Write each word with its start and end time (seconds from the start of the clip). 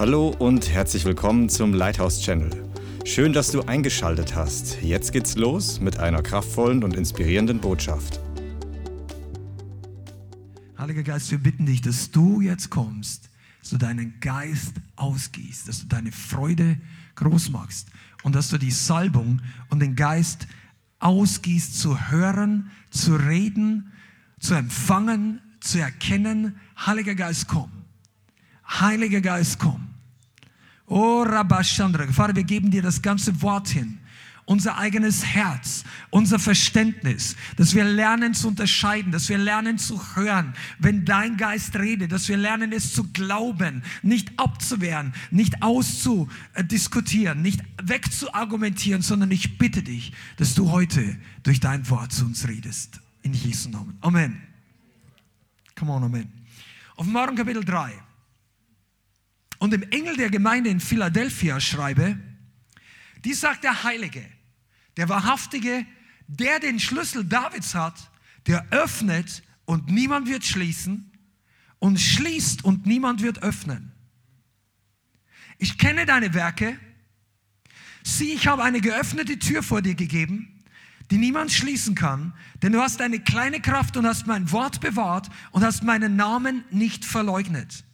Hallo 0.00 0.34
und 0.38 0.70
herzlich 0.70 1.04
willkommen 1.04 1.50
zum 1.50 1.74
Lighthouse 1.74 2.22
Channel. 2.22 2.48
Schön, 3.04 3.34
dass 3.34 3.50
du 3.50 3.60
eingeschaltet 3.60 4.34
hast. 4.34 4.80
Jetzt 4.80 5.12
geht's 5.12 5.36
los 5.36 5.78
mit 5.78 5.98
einer 5.98 6.22
kraftvollen 6.22 6.82
und 6.84 6.96
inspirierenden 6.96 7.60
Botschaft. 7.60 8.18
Heiliger 10.78 11.02
Geist, 11.02 11.30
wir 11.30 11.36
bitten 11.36 11.66
dich, 11.66 11.82
dass 11.82 12.10
du 12.10 12.40
jetzt 12.40 12.70
kommst, 12.70 13.28
dass 13.60 13.68
du 13.68 13.76
deinen 13.76 14.18
Geist 14.20 14.72
ausgießt, 14.96 15.68
dass 15.68 15.82
du 15.82 15.88
deine 15.88 16.12
Freude 16.12 16.78
groß 17.16 17.50
machst 17.50 17.88
und 18.22 18.34
dass 18.34 18.48
du 18.48 18.56
die 18.56 18.70
Salbung 18.70 19.42
und 19.68 19.80
den 19.80 19.96
Geist 19.96 20.46
ausgießt, 21.00 21.78
zu 21.78 22.10
hören, 22.10 22.70
zu 22.88 23.16
reden, 23.16 23.92
zu 24.38 24.54
empfangen, 24.54 25.42
zu 25.60 25.78
erkennen. 25.78 26.58
Heiliger 26.86 27.14
Geist, 27.14 27.48
komm. 27.48 27.70
Heiliger 28.66 29.20
Geist, 29.20 29.58
komm. 29.58 29.89
Oh, 30.90 31.22
Rabashandra. 31.22 32.08
Vater, 32.08 32.34
wir 32.34 32.42
geben 32.42 32.72
dir 32.72 32.82
das 32.82 33.00
ganze 33.00 33.40
Wort 33.42 33.68
hin. 33.68 34.00
Unser 34.44 34.76
eigenes 34.76 35.24
Herz, 35.24 35.84
unser 36.10 36.40
Verständnis, 36.40 37.36
dass 37.56 37.76
wir 37.76 37.84
lernen 37.84 38.34
zu 38.34 38.48
unterscheiden, 38.48 39.12
dass 39.12 39.28
wir 39.28 39.38
lernen 39.38 39.78
zu 39.78 40.16
hören, 40.16 40.52
wenn 40.80 41.04
dein 41.04 41.36
Geist 41.36 41.76
redet, 41.76 42.10
dass 42.10 42.28
wir 42.28 42.36
lernen 42.36 42.72
es 42.72 42.92
zu 42.92 43.04
glauben, 43.12 43.84
nicht 44.02 44.32
abzuwehren, 44.36 45.12
nicht 45.30 45.62
auszudiskutieren, 45.62 47.40
nicht 47.40 47.62
wegzuargumentieren, 47.80 49.02
sondern 49.02 49.30
ich 49.30 49.58
bitte 49.58 49.84
dich, 49.84 50.12
dass 50.38 50.56
du 50.56 50.72
heute 50.72 51.16
durch 51.44 51.60
dein 51.60 51.88
Wort 51.88 52.10
zu 52.10 52.24
uns 52.24 52.48
redest. 52.48 53.00
In 53.22 53.32
Jesu 53.32 53.68
Namen. 53.68 53.96
Amen. 54.00 54.42
Come 55.76 55.92
on, 55.92 56.02
Amen. 56.02 56.32
Offenbarung 56.96 57.36
Kapitel 57.36 57.64
3 57.64 58.09
und 59.60 59.72
dem 59.72 59.82
Engel 59.90 60.16
der 60.16 60.30
Gemeinde 60.30 60.70
in 60.70 60.80
Philadelphia 60.80 61.60
schreibe, 61.60 62.18
die 63.24 63.34
sagt 63.34 63.62
der 63.62 63.84
Heilige, 63.84 64.24
der 64.96 65.08
Wahrhaftige, 65.08 65.86
der 66.26 66.58
den 66.58 66.80
Schlüssel 66.80 67.24
Davids 67.24 67.74
hat, 67.74 68.10
der 68.46 68.66
öffnet 68.70 69.42
und 69.66 69.88
niemand 69.88 70.28
wird 70.28 70.44
schließen 70.44 71.12
und 71.78 72.00
schließt 72.00 72.64
und 72.64 72.86
niemand 72.86 73.22
wird 73.22 73.42
öffnen. 73.42 73.92
Ich 75.58 75.76
kenne 75.76 76.06
deine 76.06 76.32
Werke. 76.32 76.78
Sieh, 78.02 78.32
ich 78.32 78.46
habe 78.46 78.64
eine 78.64 78.80
geöffnete 78.80 79.38
Tür 79.38 79.62
vor 79.62 79.82
dir 79.82 79.94
gegeben, 79.94 80.64
die 81.10 81.18
niemand 81.18 81.52
schließen 81.52 81.94
kann, 81.94 82.32
denn 82.62 82.72
du 82.72 82.80
hast 82.80 83.02
eine 83.02 83.20
kleine 83.20 83.60
Kraft 83.60 83.98
und 83.98 84.06
hast 84.06 84.26
mein 84.26 84.50
Wort 84.52 84.80
bewahrt 84.80 85.28
und 85.50 85.62
hast 85.62 85.82
meinen 85.82 86.16
Namen 86.16 86.64
nicht 86.70 87.04
verleugnet. 87.04 87.84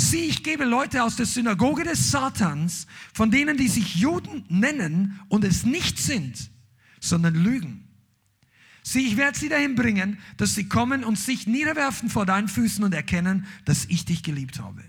Sieh, 0.00 0.26
ich 0.26 0.44
gebe 0.44 0.64
Leute 0.64 1.02
aus 1.02 1.16
der 1.16 1.26
Synagoge 1.26 1.82
des 1.82 2.12
Satans, 2.12 2.86
von 3.12 3.32
denen, 3.32 3.56
die 3.56 3.66
sich 3.66 3.96
Juden 3.96 4.44
nennen 4.48 5.18
und 5.28 5.44
es 5.44 5.64
nicht 5.64 5.98
sind, 5.98 6.52
sondern 7.00 7.34
lügen. 7.34 7.88
Sieh, 8.84 9.08
ich 9.08 9.16
werde 9.16 9.36
sie 9.36 9.48
dahin 9.48 9.74
bringen, 9.74 10.20
dass 10.36 10.54
sie 10.54 10.68
kommen 10.68 11.02
und 11.02 11.18
sich 11.18 11.48
niederwerfen 11.48 12.10
vor 12.10 12.26
deinen 12.26 12.46
Füßen 12.46 12.84
und 12.84 12.94
erkennen, 12.94 13.46
dass 13.64 13.86
ich 13.86 14.04
dich 14.04 14.22
geliebt 14.22 14.60
habe. 14.60 14.84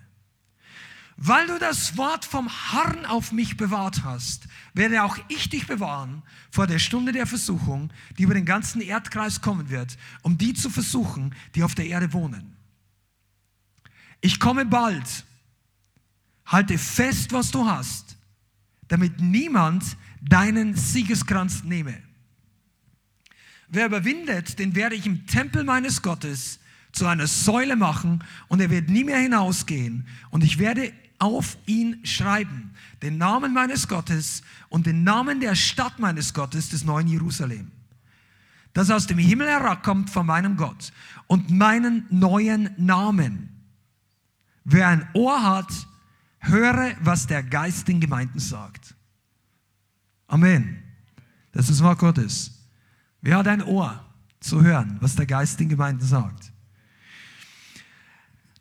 Weil 1.17 1.47
du 1.47 1.57
das 1.57 1.97
Wort 1.97 2.23
vom 2.23 2.47
Herrn 2.71 3.07
auf 3.07 3.31
mich 3.31 3.57
bewahrt 3.57 4.03
hast, 4.03 4.47
werde 4.75 5.01
auch 5.01 5.17
ich 5.27 5.49
dich 5.49 5.65
bewahren 5.65 6.21
vor 6.51 6.67
der 6.67 6.77
Stunde 6.77 7.13
der 7.13 7.25
Versuchung, 7.25 7.91
die 8.19 8.23
über 8.23 8.35
den 8.35 8.45
ganzen 8.45 8.79
Erdkreis 8.79 9.41
kommen 9.41 9.71
wird, 9.71 9.97
um 10.21 10.37
die 10.37 10.53
zu 10.53 10.69
versuchen, 10.69 11.33
die 11.55 11.63
auf 11.63 11.73
der 11.73 11.87
Erde 11.87 12.13
wohnen. 12.13 12.58
Ich 14.21 14.39
komme 14.39 14.65
bald. 14.65 15.25
Halte 16.45 16.77
fest, 16.77 17.31
was 17.31 17.51
du 17.51 17.67
hast, 17.67 18.17
damit 18.87 19.19
niemand 19.19 19.97
deinen 20.21 20.75
Siegeskranz 20.75 21.63
nehme. 21.63 21.95
Wer 23.67 23.85
überwindet, 23.85 24.57
den 24.57 24.73
werde 24.73 24.95
ich 24.95 25.05
im 25.05 25.27
Tempel 25.27 25.63
meines 25.63 26.01
Gottes 26.01 26.59
zu 26.91 27.05
einer 27.05 27.27
Säule 27.27 27.75
machen 27.75 28.23
und 28.47 28.61
er 28.61 28.71
wird 28.71 28.89
nie 28.89 29.03
mehr 29.03 29.19
hinausgehen. 29.19 30.07
Und 30.31 30.43
ich 30.43 30.57
werde 30.57 30.91
auf 31.19 31.57
ihn 31.67 32.03
schreiben, 32.03 32.71
den 33.03 33.17
Namen 33.19 33.53
meines 33.53 33.87
Gottes 33.87 34.41
und 34.69 34.87
den 34.87 35.03
Namen 35.03 35.39
der 35.39 35.53
Stadt 35.53 35.99
meines 35.99 36.33
Gottes, 36.33 36.69
des 36.69 36.83
neuen 36.83 37.07
Jerusalem, 37.07 37.71
das 38.73 38.89
aus 38.89 39.05
dem 39.05 39.19
Himmel 39.19 39.47
herabkommt 39.47 40.09
von 40.09 40.25
meinem 40.25 40.57
Gott 40.57 40.91
und 41.27 41.51
meinen 41.51 42.05
neuen 42.09 42.71
Namen 42.77 43.58
Wer 44.71 44.87
ein 44.87 45.07
Ohr 45.13 45.41
hat, 45.41 45.87
höre, 46.41 46.95
was 47.01 47.25
der 47.25 47.41
Geist 47.41 47.87
den 47.87 47.99
Gemeinden 47.99 48.39
sagt. 48.39 48.95
Amen. 50.27 50.83
Das 51.51 51.69
ist 51.69 51.81
Wort 51.81 51.97
Gottes. 51.97 52.67
Wer 53.21 53.37
hat 53.37 53.47
ein 53.47 53.63
Ohr 53.63 54.05
zu 54.39 54.61
hören, 54.61 54.97
was 55.01 55.15
der 55.15 55.25
Geist 55.25 55.59
den 55.59 55.69
Gemeinden 55.69 56.05
sagt? 56.05 56.51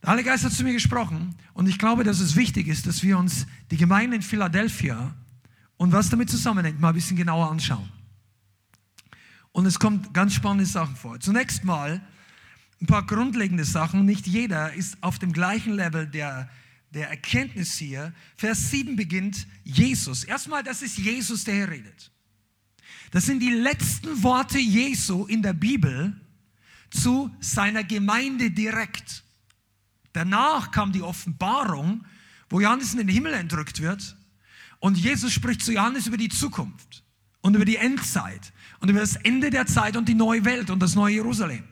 Der 0.03 0.11
Heilige 0.11 0.31
Geist 0.31 0.47
hat 0.47 0.53
zu 0.53 0.65
mir 0.65 0.73
gesprochen 0.73 1.35
und 1.53 1.69
ich 1.69 1.79
glaube, 1.79 2.05
dass 2.05 2.21
es 2.21 2.37
wichtig 2.37 2.69
ist, 2.69 2.87
dass 2.87 3.03
wir 3.03 3.19
uns 3.19 3.47
die 3.71 3.77
Gemeinde 3.77 4.17
in 4.17 4.23
Philadelphia 4.23 5.15
und 5.77 5.93
was 5.93 6.09
damit 6.09 6.31
zusammenhängt, 6.31 6.81
mal 6.81 6.89
ein 6.89 6.95
bisschen 6.95 7.19
genauer 7.19 7.51
anschauen. 7.51 7.93
Und 9.53 9.67
es 9.67 9.79
kommt 9.79 10.15
ganz 10.15 10.33
spannende 10.33 10.65
Sachen 10.65 10.97
vor. 10.97 11.21
Zunächst 11.21 11.65
mal 11.65 12.01
ein 12.81 12.87
paar 12.87 13.07
grundlegende 13.07 13.65
Sachen. 13.65 14.05
Nicht 14.05 14.27
jeder 14.27 14.73
ist 14.75 14.97
auf 15.03 15.19
dem 15.19 15.33
gleichen 15.33 15.75
Level 15.75 16.07
der, 16.07 16.49
der 16.91 17.11
Erkenntnis 17.11 17.75
hier. 17.75 18.13
Vers 18.37 18.71
7 18.71 18.97
beginnt 18.97 19.47
Jesus. 19.65 20.25
Erstmal, 20.25 20.63
das 20.63 20.83
ist 20.83 20.99
Jesus, 20.99 21.45
der 21.45 21.55
hier 21.55 21.69
redet. 21.71 22.11
Das 23.11 23.25
sind 23.25 23.41
die 23.41 23.51
letzten 23.51 24.23
Worte 24.23 24.59
Jesu 24.59 25.27
in 25.27 25.43
der 25.43 25.55
Bibel 25.55 26.15
zu 26.91 27.31
seiner 27.41 27.85
Gemeinde 27.85 28.51
direkt. 28.51 29.25
Danach 30.13 30.71
kam 30.71 30.93
die 30.93 31.03
Offenbarung, 31.03 32.05
wo 32.51 32.61
Johannes 32.61 32.93
in 32.93 32.99
den 32.99 33.09
Himmel 33.09 33.35
entrückt 33.35 33.81
wird 33.81 34.17
und 34.81 34.97
Jesus 34.97 35.33
spricht 35.33 35.63
zu 35.63 35.73
Johannes 35.73 36.07
über 36.07 36.17
die 36.17 36.29
Zukunft 36.29 37.03
und 37.41 37.55
über 37.55 37.65
die 37.65 37.77
Endzeit 37.77 38.53
und 38.81 38.89
über 38.89 39.01
das 39.01 39.17
Ende 39.17 39.51
der 39.51 39.67
Zeit 39.67 39.97
und 39.97 40.09
die 40.09 40.15
neue 40.15 40.45
Welt 40.45 40.71
und 40.71 40.81
das 40.81 40.95
neue 40.95 41.15
Jerusalem. 41.15 41.65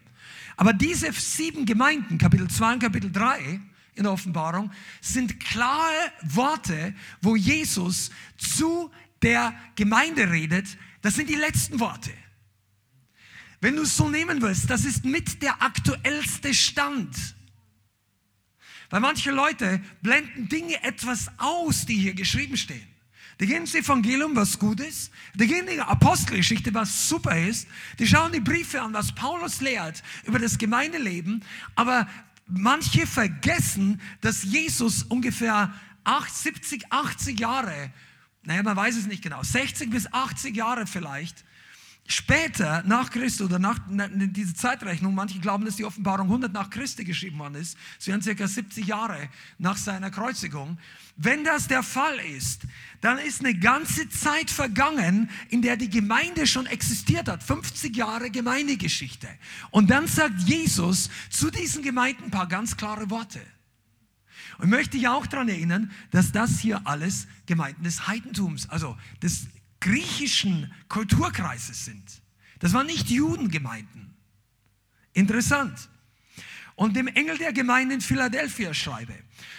Aber 0.56 0.72
diese 0.72 1.12
sieben 1.12 1.67
Gemeinden, 1.67 2.19
Kapitel 2.19 2.49
2 2.49 2.75
und 2.75 2.78
Kapitel 2.81 3.12
3 3.12 3.61
in 3.94 4.03
der 4.03 4.12
Offenbarung, 4.12 4.71
sind 5.00 5.39
klare 5.41 6.12
Worte, 6.22 6.94
wo 7.21 7.37
Jesus 7.37 8.11
zu 8.39 8.91
der 9.22 9.55
Gemeinde 9.75 10.31
redet. 10.31 10.67
Das 11.03 11.15
sind 11.15 11.28
die 11.28 11.34
letzten 11.34 11.78
Worte. 11.78 12.11
Wenn 13.61 13.77
du 13.77 13.83
es 13.83 13.97
so 13.97 14.09
nehmen 14.09 14.43
willst, 14.43 14.69
das 14.71 14.84
ist 14.84 15.05
mit 15.05 15.43
der 15.43 15.62
aktuellste 15.62 16.55
Stand. 16.55 17.17
Weil 18.91 19.00
manche 19.00 19.31
Leute 19.31 19.81
blenden 20.03 20.49
Dinge 20.49 20.83
etwas 20.83 21.31
aus, 21.38 21.87
die 21.87 21.97
hier 21.97 22.15
geschrieben 22.15 22.56
stehen. 22.56 22.87
Die 23.41 23.47
gehen 23.47 23.63
ins 23.63 23.75
Evangelium, 23.75 24.35
was 24.35 24.59
gut 24.59 24.81
ist. 24.81 25.11
Die 25.35 25.47
gehen 25.47 25.69
in 25.69 25.75
die 25.75 25.81
Apostelgeschichte, 25.81 26.73
was 26.73 27.09
super 27.09 27.39
ist. 27.39 27.69
Die 27.99 28.07
schauen 28.07 28.33
die 28.33 28.41
Briefe 28.41 28.81
an, 28.81 28.95
was 28.95 29.15
Paulus 29.15 29.61
lehrt 29.61 30.03
über 30.25 30.39
das 30.39 30.57
Gemeindeleben. 30.57 31.45
Aber 31.75 32.09
manche 32.47 33.07
vergessen, 33.07 34.01
dass 34.23 34.43
Jesus 34.43 35.03
ungefähr 35.03 35.73
70, 36.29 36.91
80 36.91 37.39
Jahre, 37.39 37.93
naja, 38.43 38.63
man 38.63 38.77
weiß 38.77 38.97
es 38.97 39.07
nicht 39.07 39.23
genau, 39.23 39.43
60 39.43 39.91
bis 39.91 40.11
80 40.13 40.57
Jahre 40.57 40.87
vielleicht, 40.87 41.45
Später, 42.09 42.84
nach 42.87 43.11
Christus 43.11 43.47
oder 43.47 43.59
nach 43.59 43.81
dieser 43.89 44.55
Zeitrechnung, 44.55 45.12
manche 45.12 45.41
glauben, 45.41 45.65
dass 45.65 45.75
die 45.75 45.84
Offenbarung 45.84 46.28
100 46.28 46.53
nach 46.53 46.71
Christi 46.71 47.05
geschrieben 47.05 47.39
worden 47.41 47.56
ist. 47.56 47.77
Es 47.99 48.06
wären 48.06 48.22
circa 48.22 48.47
70 48.47 48.87
Jahre 48.87 49.28
nach 49.59 49.77
seiner 49.77 50.12
Kreuzigung. 50.12 50.79
Wenn 51.17 51.43
das 51.43 51.67
der 51.67 51.82
Fall 51.82 52.19
ist, 52.20 52.62
dann 53.00 53.19
ist 53.19 53.41
eine 53.41 53.58
ganze 53.58 54.08
Zeit 54.08 54.50
vergangen, 54.50 55.31
in 55.49 55.62
der 55.62 55.76
die 55.76 55.91
Gemeinde 55.91 56.47
schon 56.47 56.67
existiert 56.67 57.29
hat. 57.29 57.43
50 57.43 57.97
Jahre 57.97 58.31
Gemeindegeschichte. 58.31 59.29
Und 59.73 59.91
dann 59.91 60.06
sagt 60.06 60.43
Jesus 60.43 61.11
zu 61.29 61.50
diesen 61.50 61.82
Gemeinden 61.82 62.25
ein 62.25 62.31
paar 62.31 62.47
ganz 62.47 62.76
klare 62.76 63.11
Worte. 63.11 63.41
Und 64.58 64.70
möchte 64.70 64.97
ich 64.97 65.08
auch 65.08 65.26
daran 65.26 65.49
erinnern, 65.49 65.91
dass 66.12 66.31
das 66.31 66.61
hier 66.61 66.87
alles 66.87 67.26
Gemeinden 67.47 67.82
des 67.82 68.06
Heidentums, 68.06 68.69
also 68.69 68.97
des 69.23 69.49
griechischen 69.81 70.73
Kulturkreises 70.88 71.84
sind. 71.84 72.23
Das 72.58 72.73
waren 72.73 72.87
nicht 72.87 73.11
Judengemeinden. 73.11 74.14
Interessant. 75.12 75.88
Und 76.75 76.94
dem 76.94 77.06
Engel 77.06 77.38
der 77.38 77.52
Gemeinde 77.52 77.94
in 77.94 78.00
Philadelphia 78.02 78.75
schreibe. 78.75 79.14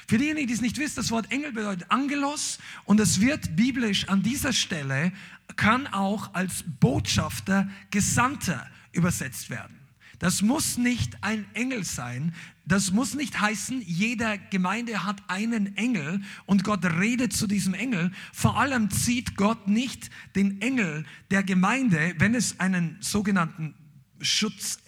Für 0.08 0.18
diejenigen, 0.20 0.48
die 0.48 0.54
es 0.54 0.62
nicht 0.62 0.78
wissen, 0.78 0.98
das 0.98 1.10
Wort 1.10 1.32
Engel 1.32 1.52
bedeutet 1.52 1.90
Angelos 1.90 2.60
und 2.86 3.00
es 3.00 3.20
wird 3.22 3.56
biblisch 3.56 4.08
an 4.08 4.22
dieser 4.22 4.54
Stelle, 4.54 5.12
kann 5.56 5.88
auch 5.88 6.34
als 6.36 6.64
Botschafter, 6.80 7.68
Gesandter 7.90 8.70
übersetzt 8.92 9.50
werden. 9.50 9.77
Das 10.20 10.42
muss 10.42 10.78
nicht 10.78 11.24
ein 11.24 11.46
Engel 11.54 11.84
sein. 11.84 12.34
Das 12.66 12.92
muss 12.92 13.14
nicht 13.14 13.40
heißen, 13.40 13.82
jeder 13.82 14.38
Gemeinde 14.38 15.06
hat 15.06 15.22
einen 15.30 15.78
Engel 15.78 16.22
und 16.46 16.64
Gott 16.64 16.84
redet 16.86 17.34
zu 17.34 17.48
diesem 17.48 17.74
Engel. 17.74 18.12
Vor 18.34 18.60
allem 18.60 18.90
zieht 18.90 19.36
Gott 19.36 19.68
nicht 19.68 20.10
den 20.36 20.62
Engel 20.62 21.06
der 21.32 21.44
Gemeinde, 21.44 22.16
wenn 22.18 22.36
es 22.36 22.60
einen 22.60 22.98
sogenannten 23.00 23.76
Schutz, 24.20 24.80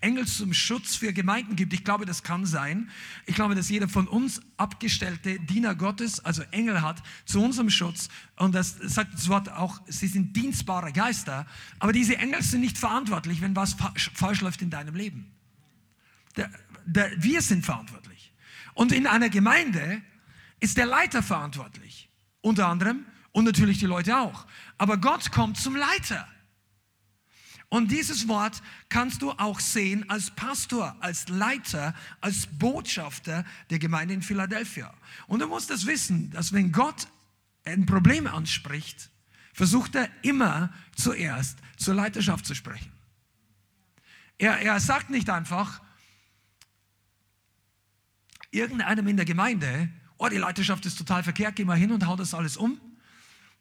Engel 0.00 0.26
zum 0.26 0.52
Schutz 0.52 0.96
für 0.96 1.12
Gemeinden 1.12 1.56
gibt. 1.56 1.72
Ich 1.72 1.84
glaube, 1.84 2.06
das 2.06 2.22
kann 2.22 2.46
sein. 2.46 2.90
Ich 3.26 3.34
glaube, 3.34 3.54
dass 3.54 3.68
jeder 3.68 3.88
von 3.88 4.06
uns 4.08 4.40
abgestellte 4.56 5.40
Diener 5.40 5.74
Gottes, 5.74 6.24
also 6.24 6.42
Engel 6.50 6.82
hat, 6.82 7.02
zu 7.24 7.42
unserem 7.42 7.70
Schutz. 7.70 8.08
Und 8.36 8.54
das 8.54 8.76
sagt 8.76 9.14
das 9.14 9.28
Wort 9.28 9.50
auch, 9.50 9.80
sie 9.86 10.08
sind 10.08 10.36
dienstbare 10.36 10.92
Geister. 10.92 11.46
Aber 11.78 11.92
diese 11.92 12.16
Engel 12.16 12.42
sind 12.42 12.60
nicht 12.60 12.78
verantwortlich, 12.78 13.40
wenn 13.40 13.56
was 13.56 13.76
falsch 14.14 14.40
läuft 14.40 14.62
in 14.62 14.70
deinem 14.70 14.94
Leben. 14.94 15.30
Der, 16.36 16.50
der, 16.84 17.10
wir 17.22 17.42
sind 17.42 17.64
verantwortlich. 17.64 18.32
Und 18.74 18.92
in 18.92 19.06
einer 19.06 19.30
Gemeinde 19.30 20.02
ist 20.60 20.76
der 20.76 20.86
Leiter 20.86 21.22
verantwortlich. 21.22 22.08
Unter 22.40 22.68
anderem 22.68 23.04
und 23.32 23.44
natürlich 23.44 23.78
die 23.78 23.86
Leute 23.86 24.18
auch. 24.18 24.46
Aber 24.78 24.96
Gott 24.96 25.32
kommt 25.32 25.56
zum 25.56 25.76
Leiter. 25.76 26.26
Und 27.70 27.92
dieses 27.92 28.26
Wort 28.26 28.62
kannst 28.88 29.22
du 29.22 29.30
auch 29.30 29.60
sehen 29.60 30.10
als 30.10 30.32
Pastor, 30.32 30.96
als 30.98 31.28
Leiter, 31.28 31.94
als 32.20 32.48
Botschafter 32.48 33.44
der 33.70 33.78
Gemeinde 33.78 34.12
in 34.12 34.22
Philadelphia. 34.22 34.92
Und 35.28 35.38
du 35.38 35.46
musst 35.46 35.70
das 35.70 35.86
wissen, 35.86 36.30
dass 36.32 36.52
wenn 36.52 36.72
Gott 36.72 37.06
ein 37.64 37.86
Problem 37.86 38.26
anspricht, 38.26 39.08
versucht 39.52 39.94
er 39.94 40.08
immer 40.22 40.72
zuerst 40.96 41.58
zur 41.76 41.94
Leiterschaft 41.94 42.44
zu 42.44 42.54
sprechen. 42.54 42.90
Er, 44.36 44.58
er 44.58 44.80
sagt 44.80 45.10
nicht 45.10 45.30
einfach 45.30 45.80
irgendeinem 48.50 49.06
in 49.06 49.16
der 49.16 49.26
Gemeinde, 49.26 49.90
oh, 50.18 50.28
die 50.28 50.38
Leiterschaft 50.38 50.84
ist 50.86 50.98
total 50.98 51.22
verkehrt, 51.22 51.54
geh 51.54 51.64
mal 51.64 51.78
hin 51.78 51.92
und 51.92 52.04
hau 52.04 52.16
das 52.16 52.34
alles 52.34 52.56
um. 52.56 52.80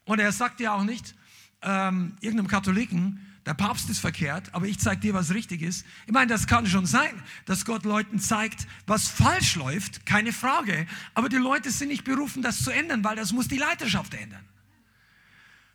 Und 0.06 0.18
er 0.18 0.32
sagt 0.32 0.62
ja 0.62 0.74
auch 0.74 0.84
nicht 0.84 1.14
ähm, 1.62 2.18
irgendeinem 2.22 2.48
Katholiken, 2.48 3.24
der 3.46 3.54
Papst 3.54 3.90
ist 3.90 4.00
verkehrt, 4.00 4.54
aber 4.54 4.68
ich 4.68 4.80
zeige 4.80 5.02
dir, 5.02 5.14
was 5.14 5.34
richtig 5.34 5.62
ist. 5.62 5.86
Ich 6.06 6.14
meine, 6.14 6.28
das 6.28 6.46
kann 6.46 6.68
schon 6.68 6.86
sein, 6.86 7.12
dass 7.46 7.66
Gott 7.66 7.86
Leuten 7.86 8.20
zeigt, 8.20 8.68
was 8.86 9.08
falsch 9.08 9.56
läuft, 9.56 10.06
keine 10.06 10.34
Frage. 10.34 10.88
Aber 11.14 11.30
die 11.30 11.38
Leute 11.38 11.72
sind 11.72 11.88
nicht 11.88 12.04
berufen, 12.04 12.42
das 12.42 12.64
zu 12.64 12.72
ändern, 12.72 13.04
weil 13.04 13.16
das 13.16 13.32
muss 13.32 13.48
die 13.48 13.58
Leiterschaft 13.58 14.14
ändern. 14.14 14.44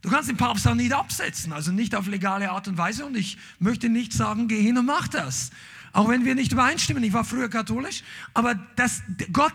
Du 0.03 0.11
kannst 0.11 0.29
den 0.29 0.37
Papst 0.37 0.69
auch 0.69 0.75
nicht 0.75 0.93
absetzen, 0.93 1.55
also 1.55 1.73
nicht 1.73 1.95
auf 1.95 2.07
legale 2.07 2.51
Art 2.51 2.69
und 2.69 2.77
Weise. 2.77 3.07
Und 3.07 3.17
ich 3.17 3.39
möchte 3.59 3.89
nicht 3.89 4.13
sagen, 4.13 4.49
geh 4.49 4.61
hin 4.61 4.77
und 4.77 4.85
mach 4.85 5.09
das. 5.09 5.51
Auch 5.93 6.09
wenn 6.09 6.27
wir 6.27 6.35
nicht 6.35 6.53
übereinstimmen. 6.53 7.03
Ich 7.05 7.15
war 7.15 7.25
früher 7.25 7.49
katholisch, 7.49 8.03
aber 8.35 8.55
das, 8.77 9.03
Gott 9.33 9.55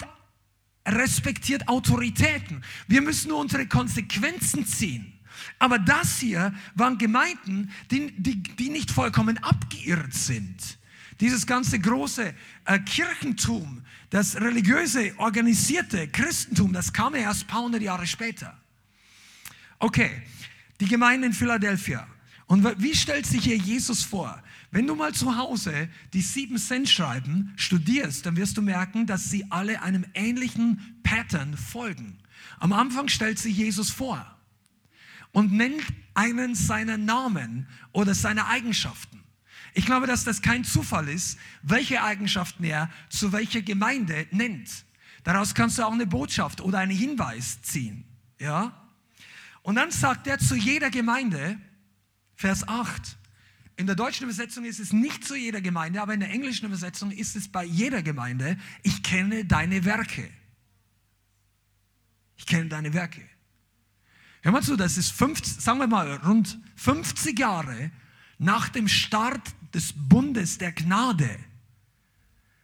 respektiert 0.87 1.67
Autoritäten. 1.67 2.63
Wir 2.87 3.01
müssen 3.01 3.27
nur 3.27 3.37
unsere 3.37 3.67
Konsequenzen 3.67 4.65
ziehen. 4.65 5.18
Aber 5.59 5.79
das 5.79 6.19
hier 6.19 6.53
waren 6.75 6.97
Gemeinden, 6.97 7.71
die, 7.91 8.11
die, 8.11 8.41
die 8.43 8.69
nicht 8.69 8.91
vollkommen 8.91 9.37
abgeirrt 9.39 10.13
sind. 10.13 10.77
Dieses 11.19 11.45
ganze 11.45 11.79
große 11.79 12.33
äh, 12.65 12.79
Kirchentum, 12.79 13.83
das 14.09 14.35
religiöse, 14.37 15.13
organisierte 15.17 16.07
Christentum, 16.07 16.71
das 16.71 16.93
kam 16.93 17.13
erst 17.13 17.43
ein 17.43 17.47
paar 17.47 17.63
hundert 17.63 17.81
Jahre 17.81 18.07
später. 18.07 18.57
Okay, 19.79 20.21
die 20.79 20.87
Gemeinde 20.87 21.27
in 21.27 21.33
Philadelphia. 21.33 22.07
Und 22.47 22.81
wie 22.81 22.95
stellt 22.95 23.25
sich 23.25 23.43
hier 23.43 23.57
Jesus 23.57 24.03
vor? 24.03 24.41
Wenn 24.71 24.87
du 24.87 24.95
mal 24.95 25.13
zu 25.13 25.35
Hause 25.35 25.89
die 26.13 26.21
sieben 26.21 26.57
Cent 26.57 26.89
schreiben 26.89 27.53
studierst, 27.57 28.25
dann 28.25 28.37
wirst 28.37 28.57
du 28.57 28.61
merken, 28.61 29.05
dass 29.05 29.29
sie 29.29 29.45
alle 29.51 29.81
einem 29.81 30.05
ähnlichen 30.13 30.99
Pattern 31.03 31.57
folgen. 31.57 32.17
Am 32.59 32.73
Anfang 32.73 33.07
stellt 33.07 33.39
sich 33.39 33.57
Jesus 33.57 33.91
vor 33.91 34.38
und 35.31 35.51
nennt 35.51 35.83
einen 36.13 36.55
seiner 36.55 36.97
Namen 36.97 37.67
oder 37.91 38.13
seine 38.13 38.47
Eigenschaften. 38.47 39.23
Ich 39.73 39.85
glaube, 39.85 40.07
dass 40.07 40.23
das 40.23 40.41
kein 40.41 40.63
Zufall 40.63 41.07
ist, 41.07 41.37
welche 41.61 42.03
Eigenschaften 42.03 42.63
er 42.63 42.89
zu 43.09 43.31
welcher 43.31 43.61
Gemeinde 43.61 44.27
nennt. 44.31 44.85
Daraus 45.23 45.53
kannst 45.53 45.77
du 45.77 45.83
auch 45.83 45.93
eine 45.93 46.07
Botschaft 46.07 46.61
oder 46.61 46.79
einen 46.79 46.95
Hinweis 46.95 47.61
ziehen. 47.61 48.05
Ja? 48.39 48.87
Und 49.61 49.75
dann 49.75 49.91
sagt 49.91 50.27
er 50.27 50.39
zu 50.39 50.55
jeder 50.55 50.89
Gemeinde, 50.89 51.59
Vers 52.35 52.67
8, 52.67 53.17
in 53.75 53.85
der 53.85 53.95
deutschen 53.95 54.23
Übersetzung 54.23 54.65
ist 54.65 54.79
es 54.79 54.91
nicht 54.91 55.23
zu 55.23 55.35
jeder 55.35 55.61
Gemeinde, 55.61 56.01
aber 56.01 56.13
in 56.13 56.19
der 56.19 56.31
englischen 56.31 56.65
Übersetzung 56.65 57.11
ist 57.11 57.35
es 57.35 57.47
bei 57.47 57.63
jeder 57.63 58.01
Gemeinde, 58.01 58.57
ich 58.83 59.03
kenne 59.03 59.45
deine 59.45 59.85
Werke. 59.85 60.29
Ich 62.35 62.45
kenne 62.45 62.67
deine 62.67 62.93
Werke. 62.93 63.21
Hör 64.41 64.51
mal 64.51 64.63
zu, 64.63 64.75
das 64.75 64.97
ist 64.97 65.11
50, 65.11 65.61
sagen 65.61 65.79
wir 65.79 65.87
mal 65.87 66.15
rund 66.17 66.59
50 66.75 67.37
Jahre 67.37 67.91
nach 68.37 68.69
dem 68.69 68.87
Start 68.87 69.41
des 69.73 69.93
Bundes 69.95 70.57
der 70.57 70.71
Gnade. 70.71 71.29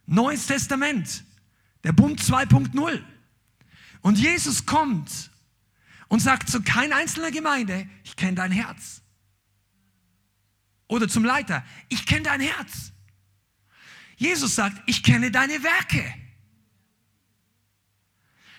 Neues 0.06 0.46
Testament, 0.46 1.24
der 1.84 1.92
Bund 1.92 2.20
2.0. 2.20 3.02
Und 4.00 4.18
Jesus 4.18 4.64
kommt 4.64 5.30
und 6.08 6.20
sagt 6.20 6.48
zu 6.48 6.62
keiner 6.62 6.96
einzelnen 6.96 7.32
Gemeinde, 7.32 7.88
ich 8.04 8.16
kenne 8.16 8.36
dein 8.36 8.52
Herz. 8.52 9.02
Oder 10.88 11.08
zum 11.08 11.24
Leiter, 11.24 11.64
ich 11.88 12.06
kenne 12.06 12.22
dein 12.22 12.40
Herz. 12.40 12.92
Jesus 14.16 14.54
sagt, 14.54 14.82
ich 14.86 15.02
kenne 15.02 15.30
deine 15.30 15.62
Werke. 15.62 16.14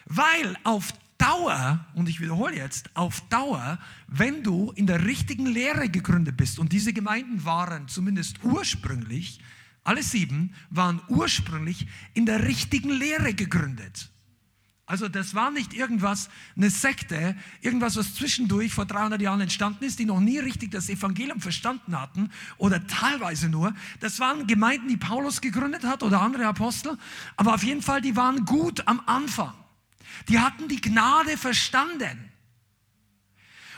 Weil 0.06 0.56
auf 0.64 0.94
Dauer, 1.18 1.86
und 1.96 2.08
ich 2.08 2.20
wiederhole 2.20 2.56
jetzt, 2.56 2.90
auf 2.96 3.22
Dauer, 3.30 3.80
wenn 4.08 4.44
du 4.44 4.72
in 4.72 4.88
der 4.88 5.06
richtigen 5.06 5.48
Lehre 5.48 5.90
gegründet 5.90 6.38
bist, 6.38 6.60
und 6.60 6.72
diese 6.72 6.94
Gemeinden 6.94 7.44
waren 7.44 7.88
zumindest 7.88 8.44
ursprünglich, 8.44 9.40
alle 9.84 10.04
sieben 10.04 10.54
waren 10.70 11.02
ursprünglich 11.08 11.88
in 12.14 12.26
der 12.26 12.46
richtigen 12.46 12.90
Lehre 12.90 13.34
gegründet. 13.34 14.12
Also 14.86 15.10
das 15.10 15.36
war 15.36 15.52
nicht 15.52 15.74
irgendwas, 15.74 16.30
eine 16.56 16.70
Sekte, 16.70 17.36
irgendwas, 17.62 17.98
was 17.98 18.16
zwischendurch 18.16 18.74
vor 18.74 18.86
300 18.86 19.22
Jahren 19.22 19.42
entstanden 19.42 19.84
ist, 19.84 20.00
die 20.00 20.06
noch 20.06 20.22
nie 20.22 20.40
richtig 20.40 20.72
das 20.72 20.88
Evangelium 20.88 21.42
verstanden 21.42 22.00
hatten 22.00 22.32
oder 22.58 22.88
teilweise 22.88 23.50
nur. 23.50 23.76
Das 24.00 24.22
waren 24.22 24.48
Gemeinden, 24.48 24.88
die 24.88 24.96
Paulus 24.96 25.42
gegründet 25.42 25.84
hat 25.84 26.04
oder 26.04 26.22
andere 26.22 26.48
Apostel, 26.48 26.98
aber 27.36 27.56
auf 27.56 27.64
jeden 27.64 27.82
Fall, 27.82 28.00
die 28.00 28.16
waren 28.16 28.46
gut 28.46 28.88
am 28.88 29.02
Anfang. 29.06 29.54
Die 30.28 30.40
hatten 30.40 30.68
die 30.68 30.82
Gnade 30.82 31.38
verstanden. 31.38 32.32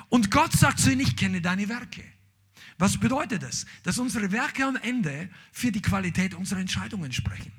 Und 0.10 0.32
Gott 0.32 0.54
sagt 0.54 0.80
zu 0.80 0.92
ihnen, 0.92 1.02
ich 1.02 1.16
kenne 1.16 1.42
deine 1.42 1.70
Werke. 1.70 2.04
Was 2.78 2.98
bedeutet 2.98 3.44
das? 3.44 3.66
Dass 3.84 4.00
unsere 4.00 4.32
Werke 4.32 4.66
am 4.66 4.78
Ende 4.78 5.30
für 5.52 5.72
die 5.72 5.82
Qualität 5.82 6.34
unserer 6.34 6.60
Entscheidungen 6.60 7.12
sprechen. 7.12 7.52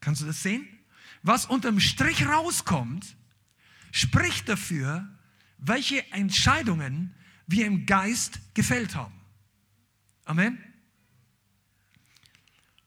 Kannst 0.00 0.22
du 0.22 0.26
das 0.26 0.42
sehen? 0.42 0.68
Was 1.22 1.46
unterm 1.46 1.80
Strich 1.80 2.26
rauskommt, 2.26 3.16
spricht 3.90 4.48
dafür, 4.48 5.08
welche 5.58 6.04
Entscheidungen 6.12 7.14
wir 7.46 7.66
im 7.66 7.86
Geist 7.86 8.38
gefällt 8.54 8.94
haben. 8.94 9.18
Amen? 10.24 10.62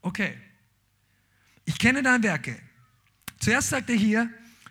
Okay. 0.01 0.37
Ich 1.65 1.77
kenne 1.77 2.03
deine 2.03 2.23
Werke. 2.23 2.61
Zuerst 3.39 3.69
sagt 3.69 3.89
er 3.89 3.95
hier, 3.95 4.29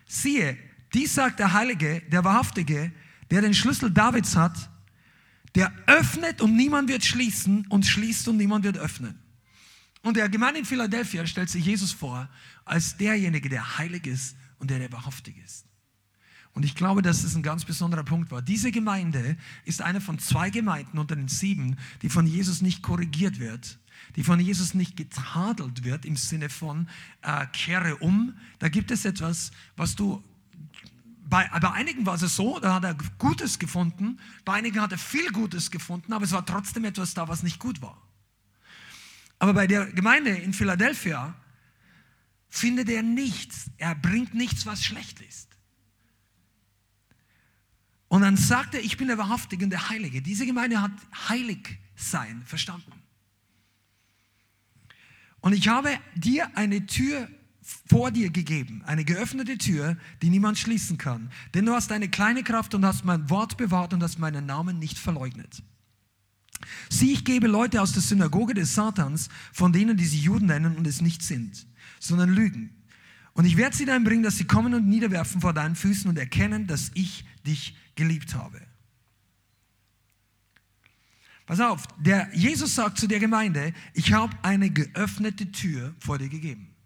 Siehe, 0.08 0.56
dies 0.94 1.14
sagt 1.14 1.38
der 1.38 1.52
Heilige, 1.52 2.00
der 2.10 2.24
Wahrhaftige, 2.24 2.90
der 3.30 3.42
den 3.42 3.54
Schlüssel 3.54 3.90
Davids 3.90 4.34
hat, 4.34 4.70
der 5.54 5.72
öffnet 5.86 6.40
und 6.40 6.56
niemand 6.56 6.88
wird 6.88 7.04
schließen 7.04 7.66
und 7.68 7.86
schließt 7.86 8.26
und 8.28 8.38
niemand 8.38 8.64
wird 8.64 8.78
öffnen. 8.78 9.18
Und 10.02 10.16
der 10.16 10.28
Gemeinde 10.28 10.60
in 10.60 10.64
Philadelphia 10.64 11.26
stellt 11.26 11.50
sich 11.50 11.64
Jesus 11.64 11.92
vor 11.92 12.28
als 12.64 12.96
derjenige, 12.96 13.48
der 13.48 13.78
heilig 13.78 14.06
ist 14.06 14.36
und 14.58 14.70
der, 14.70 14.78
der 14.78 14.90
wahrhaftig 14.92 15.36
ist. 15.44 15.66
Und 16.52 16.64
ich 16.64 16.74
glaube, 16.74 17.02
dass 17.02 17.22
es 17.22 17.34
ein 17.34 17.42
ganz 17.42 17.64
besonderer 17.64 18.04
Punkt 18.04 18.30
war. 18.30 18.40
Diese 18.40 18.72
Gemeinde 18.72 19.36
ist 19.64 19.82
eine 19.82 20.00
von 20.00 20.18
zwei 20.18 20.50
Gemeinden 20.50 20.98
unter 20.98 21.14
den 21.14 21.28
sieben, 21.28 21.76
die 22.02 22.08
von 22.08 22.26
Jesus 22.26 22.62
nicht 22.62 22.82
korrigiert 22.82 23.38
wird, 23.38 23.78
die 24.16 24.24
von 24.24 24.40
Jesus 24.40 24.74
nicht 24.74 24.96
getadelt 24.96 25.84
wird 25.84 26.04
im 26.04 26.16
Sinne 26.16 26.48
von 26.48 26.88
äh, 27.22 27.46
kehre 27.52 27.96
um. 27.96 28.34
Da 28.58 28.68
gibt 28.68 28.90
es 28.90 29.04
etwas, 29.04 29.50
was 29.76 29.94
du 29.94 30.22
bei, 31.28 31.46
bei 31.60 31.70
einigen 31.72 32.06
war 32.06 32.14
es 32.14 32.36
so, 32.36 32.58
da 32.58 32.74
hat 32.74 32.84
er 32.84 32.96
Gutes 33.18 33.58
gefunden, 33.58 34.18
bei 34.44 34.54
einigen 34.54 34.80
hat 34.80 34.92
er 34.92 34.98
viel 34.98 35.30
Gutes 35.30 35.70
gefunden, 35.70 36.12
aber 36.12 36.24
es 36.24 36.32
war 36.32 36.46
trotzdem 36.46 36.84
etwas 36.86 37.12
da, 37.12 37.28
was 37.28 37.42
nicht 37.42 37.58
gut 37.58 37.82
war. 37.82 38.00
Aber 39.38 39.52
bei 39.52 39.66
der 39.66 39.86
Gemeinde 39.92 40.30
in 40.30 40.52
Philadelphia 40.52 41.34
findet 42.48 42.88
er 42.88 43.02
nichts. 43.02 43.70
Er 43.76 43.94
bringt 43.94 44.34
nichts, 44.34 44.66
was 44.66 44.82
schlecht 44.82 45.20
ist. 45.20 45.48
Und 48.08 48.22
dann 48.22 48.38
sagt 48.38 48.74
er, 48.74 48.80
ich 48.82 48.96
bin 48.96 49.08
der 49.08 49.18
Wahrhaftige 49.18 49.64
und 49.64 49.70
der 49.70 49.90
Heilige. 49.90 50.22
Diese 50.22 50.46
Gemeinde 50.46 50.80
hat 50.80 50.92
heilig 51.28 51.78
sein 51.94 52.42
verstanden. 52.46 52.92
Und 55.48 55.54
ich 55.54 55.68
habe 55.68 55.88
dir 56.14 56.54
eine 56.58 56.84
Tür 56.84 57.26
vor 57.86 58.10
dir 58.10 58.28
gegeben, 58.28 58.82
eine 58.84 59.02
geöffnete 59.02 59.56
Tür, 59.56 59.96
die 60.20 60.28
niemand 60.28 60.58
schließen 60.58 60.98
kann. 60.98 61.30
Denn 61.54 61.64
du 61.64 61.72
hast 61.72 61.90
eine 61.90 62.10
kleine 62.10 62.42
Kraft 62.42 62.74
und 62.74 62.84
hast 62.84 63.06
mein 63.06 63.30
Wort 63.30 63.56
bewahrt 63.56 63.94
und 63.94 64.02
hast 64.02 64.18
meinen 64.18 64.44
Namen 64.44 64.78
nicht 64.78 64.98
verleugnet. 64.98 65.62
Sieh, 66.90 67.14
ich 67.14 67.24
gebe 67.24 67.46
Leute 67.46 67.80
aus 67.80 67.92
der 67.92 68.02
Synagoge 68.02 68.52
des 68.52 68.74
Satans, 68.74 69.30
von 69.54 69.72
denen, 69.72 69.96
die 69.96 70.04
sie 70.04 70.18
Juden 70.18 70.48
nennen 70.48 70.76
und 70.76 70.86
es 70.86 71.00
nicht 71.00 71.22
sind, 71.22 71.66
sondern 71.98 72.28
lügen. 72.28 72.84
Und 73.32 73.46
ich 73.46 73.56
werde 73.56 73.74
sie 73.74 73.86
dahin 73.86 74.04
bringen, 74.04 74.24
dass 74.24 74.36
sie 74.36 74.44
kommen 74.44 74.74
und 74.74 74.86
niederwerfen 74.86 75.40
vor 75.40 75.54
deinen 75.54 75.76
Füßen 75.76 76.10
und 76.10 76.18
erkennen, 76.18 76.66
dass 76.66 76.90
ich 76.92 77.24
dich 77.46 77.74
geliebt 77.94 78.34
habe. 78.34 78.60
Pass 81.48 81.60
auf, 81.60 81.86
der 81.96 82.28
Jesus 82.34 82.74
sagt 82.74 82.98
zu 82.98 83.06
der 83.06 83.20
Gemeinde, 83.20 83.72
ich 83.94 84.12
habe 84.12 84.36
eine 84.42 84.68
geöffnete 84.68 85.50
Tür 85.50 85.94
vor 85.98 86.18
dir 86.18 86.28
gegeben. 86.28 86.76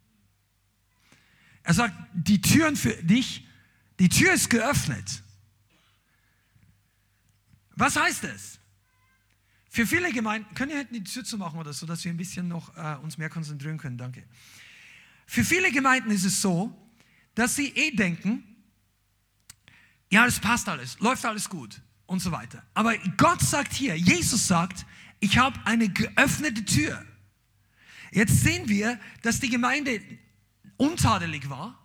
Er 1.64 1.74
sagt, 1.74 1.92
die 2.14 2.40
Türen 2.40 2.76
für 2.76 2.94
dich, 3.02 3.44
die 3.98 4.08
Tür 4.08 4.32
ist 4.32 4.50
geöffnet. 4.50 5.24
Was 7.74 7.96
heißt 7.96 8.22
das? 8.22 8.60
Für 9.68 9.84
viele 9.84 10.12
Gemeinden, 10.12 10.54
können 10.54 10.70
wir 10.70 10.78
hinten 10.78 10.94
die 10.94 11.02
Tür 11.02 11.24
zu 11.24 11.38
machen 11.38 11.58
oder 11.58 11.72
so, 11.72 11.84
dass 11.84 12.04
wir 12.04 12.12
ein 12.12 12.16
bisschen 12.16 12.46
noch 12.46 12.76
äh, 12.76 12.94
uns 13.02 13.18
mehr 13.18 13.30
konzentrieren 13.30 13.78
können, 13.78 13.98
danke. 13.98 14.22
Für 15.26 15.44
viele 15.44 15.72
Gemeinden 15.72 16.12
ist 16.12 16.24
es 16.24 16.40
so, 16.40 16.72
dass 17.34 17.56
sie 17.56 17.70
eh 17.74 17.90
denken, 17.96 18.44
ja, 20.08 20.24
es 20.24 20.38
passt 20.38 20.68
alles, 20.68 21.00
läuft 21.00 21.24
alles 21.24 21.48
gut 21.48 21.82
und 22.12 22.20
so 22.20 22.30
weiter. 22.30 22.62
Aber 22.74 22.96
Gott 23.16 23.40
sagt 23.40 23.72
hier, 23.72 23.96
Jesus 23.96 24.46
sagt, 24.46 24.86
ich 25.18 25.38
habe 25.38 25.58
eine 25.64 25.88
geöffnete 25.88 26.64
Tür. 26.64 27.04
Jetzt 28.12 28.42
sehen 28.42 28.68
wir, 28.68 29.00
dass 29.22 29.40
die 29.40 29.48
Gemeinde 29.48 30.00
untadelig 30.76 31.48
war, 31.48 31.78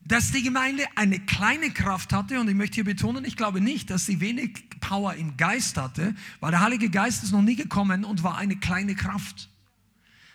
dass 0.00 0.32
die 0.32 0.42
Gemeinde 0.42 0.84
eine 0.94 1.20
kleine 1.20 1.70
Kraft 1.70 2.14
hatte 2.14 2.40
und 2.40 2.48
ich 2.48 2.54
möchte 2.54 2.76
hier 2.76 2.84
betonen, 2.84 3.26
ich 3.26 3.36
glaube 3.36 3.60
nicht, 3.60 3.90
dass 3.90 4.06
sie 4.06 4.20
wenig 4.20 4.70
Power 4.80 5.12
im 5.14 5.36
Geist 5.36 5.76
hatte, 5.76 6.14
weil 6.40 6.50
der 6.50 6.60
Heilige 6.60 6.88
Geist 6.88 7.22
ist 7.24 7.32
noch 7.32 7.42
nie 7.42 7.56
gekommen 7.56 8.04
und 8.04 8.22
war 8.22 8.38
eine 8.38 8.56
kleine 8.56 8.94
Kraft. 8.94 9.50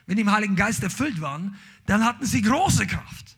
Wenn 0.06 0.18
die 0.18 0.22
im 0.22 0.32
Heiligen 0.32 0.56
Geist 0.56 0.84
erfüllt 0.84 1.22
waren, 1.22 1.56
dann 1.88 2.06
hatten 2.06 2.26
sie 2.26 2.44
große 2.44 2.86
Kraft. 2.86 3.38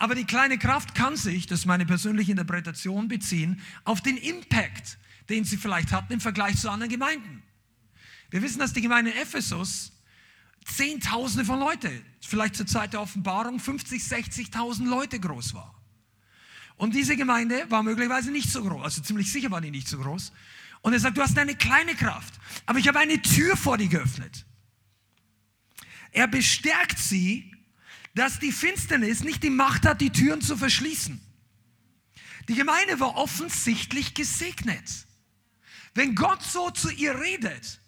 Aber 0.00 0.14
die 0.14 0.24
kleine 0.24 0.56
Kraft 0.56 0.94
kann 0.94 1.14
sich, 1.14 1.46
das 1.46 1.60
ist 1.60 1.66
meine 1.66 1.84
persönliche 1.84 2.30
Interpretation, 2.30 3.06
beziehen 3.06 3.60
auf 3.84 4.00
den 4.00 4.16
Impact, 4.16 4.96
den 5.28 5.44
sie 5.44 5.58
vielleicht 5.58 5.92
hatten 5.92 6.14
im 6.14 6.22
Vergleich 6.22 6.56
zu 6.56 6.70
anderen 6.70 6.90
Gemeinden. 6.90 7.42
Wir 8.30 8.40
wissen, 8.40 8.60
dass 8.60 8.72
die 8.72 8.80
Gemeinde 8.80 9.14
Ephesus 9.14 9.92
Zehntausende 10.64 11.44
von 11.44 11.60
Leute, 11.60 11.90
vielleicht 12.22 12.56
zur 12.56 12.66
Zeit 12.66 12.94
der 12.94 13.02
Offenbarung 13.02 13.60
50, 13.60 14.02
60.000 14.02 14.88
Leute 14.88 15.20
groß 15.20 15.52
war. 15.52 15.74
Und 16.76 16.94
diese 16.94 17.14
Gemeinde 17.14 17.66
war 17.68 17.82
möglicherweise 17.82 18.30
nicht 18.30 18.48
so 18.48 18.64
groß, 18.64 18.82
also 18.82 19.02
ziemlich 19.02 19.30
sicher 19.30 19.50
war 19.50 19.60
die 19.60 19.70
nicht 19.70 19.86
so 19.86 19.98
groß. 19.98 20.32
Und 20.80 20.94
er 20.94 21.00
sagt, 21.00 21.18
du 21.18 21.22
hast 21.22 21.36
eine 21.36 21.56
kleine 21.56 21.94
Kraft, 21.94 22.40
aber 22.64 22.78
ich 22.78 22.88
habe 22.88 23.00
eine 23.00 23.20
Tür 23.20 23.54
vor 23.54 23.76
dir 23.76 23.88
geöffnet. 23.88 24.46
Er 26.10 26.26
bestärkt 26.26 26.98
sie, 26.98 27.52
dass 28.14 28.38
die 28.38 28.52
Finsternis 28.52 29.22
nicht 29.22 29.42
die 29.42 29.50
Macht 29.50 29.86
hat, 29.86 30.00
die 30.00 30.10
Türen 30.10 30.40
zu 30.40 30.56
verschließen. 30.56 31.20
Die 32.48 32.54
Gemeinde 32.54 32.98
war 33.00 33.16
offensichtlich 33.16 34.14
gesegnet. 34.14 35.06
Wenn 35.94 36.14
Gott 36.14 36.42
so 36.42 36.70
zu 36.70 36.90
ihr 36.90 37.18
redet, 37.18 37.80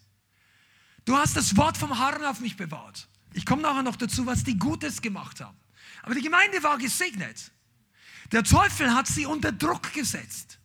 Du 1.04 1.16
hast 1.16 1.36
das 1.36 1.56
Wort 1.56 1.76
vom 1.76 1.98
Herrn 1.98 2.24
auf 2.24 2.40
mich 2.40 2.56
bewahrt. 2.56 3.08
Ich 3.32 3.46
komme 3.46 3.62
nachher 3.62 3.82
noch 3.82 3.96
dazu, 3.96 4.26
was 4.26 4.44
die 4.44 4.58
Gutes 4.58 5.02
gemacht 5.02 5.40
haben. 5.40 5.58
Aber 6.02 6.14
die 6.14 6.22
Gemeinde 6.22 6.62
war 6.62 6.78
gesegnet. 6.78 7.50
Der 8.30 8.44
Teufel 8.44 8.94
hat 8.94 9.06
sie 9.06 9.26
unter 9.26 9.52
Druck 9.52 9.92
gesetzt. 9.92 10.58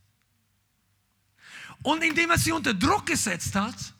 Und 1.81 2.03
indem 2.03 2.29
er 2.29 2.37
sie 2.37 2.51
unter 2.51 2.73
Druck 2.73 3.05
gesetzt 3.05 3.55
hat, 3.55 3.93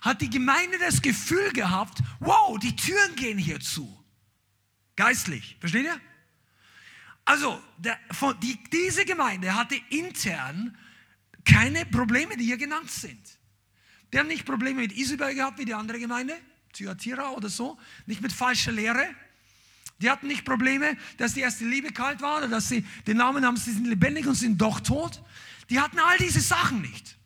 hat 0.00 0.20
die 0.20 0.30
Gemeinde 0.30 0.78
das 0.78 1.00
Gefühl 1.00 1.52
gehabt, 1.52 1.98
wow, 2.20 2.58
die 2.58 2.74
Türen 2.76 3.14
gehen 3.16 3.38
hier 3.38 3.60
zu. 3.60 4.03
Geistlich, 4.96 5.56
versteht 5.60 5.84
ihr? 5.84 6.00
Also, 7.24 7.62
der, 7.78 7.98
von, 8.10 8.38
die, 8.40 8.58
diese 8.70 9.04
Gemeinde 9.04 9.54
hatte 9.54 9.76
intern 9.90 10.76
keine 11.44 11.86
Probleme, 11.86 12.36
die 12.36 12.44
hier 12.44 12.56
genannt 12.56 12.90
sind. 12.90 13.20
Die 14.12 14.18
haben 14.18 14.28
nicht 14.28 14.44
Probleme 14.44 14.82
mit 14.82 14.92
Isabel 14.96 15.34
gehabt 15.34 15.58
wie 15.58 15.64
die 15.64 15.74
andere 15.74 15.98
Gemeinde, 15.98 16.36
Thyatira 16.72 17.30
oder 17.30 17.48
so, 17.48 17.78
nicht 18.06 18.20
mit 18.20 18.32
falscher 18.32 18.72
Lehre. 18.72 19.06
Die 19.98 20.10
hatten 20.10 20.26
nicht 20.26 20.44
Probleme, 20.44 20.96
dass 21.16 21.34
die 21.34 21.40
erste 21.40 21.64
Liebe 21.64 21.92
kalt 21.92 22.20
war 22.20 22.38
oder 22.38 22.48
dass 22.48 22.68
sie 22.68 22.84
den 23.06 23.16
Namen 23.16 23.44
haben, 23.44 23.56
sie 23.56 23.72
sind 23.72 23.86
lebendig 23.86 24.26
und 24.26 24.34
sind 24.34 24.58
doch 24.60 24.80
tot. 24.80 25.22
Die 25.70 25.80
hatten 25.80 25.98
all 25.98 26.18
diese 26.18 26.40
Sachen 26.40 26.82
nicht. 26.82 27.16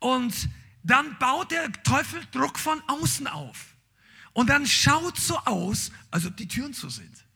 Und 0.00 0.48
dann 0.82 1.18
baut 1.18 1.50
der 1.50 1.70
Teufel 1.82 2.20
Druck 2.32 2.58
von 2.58 2.82
außen 2.88 3.26
auf. 3.26 3.76
Und 4.38 4.50
dann 4.50 4.68
schaut 4.68 5.18
so 5.18 5.36
aus, 5.38 5.90
als 6.12 6.24
ob 6.24 6.36
die 6.36 6.46
Türen 6.46 6.72
zu 6.72 6.88
sind. 6.88 7.26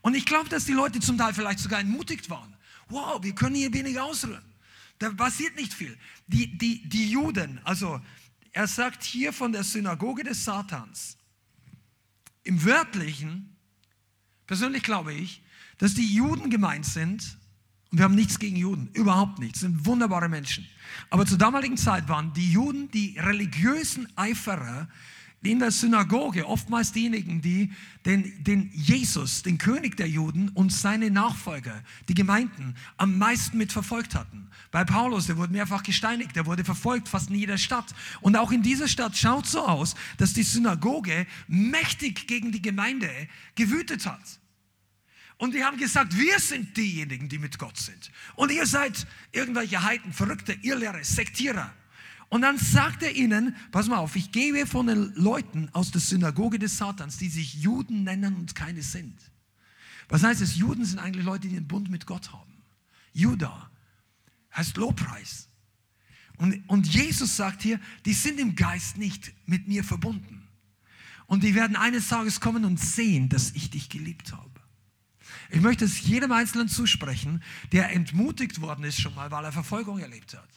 Und 0.00 0.16
ich 0.16 0.26
glaube, 0.26 0.48
dass 0.48 0.64
die 0.64 0.72
Leute 0.72 0.98
zum 0.98 1.16
Teil 1.16 1.32
vielleicht 1.32 1.60
sogar 1.60 1.78
entmutigt 1.78 2.28
waren. 2.28 2.52
Wow, 2.88 3.22
wir 3.22 3.32
können 3.32 3.54
hier 3.54 3.72
wenig 3.72 4.00
ausrühren. 4.00 4.42
Da 4.98 5.10
passiert 5.10 5.54
nicht 5.54 5.72
viel. 5.72 5.96
Die, 6.26 6.58
die, 6.58 6.88
die 6.88 7.12
Juden, 7.12 7.60
also 7.62 8.00
er 8.50 8.66
sagt 8.66 9.04
hier 9.04 9.32
von 9.32 9.52
der 9.52 9.62
Synagoge 9.62 10.24
des 10.24 10.44
Satans, 10.44 11.16
im 12.42 12.64
wörtlichen, 12.64 13.56
persönlich 14.48 14.82
glaube 14.82 15.14
ich, 15.14 15.44
dass 15.78 15.94
die 15.94 16.12
Juden 16.12 16.50
gemeint 16.50 16.86
sind, 16.86 17.38
und 17.92 17.98
wir 17.98 18.04
haben 18.04 18.16
nichts 18.16 18.40
gegen 18.40 18.56
Juden, 18.56 18.90
überhaupt 18.94 19.38
nichts, 19.38 19.60
sind 19.60 19.86
wunderbare 19.86 20.28
Menschen. 20.28 20.66
Aber 21.08 21.24
zur 21.24 21.38
damaligen 21.38 21.76
Zeit 21.76 22.08
waren 22.08 22.32
die 22.32 22.50
Juden 22.50 22.90
die 22.90 23.16
religiösen 23.16 24.08
Eiferer, 24.18 24.88
in 25.50 25.58
der 25.58 25.72
Synagoge 25.72 26.46
oftmals 26.46 26.92
diejenigen, 26.92 27.42
die 27.42 27.72
den, 28.04 28.44
den 28.44 28.70
Jesus, 28.72 29.42
den 29.42 29.58
König 29.58 29.96
der 29.96 30.08
Juden 30.08 30.48
und 30.50 30.72
seine 30.72 31.10
Nachfolger, 31.10 31.82
die 32.08 32.14
Gemeinden, 32.14 32.76
am 32.96 33.18
meisten 33.18 33.58
mitverfolgt 33.58 34.14
hatten. 34.14 34.48
Bei 34.70 34.84
Paulus, 34.84 35.26
der 35.26 35.36
wurde 35.36 35.52
mehrfach 35.52 35.82
gesteinigt, 35.82 36.36
der 36.36 36.46
wurde 36.46 36.64
verfolgt 36.64 37.08
fast 37.08 37.30
in 37.30 37.36
jeder 37.36 37.58
Stadt. 37.58 37.94
Und 38.20 38.36
auch 38.36 38.52
in 38.52 38.62
dieser 38.62 38.88
Stadt 38.88 39.16
schaut 39.16 39.46
so 39.46 39.66
aus, 39.66 39.94
dass 40.16 40.32
die 40.32 40.44
Synagoge 40.44 41.26
mächtig 41.48 42.28
gegen 42.28 42.52
die 42.52 42.62
Gemeinde 42.62 43.10
gewütet 43.54 44.06
hat. 44.06 44.40
Und 45.38 45.54
die 45.54 45.64
haben 45.64 45.76
gesagt, 45.76 46.16
wir 46.16 46.38
sind 46.38 46.76
diejenigen, 46.76 47.28
die 47.28 47.38
mit 47.38 47.58
Gott 47.58 47.76
sind. 47.76 48.12
Und 48.36 48.52
ihr 48.52 48.64
seid 48.64 49.08
irgendwelche 49.32 49.82
Heiden, 49.82 50.12
Verrückte, 50.12 50.52
Irrlehrer, 50.62 51.02
Sektierer. 51.02 51.72
Und 52.32 52.40
dann 52.40 52.56
sagt 52.56 53.02
er 53.02 53.14
ihnen, 53.14 53.54
pass 53.72 53.88
mal 53.88 53.98
auf, 53.98 54.16
ich 54.16 54.32
gebe 54.32 54.66
von 54.66 54.86
den 54.86 55.12
Leuten 55.16 55.68
aus 55.74 55.90
der 55.90 56.00
Synagoge 56.00 56.58
des 56.58 56.78
Satans, 56.78 57.18
die 57.18 57.28
sich 57.28 57.56
Juden 57.56 58.04
nennen 58.04 58.36
und 58.36 58.54
keine 58.54 58.80
sind. 58.82 59.20
Was 60.08 60.22
heißt 60.22 60.40
es? 60.40 60.56
Juden 60.56 60.86
sind 60.86 60.98
eigentlich 60.98 61.26
Leute, 61.26 61.48
die 61.48 61.56
den 61.56 61.68
Bund 61.68 61.90
mit 61.90 62.06
Gott 62.06 62.32
haben. 62.32 62.54
Juda 63.12 63.70
heißt 64.56 64.78
Lobpreis. 64.78 65.50
Und, 66.38 66.66
und 66.70 66.86
Jesus 66.86 67.36
sagt 67.36 67.60
hier, 67.60 67.78
die 68.06 68.14
sind 68.14 68.40
im 68.40 68.56
Geist 68.56 68.96
nicht 68.96 69.34
mit 69.44 69.68
mir 69.68 69.84
verbunden. 69.84 70.48
Und 71.26 71.42
die 71.42 71.54
werden 71.54 71.76
eines 71.76 72.08
Tages 72.08 72.40
kommen 72.40 72.64
und 72.64 72.80
sehen, 72.80 73.28
dass 73.28 73.50
ich 73.50 73.68
dich 73.68 73.90
geliebt 73.90 74.32
habe. 74.32 74.58
Ich 75.50 75.60
möchte 75.60 75.84
es 75.84 76.00
jedem 76.00 76.32
Einzelnen 76.32 76.68
zusprechen, 76.68 77.42
der 77.72 77.92
entmutigt 77.92 78.62
worden 78.62 78.84
ist 78.84 78.98
schon 78.98 79.14
mal, 79.14 79.30
weil 79.30 79.44
er 79.44 79.52
Verfolgung 79.52 79.98
erlebt 79.98 80.32
hat. 80.32 80.48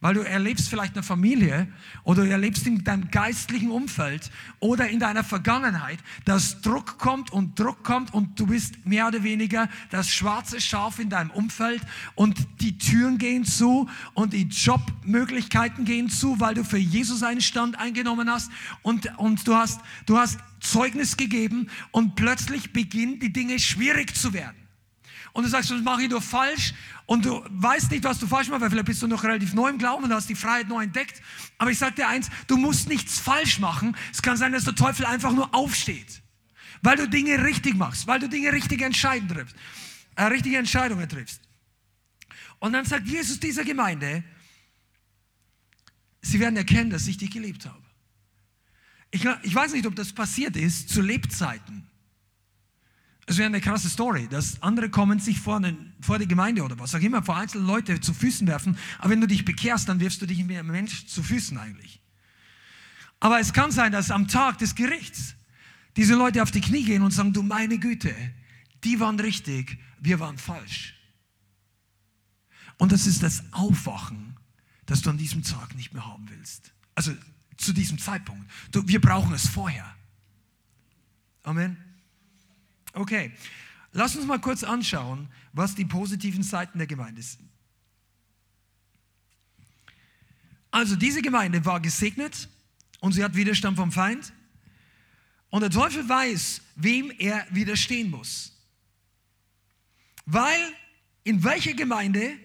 Weil 0.00 0.14
du 0.14 0.20
erlebst 0.20 0.68
vielleicht 0.68 0.94
eine 0.94 1.02
Familie 1.02 1.68
oder 2.04 2.24
du 2.24 2.30
erlebst 2.30 2.66
in 2.66 2.84
deinem 2.84 3.10
geistlichen 3.10 3.70
Umfeld 3.70 4.30
oder 4.60 4.88
in 4.88 5.00
deiner 5.00 5.24
Vergangenheit, 5.24 5.98
dass 6.26 6.60
Druck 6.60 6.98
kommt 6.98 7.32
und 7.32 7.58
Druck 7.58 7.82
kommt 7.82 8.12
und 8.12 8.38
du 8.38 8.46
bist 8.46 8.84
mehr 8.84 9.08
oder 9.08 9.22
weniger 9.22 9.70
das 9.90 10.10
schwarze 10.10 10.60
Schaf 10.60 10.98
in 10.98 11.08
deinem 11.08 11.30
Umfeld 11.30 11.80
und 12.14 12.36
die 12.60 12.76
Türen 12.76 13.16
gehen 13.16 13.46
zu 13.46 13.88
und 14.12 14.34
die 14.34 14.42
Jobmöglichkeiten 14.42 15.86
gehen 15.86 16.10
zu, 16.10 16.40
weil 16.40 16.54
du 16.54 16.64
für 16.64 16.78
Jesus 16.78 17.22
einen 17.22 17.40
Stand 17.40 17.78
eingenommen 17.78 18.30
hast 18.30 18.50
und, 18.82 19.18
und 19.18 19.48
du 19.48 19.54
hast, 19.54 19.80
du 20.04 20.18
hast 20.18 20.38
Zeugnis 20.60 21.16
gegeben 21.16 21.70
und 21.90 22.16
plötzlich 22.16 22.74
beginnen 22.74 23.18
die 23.18 23.32
Dinge 23.32 23.58
schwierig 23.58 24.14
zu 24.14 24.34
werden 24.34 24.65
und 25.36 25.42
du 25.42 25.50
sagst, 25.50 25.70
das 25.70 25.82
mache 25.82 26.04
ich 26.04 26.08
doch 26.08 26.22
falsch 26.22 26.72
und 27.04 27.26
du 27.26 27.44
weißt 27.50 27.90
nicht, 27.90 28.04
was 28.04 28.18
du 28.18 28.26
falsch 28.26 28.48
machst, 28.48 28.62
weil 28.62 28.70
vielleicht 28.70 28.86
bist 28.86 29.02
du 29.02 29.06
noch 29.06 29.22
relativ 29.22 29.52
neu 29.52 29.68
im 29.68 29.76
Glauben 29.76 30.04
und 30.04 30.12
hast 30.14 30.30
die 30.30 30.34
Freiheit 30.34 30.66
neu 30.66 30.84
entdeckt. 30.84 31.20
Aber 31.58 31.70
ich 31.70 31.76
sage 31.76 31.94
dir 31.94 32.08
eins, 32.08 32.30
du 32.46 32.56
musst 32.56 32.88
nichts 32.88 33.20
falsch 33.20 33.58
machen. 33.58 33.94
Es 34.10 34.22
kann 34.22 34.38
sein, 34.38 34.52
dass 34.52 34.64
der 34.64 34.74
Teufel 34.74 35.04
einfach 35.04 35.32
nur 35.32 35.54
aufsteht, 35.54 36.22
weil 36.80 36.96
du 36.96 37.06
Dinge 37.06 37.44
richtig 37.44 37.76
machst, 37.76 38.06
weil 38.06 38.18
du 38.18 38.30
Dinge 38.30 38.50
richtig 38.50 38.80
entscheiden 38.80 39.28
triffst, 39.28 39.54
äh, 40.14 40.24
richtige 40.24 40.56
Entscheidungen 40.56 41.06
triffst. 41.06 41.42
Und 42.58 42.72
dann 42.72 42.86
sagt 42.86 43.06
Jesus 43.06 43.38
dieser 43.38 43.64
Gemeinde, 43.64 44.24
sie 46.22 46.40
werden 46.40 46.56
erkennen, 46.56 46.88
dass 46.88 47.06
ich 47.06 47.18
dich 47.18 47.30
geliebt 47.30 47.66
habe. 47.66 47.84
Ich, 49.10 49.22
ich 49.42 49.54
weiß 49.54 49.74
nicht, 49.74 49.84
ob 49.84 49.94
das 49.96 50.14
passiert 50.14 50.56
ist 50.56 50.88
zu 50.88 51.02
Lebzeiten. 51.02 51.85
Es 53.28 53.38
wäre 53.38 53.46
eine 53.46 53.60
krasse 53.60 53.90
Story, 53.90 54.28
dass 54.28 54.62
andere 54.62 54.88
kommen, 54.88 55.18
sich 55.18 55.40
vor, 55.40 55.56
einen, 55.56 55.94
vor 56.00 56.18
die 56.18 56.28
Gemeinde 56.28 56.62
oder 56.62 56.78
was 56.78 56.94
auch 56.94 57.00
immer, 57.00 57.24
vor 57.24 57.36
einzelne 57.36 57.66
Leute 57.66 58.00
zu 58.00 58.14
Füßen 58.14 58.46
werfen. 58.46 58.78
Aber 58.98 59.10
wenn 59.10 59.20
du 59.20 59.26
dich 59.26 59.44
bekehrst, 59.44 59.88
dann 59.88 59.98
wirfst 59.98 60.22
du 60.22 60.26
dich 60.26 60.38
ein 60.38 60.66
Mensch 60.66 61.06
zu 61.06 61.24
Füßen 61.24 61.58
eigentlich. 61.58 62.00
Aber 63.18 63.40
es 63.40 63.52
kann 63.52 63.72
sein, 63.72 63.90
dass 63.90 64.12
am 64.12 64.28
Tag 64.28 64.58
des 64.58 64.76
Gerichts 64.76 65.34
diese 65.96 66.14
Leute 66.14 66.42
auf 66.42 66.52
die 66.52 66.60
Knie 66.60 66.84
gehen 66.84 67.02
und 67.02 67.10
sagen, 67.10 67.32
du 67.32 67.42
meine 67.42 67.78
Güte, 67.78 68.14
die 68.84 69.00
waren 69.00 69.18
richtig, 69.18 69.78
wir 69.98 70.20
waren 70.20 70.38
falsch. 70.38 70.94
Und 72.78 72.92
das 72.92 73.06
ist 73.06 73.22
das 73.22 73.42
Aufwachen, 73.52 74.36
das 74.84 75.02
du 75.02 75.10
an 75.10 75.18
diesem 75.18 75.42
Tag 75.42 75.74
nicht 75.74 75.94
mehr 75.94 76.06
haben 76.06 76.28
willst. 76.28 76.72
Also 76.94 77.12
zu 77.56 77.72
diesem 77.72 77.98
Zeitpunkt. 77.98 78.48
Du, 78.70 78.86
wir 78.86 79.00
brauchen 79.00 79.32
es 79.34 79.48
vorher. 79.48 79.96
Amen. 81.42 81.85
Okay, 82.96 83.30
lass 83.92 84.16
uns 84.16 84.24
mal 84.24 84.40
kurz 84.40 84.64
anschauen, 84.64 85.28
was 85.52 85.74
die 85.74 85.84
positiven 85.84 86.42
Seiten 86.42 86.78
der 86.78 86.86
Gemeinde 86.86 87.20
sind. 87.20 87.46
Also 90.70 90.96
diese 90.96 91.20
Gemeinde 91.20 91.64
war 91.66 91.78
gesegnet 91.80 92.48
und 93.00 93.12
sie 93.12 93.22
hat 93.22 93.34
Widerstand 93.34 93.76
vom 93.76 93.92
Feind. 93.92 94.32
Und 95.50 95.60
der 95.60 95.70
Teufel 95.70 96.08
weiß, 96.08 96.62
wem 96.76 97.10
er 97.18 97.46
widerstehen 97.50 98.10
muss. 98.10 98.52
Weil 100.24 100.60
in 101.22 101.44
welcher 101.44 101.74
Gemeinde, 101.74 102.38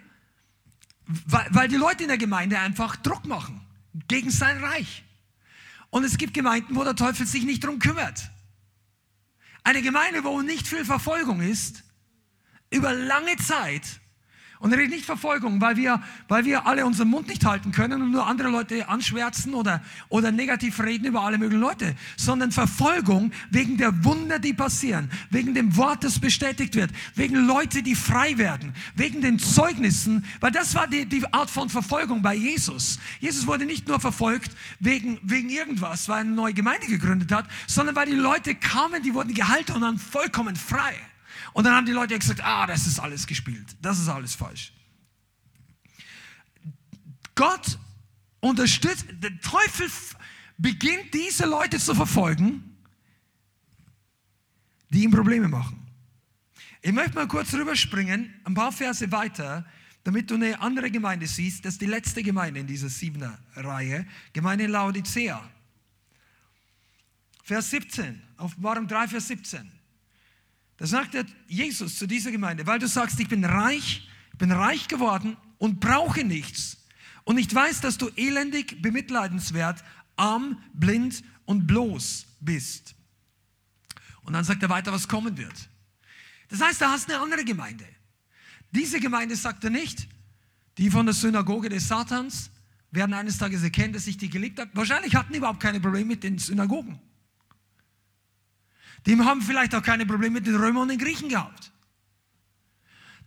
weil, 1.06 1.48
weil 1.52 1.68
die 1.70 1.78
Leute 1.78 2.04
in 2.04 2.10
der 2.10 2.18
Gemeinde 2.18 2.60
einfach 2.60 2.98
Druck 2.98 3.26
machen 3.26 3.62
gegen 4.10 4.32
sein 4.32 4.62
Reich. 4.62 5.04
Und 5.90 6.04
es 6.04 6.18
gibt 6.18 6.34
Gemeinden, 6.34 6.76
wo 6.76 6.84
der 6.84 6.96
Teufel 6.96 7.26
sich 7.26 7.44
nicht 7.44 7.64
darum 7.64 7.80
kümmert. 7.80 8.31
Eine 9.64 9.82
Gemeinde, 9.82 10.24
wo 10.24 10.42
nicht 10.42 10.68
viel 10.68 10.86
Verfolgung 10.86 11.42
ist, 11.42 11.84
über 12.70 12.94
lange 12.94 13.38
Zeit 13.38 14.01
und 14.62 14.72
er 14.72 14.78
redet 14.78 14.92
nicht 14.92 15.06
Verfolgung, 15.06 15.60
weil 15.60 15.76
wir, 15.76 16.02
weil 16.28 16.46
wir 16.46 16.68
alle 16.68 16.86
unseren 16.86 17.08
Mund 17.08 17.28
nicht 17.28 17.44
halten 17.44 17.72
können 17.72 18.00
und 18.00 18.12
nur 18.12 18.28
andere 18.28 18.48
Leute 18.48 18.88
anschwärzen 18.88 19.56
oder, 19.56 19.82
oder 20.08 20.32
negativ 20.32 20.80
reden 20.80 21.06
über 21.06 21.24
alle 21.24 21.40
möglichen 21.40 21.62
Leute, 21.62 21.96
sondern 22.16 22.52
Verfolgung 22.52 23.32
wegen 23.50 23.78
der 23.78 24.04
Wunder, 24.06 24.38
die 24.38 24.54
passieren, 24.54 25.10
wegen 25.32 25.56
dem 25.56 25.76
Wort, 25.78 26.04
das 26.04 26.20
bestätigt 26.20 26.76
wird, 26.76 26.92
wegen 27.16 27.48
Leute, 27.48 27.82
die 27.82 27.96
frei 27.96 28.38
werden, 28.38 28.74
wegen 28.94 29.22
den 29.22 29.40
Zeugnissen, 29.40 30.26
weil 30.40 30.52
das 30.52 30.76
war 30.76 30.88
die, 30.88 31.08
die 31.08 31.26
Art 31.34 31.50
von 31.50 31.68
Verfolgung 31.68 32.22
bei 32.22 32.36
Jesus. 32.36 33.00
Jesus 33.20 33.48
wurde 33.48 33.66
nicht 33.66 33.88
nur 33.88 34.00
verfolgt 34.00 34.52
wegen, 34.80 35.20
wegen 35.24 35.50
irgendwas, 35.50 36.08
weil 36.08 36.18
er 36.18 36.22
eine 36.22 36.32
neue 36.36 36.54
Gemeinde 36.54 36.86
gegründet 36.86 37.32
hat, 37.32 37.48
sondern 37.66 37.96
weil 37.96 38.06
die 38.06 38.12
Leute 38.12 38.54
kamen, 38.54 39.02
die 39.02 39.16
wurden 39.16 39.34
gehalten 39.34 39.72
und 39.72 39.82
dann 39.82 39.98
vollkommen 39.98 40.56
frei. 40.56 40.94
Und 41.54 41.66
dann 41.66 41.76
haben 41.76 41.86
die 41.86 41.92
Leute 41.92 42.18
gesagt, 42.18 42.42
ah, 42.44 42.66
das 42.66 42.88
ist 42.88 43.00
alles 43.00 43.28
gespielt, 43.28 43.76
das 43.82 44.00
ist 44.00 44.08
alles 44.08 44.36
falsch. 44.36 44.74
Gott 47.36 47.78
unterstützt, 48.40 49.06
der 49.10 49.40
Teufel 49.42 49.90
beginnt 50.58 51.14
diese 51.14 51.46
Leute 51.46 51.80
zu 51.80 51.96
verfolgen, 51.96 52.78
die 54.90 55.04
ihm 55.04 55.12
Probleme 55.12 55.48
machen. 55.48 55.78
Ich 56.82 56.92
möchte 56.92 57.16
mal 57.16 57.28
kurz 57.28 57.54
rüberspringen, 57.54 58.34
ein 58.44 58.54
paar 58.54 58.72
Verse 58.72 59.12
weiter, 59.12 59.66
damit 60.04 60.32
du 60.32 60.36
eine 60.36 60.60
andere 60.62 60.90
Gemeinde 60.90 61.28
siehst. 61.28 61.64
Das 61.64 61.74
ist 61.74 61.82
die 61.82 61.86
letzte 61.86 62.24
Gemeinde 62.24 62.60
in 62.60 62.68
dieser 62.68 62.90
siebener 62.90 63.38
Reihe, 63.56 64.06
Gemeinde 64.34 64.68
Laodicea. 64.68 65.48
Vers 67.44 67.70
17, 67.70 68.22
auf 68.38 68.52
Offenbarung 68.52 68.88
3, 68.88 69.08
Vers 69.10 69.28
17. 69.28 69.72
Da 70.82 70.88
sagt 70.88 71.14
er 71.14 71.26
Jesus 71.48 72.00
zu 72.00 72.08
dieser 72.08 72.32
Gemeinde, 72.32 72.66
weil 72.66 72.80
du 72.80 72.88
sagst, 72.88 73.20
ich 73.20 73.28
bin 73.28 73.46
reich, 73.46 74.10
ich 74.32 74.38
bin 74.40 74.52
reich 74.52 74.88
geworden 74.88 75.38
und 75.60 75.80
brauche 75.80 76.24
nichts. 76.24 76.88
Und 77.24 77.38
ich 77.38 77.54
weiß, 77.54 77.82
dass 77.82 78.00
du 78.00 78.10
elendig, 78.16 78.82
bemitleidenswert, 78.82 79.84
arm, 80.16 80.58
blind 80.74 81.24
und 81.46 81.68
bloß 81.68 82.26
bist. 82.40 82.96
Und 84.24 84.34
dann 84.34 84.44
sagt 84.44 84.64
er 84.64 84.70
weiter, 84.70 84.92
was 84.92 85.08
kommen 85.08 85.38
wird. 85.38 85.54
Das 86.50 86.62
heißt, 86.62 86.82
du 86.82 86.86
hast 86.86 87.12
eine 87.12 87.20
andere 87.20 87.46
Gemeinde. 87.46 87.86
Diese 88.72 89.00
Gemeinde 89.00 89.36
sagt 89.36 89.64
er 89.64 89.70
nicht, 89.70 90.08
die 90.80 90.90
von 90.90 91.06
der 91.06 91.14
Synagoge 91.14 91.70
des 91.70 91.88
Satans 91.88 92.50
werden 92.90 93.14
eines 93.14 93.38
Tages 93.38 93.62
erkennen, 93.62 93.94
dass 93.94 94.08
ich 94.08 94.18
die 94.18 94.32
geliebt 94.32 94.60
habe. 94.60 94.72
Wahrscheinlich 94.74 95.14
hatten 95.14 95.32
die 95.32 95.38
überhaupt 95.38 95.60
keine 95.60 95.80
Probleme 95.80 96.08
mit 96.08 96.24
den 96.24 96.40
Synagogen. 96.40 97.00
Die 99.06 99.18
haben 99.18 99.42
vielleicht 99.42 99.74
auch 99.76 99.82
keine 99.82 100.06
Probleme 100.06 100.36
mit 100.36 100.48
den 100.48 100.56
Römern 100.56 100.84
und 100.84 100.88
den 100.90 101.00
Griechen 101.00 101.30
gehabt. 101.30 101.72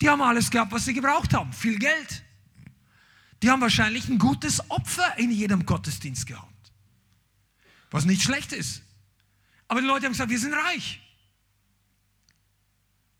Die 0.00 0.08
haben 0.08 0.22
alles 0.22 0.50
gehabt, 0.50 0.72
was 0.72 0.84
sie 0.84 0.94
gebraucht 0.94 1.34
haben. 1.34 1.52
Viel 1.52 1.78
Geld. 1.78 2.24
Die 3.42 3.50
haben 3.50 3.60
wahrscheinlich 3.60 4.08
ein 4.08 4.18
gutes 4.18 4.70
Opfer 4.70 5.18
in 5.18 5.30
jedem 5.30 5.66
Gottesdienst 5.66 6.26
gehabt. 6.26 6.72
Was 7.90 8.04
nicht 8.04 8.22
schlecht 8.22 8.52
ist. 8.52 8.82
Aber 9.68 9.80
die 9.80 9.86
Leute 9.86 10.06
haben 10.06 10.12
gesagt, 10.12 10.30
wir 10.30 10.38
sind 10.38 10.54
reich. 10.54 11.00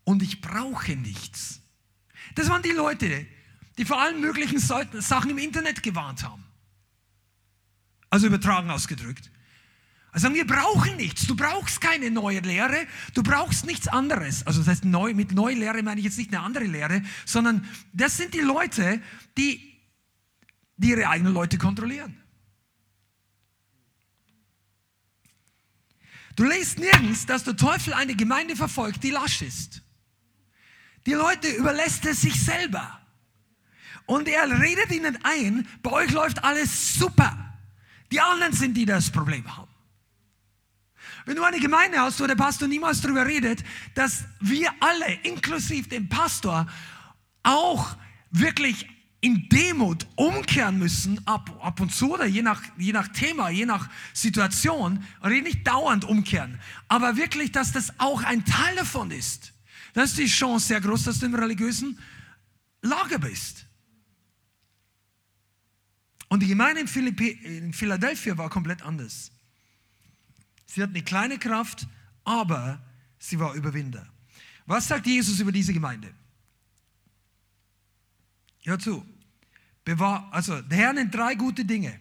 Und 0.03 0.21
ich 0.21 0.41
brauche 0.41 0.95
nichts. 0.95 1.61
Das 2.35 2.49
waren 2.49 2.61
die 2.61 2.71
Leute, 2.71 3.25
die 3.77 3.85
vor 3.85 4.01
allen 4.01 4.21
möglichen 4.21 4.59
Sachen 4.59 5.31
im 5.31 5.37
Internet 5.37 5.83
gewarnt 5.83 6.23
haben. 6.23 6.43
Also 8.09 8.27
übertragen 8.27 8.69
ausgedrückt. 8.69 9.31
Also 10.15 10.33
wir 10.33 10.47
brauchen 10.47 10.95
nichts. 10.95 11.27
Du 11.27 11.35
brauchst 11.35 11.81
keine 11.81 12.09
neue 12.09 12.39
Lehre. 12.39 12.87
Du 13.13 13.21
brauchst 13.21 13.65
nichts 13.65 13.89
anderes. 13.89 14.47
Also 14.47 14.59
das 14.59 14.69
heißt, 14.69 14.85
neu, 14.85 15.13
mit 15.13 15.33
neue 15.33 15.55
Lehre 15.55 15.83
meine 15.83 15.99
ich 15.99 16.05
jetzt 16.05 16.17
nicht 16.17 16.33
eine 16.33 16.41
andere 16.41 16.63
Lehre, 16.63 17.01
sondern 17.25 17.67
das 17.91 18.15
sind 18.15 18.33
die 18.33 18.39
Leute, 18.39 19.01
die, 19.37 19.77
die 20.77 20.91
ihre 20.91 21.09
eigenen 21.09 21.33
Leute 21.33 21.57
kontrollieren. 21.57 22.15
Du 26.37 26.45
lest 26.45 26.79
nirgends, 26.79 27.25
dass 27.25 27.43
der 27.43 27.57
Teufel 27.57 27.93
eine 27.93 28.15
Gemeinde 28.15 28.55
verfolgt, 28.55 29.03
die 29.03 29.11
lasch 29.11 29.41
ist. 29.41 29.81
Die 31.05 31.13
Leute 31.13 31.49
überlässt 31.49 32.05
er 32.05 32.15
sich 32.15 32.39
selber. 32.41 33.01
Und 34.05 34.29
er 34.29 34.61
redet 34.61 34.91
ihnen 34.91 35.19
ein, 35.23 35.67
bei 35.83 35.91
euch 35.91 36.11
läuft 36.11 36.41
alles 36.45 36.93
super. 36.93 37.59
Die 38.13 38.21
anderen 38.21 38.53
sind, 38.53 38.77
die 38.77 38.85
das 38.85 39.09
Problem 39.09 39.57
haben. 39.57 39.74
Wenn 41.25 41.35
du 41.35 41.43
eine 41.43 41.59
Gemeinde 41.59 41.99
hast, 41.99 42.19
wo 42.19 42.27
der 42.27 42.35
Pastor 42.35 42.67
niemals 42.67 43.01
darüber 43.01 43.25
redet, 43.25 43.63
dass 43.95 44.25
wir 44.39 44.71
alle, 44.79 45.11
inklusive 45.23 45.89
dem 45.89 46.07
Pastor, 46.07 46.67
auch 47.43 47.97
wirklich 48.31 48.87
in 49.21 49.49
Demut 49.49 50.05
umkehren 50.15 50.77
müssen, 50.77 51.19
ab, 51.25 51.59
ab 51.63 51.79
und 51.79 51.91
zu 51.91 52.13
oder 52.13 52.25
je 52.25 52.43
nach, 52.43 52.61
je 52.77 52.91
nach 52.91 53.07
Thema, 53.07 53.49
je 53.49 53.65
nach 53.65 53.89
Situation, 54.13 55.03
und 55.21 55.43
nicht 55.43 55.65
dauernd 55.65 56.05
umkehren, 56.05 56.59
aber 56.87 57.17
wirklich, 57.17 57.51
dass 57.51 57.71
das 57.71 57.99
auch 57.99 58.21
ein 58.21 58.45
Teil 58.45 58.75
davon 58.75 59.09
ist. 59.09 59.53
Dann 59.93 60.05
ist 60.05 60.17
die 60.19 60.27
Chance 60.27 60.67
sehr 60.67 60.81
groß, 60.81 61.05
dass 61.05 61.19
du 61.19 61.25
im 61.25 61.33
religiösen 61.33 61.97
Lager 62.81 63.17
bist. 63.17 63.65
Und 66.27 66.41
die 66.41 66.47
Gemeinde 66.47 66.81
in, 66.81 66.87
Philippi, 66.87 67.29
in 67.29 67.73
Philadelphia 67.73 68.37
war 68.37 68.49
komplett 68.49 68.83
anders. 68.83 69.31
Sie 70.65 70.81
hat 70.81 70.89
eine 70.89 71.03
kleine 71.03 71.37
Kraft, 71.37 71.87
aber 72.23 72.81
sie 73.19 73.39
war 73.39 73.53
Überwinder. 73.53 74.07
Was 74.65 74.87
sagt 74.87 75.05
Jesus 75.05 75.39
über 75.39 75.51
diese 75.51 75.73
Gemeinde? 75.73 76.13
Hör 78.63 78.79
zu. 78.79 79.05
Bewahr, 79.83 80.27
also 80.31 80.61
der 80.61 80.77
Herr 80.77 80.93
nennt 80.93 81.13
drei 81.13 81.35
gute 81.35 81.63
Dinge. 81.63 81.99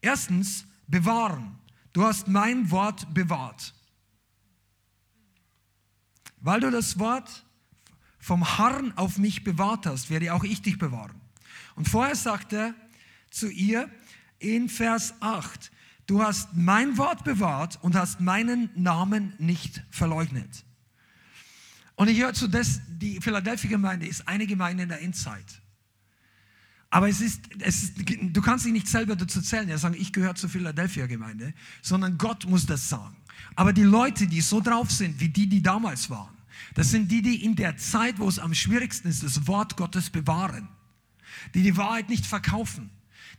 Erstens, 0.00 0.64
bewahren. 0.86 1.58
Du 1.92 2.04
hast 2.04 2.28
mein 2.28 2.70
Wort 2.70 3.12
bewahrt. 3.12 3.74
Weil 6.40 6.60
du 6.60 6.70
das 6.70 6.98
Wort 6.98 7.44
vom 8.18 8.58
Harren 8.58 8.96
auf 8.96 9.18
mich 9.18 9.44
bewahrt 9.44 9.86
hast, 9.86 10.10
werde 10.10 10.32
auch 10.32 10.44
ich 10.44 10.62
dich 10.62 10.78
bewahren. 10.78 11.20
Und 11.74 11.88
vorher 11.88 12.16
sagt 12.16 12.52
er 12.52 12.74
zu 13.30 13.48
ihr 13.48 13.90
in 14.38 14.68
Vers 14.68 15.14
8, 15.20 15.70
Du 16.06 16.22
hast 16.22 16.54
mein 16.54 16.98
Wort 16.98 17.24
bewahrt 17.24 17.78
und 17.82 17.96
hast 17.96 18.20
meinen 18.20 18.70
Namen 18.74 19.32
nicht 19.38 19.82
verleugnet. 19.90 20.64
Und 21.96 22.08
ich 22.08 22.20
höre 22.20 22.34
zu, 22.34 22.48
dass 22.48 22.80
die 22.88 23.20
Philadelphia 23.20 23.70
Gemeinde 23.70 24.06
ist 24.06 24.26
eine 24.26 24.46
Gemeinde 24.46 24.82
in 24.82 24.88
der 24.88 25.00
Endzeit. 25.00 25.62
Aber 26.90 27.08
es 27.08 27.20
ist, 27.20 27.40
es 27.58 27.82
ist, 27.82 27.94
du 28.20 28.40
kannst 28.40 28.66
dich 28.66 28.72
nicht 28.72 28.86
selber 28.86 29.16
dazu 29.16 29.40
zählen, 29.42 29.68
ja 29.68 29.78
sagen, 29.78 29.96
ich 29.98 30.12
gehöre 30.12 30.34
zur 30.34 30.50
Philadelphia 30.50 31.06
Gemeinde, 31.06 31.52
sondern 31.82 32.18
Gott 32.18 32.46
muss 32.46 32.66
das 32.66 32.88
sagen. 32.88 33.16
Aber 33.56 33.72
die 33.72 33.82
Leute, 33.82 34.26
die 34.26 34.40
so 34.40 34.60
drauf 34.60 34.90
sind, 34.90 35.18
wie 35.18 35.28
die, 35.28 35.48
die 35.48 35.62
damals 35.62 36.10
waren, 36.10 36.34
das 36.74 36.90
sind 36.90 37.10
die, 37.10 37.22
die 37.22 37.44
in 37.44 37.56
der 37.56 37.76
Zeit, 37.76 38.18
wo 38.18 38.28
es 38.28 38.38
am 38.38 38.54
schwierigsten 38.54 39.08
ist, 39.08 39.22
das 39.22 39.46
Wort 39.46 39.76
Gottes 39.76 40.10
bewahren. 40.10 40.68
Die 41.54 41.62
die 41.62 41.76
Wahrheit 41.76 42.08
nicht 42.08 42.26
verkaufen, 42.26 42.90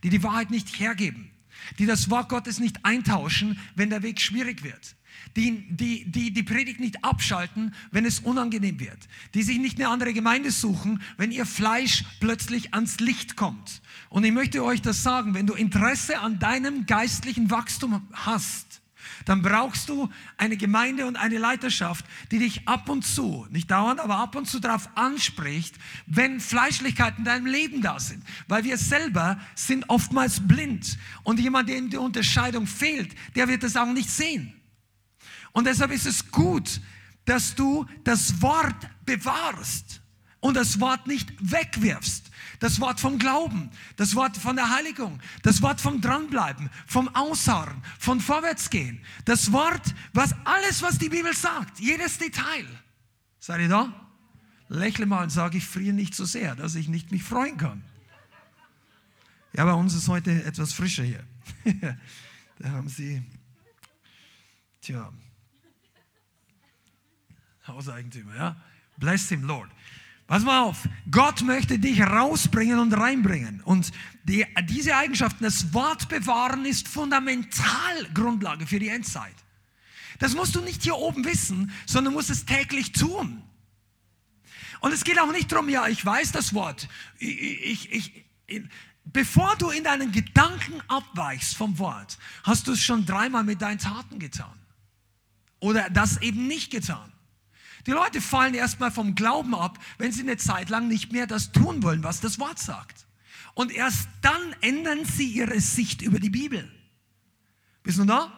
die 0.02 0.10
die 0.10 0.22
Wahrheit 0.22 0.50
nicht 0.50 0.78
hergeben, 0.78 1.30
die 1.78 1.86
das 1.86 2.10
Wort 2.10 2.28
Gottes 2.28 2.60
nicht 2.60 2.84
eintauschen, 2.84 3.58
wenn 3.74 3.90
der 3.90 4.02
Weg 4.02 4.20
schwierig 4.20 4.62
wird. 4.62 4.96
Die, 5.34 5.66
die, 5.70 6.04
die 6.10 6.32
die 6.32 6.42
Predigt 6.42 6.80
nicht 6.80 7.04
abschalten, 7.04 7.74
wenn 7.90 8.04
es 8.04 8.20
unangenehm 8.20 8.80
wird. 8.80 8.98
Die 9.34 9.42
sich 9.42 9.58
nicht 9.58 9.78
eine 9.78 9.88
andere 9.88 10.12
Gemeinde 10.12 10.50
suchen, 10.50 11.02
wenn 11.16 11.30
ihr 11.30 11.46
Fleisch 11.46 12.04
plötzlich 12.20 12.74
ans 12.74 13.00
Licht 13.00 13.36
kommt. 13.36 13.82
Und 14.08 14.24
ich 14.24 14.32
möchte 14.32 14.64
euch 14.64 14.82
das 14.82 15.02
sagen, 15.02 15.34
wenn 15.34 15.46
du 15.46 15.54
Interesse 15.54 16.20
an 16.20 16.38
deinem 16.38 16.86
geistlichen 16.86 17.50
Wachstum 17.50 18.06
hast, 18.12 18.80
dann 19.24 19.42
brauchst 19.42 19.88
du 19.88 20.08
eine 20.36 20.56
Gemeinde 20.56 21.06
und 21.06 21.16
eine 21.16 21.38
Leiterschaft, 21.38 22.04
die 22.30 22.38
dich 22.38 22.68
ab 22.68 22.88
und 22.88 23.04
zu, 23.04 23.46
nicht 23.50 23.70
dauernd, 23.70 24.00
aber 24.00 24.16
ab 24.16 24.36
und 24.36 24.46
zu 24.46 24.60
darauf 24.60 24.88
anspricht, 24.96 25.76
wenn 26.06 26.40
Fleischlichkeiten 26.40 27.18
in 27.20 27.24
deinem 27.24 27.46
Leben 27.46 27.82
da 27.82 27.98
sind. 27.98 28.22
Weil 28.48 28.64
wir 28.64 28.78
selber 28.78 29.40
sind 29.54 29.88
oftmals 29.88 30.46
blind. 30.46 30.98
Und 31.22 31.40
jemand, 31.40 31.68
dem 31.68 31.90
die 31.90 31.96
Unterscheidung 31.96 32.66
fehlt, 32.66 33.14
der 33.34 33.48
wird 33.48 33.62
das 33.62 33.76
auch 33.76 33.92
nicht 33.92 34.10
sehen. 34.10 34.52
Und 35.52 35.66
deshalb 35.66 35.90
ist 35.90 36.06
es 36.06 36.30
gut, 36.30 36.80
dass 37.24 37.54
du 37.54 37.86
das 38.04 38.40
Wort 38.42 38.88
bewahrst 39.04 40.02
und 40.40 40.54
das 40.54 40.80
Wort 40.80 41.06
nicht 41.06 41.32
wegwirfst. 41.40 42.30
Das 42.58 42.80
Wort 42.80 43.00
vom 43.00 43.18
Glauben, 43.18 43.70
das 43.96 44.14
Wort 44.14 44.36
von 44.36 44.56
der 44.56 44.70
Heiligung, 44.70 45.20
das 45.42 45.62
Wort 45.62 45.80
vom 45.80 46.00
Dranbleiben, 46.00 46.70
vom 46.86 47.08
Ausharren, 47.14 47.82
von 47.98 48.20
Vorwärtsgehen. 48.20 49.00
Das 49.24 49.52
Wort, 49.52 49.94
was 50.12 50.34
alles, 50.44 50.82
was 50.82 50.98
die 50.98 51.08
Bibel 51.08 51.34
sagt, 51.34 51.80
jedes 51.80 52.18
Detail. 52.18 52.66
Seid 53.38 53.60
ihr 53.60 53.68
da? 53.68 53.92
Lächle 54.68 55.06
mal 55.06 55.24
und 55.24 55.30
sage, 55.30 55.58
ich 55.58 55.66
friere 55.66 55.94
nicht 55.94 56.14
so 56.14 56.24
sehr, 56.24 56.56
dass 56.56 56.74
ich 56.74 56.88
nicht 56.88 57.12
mich 57.12 57.22
freuen 57.22 57.56
kann. 57.56 57.84
Ja, 59.52 59.64
bei 59.64 59.72
uns 59.72 59.94
ist 59.94 60.08
heute 60.08 60.44
etwas 60.44 60.72
frischer 60.72 61.04
hier. 61.04 61.24
da 62.58 62.68
haben 62.70 62.88
sie, 62.88 63.22
tja, 64.80 65.12
Hauseigentümer, 67.66 68.36
ja. 68.36 68.56
Bless 68.98 69.28
him, 69.28 69.44
Lord. 69.44 69.70
Pass 70.26 70.42
mal 70.42 70.62
auf, 70.62 70.88
Gott 71.10 71.42
möchte 71.42 71.78
dich 71.78 72.00
rausbringen 72.00 72.80
und 72.80 72.92
reinbringen. 72.92 73.60
Und 73.62 73.92
die, 74.24 74.44
diese 74.64 74.96
Eigenschaften, 74.96 75.44
das 75.44 75.72
Wort 75.72 76.08
bewahren, 76.08 76.64
ist 76.64 76.88
fundamental 76.88 78.08
Grundlage 78.12 78.66
für 78.66 78.80
die 78.80 78.88
Endzeit. 78.88 79.34
Das 80.18 80.34
musst 80.34 80.54
du 80.56 80.60
nicht 80.60 80.82
hier 80.82 80.96
oben 80.96 81.24
wissen, 81.24 81.70
sondern 81.86 82.14
musst 82.14 82.30
es 82.30 82.44
täglich 82.44 82.92
tun. 82.92 83.42
Und 84.80 84.92
es 84.92 85.04
geht 85.04 85.18
auch 85.20 85.30
nicht 85.30 85.52
darum, 85.52 85.68
ja, 85.68 85.86
ich 85.86 86.04
weiß 86.04 86.32
das 86.32 86.54
Wort. 86.54 86.88
Ich, 87.18 87.92
ich, 87.92 88.26
ich, 88.46 88.62
bevor 89.04 89.54
du 89.56 89.70
in 89.70 89.84
deinen 89.84 90.10
Gedanken 90.10 90.80
abweichst 90.88 91.56
vom 91.56 91.78
Wort, 91.78 92.18
hast 92.42 92.66
du 92.66 92.72
es 92.72 92.82
schon 92.82 93.06
dreimal 93.06 93.44
mit 93.44 93.62
deinen 93.62 93.78
Taten 93.78 94.18
getan. 94.18 94.58
Oder 95.60 95.88
das 95.90 96.20
eben 96.20 96.46
nicht 96.48 96.70
getan. 96.70 97.12
Die 97.86 97.92
Leute 97.92 98.20
fallen 98.20 98.54
erstmal 98.54 98.90
vom 98.90 99.14
Glauben 99.14 99.54
ab, 99.54 99.78
wenn 99.98 100.12
sie 100.12 100.22
eine 100.22 100.36
Zeit 100.36 100.68
lang 100.70 100.88
nicht 100.88 101.12
mehr 101.12 101.26
das 101.26 101.52
tun 101.52 101.82
wollen, 101.82 102.02
was 102.02 102.20
das 102.20 102.38
Wort 102.38 102.58
sagt. 102.58 103.06
Und 103.54 103.72
erst 103.72 104.08
dann 104.22 104.54
ändern 104.60 105.04
sie 105.04 105.28
ihre 105.28 105.60
Sicht 105.60 106.02
über 106.02 106.18
die 106.18 106.30
Bibel. 106.30 106.70
Bist 107.82 107.98
du 107.98 108.04
da? 108.04 108.32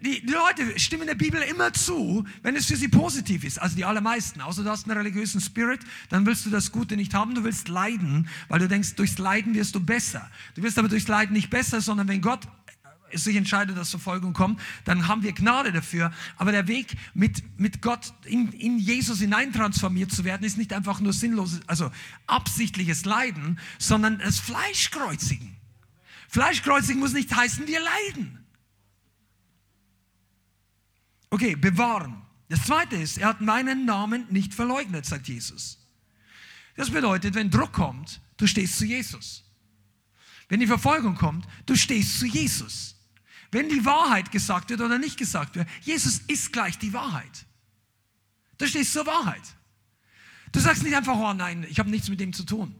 Die, 0.00 0.24
die, 0.24 0.32
Leute 0.32 0.78
stimmen 0.80 1.06
der 1.06 1.14
Bibel 1.14 1.40
immer 1.42 1.72
zu, 1.72 2.24
wenn 2.42 2.56
es 2.56 2.66
für 2.66 2.76
sie 2.76 2.88
positiv 2.88 3.44
ist. 3.44 3.60
Also 3.60 3.76
die 3.76 3.84
allermeisten. 3.84 4.40
Außer 4.40 4.64
du 4.64 4.70
hast 4.70 4.88
einen 4.88 4.96
religiösen 4.96 5.40
Spirit, 5.40 5.80
dann 6.08 6.26
willst 6.26 6.44
du 6.44 6.50
das 6.50 6.72
Gute 6.72 6.96
nicht 6.96 7.14
haben. 7.14 7.34
Du 7.34 7.44
willst 7.44 7.68
leiden, 7.68 8.28
weil 8.48 8.58
du 8.58 8.68
denkst, 8.68 8.94
durchs 8.94 9.18
Leiden 9.18 9.54
wirst 9.54 9.74
du 9.74 9.80
besser. 9.80 10.28
Du 10.54 10.62
wirst 10.62 10.78
aber 10.78 10.88
durchs 10.88 11.06
Leiden 11.06 11.34
nicht 11.34 11.50
besser, 11.50 11.80
sondern 11.80 12.08
wenn 12.08 12.20
Gott 12.20 12.48
sich 13.14 13.36
entscheidet, 13.36 13.76
dass 13.76 13.90
Verfolgung 13.90 14.32
kommt, 14.32 14.60
dann 14.84 15.08
haben 15.08 15.22
wir 15.22 15.32
Gnade 15.32 15.72
dafür. 15.72 16.12
Aber 16.36 16.52
der 16.52 16.68
Weg, 16.68 16.96
mit, 17.14 17.42
mit 17.58 17.82
Gott 17.82 18.12
in, 18.24 18.52
in 18.52 18.78
Jesus 18.78 19.20
hineintransformiert 19.20 20.12
zu 20.12 20.24
werden, 20.24 20.44
ist 20.44 20.58
nicht 20.58 20.72
einfach 20.72 21.00
nur 21.00 21.12
sinnloses, 21.12 21.60
also 21.66 21.90
absichtliches 22.26 23.04
Leiden, 23.04 23.58
sondern 23.78 24.18
das 24.18 24.38
Fleischkreuzigen. 24.38 25.56
Fleischkreuzigen 26.28 27.00
muss 27.00 27.12
nicht 27.12 27.34
heißen, 27.34 27.66
wir 27.66 27.80
leiden. 27.80 28.44
Okay, 31.30 31.56
bewahren. 31.56 32.22
Das 32.48 32.64
zweite 32.64 32.96
ist, 32.96 33.18
er 33.18 33.28
hat 33.28 33.40
meinen 33.40 33.86
Namen 33.86 34.26
nicht 34.30 34.52
verleugnet, 34.52 35.06
sagt 35.06 35.28
Jesus. 35.28 35.78
Das 36.76 36.90
bedeutet, 36.90 37.34
wenn 37.34 37.50
Druck 37.50 37.72
kommt, 37.72 38.20
du 38.36 38.46
stehst 38.46 38.78
zu 38.78 38.84
Jesus. 38.84 39.44
Wenn 40.48 40.60
die 40.60 40.66
Verfolgung 40.66 41.14
kommt, 41.14 41.46
du 41.66 41.74
stehst 41.76 42.18
zu 42.18 42.26
Jesus. 42.26 42.94
Wenn 43.52 43.68
die 43.68 43.84
Wahrheit 43.84 44.32
gesagt 44.32 44.70
wird 44.70 44.80
oder 44.80 44.98
nicht 44.98 45.18
gesagt 45.18 45.54
wird, 45.56 45.68
Jesus 45.82 46.18
ist 46.26 46.52
gleich 46.52 46.78
die 46.78 46.94
Wahrheit. 46.94 47.46
Du 48.56 48.66
stehst 48.66 48.94
zur 48.94 49.06
Wahrheit. 49.06 49.42
Du 50.52 50.58
sagst 50.58 50.82
nicht 50.82 50.96
einfach, 50.96 51.14
oh 51.14 51.34
nein, 51.34 51.66
ich 51.68 51.78
habe 51.78 51.90
nichts 51.90 52.08
mit 52.08 52.18
dem 52.18 52.32
zu 52.32 52.44
tun. 52.44 52.74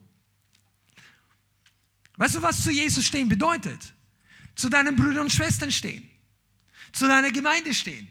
Weißt 2.17 2.37
du, 2.37 2.43
was 2.43 2.63
zu 2.63 2.71
Jesus 2.71 3.05
stehen 3.05 3.29
bedeutet? 3.29 3.95
Zu 4.55 4.71
deinen 4.71 4.97
Brüdern 4.97 5.25
und 5.25 5.33
Schwestern 5.33 5.71
stehen. 5.71 6.09
Zu 6.93 7.07
deiner 7.07 7.31
Gemeinde 7.31 7.75
stehen. 7.75 8.09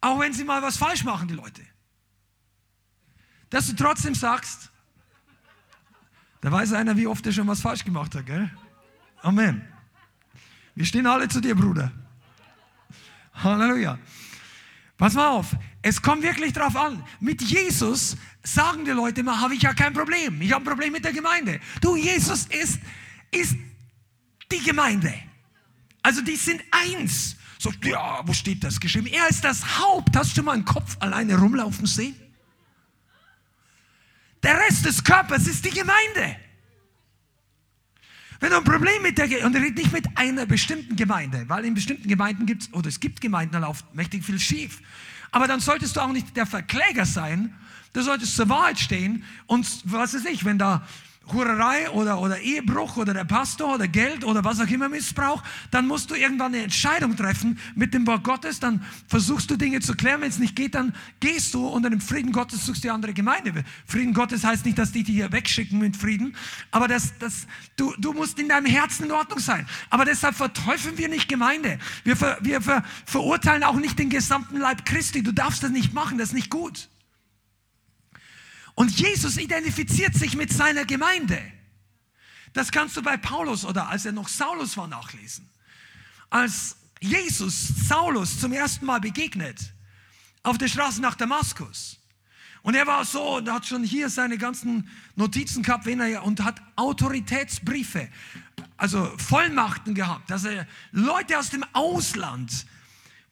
Auch 0.00 0.18
wenn 0.18 0.32
sie 0.32 0.44
mal 0.44 0.62
was 0.62 0.78
falsch 0.78 1.04
machen, 1.04 1.28
die 1.28 1.34
Leute. 1.34 1.62
Dass 3.50 3.66
du 3.66 3.74
trotzdem 3.74 4.14
sagst, 4.14 4.70
da 6.40 6.50
weiß 6.50 6.72
einer, 6.72 6.96
wie 6.96 7.06
oft 7.06 7.26
er 7.26 7.32
schon 7.32 7.46
was 7.46 7.60
falsch 7.60 7.84
gemacht 7.84 8.14
hat, 8.14 8.24
gell? 8.24 8.50
Amen. 9.22 9.75
Wir 10.76 10.84
stehen 10.84 11.06
alle 11.06 11.26
zu 11.26 11.40
dir, 11.40 11.54
Bruder. 11.54 11.90
Halleluja. 13.32 13.98
Pass 14.98 15.14
mal 15.14 15.28
auf, 15.28 15.56
es 15.82 16.00
kommt 16.00 16.22
wirklich 16.22 16.52
drauf 16.52 16.76
an. 16.76 17.02
Mit 17.18 17.42
Jesus 17.42 18.16
sagen 18.42 18.84
die 18.84 18.92
Leute 18.92 19.20
immer, 19.20 19.40
habe 19.40 19.54
ich 19.54 19.62
ja 19.62 19.74
kein 19.74 19.92
Problem. 19.92 20.40
Ich 20.40 20.52
habe 20.52 20.62
ein 20.62 20.68
Problem 20.68 20.92
mit 20.92 21.04
der 21.04 21.12
Gemeinde. 21.12 21.60
Du, 21.80 21.96
Jesus 21.96 22.46
ist, 22.46 22.78
ist 23.30 23.56
die 24.52 24.62
Gemeinde. 24.62 25.12
Also 26.02 26.20
die 26.22 26.36
sind 26.36 26.62
eins. 26.70 27.36
So, 27.58 27.72
ja, 27.82 28.20
wo 28.26 28.32
steht 28.34 28.62
das 28.62 28.78
geschrieben? 28.78 29.06
Er 29.06 29.28
ist 29.28 29.44
das 29.44 29.78
Haupt. 29.80 30.14
Hast 30.14 30.36
du 30.36 30.42
mal 30.42 30.52
einen 30.52 30.64
Kopf 30.64 30.96
alleine 31.00 31.38
rumlaufen 31.38 31.86
sehen? 31.86 32.16
Der 34.42 34.58
Rest 34.60 34.84
des 34.84 35.02
Körpers 35.02 35.46
ist 35.46 35.64
die 35.64 35.70
Gemeinde. 35.70 36.36
Wenn 38.40 38.50
du 38.50 38.58
ein 38.58 38.64
Problem 38.64 39.02
mit 39.02 39.18
der, 39.18 39.44
und 39.44 39.56
redet 39.56 39.78
nicht 39.78 39.92
mit 39.92 40.06
einer 40.16 40.46
bestimmten 40.46 40.96
Gemeinde, 40.96 41.44
weil 41.48 41.64
in 41.64 41.74
bestimmten 41.74 42.08
Gemeinden 42.08 42.46
gibt 42.46 42.62
es, 42.62 42.72
oder 42.74 42.88
es 42.88 43.00
gibt 43.00 43.20
Gemeinden, 43.20 43.52
da 43.52 43.58
läuft 43.60 43.94
mächtig 43.94 44.24
viel 44.24 44.38
schief. 44.38 44.80
Aber 45.30 45.46
dann 45.46 45.60
solltest 45.60 45.96
du 45.96 46.00
auch 46.00 46.12
nicht 46.12 46.36
der 46.36 46.46
Verkläger 46.46 47.06
sein, 47.06 47.54
du 47.92 48.02
solltest 48.02 48.36
zur 48.36 48.48
Wahrheit 48.48 48.78
stehen 48.78 49.24
und 49.46 49.66
was 49.84 50.14
weiß 50.14 50.24
ich, 50.26 50.44
wenn 50.44 50.58
da 50.58 50.86
Hurerei 51.32 51.90
oder, 51.90 52.20
oder 52.20 52.38
Ehebruch 52.40 52.96
oder 52.96 53.12
der 53.12 53.24
Pastor 53.24 53.74
oder 53.74 53.88
Geld 53.88 54.24
oder 54.24 54.44
was 54.44 54.60
auch 54.60 54.68
immer 54.68 54.88
Missbrauch, 54.88 55.42
dann 55.70 55.86
musst 55.86 56.10
du 56.10 56.14
irgendwann 56.14 56.54
eine 56.54 56.64
Entscheidung 56.64 57.16
treffen 57.16 57.58
mit 57.74 57.94
dem 57.94 58.06
Wort 58.06 58.24
Gottes, 58.24 58.60
dann 58.60 58.84
versuchst 59.08 59.50
du 59.50 59.56
Dinge 59.56 59.80
zu 59.80 59.94
klären, 59.94 60.20
wenn 60.20 60.28
es 60.28 60.38
nicht 60.38 60.54
geht, 60.54 60.74
dann 60.74 60.94
gehst 61.20 61.54
du 61.54 61.66
unter 61.66 61.90
dem 61.90 62.00
Frieden 62.00 62.32
Gottes 62.32 62.64
suchst 62.66 62.84
die 62.84 62.90
andere 62.90 63.12
Gemeinde. 63.12 63.64
Frieden 63.86 64.14
Gottes 64.14 64.44
heißt 64.44 64.64
nicht, 64.64 64.78
dass 64.78 64.92
die 64.92 65.02
dich 65.02 65.14
hier 65.14 65.32
wegschicken 65.32 65.78
mit 65.78 65.96
Frieden, 65.96 66.36
aber 66.70 66.88
das, 66.88 67.18
das, 67.18 67.46
du, 67.76 67.92
du 67.98 68.12
musst 68.12 68.38
in 68.38 68.48
deinem 68.48 68.66
Herzen 68.66 69.06
in 69.06 69.12
Ordnung 69.12 69.38
sein. 69.38 69.66
Aber 69.90 70.04
deshalb 70.04 70.36
verteufeln 70.36 70.96
wir 70.98 71.08
nicht 71.08 71.28
Gemeinde. 71.28 71.78
Wir, 72.04 72.16
ver, 72.16 72.38
wir 72.40 72.60
ver, 72.60 72.84
verurteilen 73.04 73.64
auch 73.64 73.76
nicht 73.76 73.98
den 73.98 74.10
gesamten 74.10 74.58
Leib 74.58 74.84
Christi. 74.84 75.22
Du 75.22 75.32
darfst 75.32 75.62
das 75.62 75.70
nicht 75.70 75.92
machen, 75.92 76.18
das 76.18 76.28
ist 76.28 76.34
nicht 76.34 76.50
gut. 76.50 76.88
Und 78.76 78.90
Jesus 79.00 79.38
identifiziert 79.38 80.14
sich 80.14 80.36
mit 80.36 80.52
seiner 80.52 80.84
Gemeinde. 80.84 81.40
Das 82.52 82.70
kannst 82.70 82.96
du 82.96 83.02
bei 83.02 83.16
Paulus 83.16 83.64
oder 83.64 83.88
als 83.88 84.04
er 84.04 84.12
noch 84.12 84.28
Saulus 84.28 84.76
war 84.76 84.86
nachlesen. 84.86 85.48
Als 86.28 86.76
Jesus 87.00 87.68
Saulus 87.88 88.38
zum 88.38 88.52
ersten 88.52 88.84
Mal 88.84 89.00
begegnet, 89.00 89.72
auf 90.42 90.58
der 90.58 90.68
Straße 90.68 91.00
nach 91.00 91.14
Damaskus. 91.14 91.98
Und 92.62 92.74
er 92.74 92.86
war 92.86 93.04
so 93.06 93.36
und 93.36 93.50
hat 93.50 93.64
schon 93.64 93.82
hier 93.82 94.10
seine 94.10 94.36
ganzen 94.36 94.90
Notizen 95.14 95.62
gehabt 95.62 95.86
wenn 95.86 96.00
er, 96.00 96.22
und 96.24 96.44
hat 96.44 96.60
Autoritätsbriefe, 96.76 98.08
also 98.76 99.10
Vollmachten 99.16 99.94
gehabt, 99.94 100.30
dass 100.30 100.44
er 100.44 100.66
Leute 100.92 101.38
aus 101.38 101.48
dem 101.48 101.64
Ausland 101.72 102.66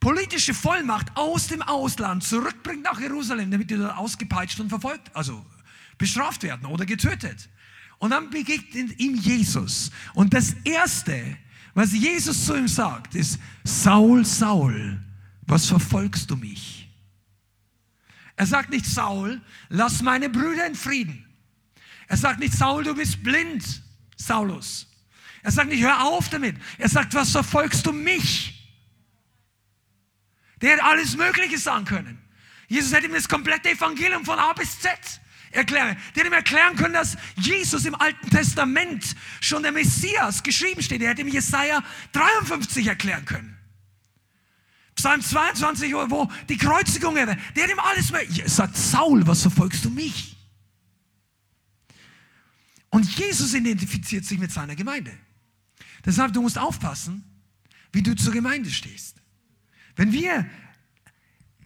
politische 0.05 0.53
Vollmacht 0.53 1.17
aus 1.17 1.47
dem 1.47 1.63
Ausland 1.63 2.23
zurückbringt 2.23 2.83
nach 2.83 3.01
Jerusalem, 3.01 3.51
damit 3.51 3.71
die 3.71 3.77
dort 3.79 3.97
ausgepeitscht 3.97 4.61
und 4.61 4.69
verfolgt, 4.69 5.11
also 5.17 5.47
bestraft 5.97 6.43
werden 6.43 6.67
oder 6.67 6.85
getötet. 6.85 7.49
Und 7.97 8.11
dann 8.11 8.29
begegnet 8.29 9.01
ihm 9.01 9.15
Jesus. 9.15 9.91
Und 10.13 10.35
das 10.35 10.57
Erste, 10.65 11.39
was 11.73 11.95
Jesus 11.95 12.45
zu 12.45 12.55
ihm 12.55 12.69
sagt, 12.69 13.15
ist, 13.15 13.39
Saul, 13.65 14.27
Saul, 14.27 15.03
was 15.47 15.65
verfolgst 15.65 16.31
du 16.31 16.37
mich? 16.37 16.87
Er 18.37 18.45
sagt 18.45 18.69
nicht, 18.69 18.85
Saul, 18.85 19.41
lass 19.71 20.03
meine 20.03 20.29
Brüder 20.29 20.67
in 20.67 20.75
Frieden. 20.75 21.25
Er 22.09 22.19
sagt 22.19 22.41
nicht, 22.41 22.53
Saul, 22.53 22.85
du 22.85 22.95
bist 22.95 23.23
blind, 23.23 23.83
Saulus. 24.17 24.87
Er 25.43 25.51
sagt 25.51 25.71
nicht, 25.71 25.83
hör 25.83 26.05
auf 26.05 26.29
damit. 26.29 26.57
Er 26.77 26.91
sagt, 26.91 27.15
was 27.15 27.31
verfolgst 27.31 27.87
du 27.87 27.93
mich? 27.93 28.54
Der 30.65 30.73
hätte 30.73 30.85
alles 30.85 31.15
Mögliche 31.15 31.59
sagen 31.59 31.85
können. 31.85 32.19
Jesus 32.69 32.91
hätte 32.95 33.05
ihm 33.05 33.13
das 33.13 33.29
komplette 33.29 33.69
Evangelium 33.69 34.25
von 34.25 34.39
A 34.39 34.55
bis 34.55 34.81
Z 34.81 34.99
erklären. 35.51 35.95
Der 36.15 36.25
hätte 36.25 36.29
ihm 36.29 36.33
erklären 36.33 36.75
können, 36.75 36.95
dass 36.95 37.19
Jesus 37.37 37.85
im 37.85 37.95
Alten 37.95 38.31
Testament 38.31 39.15
schon 39.43 39.63
der 39.63 39.73
Messias 39.73 40.43
geschrieben 40.43 40.81
steht. 40.81 41.03
Er 41.03 41.11
hätte 41.11 41.21
ihm 41.21 41.29
Jesaja 41.29 41.85
53 42.13 42.87
erklären 42.87 43.27
können. 43.27 43.59
Psalm 44.95 45.21
22, 45.21 45.93
wo 45.93 46.33
die 46.49 46.57
Kreuzigung 46.57 47.15
wäre. 47.15 47.37
Der 47.55 47.65
hätte 47.65 47.75
ihm 47.75 47.81
alles 47.81 48.11
mehr. 48.11 48.25
Sagt, 48.49 48.75
Saul, 48.79 49.27
was 49.27 49.43
verfolgst 49.43 49.85
du 49.85 49.91
mich? 49.91 50.35
Und 52.89 53.05
Jesus 53.19 53.53
identifiziert 53.53 54.25
sich 54.25 54.39
mit 54.39 54.51
seiner 54.51 54.77
Gemeinde. 54.77 55.13
Deshalb, 56.07 56.33
du 56.33 56.41
musst 56.41 56.57
aufpassen, 56.57 57.23
wie 57.93 58.03
du 58.03 58.17
zur 58.17 58.33
Gemeinde 58.33 58.71
stehst. 58.71 59.24
Wenn 59.97 60.13
wir 60.13 60.49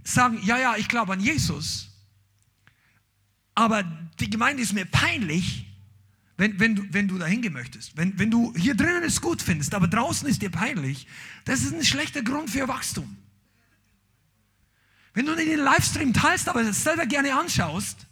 sagen, 0.05 0.41
ja, 0.43 0.59
ja, 0.59 0.77
ich 0.77 0.88
glaube 0.88 1.12
an 1.12 1.21
Jesus, 1.21 1.88
aber 3.55 3.83
die 4.21 4.31
Gemeinde 4.31 4.62
ist 4.62 4.73
mir 4.73 4.85
peinlich, 4.85 5.67
wenn, 6.37 6.61
wenn, 6.61 6.77
du, 6.77 6.85
wenn 6.93 7.09
du 7.09 7.19
da 7.19 7.27
hingehen 7.27 7.53
möchtest. 7.53 7.97
Wenn, 7.97 8.17
wenn 8.19 8.31
du 8.31 8.55
hier 8.57 8.77
drinnen 8.77 9.03
es 9.03 9.21
gut 9.21 9.43
findest, 9.43 9.75
aber 9.75 9.88
draußen 9.88 10.29
ist 10.29 10.41
dir 10.41 10.51
peinlich, 10.51 11.09
das 11.45 11.62
ist 11.62 11.75
ein 11.75 11.85
schlechter 11.85 12.23
Grund 12.23 12.49
für 12.49 12.69
Wachstum. 12.69 13.17
Wenn 15.14 15.27
du 15.27 15.35
nicht 15.35 15.49
den 15.49 15.59
Livestream 15.59 16.12
teilst, 16.12 16.49
aber 16.49 16.61
es 16.62 16.85
selber 16.85 17.07
gerne 17.07 17.35
anschaust, 17.35 18.07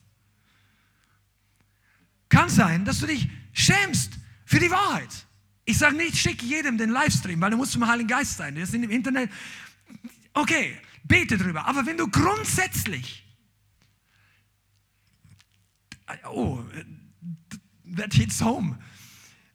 kann 2.28 2.48
sein, 2.48 2.84
dass 2.84 2.98
du 2.98 3.06
dich 3.06 3.28
schämst 3.52 4.14
für 4.44 4.58
die 4.58 4.70
Wahrheit. 4.72 5.10
Ich 5.64 5.78
sage 5.78 5.96
nicht, 5.96 6.16
schick 6.16 6.42
jedem 6.42 6.78
den 6.78 6.90
Livestream, 6.90 7.40
weil 7.40 7.52
du 7.52 7.56
musst 7.56 7.72
zum 7.72 7.86
Heiligen 7.86 8.08
Geist 8.08 8.36
sein. 8.36 8.56
Das 8.56 8.72
sind 8.72 8.82
im 8.82 8.90
Internet. 8.90 9.30
Okay, 10.36 10.78
bete 11.04 11.38
drüber. 11.38 11.66
Aber 11.66 11.86
wenn 11.86 11.96
du 11.96 12.08
grundsätzlich, 12.08 13.24
oh, 16.28 16.62
that 17.96 18.12
hits 18.12 18.42
home. 18.42 18.78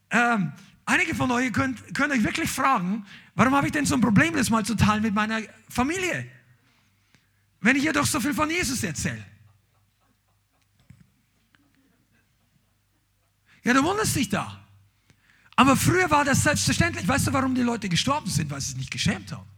Ähm, 0.09 0.51
einige 0.85 1.13
von 1.13 1.29
euch 1.29 1.53
könnt, 1.53 1.93
könnt 1.93 2.11
euch 2.11 2.23
wirklich 2.23 2.49
fragen, 2.49 3.05
warum 3.35 3.53
habe 3.53 3.67
ich 3.67 3.73
denn 3.73 3.85
so 3.85 3.93
ein 3.93 4.01
Problem, 4.01 4.33
das 4.33 4.49
mal 4.49 4.65
zu 4.65 4.73
teilen 4.73 5.03
mit 5.03 5.13
meiner 5.13 5.41
Familie? 5.69 6.25
Wenn 7.59 7.75
ich 7.75 7.85
ihr 7.85 7.93
doch 7.93 8.07
so 8.07 8.19
viel 8.19 8.33
von 8.33 8.49
Jesus 8.49 8.83
erzähle. 8.83 9.23
Ja, 13.63 13.75
du 13.75 13.83
wunderst 13.83 14.15
dich 14.15 14.29
da. 14.29 14.65
Aber 15.55 15.75
früher 15.75 16.09
war 16.09 16.25
das 16.25 16.41
selbstverständlich. 16.41 17.07
Weißt 17.07 17.27
du, 17.27 17.33
warum 17.33 17.53
die 17.53 17.61
Leute 17.61 17.87
gestorben 17.87 18.31
sind? 18.31 18.49
Weil 18.49 18.61
sie 18.61 18.69
sich 18.69 18.77
nicht 18.77 18.91
geschämt 18.91 19.31
haben. 19.31 19.50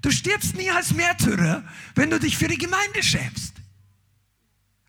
Du 0.00 0.10
stirbst 0.10 0.56
nie 0.56 0.70
als 0.70 0.94
Märtyrer, 0.94 1.64
wenn 1.94 2.10
du 2.10 2.18
dich 2.18 2.36
für 2.36 2.48
die 2.48 2.58
Gemeinde 2.58 3.02
schämst. 3.02 3.54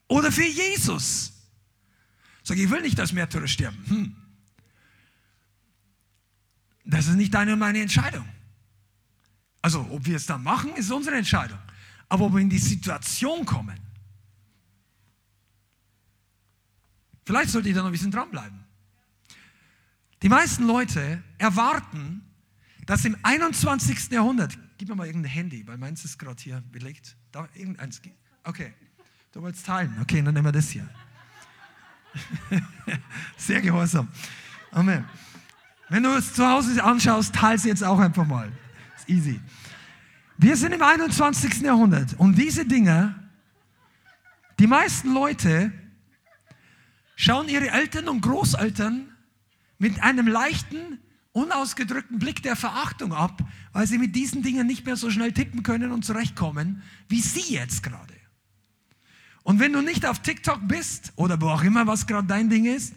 Oder 0.08 0.32
für 0.32 0.45
Jesus. 0.45 1.34
Sag, 2.43 2.58
ich 2.58 2.69
will 2.69 2.82
nicht 2.82 3.00
als 3.00 3.13
Märtyrer 3.13 3.47
sterben. 3.47 3.84
Hm. 3.88 4.15
Das 6.86 7.08
ist 7.08 7.15
nicht 7.15 7.34
deine 7.34 7.54
und 7.54 7.60
meine 7.60 7.82
Entscheidung. 7.82 8.28
Also, 9.62 9.88
ob 9.91 10.06
wir 10.06 10.15
es 10.15 10.26
dann 10.26 10.43
machen, 10.43 10.76
ist 10.76 10.91
unsere 10.91 11.15
Entscheidung. 11.15 11.60
Aber 12.10 12.26
ob 12.26 12.34
wir 12.34 12.39
in 12.39 12.50
die 12.50 12.58
Situation 12.58 13.45
kommen, 13.45 13.80
vielleicht 17.26 17.52
sollte 17.52 17.69
ich 17.69 17.76
da 17.76 17.82
noch 17.82 17.88
ein 17.88 17.93
bisschen 17.93 18.12
dranbleiben. 18.12 18.60
Die 20.21 20.30
meisten 20.30 20.65
Leute 20.65 21.24
erwarten, 21.38 22.24
dass 22.86 23.06
im 23.06 23.15
21. 23.24 24.12
Jahrhundert, 24.12 24.58
gib 24.82 24.89
mir 24.89 24.96
mal 24.96 25.06
irgendein 25.06 25.32
Handy, 25.32 25.67
weil 25.67 25.78
meins 25.78 26.04
ist 26.04 26.17
gerade 26.17 26.41
hier 26.41 26.63
belegt. 26.72 27.15
Da, 27.32 27.48
irgendeins. 27.54 28.02
Okay, 28.44 28.74
du 29.32 29.44
wolltest 29.44 29.63
teilen. 29.63 29.96
Okay, 30.02 30.24
dann 30.24 30.34
nehmen 30.34 30.48
wir 30.48 30.52
das 30.52 30.72
hier. 30.72 30.89
Sehr 33.38 33.62
gehorsam. 33.62 34.08
Amen. 34.72 35.06
Wenn 35.89 36.02
du 36.02 36.10
es 36.15 36.34
zu 36.34 36.44
Hause 36.44 36.84
anschaust, 36.84 37.36
teile 37.36 37.58
es 37.58 37.63
jetzt 37.63 37.84
auch 37.84 38.00
einfach 38.00 38.26
mal. 38.26 38.52
Ist 38.98 39.08
easy. 39.08 39.39
Wir 40.39 40.58
sind 40.58 40.72
im 40.72 40.82
21. 40.82 41.62
Jahrhundert 41.62 42.15
und 42.15 42.34
diese 42.34 42.65
Dinge, 42.65 43.13
die 44.58 44.65
meisten 44.65 45.13
Leute 45.13 45.72
schauen 47.15 47.48
ihre 47.50 47.70
Eltern 47.70 48.10
und 48.10 48.22
Großeltern 48.22 49.15
mit 49.78 50.02
einem 50.02 50.26
leichten, 50.26 50.98
unausgedrückten 51.34 52.20
Blick 52.20 52.44
der 52.44 52.56
Verachtung 52.56 53.13
ab, 53.13 53.41
weil 53.72 53.88
sie 53.88 53.98
mit 53.98 54.15
diesen 54.15 54.44
Dingen 54.44 54.67
nicht 54.67 54.86
mehr 54.86 54.98
so 54.98 55.10
schnell 55.10 55.32
tippen 55.32 55.63
können 55.63 55.91
und 55.91 56.04
zurechtkommen, 56.04 56.84
wie 57.08 57.22
sie 57.22 57.54
jetzt 57.54 57.84
gerade. 57.84 58.13
Und 59.44 59.60
wenn 59.60 59.74
du 59.74 59.82
nicht 59.82 60.06
auf 60.06 60.20
TikTok 60.20 60.67
bist 60.67 61.13
oder 61.15 61.39
wo 61.41 61.50
auch 61.50 61.63
immer, 61.63 61.88
was 61.88 62.06
gerade 62.06 62.28
dein 62.28 62.50
Ding 62.50 62.65
ist, 62.65 62.94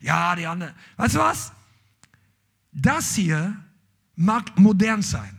ja, 0.00 0.36
die 0.36 0.46
anderen, 0.46 0.74
weißt 0.96 1.16
du 1.16 1.18
was? 1.18 1.52
Das 2.72 3.14
hier 3.14 3.56
mag 4.14 4.58
modern 4.58 5.02
sein, 5.02 5.36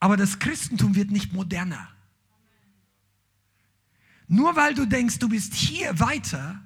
aber 0.00 0.16
das 0.16 0.38
Christentum 0.38 0.94
wird 0.94 1.10
nicht 1.10 1.32
moderner. 1.32 1.88
Nur 4.26 4.56
weil 4.56 4.74
du 4.74 4.86
denkst, 4.86 5.18
du 5.18 5.28
bist 5.28 5.54
hier 5.54 5.98
weiter, 6.00 6.60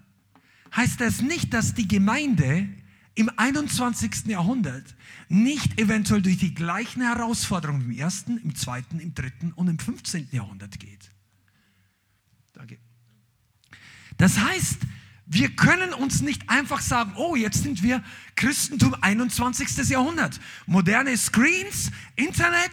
heißt 0.74 1.00
das 1.00 1.20
nicht, 1.20 1.52
dass 1.52 1.74
die 1.74 1.86
Gemeinde 1.86 2.68
im 3.16 3.30
21. 3.36 4.26
Jahrhundert 4.26 4.94
nicht 5.28 5.80
eventuell 5.80 6.22
durch 6.22 6.38
die 6.38 6.54
gleichen 6.54 7.02
Herausforderungen 7.02 7.90
im 7.90 7.98
ersten, 7.98 8.38
im 8.38 8.54
zweiten, 8.54 9.00
im 9.00 9.14
dritten 9.14 9.52
und 9.52 9.68
im 9.68 9.78
15. 9.78 10.28
Jahrhundert 10.30 10.78
geht. 10.78 11.10
Danke. 12.52 12.78
Das 14.18 14.38
heißt, 14.38 14.78
wir 15.26 15.56
können 15.56 15.92
uns 15.92 16.20
nicht 16.20 16.48
einfach 16.48 16.80
sagen, 16.80 17.14
oh, 17.16 17.34
jetzt 17.34 17.62
sind 17.62 17.82
wir 17.82 18.02
Christentum 18.36 18.94
21. 19.00 19.88
Jahrhundert. 19.88 20.38
Moderne 20.66 21.16
Screens, 21.16 21.90
Internet, 22.14 22.70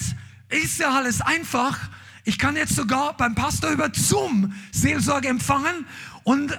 ist 0.49 0.77
ja 0.79 0.91
alles 0.91 1.21
einfach. 1.21 1.89
Ich 2.25 2.38
kann 2.38 2.56
jetzt 2.56 2.75
sogar 2.75 3.17
beim 3.17 3.34
Pastor 3.34 3.71
über 3.71 3.89
Zoom 3.93 4.53
Seelsorge 4.71 5.29
empfangen 5.29 5.88
und 6.23 6.51
äh, 6.51 6.58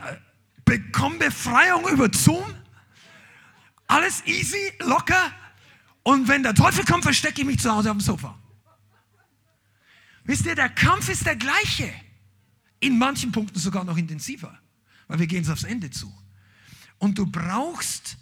bekomme 0.65 1.19
Befreiung 1.19 1.89
über 1.89 2.11
Zoom. 2.13 2.45
Alles 3.95 4.27
easy, 4.27 4.73
locker. 4.81 5.33
Und 6.03 6.27
wenn 6.27 6.43
der 6.43 6.53
Teufel 6.53 6.85
kommt, 6.85 7.05
verstecke 7.05 7.43
ich 7.43 7.47
mich 7.47 7.61
zu 7.61 7.71
Hause 7.71 7.93
auf 7.93 7.97
dem 7.97 8.01
Sofa. 8.01 8.37
Wisst 10.25 10.47
ihr, 10.47 10.57
der 10.57 10.69
Kampf 10.69 11.09
ist 11.09 11.25
der 11.25 11.37
gleiche. 11.37 11.89
In 12.81 12.99
manchen 12.99 13.31
Punkten 13.31 13.57
sogar 13.57 13.85
noch 13.85 13.97
intensiver, 13.97 14.59
weil 15.07 15.21
wir 15.21 15.29
gehen 15.29 15.45
es 15.45 15.49
aufs 15.49 15.63
Ende 15.63 15.91
zu. 15.91 16.13
Und 16.99 17.19
du 17.19 17.27
brauchst 17.27 18.17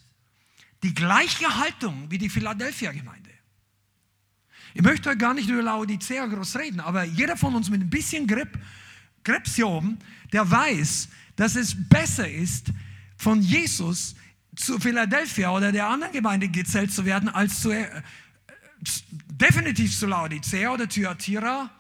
die 0.82 0.92
gleiche 0.92 1.56
Haltung 1.56 2.11
wie 2.11 2.18
die 2.18 2.28
Philadelphia-Gemeinde. 2.28 3.30
Ich 4.74 4.82
möchte 4.82 5.08
heute 5.08 5.18
gar 5.18 5.32
nicht 5.32 5.48
über 5.48 5.62
Laodicea 5.62 6.26
groß 6.26 6.56
reden, 6.56 6.80
aber 6.80 7.04
jeder 7.04 7.38
von 7.38 7.54
uns 7.54 7.70
mit 7.70 7.80
ein 7.80 7.88
bisschen 7.88 8.26
Grip, 8.26 8.58
Grips 9.24 9.54
hier 9.54 9.68
oben, 9.68 9.98
der 10.35 10.50
weiß, 10.50 11.08
dass 11.37 11.56
es 11.56 11.74
besser 11.88 12.30
ist, 12.30 12.66
von 13.16 13.40
Jesus 13.40 14.16
zu 14.57 14.79
Philadelphia 14.79 15.51
oder 15.51 15.73
der 15.73 15.88
anderen 15.88 16.12
Gemeinde 16.12 16.49
gezählt 16.49 16.93
zu 16.93 17.05
werden, 17.05 17.29
als 17.29 17.61
zu, 17.61 17.71
äh, 17.71 17.88
definitiv 19.31 19.97
zu 19.99 20.07
Laodicea 20.07 20.71
oder 20.71 20.88
Thyatira 20.88 21.71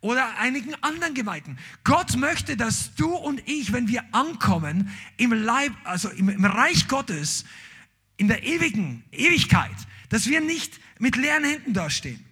oder 0.00 0.38
einigen 0.38 0.74
anderen 0.82 1.14
Gemeinden. 1.14 1.58
Gott 1.84 2.16
möchte, 2.16 2.56
dass 2.56 2.94
du 2.94 3.14
und 3.14 3.40
ich, 3.48 3.72
wenn 3.72 3.88
wir 3.88 4.02
ankommen 4.12 4.90
im 5.16 5.32
Leib, 5.32 5.72
also 5.84 6.08
im, 6.10 6.28
im 6.28 6.44
Reich 6.44 6.88
Gottes, 6.88 7.44
in 8.16 8.28
der 8.28 8.42
ewigen 8.42 9.04
Ewigkeit, 9.10 9.70
dass 10.08 10.26
wir 10.26 10.40
nicht 10.40 10.80
mit 10.98 11.16
leeren 11.16 11.44
Händen 11.44 11.72
dastehen. 11.72 12.24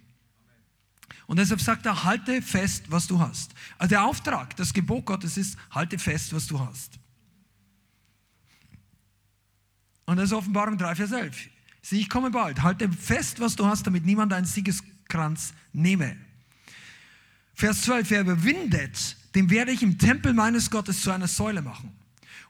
Und 1.27 1.37
deshalb 1.37 1.61
sagt 1.61 1.85
er, 1.85 2.03
halte 2.03 2.41
fest, 2.41 2.85
was 2.89 3.07
du 3.07 3.19
hast. 3.19 3.53
Also 3.77 3.89
der 3.89 4.03
Auftrag, 4.03 4.55
das 4.57 4.73
Gebot 4.73 5.05
Gottes 5.05 5.37
ist, 5.37 5.57
halte 5.71 5.97
fest, 5.97 6.33
was 6.33 6.45
du 6.47 6.59
hast. 6.59 7.00
Und 10.11 10.17
das 10.17 10.25
ist 10.25 10.33
Offenbarung 10.33 10.77
3, 10.77 10.95
Vers 10.95 11.13
11. 11.13 11.49
Sieh, 11.81 12.01
ich 12.01 12.09
komme 12.09 12.31
bald. 12.31 12.61
Halte 12.61 12.91
fest, 12.91 13.39
was 13.39 13.55
du 13.55 13.65
hast, 13.65 13.87
damit 13.87 14.05
niemand 14.05 14.33
deinen 14.33 14.43
Siegeskranz 14.43 15.53
nehme. 15.71 16.17
Vers 17.53 17.83
12. 17.83 18.09
Wer 18.09 18.19
überwindet, 18.19 19.15
dem 19.35 19.49
werde 19.49 19.71
ich 19.71 19.81
im 19.81 19.97
Tempel 19.97 20.33
meines 20.33 20.69
Gottes 20.69 20.99
zu 20.99 21.11
einer 21.11 21.29
Säule 21.29 21.61
machen. 21.61 21.93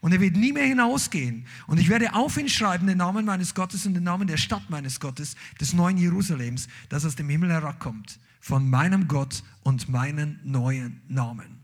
Und 0.00 0.10
er 0.10 0.20
wird 0.20 0.34
nie 0.34 0.52
mehr 0.52 0.66
hinausgehen. 0.66 1.46
Und 1.68 1.78
ich 1.78 1.88
werde 1.88 2.14
auf 2.14 2.36
ihn 2.36 2.48
schreiben 2.48 2.88
den 2.88 2.98
Namen 2.98 3.24
meines 3.24 3.54
Gottes 3.54 3.86
und 3.86 3.94
den 3.94 4.02
Namen 4.02 4.26
der 4.26 4.38
Stadt 4.38 4.68
meines 4.68 4.98
Gottes, 4.98 5.36
des 5.60 5.72
neuen 5.72 5.98
Jerusalems, 5.98 6.66
das 6.88 7.04
aus 7.04 7.14
dem 7.14 7.28
Himmel 7.28 7.52
herabkommt, 7.52 8.18
von 8.40 8.68
meinem 8.68 9.06
Gott 9.06 9.44
und 9.62 9.88
meinen 9.88 10.40
neuen 10.42 11.00
Namen. 11.06 11.62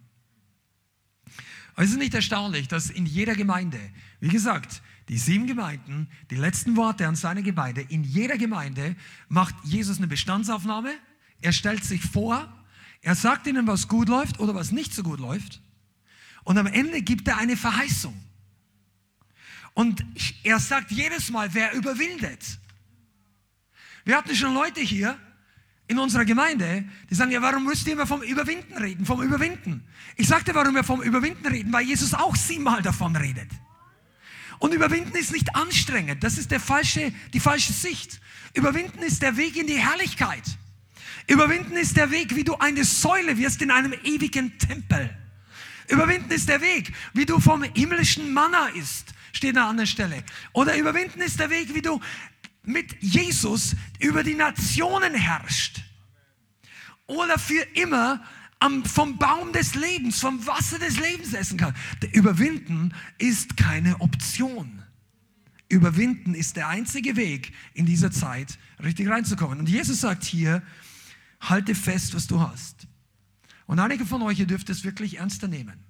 Es 1.74 1.90
ist 1.90 1.98
nicht 1.98 2.14
erstaunlich, 2.14 2.68
dass 2.68 2.88
in 2.88 3.04
jeder 3.04 3.34
Gemeinde, 3.34 3.80
wie 4.20 4.28
gesagt, 4.28 4.80
die 5.08 5.18
sieben 5.18 5.46
Gemeinden, 5.46 6.08
die 6.30 6.36
letzten 6.36 6.76
Worte 6.76 7.06
an 7.06 7.16
seine 7.16 7.42
Gemeinde, 7.42 7.80
in 7.80 8.04
jeder 8.04 8.36
Gemeinde 8.36 8.96
macht 9.28 9.54
Jesus 9.64 9.98
eine 9.98 10.06
Bestandsaufnahme, 10.06 10.92
er 11.40 11.52
stellt 11.52 11.84
sich 11.84 12.02
vor, 12.02 12.52
er 13.00 13.14
sagt 13.14 13.46
ihnen, 13.46 13.66
was 13.66 13.88
gut 13.88 14.08
läuft 14.08 14.40
oder 14.40 14.54
was 14.54 14.72
nicht 14.72 14.92
so 14.92 15.02
gut 15.02 15.20
läuft 15.20 15.60
und 16.48 16.56
am 16.56 16.66
Ende 16.66 17.02
gibt 17.02 17.28
er 17.28 17.36
eine 17.36 17.58
Verheißung. 17.58 18.18
Und 19.74 20.02
er 20.42 20.58
sagt 20.58 20.90
jedes 20.90 21.28
Mal, 21.28 21.52
wer 21.52 21.74
überwindet. 21.74 22.58
Wir 24.06 24.16
hatten 24.16 24.34
schon 24.34 24.54
Leute 24.54 24.80
hier 24.80 25.18
in 25.88 25.98
unserer 25.98 26.24
Gemeinde, 26.24 26.84
die 27.10 27.14
sagen, 27.14 27.30
ja, 27.30 27.42
warum 27.42 27.64
müsst 27.64 27.86
ihr 27.86 27.92
immer 27.92 28.06
vom 28.06 28.22
Überwinden 28.22 28.78
reden, 28.78 29.04
vom 29.04 29.22
Überwinden? 29.22 29.84
Ich 30.16 30.26
sagte, 30.26 30.54
warum 30.54 30.74
wir 30.74 30.84
vom 30.84 31.02
Überwinden 31.02 31.46
reden, 31.46 31.70
weil 31.70 31.84
Jesus 31.84 32.14
auch 32.14 32.34
siebenmal 32.34 32.80
davon 32.80 33.14
redet. 33.14 33.50
Und 34.58 34.74
Überwinden 34.74 35.16
ist 35.16 35.32
nicht 35.32 35.54
anstrengend, 35.54 36.24
das 36.24 36.38
ist 36.38 36.50
der 36.50 36.60
falsche, 36.60 37.12
die 37.32 37.40
falsche 37.40 37.72
Sicht. 37.72 38.20
Überwinden 38.54 39.02
ist 39.02 39.22
der 39.22 39.36
Weg 39.36 39.56
in 39.56 39.66
die 39.66 39.78
Herrlichkeit. 39.78 40.42
Überwinden 41.26 41.76
ist 41.76 41.96
der 41.96 42.10
Weg, 42.10 42.34
wie 42.34 42.44
du 42.44 42.56
eine 42.56 42.84
Säule 42.84 43.36
wirst 43.36 43.62
in 43.62 43.70
einem 43.70 43.92
ewigen 44.04 44.58
Tempel. 44.58 45.10
Überwinden 45.88 46.30
ist 46.32 46.48
der 46.48 46.60
Weg, 46.60 46.92
wie 47.12 47.26
du 47.26 47.38
vom 47.38 47.62
himmlischen 47.62 48.32
Manna 48.32 48.68
isst 48.68 49.14
steht 49.32 49.56
an 49.56 49.78
einer 49.78 49.86
Stelle. 49.86 50.22
Oder 50.52 50.76
überwinden 50.76 51.20
ist 51.20 51.40
der 51.40 51.50
Weg, 51.50 51.74
wie 51.74 51.82
du 51.82 52.00
mit 52.64 53.00
Jesus 53.00 53.74
über 53.98 54.22
die 54.22 54.34
Nationen 54.34 55.14
herrschst. 55.14 55.80
Oder 57.06 57.38
für 57.38 57.62
immer 57.74 58.22
am, 58.60 58.84
vom 58.84 59.18
Baum 59.18 59.52
des 59.52 59.74
Lebens, 59.74 60.20
vom 60.20 60.44
Wasser 60.46 60.78
des 60.78 60.98
Lebens 60.98 61.32
essen 61.32 61.58
kannst. 61.58 61.80
Überwinden 62.12 62.94
ist 63.18 63.56
keine 63.56 64.00
Option. 64.00 64.82
Überwinden 65.68 66.34
ist 66.34 66.56
der 66.56 66.68
einzige 66.68 67.16
Weg, 67.16 67.52
in 67.74 67.86
dieser 67.86 68.10
Zeit 68.10 68.58
richtig 68.82 69.08
reinzukommen. 69.08 69.58
Und 69.58 69.68
Jesus 69.68 70.00
sagt 70.00 70.24
hier, 70.24 70.62
halte 71.40 71.74
fest, 71.74 72.14
was 72.14 72.26
du 72.26 72.40
hast. 72.40 72.86
Und 73.66 73.78
einige 73.78 74.06
von 74.06 74.22
euch, 74.22 74.40
ihr 74.40 74.46
dürft 74.46 74.70
es 74.70 74.84
wirklich 74.84 75.18
ernster 75.18 75.46
nehmen. 75.46 75.84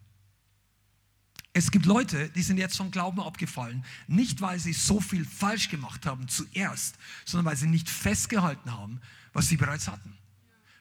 Es 1.52 1.70
gibt 1.70 1.86
Leute, 1.86 2.28
die 2.30 2.42
sind 2.42 2.58
jetzt 2.58 2.76
vom 2.76 2.90
Glauben 2.90 3.20
abgefallen, 3.20 3.84
nicht 4.06 4.40
weil 4.40 4.58
sie 4.58 4.72
so 4.72 5.00
viel 5.00 5.24
falsch 5.24 5.70
gemacht 5.70 6.06
haben 6.06 6.28
zuerst, 6.28 6.98
sondern 7.24 7.46
weil 7.46 7.56
sie 7.56 7.66
nicht 7.66 7.88
festgehalten 7.88 8.72
haben, 8.72 9.00
was 9.32 9.48
sie 9.48 9.56
bereits 9.56 9.88
hatten. 9.88 10.12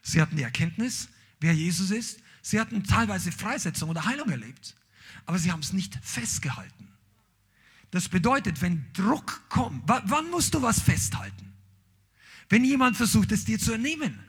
Sie 0.02 0.22
hatten 0.22 0.38
die 0.38 0.44
Erkenntnis, 0.44 1.10
wer 1.40 1.54
Jesus 1.54 1.92
ist. 1.92 2.20
Sie 2.42 2.60
hatten 2.60 2.84
teilweise 2.84 3.32
Freisetzung 3.32 3.90
oder 3.90 4.06
Heilung 4.06 4.30
erlebt, 4.30 4.76
aber 5.26 5.38
sie 5.38 5.52
haben 5.52 5.60
es 5.60 5.74
nicht 5.74 5.98
festgehalten. 6.02 6.88
Das 7.92 8.10
bedeutet, 8.10 8.62
wenn 8.62 8.86
Druck 8.94 9.42
kommt, 9.50 9.84
wann 9.86 10.30
musst 10.30 10.54
du 10.54 10.62
was 10.62 10.82
festhalten? 10.82 11.54
Wenn 12.50 12.64
jemand 12.64 12.98
versucht, 12.98 13.32
es 13.32 13.46
dir 13.46 13.60
zu 13.60 13.72
ernehmen. 13.74 14.20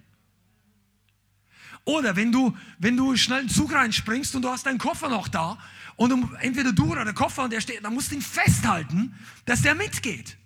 Oder 1.85 2.16
wenn 2.16 2.31
du, 2.33 2.57
wenn 2.79 2.97
du 2.97 3.16
schnell 3.16 3.40
einen 3.40 3.49
Zug 3.49 3.73
reinspringst 3.73 4.35
und 4.35 4.42
du 4.42 4.51
hast 4.51 4.66
deinen 4.66 4.79
Koffer 4.79 5.09
noch 5.09 5.27
da 5.27 5.59
und 5.97 6.12
entweder 6.40 6.73
du 6.73 6.92
oder 6.92 7.05
der 7.05 7.14
Koffer 7.14 7.44
und 7.44 7.53
der 7.53 7.61
steht, 7.61 7.83
dann 7.83 7.94
musst 7.94 8.11
du 8.11 8.16
ihn 8.16 8.23
festhalten, 8.23 9.14
dass 9.47 9.62
der 9.62 9.75
mitgeht. 9.75 10.37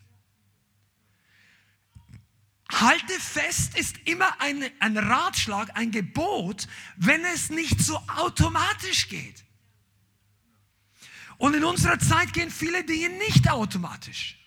Halte 2.80 3.12
fest 3.20 3.76
ist 3.76 3.96
immer 4.06 4.40
ein, 4.40 4.64
ein 4.80 4.96
Ratschlag, 4.96 5.76
ein 5.76 5.90
Gebot, 5.90 6.66
wenn 6.96 7.22
es 7.26 7.50
nicht 7.50 7.80
so 7.80 7.96
automatisch 8.08 9.08
geht. 9.08 9.44
Und 11.36 11.54
in 11.54 11.64
unserer 11.64 11.98
Zeit 11.98 12.32
gehen 12.32 12.50
viele 12.50 12.84
Dinge 12.84 13.10
nicht 13.10 13.50
automatisch. 13.50 14.38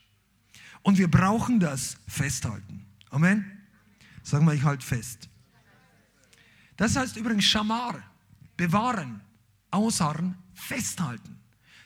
Und 0.82 0.98
wir 0.98 1.10
brauchen 1.10 1.60
das 1.60 1.98
festhalten. 2.08 2.86
Amen. 3.10 3.68
Sagen 4.24 4.46
wir, 4.46 4.54
ich 4.54 4.64
halte 4.64 4.86
fest. 4.86 5.30
Das 6.78 6.96
heißt 6.96 7.18
übrigens 7.18 7.46
Schamar, 7.46 8.02
bewahren, 8.58 9.22
ausharren, 9.72 10.38
festhalten. 10.54 11.35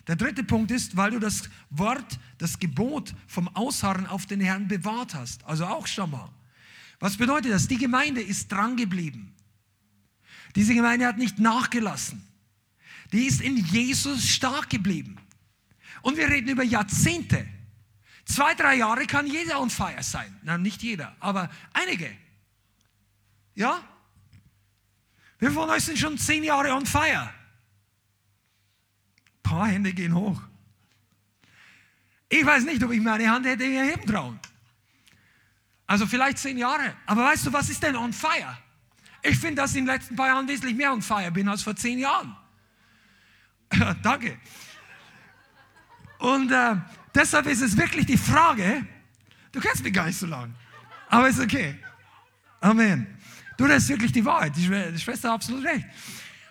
Der 0.10 0.16
dritte 0.16 0.44
Punkt 0.44 0.72
ist, 0.72 0.98
weil 0.98 1.12
du 1.12 1.20
das 1.20 1.52
Wort, 1.70 2.20
das 2.40 2.58
Gebot 2.58 3.14
vom 3.28 3.48
Ausharren 3.50 4.08
auf 4.08 4.26
den 4.26 4.42
Herrn 4.42 4.68
bewahrt 4.68 5.14
hast. 5.14 5.46
Also 5.46 5.68
auch 5.68 5.86
Schamar. 5.86 6.34
Was 7.00 7.16
bedeutet 7.16 7.52
das? 7.52 7.68
Die 7.68 7.78
Gemeinde 7.78 8.20
ist 8.20 8.52
dran 8.52 8.76
geblieben. 8.76 9.36
Diese 10.56 10.74
Gemeinde 10.74 11.06
hat 11.06 11.20
nicht 11.20 11.38
nachgelassen. 11.38 12.28
Die 13.12 13.28
ist 13.28 13.40
in 13.40 13.58
Jesus 13.58 14.28
stark 14.28 14.72
geblieben. 14.72 15.16
Und 16.02 16.18
wir 16.18 16.28
reden 16.28 16.50
über 16.50 16.64
Jahrzehnte. 16.64 17.46
Zwei, 18.26 18.56
drei 18.56 18.78
Jahre 18.78 19.06
kann 19.06 19.28
jeder 19.28 19.62
on 19.62 19.70
fire 19.70 20.02
sein. 20.02 20.36
Na, 20.42 20.58
nicht 20.58 20.82
jeder, 20.82 21.16
aber 21.20 21.52
einige. 21.72 22.10
Ja? 23.54 23.84
Wir 25.38 25.52
von 25.52 25.70
euch 25.70 25.84
sind 25.84 26.00
schon 26.00 26.18
zehn 26.18 26.44
Jahre 26.44 26.74
on 26.74 26.88
fire? 26.88 27.32
Ein 29.40 29.52
paar 29.52 29.68
Hände 29.68 29.94
gehen 29.94 30.14
hoch. 30.16 30.42
Ich 32.30 32.46
weiß 32.46 32.64
nicht, 32.66 32.84
ob 32.84 32.92
ich 32.92 33.02
meine 33.02 33.30
Hand 33.30 33.46
hätte 33.46 33.64
erheben 33.64 34.06
trauen. 34.06 34.40
Also 35.88 36.06
vielleicht 36.06 36.38
zehn 36.38 36.58
Jahre. 36.58 36.94
Aber 37.08 37.24
weißt 37.26 37.48
du, 37.48 37.54
was 37.54 37.70
ist 37.70 37.82
denn 37.82 37.96
on 37.96 38.14
fire? 38.14 38.58
Ich 39.24 39.38
finde, 39.38 39.56
dass 39.56 39.72
ich 39.72 39.78
in 39.78 39.86
den 39.86 39.96
letzten 39.96 40.16
paar 40.16 40.28
Jahren 40.28 40.48
wesentlich 40.48 40.76
mehr 40.76 40.94
on 40.94 41.02
fire 41.02 41.32
bin 41.32 41.50
als 41.50 41.64
vor 41.64 41.76
zehn 41.76 41.98
Jahren. 41.98 42.36
Danke. 44.04 44.38
Und 46.20 46.52
äh, 46.52 46.76
deshalb 47.16 47.48
ist 47.48 47.62
es 47.62 47.76
wirklich 47.76 48.06
die 48.06 48.18
Frage, 48.18 48.86
du 49.52 49.60
kennst 49.60 49.84
mich 49.84 49.94
gar 49.94 50.06
nicht 50.06 50.20
so 50.20 50.28
lange, 50.28 50.54
aber 51.08 51.30
ist 51.30 51.40
okay. 51.40 51.80
Amen. 52.62 53.08
Du, 53.58 53.68
das 53.68 53.84
ist 53.84 53.90
wirklich 53.90 54.12
die 54.12 54.24
Wahrheit. 54.24 54.56
Die 54.56 54.64
Schwester 54.64 55.30
hat 55.30 55.36
absolut 55.36 55.66
recht. 55.66 55.86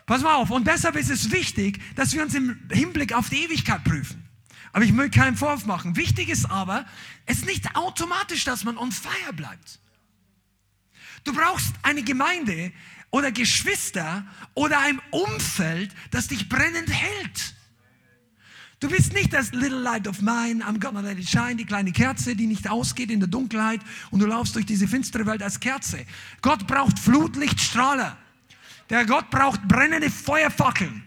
Pass 0.09 0.23
mal 0.23 0.37
auf. 0.37 0.51
Und 0.51 0.67
deshalb 0.67 0.97
ist 0.97 1.11
es 1.11 1.31
wichtig, 1.31 1.81
dass 1.95 2.15
wir 2.15 2.23
uns 2.23 2.35
im 2.35 2.59
Hinblick 2.73 3.13
auf 3.13 3.29
die 3.29 3.45
Ewigkeit 3.45 3.85
prüfen. 3.85 4.27
Aber 4.73 4.85
ich 4.85 4.93
möchte 4.93 5.19
keinen 5.19 5.37
Vorwurf 5.37 5.67
machen. 5.67 5.97
Wichtig 5.97 6.31
ist 6.31 6.51
aber, 6.51 6.87
es 7.27 7.41
ist 7.41 7.47
nicht 7.47 7.77
automatisch, 7.77 8.45
dass 8.45 8.65
man 8.65 8.79
on 8.79 8.91
fire 8.91 9.35
bleibt. 9.35 9.81
Du 11.25 11.35
brauchst 11.35 11.75
eine 11.83 12.03
Gemeinde 12.03 12.73
oder 13.11 13.31
Geschwister 13.31 14.27
oder 14.55 14.81
ein 14.81 14.99
Umfeld, 15.11 15.95
das 16.11 16.29
dich 16.29 16.49
brennend 16.49 16.91
hält. 16.91 17.55
Du 18.81 18.89
bist 18.89 19.13
nicht 19.13 19.35
das 19.35 19.53
Little 19.53 19.81
Light 19.81 20.09
of 20.09 20.23
Mine, 20.23 20.65
I'm 20.65 20.79
gonna 20.79 21.01
let 21.01 21.19
it 21.19 21.29
shine, 21.29 21.57
die 21.57 21.67
kleine 21.67 21.93
Kerze, 21.93 22.35
die 22.35 22.47
nicht 22.47 22.71
ausgeht 22.71 23.11
in 23.11 23.21
der 23.21 23.29
Dunkelheit 23.29 23.81
und 24.11 24.21
du 24.21 24.27
laufst 24.27 24.55
durch 24.55 24.65
diese 24.65 24.89
finstere 24.89 25.27
Welt 25.27 25.43
als 25.43 25.61
Kerze. 25.61 26.07
Gott 26.41 26.67
braucht 26.67 26.99
Flutlichtstrahler. 26.99 28.17
Der 28.91 29.05
Gott 29.05 29.31
braucht 29.31 29.67
brennende 29.69 30.11
Feuerfackeln. 30.11 31.03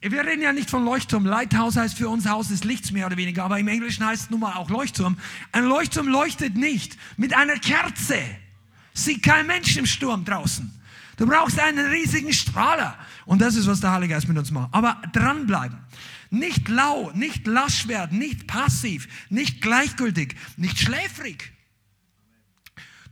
Wir 0.00 0.24
reden 0.24 0.42
ja 0.42 0.52
nicht 0.52 0.70
von 0.70 0.84
Leuchtturm. 0.84 1.24
Lighthouse 1.24 1.76
heißt 1.76 1.96
für 1.96 2.08
uns 2.08 2.28
Haus 2.28 2.48
des 2.48 2.64
Lichts 2.64 2.92
mehr 2.92 3.06
oder 3.06 3.16
weniger, 3.16 3.44
aber 3.44 3.58
im 3.58 3.66
Englischen 3.66 4.04
heißt 4.04 4.24
es 4.24 4.30
nun 4.30 4.40
mal 4.40 4.54
auch 4.54 4.70
Leuchtturm. 4.70 5.16
Ein 5.52 5.64
Leuchtturm 5.64 6.06
leuchtet 6.06 6.54
nicht 6.54 6.96
mit 7.16 7.34
einer 7.34 7.58
Kerze. 7.58 8.18
Sieht 8.92 9.22
kein 9.22 9.46
Mensch 9.46 9.76
im 9.76 9.86
Sturm 9.86 10.24
draußen. 10.24 10.72
Du 11.16 11.26
brauchst 11.26 11.58
einen 11.58 11.86
riesigen 11.86 12.32
Strahler. 12.32 12.96
Und 13.24 13.40
das 13.40 13.56
ist, 13.56 13.66
was 13.66 13.80
der 13.80 13.92
Heilige 13.92 14.14
Geist 14.14 14.28
mit 14.28 14.36
uns 14.36 14.50
macht. 14.50 14.72
Aber 14.72 15.00
dranbleiben. 15.12 15.78
Nicht 16.30 16.68
lau, 16.68 17.10
nicht 17.12 17.46
lasch 17.46 17.88
werden, 17.88 18.18
nicht 18.18 18.46
passiv, 18.46 19.08
nicht 19.30 19.62
gleichgültig, 19.62 20.36
nicht 20.56 20.78
schläfrig. 20.78 21.52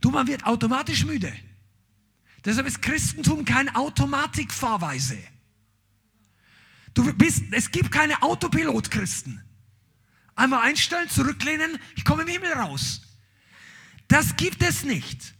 Du, 0.01 0.11
man 0.11 0.27
wird 0.27 0.45
automatisch 0.45 1.05
müde. 1.05 1.33
Deshalb 2.45 2.67
ist 2.67 2.81
Christentum 2.81 3.43
keine 3.43 3.75
Automatikfahrweise. 3.75 5.17
Du 6.93 7.11
bist, 7.13 7.43
es 7.51 7.71
gibt 7.71 7.91
keine 7.91 8.21
Autopilot-Christen. 8.21 9.43
Einmal 10.35 10.61
einstellen, 10.61 11.09
zurücklehnen, 11.09 11.79
ich 11.95 12.05
komme 12.05 12.21
im 12.21 12.29
Himmel 12.29 12.53
raus. 12.53 13.01
Das 14.07 14.35
gibt 14.35 14.61
es 14.61 14.83
nicht. 14.83 15.33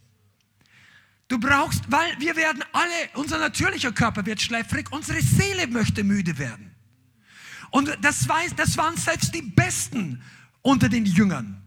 Du 1.28 1.38
brauchst, 1.38 1.90
weil 1.90 2.18
wir 2.18 2.36
werden 2.36 2.62
alle, 2.72 3.10
unser 3.14 3.38
natürlicher 3.38 3.92
Körper 3.92 4.26
wird 4.26 4.40
schläfrig, 4.40 4.90
unsere 4.92 5.20
Seele 5.20 5.66
möchte 5.66 6.04
müde 6.04 6.38
werden. 6.38 6.74
Und 7.70 7.96
das, 8.02 8.28
weiß, 8.28 8.54
das 8.56 8.76
waren 8.76 8.96
selbst 8.96 9.34
die 9.34 9.42
Besten 9.42 10.22
unter 10.62 10.88
den 10.88 11.04
Jüngern. 11.04 11.62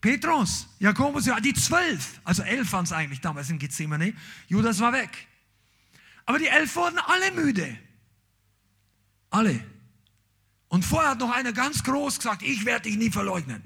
Petrus, 0.00 0.68
Jakobus, 0.78 1.26
ja, 1.26 1.40
die 1.40 1.54
zwölf, 1.54 2.20
also 2.24 2.42
elf 2.42 2.72
waren 2.72 2.84
es 2.84 2.92
eigentlich 2.92 3.20
damals 3.20 3.50
in 3.50 3.58
Gethsemane. 3.58 4.14
Judas 4.46 4.78
war 4.80 4.92
weg. 4.92 5.26
Aber 6.24 6.38
die 6.38 6.46
elf 6.46 6.76
wurden 6.76 6.98
alle 6.98 7.32
müde. 7.32 7.76
Alle. 9.30 9.64
Und 10.68 10.84
vorher 10.84 11.10
hat 11.10 11.18
noch 11.18 11.30
einer 11.30 11.52
ganz 11.52 11.82
groß 11.82 12.18
gesagt, 12.18 12.42
ich 12.42 12.64
werde 12.64 12.88
dich 12.88 12.96
nie 12.96 13.10
verleugnen. 13.10 13.62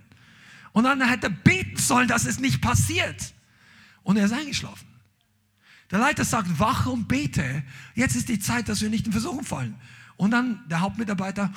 Und 0.73 0.85
dann 0.85 1.07
hätte 1.07 1.27
er 1.27 1.31
beten 1.31 1.77
sollen, 1.77 2.09
dass 2.09 2.25
es 2.25 2.39
nicht 2.39 2.63
passiert. 2.63 3.35
Und 4.03 4.17
er 4.17 4.25
ist 4.25 4.33
eingeschlafen. 4.33 4.87
Der 5.91 5.99
Leiter 5.99 6.25
sagt, 6.25 6.59
wache 6.59 6.89
und 6.89 7.07
bete. 7.07 7.63
Jetzt 7.95 8.17
ist 8.17 8.29
die 8.29 8.39
Zeit, 8.39 8.69
dass 8.69 8.81
wir 8.81 8.89
nicht 8.89 9.07
in 9.07 9.13
Versuchung 9.13 9.45
fallen. 9.45 9.79
Und 10.17 10.31
dann 10.31 10.67
der 10.69 10.81
Hauptmitarbeiter 10.81 11.53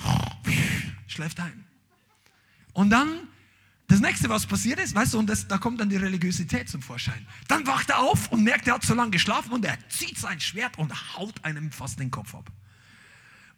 schläft 1.07 1.39
ein. 1.39 1.63
Und 2.73 2.89
dann 2.89 3.27
das 3.87 3.99
nächste, 3.99 4.29
was 4.29 4.47
passiert 4.47 4.79
ist, 4.79 4.95
weißt 4.95 5.13
du, 5.13 5.19
und 5.19 5.29
das, 5.29 5.47
da 5.47 5.57
kommt 5.57 5.79
dann 5.79 5.89
die 5.89 5.97
Religiosität 5.97 6.69
zum 6.69 6.81
Vorschein. 6.81 7.25
Dann 7.47 7.67
wacht 7.67 7.89
er 7.91 7.99
auf 7.99 8.31
und 8.31 8.43
merkt, 8.43 8.67
er 8.67 8.75
hat 8.75 8.83
so 8.83 8.95
lange 8.95 9.11
geschlafen 9.11 9.51
und 9.51 9.63
er 9.63 9.77
zieht 9.89 10.17
sein 10.17 10.39
Schwert 10.39 10.79
und 10.79 10.91
haut 11.15 11.43
einem 11.43 11.71
fast 11.71 11.99
den 11.99 12.09
Kopf 12.09 12.33
ab. 12.33 12.51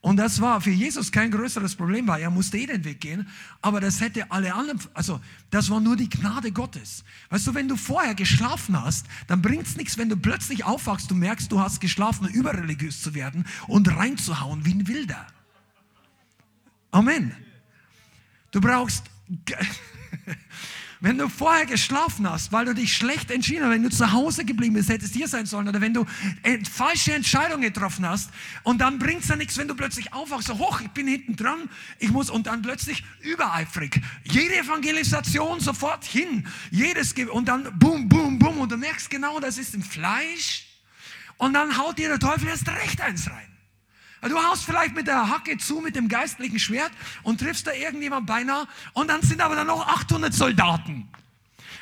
Und 0.01 0.17
das 0.17 0.39
war 0.41 0.61
für 0.61 0.71
Jesus 0.71 1.11
kein 1.11 1.32
größeres 1.32 1.75
Problem, 1.75 2.07
weil 2.07 2.21
er 2.21 2.30
musste 2.30 2.57
eh 2.57 2.65
den 2.65 2.84
Weg 2.84 3.01
gehen, 3.01 3.28
aber 3.61 3.80
das 3.80 3.99
hätte 3.99 4.30
alle 4.32 4.53
anderen, 4.53 4.80
also 4.93 5.19
das 5.49 5.69
war 5.69 5.80
nur 5.80 5.95
die 5.95 6.09
Gnade 6.09 6.51
Gottes. 6.51 7.03
Weißt 7.30 7.47
du, 7.47 7.55
wenn 7.55 7.67
du 7.67 7.75
vorher 7.75 8.13
geschlafen 8.13 8.82
hast, 8.82 9.07
dann 9.28 9.41
bringt 9.41 9.65
es 9.65 9.75
nichts, 9.75 9.97
wenn 9.97 10.07
du 10.07 10.15
plötzlich 10.15 10.63
aufwachst, 10.63 11.09
du 11.09 11.15
merkst, 11.15 11.51
du 11.51 11.59
hast 11.59 11.82
geschlafen, 11.82 12.28
überreligiös 12.28 13.01
zu 13.01 13.15
werden 13.15 13.45
und 13.67 13.93
reinzuhauen 13.97 14.65
wie 14.65 14.75
ein 14.75 14.88
Wilder. 14.88 15.25
Amen. 16.91 17.36
Du 18.51 18.61
brauchst 18.61 19.03
Wenn 20.99 21.20
du 21.20 21.30
vorher 21.30 21.68
geschlafen 21.68 22.28
hast, 22.28 22.51
weil 22.51 22.66
du 22.66 22.74
dich 22.74 22.95
schlecht 22.95 23.30
entschieden 23.30 23.66
hast, 23.66 23.72
wenn 23.72 23.84
du 23.84 23.89
zu 23.89 24.12
Hause 24.12 24.45
geblieben 24.45 24.74
bist, 24.74 24.89
hättest 24.89 25.14
hier 25.14 25.28
sein 25.28 25.45
sollen, 25.45 25.68
oder 25.68 25.80
wenn 25.80 25.93
du 25.93 26.08
äh, 26.41 26.58
falsche 26.66 27.14
Entscheidungen 27.14 27.62
getroffen 27.62 28.08
hast, 28.08 28.32
und 28.64 28.80
dann 28.82 28.97
bringt 28.97 29.22
es 29.22 29.28
ja 29.28 29.36
nichts, 29.36 29.58
wenn 29.58 29.68
du 29.68 29.76
plötzlich 29.76 30.12
aufwachst, 30.14 30.47
so 30.47 30.58
hoch, 30.58 30.82
ich 30.82 30.89
bin 30.89 31.08
hinten 31.08 31.36
dran, 31.36 31.70
ich 31.99 32.10
muss, 32.10 32.32
und 32.32 32.47
dann 32.47 32.64
plötzlich 32.64 33.03
übereifrig. 33.22 34.01
Jede 34.24 34.58
Evangelisation 34.58 35.60
sofort 35.60 36.03
hin, 36.03 36.47
jedes, 36.72 37.14
und 37.14 37.47
dann 37.47 37.78
boom, 37.78 38.10
boom, 38.10 38.39
boom, 38.39 38.58
und 38.60 38.72
du 38.72 38.78
merkst 38.78 39.12
genau, 39.12 39.39
das 39.39 39.60
ist 39.60 39.76
im 39.76 39.84
Fleisch, 39.84 40.66
und 41.38 41.53
dann 41.53 41.78
haut 41.78 41.99
dir 41.99 42.08
der 42.08 42.20
Teufel 42.20 42.47
erst 42.47 42.68
recht 42.68 42.99
eins 43.01 43.30
rein. 43.30 43.57
Du 44.22 44.38
haust 44.38 44.65
vielleicht 44.65 44.95
mit 44.95 45.07
der 45.07 45.30
Hacke 45.30 45.57
zu, 45.57 45.80
mit 45.80 45.95
dem 45.95 46.07
geistlichen 46.07 46.59
Schwert 46.59 46.91
und 47.24 47.39
triffst 47.39 47.68
da 47.68 47.74
irgendjemand 47.74 48.26
beinahe 48.26 48.68
und 48.93 49.09
dann 49.09 49.22
sind 49.22 49.41
aber 49.41 49.55
dann 49.55 49.68
noch 49.68 49.88
800 49.88 50.34
Soldaten. 50.34 51.07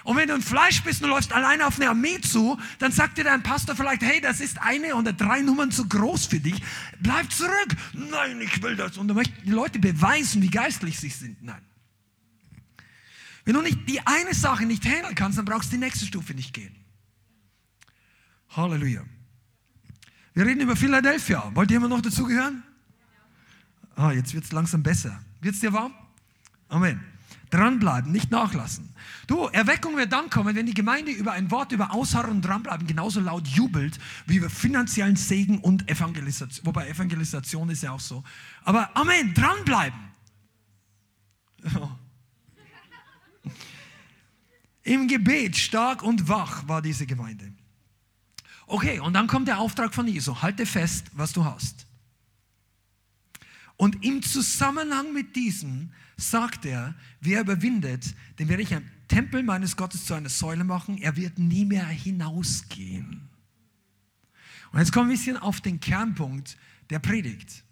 Und 0.05 0.17
wenn 0.17 0.27
du 0.27 0.35
ein 0.35 0.41
Fleisch 0.41 0.83
bist 0.83 1.01
und 1.01 1.09
läufst 1.09 1.33
alleine 1.33 1.65
auf 1.65 1.77
eine 1.77 1.89
Armee 1.89 2.21
zu, 2.21 2.59
dann 2.77 2.91
sagt 2.91 3.17
dir 3.17 3.23
dein 3.23 3.41
Pastor 3.41 3.75
vielleicht, 3.75 4.03
hey, 4.03 4.21
das 4.21 4.39
ist 4.39 4.61
eine 4.61 4.95
oder 4.95 5.13
drei 5.13 5.41
Nummern 5.41 5.71
zu 5.71 5.87
groß 5.87 6.27
für 6.27 6.39
dich. 6.39 6.61
Bleib 6.99 7.31
zurück. 7.31 7.75
Nein, 7.93 8.39
ich 8.39 8.61
will 8.61 8.75
das. 8.75 8.99
Und 8.99 9.07
du 9.07 9.15
möchtest 9.15 9.45
die 9.45 9.51
Leute 9.51 9.79
beweisen, 9.79 10.43
wie 10.43 10.51
geistlich 10.51 10.99
sie 10.99 11.09
sind. 11.09 11.41
Nein. 11.41 11.61
Wenn 13.45 13.55
du 13.55 13.61
nicht 13.61 13.89
die 13.89 14.05
eine 14.05 14.35
Sache 14.35 14.65
nicht 14.65 14.85
handeln 14.85 15.15
kannst, 15.15 15.39
dann 15.39 15.45
brauchst 15.45 15.71
du 15.71 15.77
die 15.77 15.83
nächste 15.83 16.05
Stufe 16.05 16.35
nicht 16.35 16.53
gehen. 16.53 16.75
Halleluja. 18.49 19.01
Wir 20.35 20.45
reden 20.45 20.61
über 20.61 20.75
Philadelphia. 20.75 21.49
Wollt 21.53 21.71
ihr 21.71 21.77
immer 21.77 21.87
noch 21.87 22.01
dazugehören? 22.01 22.61
Ah, 23.95 24.11
jetzt 24.11 24.33
wird 24.33 24.43
es 24.43 24.51
langsam 24.51 24.83
besser. 24.83 25.17
Wird 25.39 25.55
es 25.55 25.61
dir 25.61 25.71
warm? 25.71 25.93
Amen. 26.67 26.99
Dranbleiben, 27.49 28.11
nicht 28.11 28.31
nachlassen. 28.31 28.89
Du, 29.27 29.45
Erweckung 29.45 29.95
wird 29.95 30.11
dann 30.11 30.29
kommen, 30.29 30.53
wenn 30.55 30.65
die 30.65 30.73
Gemeinde 30.73 31.11
über 31.11 31.31
ein 31.31 31.51
Wort 31.51 31.71
über 31.71 31.93
Ausharren 31.93 32.31
und 32.31 32.41
Dranbleiben 32.41 32.85
genauso 32.85 33.21
laut 33.21 33.47
jubelt, 33.47 33.97
wie 34.25 34.35
über 34.35 34.49
finanziellen 34.49 35.15
Segen 35.15 35.59
und 35.59 35.89
Evangelisation. 35.89 36.65
Wobei 36.65 36.89
Evangelisation 36.89 37.69
ist 37.69 37.83
ja 37.83 37.91
auch 37.91 38.01
so. 38.01 38.21
Aber 38.65 38.89
Amen, 38.97 39.33
dranbleiben. 39.33 39.99
Im 44.83 45.07
Gebet 45.07 45.55
stark 45.55 46.03
und 46.03 46.27
wach 46.27 46.67
war 46.67 46.81
diese 46.81 47.05
Gemeinde. 47.05 47.54
Okay, 48.67 48.99
und 48.99 49.13
dann 49.13 49.27
kommt 49.27 49.47
der 49.47 49.59
Auftrag 49.59 49.93
von 49.93 50.07
Jesu. 50.07 50.41
Halte 50.41 50.65
fest, 50.65 51.07
was 51.13 51.33
du 51.33 51.45
hast. 51.45 51.85
Und 53.77 54.03
im 54.03 54.23
Zusammenhang 54.23 55.13
mit 55.13 55.35
diesem 55.35 55.91
sagt 56.17 56.65
er, 56.65 56.95
wer 57.19 57.41
überwindet, 57.41 58.15
den 58.39 58.47
werde 58.47 58.63
ich 58.63 58.73
ein 58.73 58.89
Tempel 59.07 59.43
meines 59.43 59.75
Gottes 59.75 60.05
zu 60.05 60.13
einer 60.13 60.29
Säule 60.29 60.63
machen. 60.63 60.97
Er 60.97 61.15
wird 61.15 61.37
nie 61.37 61.65
mehr 61.65 61.85
hinausgehen. 61.85 63.29
Und 64.71 64.79
jetzt 64.79 64.91
kommen 64.91 65.09
wir 65.09 65.15
ein 65.15 65.17
bisschen 65.17 65.37
auf 65.37 65.61
den 65.61 65.79
Kernpunkt 65.79 66.57
der 66.89 66.99
Predigt. 66.99 67.63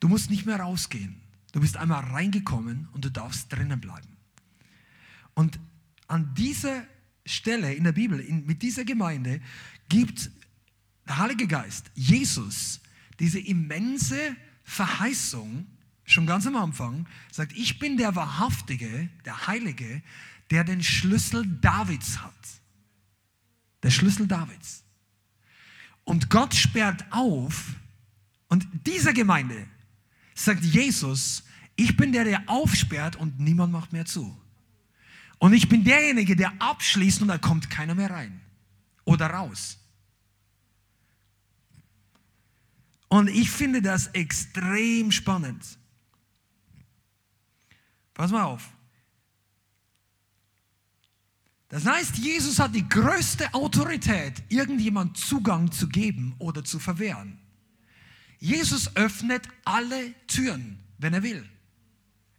Du 0.00 0.08
musst 0.08 0.30
nicht 0.30 0.46
mehr 0.46 0.60
rausgehen. 0.60 1.20
Du 1.52 1.60
bist 1.60 1.76
einmal 1.76 2.04
reingekommen 2.04 2.88
und 2.92 3.04
du 3.04 3.10
darfst 3.10 3.52
drinnen 3.52 3.80
bleiben. 3.80 4.16
Und 5.34 5.58
an 6.08 6.34
dieser 6.34 6.84
Stelle 7.24 7.72
in 7.72 7.84
der 7.84 7.92
Bibel, 7.92 8.20
in, 8.20 8.44
mit 8.46 8.62
dieser 8.62 8.84
Gemeinde, 8.84 9.40
gibt 9.88 10.30
der 11.06 11.18
Heilige 11.18 11.46
Geist, 11.46 11.90
Jesus, 11.94 12.80
diese 13.18 13.38
immense 13.38 14.36
Verheißung, 14.64 15.66
schon 16.04 16.26
ganz 16.26 16.46
am 16.46 16.56
Anfang, 16.56 17.06
sagt, 17.30 17.52
ich 17.52 17.78
bin 17.78 17.96
der 17.96 18.14
Wahrhaftige, 18.14 19.08
der 19.24 19.46
Heilige, 19.46 20.02
der 20.50 20.64
den 20.64 20.82
Schlüssel 20.82 21.46
Davids 21.60 22.18
hat. 22.18 22.32
Der 23.82 23.90
Schlüssel 23.90 24.26
Davids. 24.26 24.84
Und 26.04 26.28
Gott 26.30 26.54
sperrt 26.54 27.04
auf, 27.10 27.74
und 28.48 28.66
dieser 28.86 29.12
Gemeinde 29.12 29.66
sagt 30.34 30.64
Jesus, 30.64 31.44
ich 31.76 31.96
bin 31.96 32.12
der, 32.12 32.24
der 32.24 32.42
aufsperrt 32.46 33.16
und 33.16 33.40
niemand 33.40 33.72
macht 33.72 33.92
mehr 33.92 34.04
zu. 34.04 34.38
Und 35.44 35.52
ich 35.52 35.68
bin 35.68 35.84
derjenige, 35.84 36.36
der 36.36 36.54
abschließt 36.58 37.20
und 37.20 37.28
da 37.28 37.36
kommt 37.36 37.68
keiner 37.68 37.94
mehr 37.94 38.08
rein 38.08 38.40
oder 39.04 39.26
raus. 39.26 39.76
Und 43.08 43.28
ich 43.28 43.50
finde 43.50 43.82
das 43.82 44.06
extrem 44.14 45.12
spannend. 45.12 45.62
Pass 48.14 48.30
mal 48.30 48.44
auf. 48.44 48.70
Das 51.68 51.84
heißt, 51.84 52.16
Jesus 52.16 52.58
hat 52.58 52.74
die 52.74 52.88
größte 52.88 53.52
Autorität, 53.52 54.42
irgendjemand 54.48 55.18
Zugang 55.18 55.70
zu 55.70 55.90
geben 55.90 56.36
oder 56.38 56.64
zu 56.64 56.78
verwehren. 56.78 57.38
Jesus 58.38 58.96
öffnet 58.96 59.46
alle 59.66 60.14
Türen, 60.26 60.78
wenn 60.96 61.12
er 61.12 61.22
will. 61.22 61.46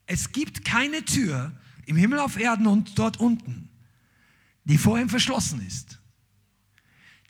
Es 0.08 0.32
gibt 0.32 0.66
keine 0.66 1.06
Tür, 1.06 1.56
im 1.86 1.96
Himmel 1.96 2.20
auf 2.20 2.38
Erden 2.38 2.68
und 2.68 2.98
dort 2.98 3.20
unten, 3.20 3.70
die 4.64 4.78
vor 4.78 5.00
ihm 5.00 5.10
verschlossen 5.10 5.66
ist. 5.66 6.00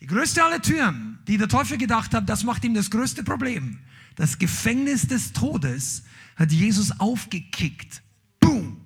Die 0.02 0.08
größte 0.08 0.44
aller 0.44 0.62
Türen, 0.62 1.20
die 1.28 1.38
der 1.38 1.48
Teufel 1.48 1.78
gedacht 1.78 2.14
hat, 2.14 2.30
das 2.30 2.44
macht 2.44 2.64
ihm 2.64 2.74
das 2.74 2.92
größte 2.92 3.24
Problem. 3.24 3.80
Das 4.16 4.38
Gefängnis 4.38 5.08
des 5.08 5.34
Todes 5.34 6.04
hat 6.36 6.52
Jesus 6.52 7.00
aufgekickt. 7.00 8.02
Boom! 8.40 8.82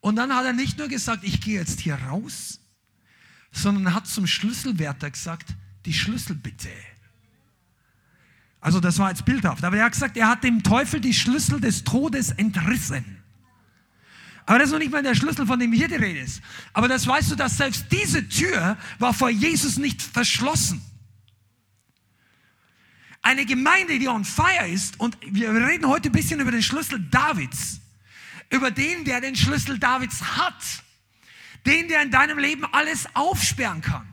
Und 0.00 0.16
dann 0.16 0.34
hat 0.34 0.44
er 0.44 0.52
nicht 0.52 0.78
nur 0.78 0.88
gesagt, 0.88 1.22
ich 1.22 1.40
gehe 1.40 1.60
jetzt 1.60 1.80
hier 1.80 1.94
raus, 1.94 2.60
sondern 3.52 3.94
hat 3.94 4.06
zum 4.06 4.26
Schlüsselwärter 4.26 5.10
gesagt, 5.10 5.54
die 5.84 5.92
Schlüssel 5.92 6.34
bitte. 6.34 6.70
Also 8.60 8.80
das 8.80 8.98
war 8.98 9.10
jetzt 9.10 9.24
bildhaft, 9.24 9.64
aber 9.64 9.76
er 9.76 9.86
hat 9.86 9.92
gesagt, 9.92 10.16
er 10.16 10.28
hat 10.28 10.44
dem 10.44 10.62
Teufel 10.62 11.00
die 11.00 11.14
Schlüssel 11.14 11.60
des 11.60 11.84
Todes 11.84 12.30
entrissen. 12.30 13.21
Aber 14.46 14.58
das 14.58 14.68
ist 14.68 14.72
noch 14.72 14.78
nicht 14.78 14.90
mal 14.90 15.02
der 15.02 15.14
Schlüssel, 15.14 15.46
von 15.46 15.58
dem 15.58 15.72
hier 15.72 15.88
die 15.88 15.94
Rede 15.94 16.20
ist. 16.20 16.42
Aber 16.72 16.88
das 16.88 17.06
weißt 17.06 17.30
du, 17.30 17.36
dass 17.36 17.56
selbst 17.56 17.86
diese 17.90 18.28
Tür 18.28 18.76
war 18.98 19.14
vor 19.14 19.30
Jesus 19.30 19.76
nicht 19.76 20.02
verschlossen. 20.02 20.82
Eine 23.22 23.46
Gemeinde, 23.46 24.00
die 24.00 24.08
on 24.08 24.24
fire 24.24 24.68
ist, 24.68 24.98
und 24.98 25.16
wir 25.22 25.52
reden 25.54 25.86
heute 25.86 26.08
ein 26.08 26.12
bisschen 26.12 26.40
über 26.40 26.50
den 26.50 26.62
Schlüssel 26.62 26.98
Davids, 27.10 27.80
über 28.50 28.72
den, 28.72 29.04
der 29.04 29.20
den 29.20 29.36
Schlüssel 29.36 29.78
Davids 29.78 30.20
hat, 30.20 30.82
den, 31.64 31.86
der 31.86 32.02
in 32.02 32.10
deinem 32.10 32.38
Leben 32.38 32.64
alles 32.72 33.06
aufsperren 33.14 33.80
kann. 33.80 34.11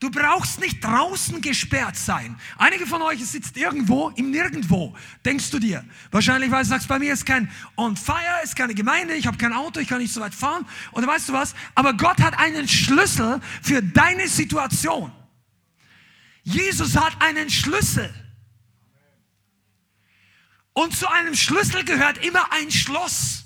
Du 0.00 0.10
brauchst 0.10 0.60
nicht 0.60 0.82
draußen 0.84 1.40
gesperrt 1.40 1.96
sein. 1.96 2.38
Einige 2.56 2.86
von 2.86 3.02
euch 3.02 3.24
sitzt 3.24 3.56
irgendwo 3.56 4.10
im 4.10 4.30
Nirgendwo, 4.30 4.94
denkst 5.24 5.50
du 5.50 5.58
dir. 5.58 5.84
Wahrscheinlich, 6.12 6.52
weil 6.52 6.62
du 6.62 6.68
sagst, 6.68 6.86
bei 6.86 7.00
mir 7.00 7.12
ist 7.12 7.26
kein 7.26 7.50
On 7.76 7.96
Fire, 7.96 8.42
ist 8.44 8.54
keine 8.54 8.74
Gemeinde, 8.74 9.14
ich 9.14 9.26
habe 9.26 9.36
kein 9.36 9.52
Auto, 9.52 9.80
ich 9.80 9.88
kann 9.88 9.98
nicht 9.98 10.12
so 10.12 10.20
weit 10.20 10.34
fahren. 10.34 10.64
Oder 10.92 11.08
weißt 11.08 11.30
du 11.30 11.32
was? 11.32 11.54
Aber 11.74 11.94
Gott 11.94 12.20
hat 12.22 12.38
einen 12.38 12.68
Schlüssel 12.68 13.40
für 13.60 13.82
deine 13.82 14.28
Situation. 14.28 15.10
Jesus 16.44 16.96
hat 16.96 17.20
einen 17.20 17.50
Schlüssel. 17.50 18.08
Und 20.74 20.96
zu 20.96 21.10
einem 21.10 21.34
Schlüssel 21.34 21.84
gehört 21.84 22.24
immer 22.24 22.52
ein 22.52 22.70
Schloss. 22.70 23.44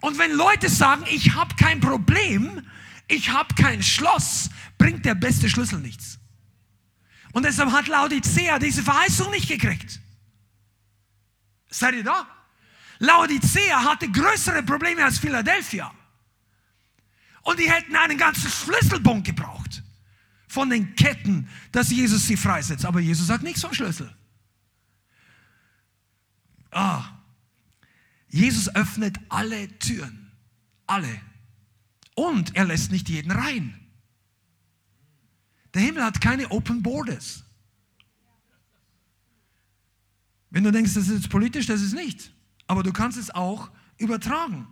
Und 0.00 0.18
wenn 0.18 0.32
Leute 0.32 0.68
sagen, 0.68 1.04
ich 1.08 1.34
habe 1.34 1.54
kein 1.54 1.78
Problem, 1.78 2.66
ich 3.10 3.30
habe 3.30 3.54
kein 3.54 3.82
Schloss, 3.82 4.50
bringt 4.78 5.04
der 5.04 5.14
beste 5.14 5.50
Schlüssel 5.50 5.80
nichts. 5.80 6.18
Und 7.32 7.44
deshalb 7.44 7.70
hat 7.72 7.88
Laodicea 7.88 8.58
diese 8.58 8.82
Verheißung 8.82 9.30
nicht 9.30 9.48
gekriegt. 9.48 10.00
Seid 11.68 11.94
ihr 11.94 12.04
da? 12.04 12.26
Laodicea 12.98 13.84
hatte 13.84 14.10
größere 14.10 14.62
Probleme 14.62 15.04
als 15.04 15.18
Philadelphia. 15.18 15.92
Und 17.42 17.58
die 17.58 17.70
hätten 17.70 17.96
einen 17.96 18.18
ganzen 18.18 18.50
Schlüsselbund 18.50 19.24
gebraucht 19.24 19.82
von 20.48 20.68
den 20.68 20.94
Ketten, 20.96 21.48
dass 21.72 21.90
Jesus 21.90 22.26
sie 22.26 22.36
freisetzt. 22.36 22.84
Aber 22.84 23.00
Jesus 23.00 23.28
sagt 23.28 23.42
nichts 23.42 23.62
vom 23.62 23.72
Schlüssel. 23.72 24.14
Ah, 26.70 27.04
Jesus 28.28 28.74
öffnet 28.74 29.18
alle 29.28 29.68
Türen. 29.78 30.32
Alle. 30.86 31.20
Und 32.14 32.56
er 32.56 32.64
lässt 32.64 32.90
nicht 32.90 33.08
jeden 33.08 33.30
rein. 33.30 33.74
Der 35.74 35.82
Himmel 35.82 36.04
hat 36.04 36.20
keine 36.20 36.50
Open 36.50 36.82
Borders. 36.82 37.44
Wenn 40.50 40.64
du 40.64 40.72
denkst, 40.72 40.94
das 40.94 41.08
ist 41.08 41.28
politisch, 41.28 41.66
das 41.66 41.80
ist 41.80 41.94
nicht. 41.94 42.32
Aber 42.66 42.82
du 42.82 42.92
kannst 42.92 43.16
es 43.18 43.30
auch 43.30 43.70
übertragen. 43.98 44.66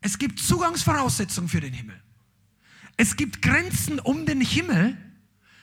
Es 0.00 0.18
gibt 0.18 0.40
Zugangsvoraussetzungen 0.40 1.48
für 1.48 1.60
den 1.60 1.72
Himmel. 1.72 2.00
Es 2.96 3.16
gibt 3.16 3.42
Grenzen 3.42 4.00
um 4.00 4.26
den 4.26 4.40
Himmel, 4.40 4.96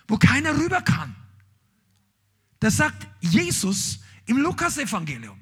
wo 0.08 0.18
keiner 0.18 0.58
rüber 0.58 0.82
kann. 0.82 1.16
Das 2.60 2.78
sagt 2.78 3.08
Jesus 3.20 4.00
im 4.26 4.38
Lukasevangelium. 4.38 5.40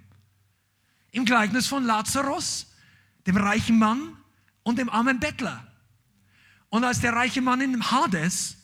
Im 1.12 1.26
Gleichnis 1.26 1.68
von 1.68 1.84
Lazarus, 1.84 2.68
dem 3.28 3.38
reichen 3.38 3.78
Mann 3.78 4.18
und 4.64 4.78
dem 4.80 4.89
armen 4.89 5.20
Bettler. 5.20 5.66
Und 6.70 6.84
als 6.84 6.99
der 6.99 7.14
reiche 7.14 7.41
Mann 7.41 7.62
in 7.62 7.91
Hades, 7.91 8.57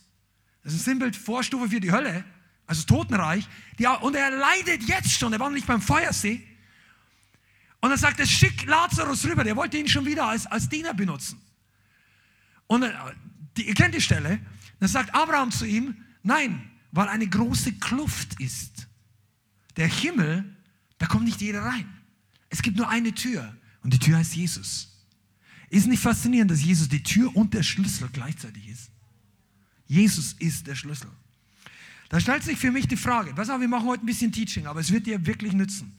das 0.63 0.73
ist 0.73 0.81
ein 0.81 0.83
Sinnbild, 0.83 1.15
Vorstufe 1.15 1.69
für 1.69 1.79
die 1.79 1.91
Hölle, 1.91 2.23
also 2.65 2.83
Totenreich, 2.83 3.47
die, 3.79 3.87
und 3.87 4.15
er 4.15 4.31
leidet 4.31 4.83
jetzt 4.83 5.11
schon, 5.11 5.33
er 5.33 5.39
war 5.39 5.49
nicht 5.49 5.67
beim 5.67 5.81
Feuersee. 5.81 6.45
Und 7.79 7.91
er 7.91 7.97
sagt, 7.97 8.19
es 8.19 8.29
schick 8.29 8.65
Lazarus 8.65 9.25
rüber, 9.25 9.43
der 9.43 9.55
wollte 9.55 9.77
ihn 9.77 9.87
schon 9.87 10.05
wieder 10.05 10.25
als, 10.25 10.45
als 10.45 10.67
Diener 10.67 10.93
benutzen. 10.93 11.41
Und 12.67 12.83
äh, 12.83 12.91
die, 13.55 13.67
ihr 13.67 13.73
kennt 13.73 13.95
die 13.95 14.01
Stelle, 14.01 14.39
dann 14.79 14.89
sagt 14.89 15.13
Abraham 15.13 15.51
zu 15.51 15.65
ihm, 15.65 15.95
nein, 16.23 16.69
weil 16.91 17.07
eine 17.07 17.27
große 17.27 17.73
Kluft 17.73 18.39
ist. 18.39 18.87
Der 19.75 19.87
Himmel, 19.87 20.55
da 20.97 21.05
kommt 21.05 21.25
nicht 21.25 21.41
jeder 21.41 21.63
rein. 21.63 21.87
Es 22.49 22.61
gibt 22.61 22.77
nur 22.77 22.89
eine 22.89 23.13
Tür 23.13 23.55
und 23.83 23.93
die 23.93 23.99
Tür 23.99 24.17
heißt 24.17 24.35
Jesus. 24.35 24.96
Ist 25.69 25.87
nicht 25.87 26.01
faszinierend, 26.01 26.51
dass 26.51 26.63
Jesus 26.63 26.87
die 26.87 27.03
Tür 27.03 27.35
und 27.35 27.53
der 27.53 27.63
Schlüssel 27.63 28.09
gleichzeitig 28.11 28.67
ist? 28.69 28.89
Jesus 29.85 30.33
ist 30.39 30.67
der 30.67 30.75
Schlüssel. 30.75 31.09
Da 32.09 32.19
stellt 32.19 32.43
sich 32.43 32.57
für 32.57 32.71
mich 32.71 32.87
die 32.87 32.95
Frage, 32.95 33.33
pass 33.33 33.49
auf, 33.49 33.59
wir 33.59 33.67
machen 33.67 33.87
heute 33.87 34.03
ein 34.03 34.05
bisschen 34.05 34.31
Teaching, 34.31 34.65
aber 34.65 34.79
es 34.79 34.91
wird 34.91 35.07
dir 35.07 35.25
wirklich 35.25 35.53
nützen. 35.53 35.97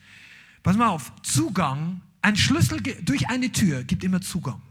Pass 0.63 0.77
mal 0.77 0.89
auf, 0.89 1.13
Zugang, 1.23 2.01
ein 2.23 2.37
Schlüssel 2.37 2.81
durch 2.81 3.29
eine 3.29 3.53
Tür 3.53 3.85
gibt 3.85 4.05
immer 4.05 4.21
Zugang. 4.21 4.63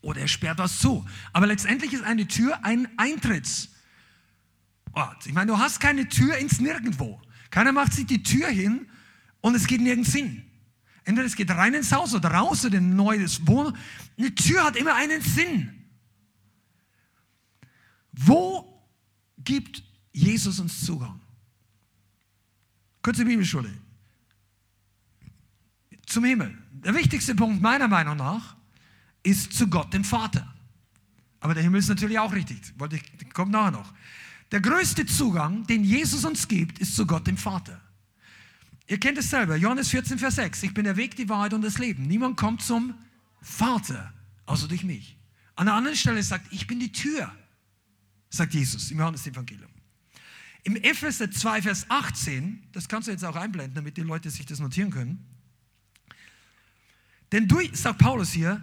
Oder 0.00 0.22
er 0.22 0.28
sperrt 0.28 0.58
was 0.58 0.78
zu. 0.78 1.06
Aber 1.32 1.46
letztendlich 1.46 1.92
ist 1.92 2.04
eine 2.04 2.28
Tür 2.28 2.64
ein 2.64 2.88
Eintrittsort. 2.98 3.70
Ich 5.24 5.32
meine, 5.32 5.52
du 5.52 5.58
hast 5.58 5.80
keine 5.80 6.08
Tür 6.08 6.36
ins 6.36 6.60
Nirgendwo. 6.60 7.20
Keiner 7.50 7.72
macht 7.72 7.94
sich 7.94 8.06
die 8.06 8.22
Tür 8.22 8.48
hin 8.48 8.86
und 9.40 9.54
es 9.54 9.66
geht 9.66 9.80
nirgends 9.80 10.12
hin. 10.12 10.44
Entweder 11.04 11.26
es 11.26 11.36
geht 11.36 11.50
rein 11.50 11.74
ins 11.74 11.92
Haus 11.92 12.14
oder 12.14 12.30
raus 12.30 12.64
oder 12.64 12.78
in 12.78 12.90
ein 12.90 12.96
neues 12.96 13.46
Wohnen. 13.46 13.76
Eine 14.18 14.34
Tür 14.34 14.64
hat 14.64 14.76
immer 14.76 14.94
einen 14.94 15.20
Sinn. 15.20 15.84
Wo 18.12 18.82
gibt 19.38 19.82
Jesus 20.12 20.58
uns 20.60 20.84
Zugang? 20.84 21.20
Kurze 23.02 23.24
Bibelschule. 23.24 23.70
Zum 26.06 26.24
Himmel. 26.24 26.56
Der 26.72 26.94
wichtigste 26.94 27.34
Punkt 27.34 27.60
meiner 27.60 27.88
Meinung 27.88 28.16
nach 28.16 28.56
ist 29.22 29.52
zu 29.52 29.68
Gott, 29.68 29.92
dem 29.92 30.04
Vater. 30.04 30.54
Aber 31.40 31.52
der 31.52 31.62
Himmel 31.62 31.80
ist 31.80 31.88
natürlich 31.88 32.18
auch 32.18 32.32
richtig. 32.32 32.72
Kommt 33.34 33.52
nachher 33.52 33.72
noch. 33.72 33.92
Der 34.52 34.60
größte 34.60 35.04
Zugang, 35.04 35.66
den 35.66 35.84
Jesus 35.84 36.24
uns 36.24 36.48
gibt, 36.48 36.78
ist 36.78 36.96
zu 36.96 37.06
Gott, 37.06 37.26
dem 37.26 37.36
Vater. 37.36 37.80
Ihr 38.86 39.00
kennt 39.00 39.16
es 39.16 39.30
selber, 39.30 39.56
Johannes 39.56 39.88
14, 39.88 40.18
Vers 40.18 40.36
6. 40.36 40.62
Ich 40.62 40.74
bin 40.74 40.84
der 40.84 40.96
Weg, 40.96 41.16
die 41.16 41.28
Wahrheit 41.28 41.54
und 41.54 41.62
das 41.62 41.78
Leben. 41.78 42.06
Niemand 42.06 42.36
kommt 42.36 42.62
zum 42.62 42.94
Vater, 43.40 44.12
außer 44.46 44.68
durch 44.68 44.84
mich. 44.84 45.16
An 45.56 45.68
einer 45.68 45.76
anderen 45.76 45.96
Stelle 45.96 46.22
sagt, 46.22 46.52
ich 46.52 46.66
bin 46.66 46.80
die 46.80 46.92
Tür, 46.92 47.32
sagt 48.28 48.52
Jesus 48.52 48.90
im 48.90 48.98
Johannes-Evangelium. 48.98 49.70
Im 50.64 50.76
Epheser 50.76 51.30
2, 51.30 51.62
Vers 51.62 51.86
18, 51.88 52.68
das 52.72 52.88
kannst 52.88 53.08
du 53.08 53.12
jetzt 53.12 53.24
auch 53.24 53.36
einblenden, 53.36 53.74
damit 53.74 53.96
die 53.96 54.02
Leute 54.02 54.30
sich 54.30 54.46
das 54.46 54.60
notieren 54.60 54.90
können. 54.90 55.24
Denn 57.32 57.48
durch, 57.48 57.74
sagt 57.76 57.98
Paulus 57.98 58.32
hier, 58.32 58.62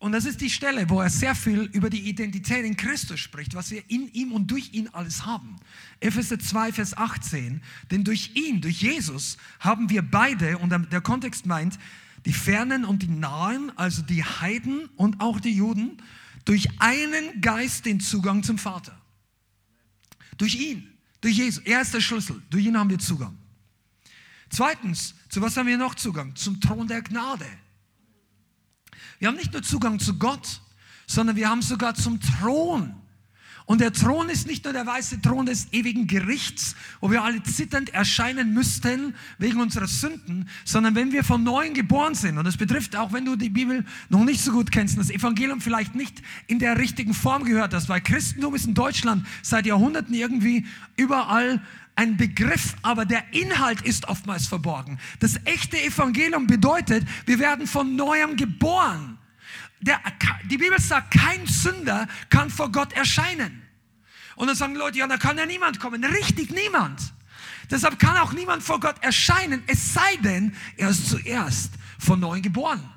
und 0.00 0.12
das 0.12 0.26
ist 0.26 0.40
die 0.40 0.50
Stelle, 0.50 0.88
wo 0.88 1.00
er 1.00 1.10
sehr 1.10 1.34
viel 1.34 1.62
über 1.72 1.90
die 1.90 2.08
Identität 2.08 2.64
in 2.64 2.76
Christus 2.76 3.18
spricht, 3.18 3.54
was 3.54 3.72
wir 3.72 3.82
in 3.88 4.08
ihm 4.12 4.32
und 4.32 4.48
durch 4.48 4.72
ihn 4.72 4.88
alles 4.92 5.26
haben. 5.26 5.56
Epheser 5.98 6.38
2, 6.38 6.72
Vers 6.72 6.96
18. 6.96 7.60
Denn 7.90 8.04
durch 8.04 8.30
ihn, 8.34 8.60
durch 8.60 8.80
Jesus, 8.80 9.38
haben 9.58 9.90
wir 9.90 10.02
beide, 10.02 10.58
und 10.58 10.70
der 10.70 11.00
Kontext 11.00 11.46
meint, 11.46 11.78
die 12.26 12.32
Fernen 12.32 12.84
und 12.84 13.02
die 13.02 13.08
Nahen, 13.08 13.76
also 13.76 14.02
die 14.02 14.22
Heiden 14.22 14.86
und 14.96 15.20
auch 15.20 15.40
die 15.40 15.54
Juden, 15.54 16.00
durch 16.44 16.68
einen 16.78 17.40
Geist 17.40 17.84
den 17.84 17.98
Zugang 17.98 18.44
zum 18.44 18.56
Vater. 18.56 18.96
Durch 20.36 20.54
ihn, 20.54 20.88
durch 21.20 21.36
Jesus. 21.36 21.64
Er 21.64 21.80
ist 21.82 21.92
der 21.92 22.00
Schlüssel. 22.00 22.40
Durch 22.50 22.64
ihn 22.64 22.78
haben 22.78 22.88
wir 22.88 23.00
Zugang. 23.00 23.36
Zweitens, 24.48 25.14
zu 25.28 25.42
was 25.42 25.56
haben 25.56 25.66
wir 25.66 25.76
noch 25.76 25.96
Zugang? 25.96 26.36
Zum 26.36 26.60
Thron 26.60 26.86
der 26.86 27.02
Gnade. 27.02 27.46
Wir 29.18 29.28
haben 29.28 29.36
nicht 29.36 29.52
nur 29.52 29.62
Zugang 29.62 29.98
zu 29.98 30.18
Gott, 30.18 30.60
sondern 31.06 31.36
wir 31.36 31.48
haben 31.48 31.62
sogar 31.62 31.94
zum 31.94 32.20
Thron. 32.20 32.94
Und 33.68 33.82
der 33.82 33.92
Thron 33.92 34.30
ist 34.30 34.46
nicht 34.46 34.64
nur 34.64 34.72
der 34.72 34.86
weiße 34.86 35.20
Thron 35.20 35.44
des 35.44 35.70
ewigen 35.72 36.06
Gerichts, 36.06 36.74
wo 37.02 37.10
wir 37.10 37.22
alle 37.22 37.42
zitternd 37.42 37.92
erscheinen 37.92 38.54
müssten 38.54 39.14
wegen 39.36 39.60
unserer 39.60 39.86
Sünden, 39.86 40.48
sondern 40.64 40.94
wenn 40.94 41.12
wir 41.12 41.22
von 41.22 41.42
neuem 41.42 41.74
geboren 41.74 42.14
sind, 42.14 42.38
und 42.38 42.46
das 42.46 42.56
betrifft 42.56 42.96
auch, 42.96 43.12
wenn 43.12 43.26
du 43.26 43.36
die 43.36 43.50
Bibel 43.50 43.84
noch 44.08 44.24
nicht 44.24 44.40
so 44.40 44.52
gut 44.52 44.72
kennst, 44.72 44.96
das 44.96 45.10
Evangelium 45.10 45.60
vielleicht 45.60 45.94
nicht 45.94 46.22
in 46.46 46.60
der 46.60 46.78
richtigen 46.78 47.12
Form 47.12 47.44
gehört 47.44 47.74
hast, 47.74 47.90
weil 47.90 48.00
Christentum 48.00 48.54
ist 48.54 48.64
in 48.64 48.72
Deutschland 48.72 49.26
seit 49.42 49.66
Jahrhunderten 49.66 50.14
irgendwie 50.14 50.64
überall 50.96 51.60
ein 51.98 52.16
Begriff, 52.16 52.76
aber 52.82 53.04
der 53.04 53.34
Inhalt 53.34 53.82
ist 53.82 54.06
oftmals 54.06 54.46
verborgen. 54.46 55.00
Das 55.18 55.34
echte 55.44 55.76
Evangelium 55.82 56.46
bedeutet, 56.46 57.04
wir 57.26 57.40
werden 57.40 57.66
von 57.66 57.96
neuem 57.96 58.36
geboren. 58.36 59.18
Der, 59.80 60.00
die 60.48 60.58
Bibel 60.58 60.80
sagt, 60.80 61.10
kein 61.10 61.44
Sünder 61.46 62.06
kann 62.30 62.50
vor 62.50 62.70
Gott 62.70 62.92
erscheinen. 62.92 63.62
Und 64.36 64.46
dann 64.46 64.54
sagen 64.54 64.76
Leute, 64.76 64.98
ja, 64.98 65.08
da 65.08 65.16
kann 65.16 65.36
ja 65.38 65.44
niemand 65.44 65.80
kommen. 65.80 66.04
Richtig, 66.04 66.52
niemand. 66.52 67.12
Deshalb 67.68 67.98
kann 67.98 68.16
auch 68.18 68.32
niemand 68.32 68.62
vor 68.62 68.78
Gott 68.78 69.02
erscheinen, 69.02 69.64
es 69.66 69.92
sei 69.92 70.16
denn, 70.22 70.54
er 70.76 70.90
ist 70.90 71.08
zuerst 71.08 71.72
von 71.98 72.20
neuem 72.20 72.42
geboren. 72.42 72.88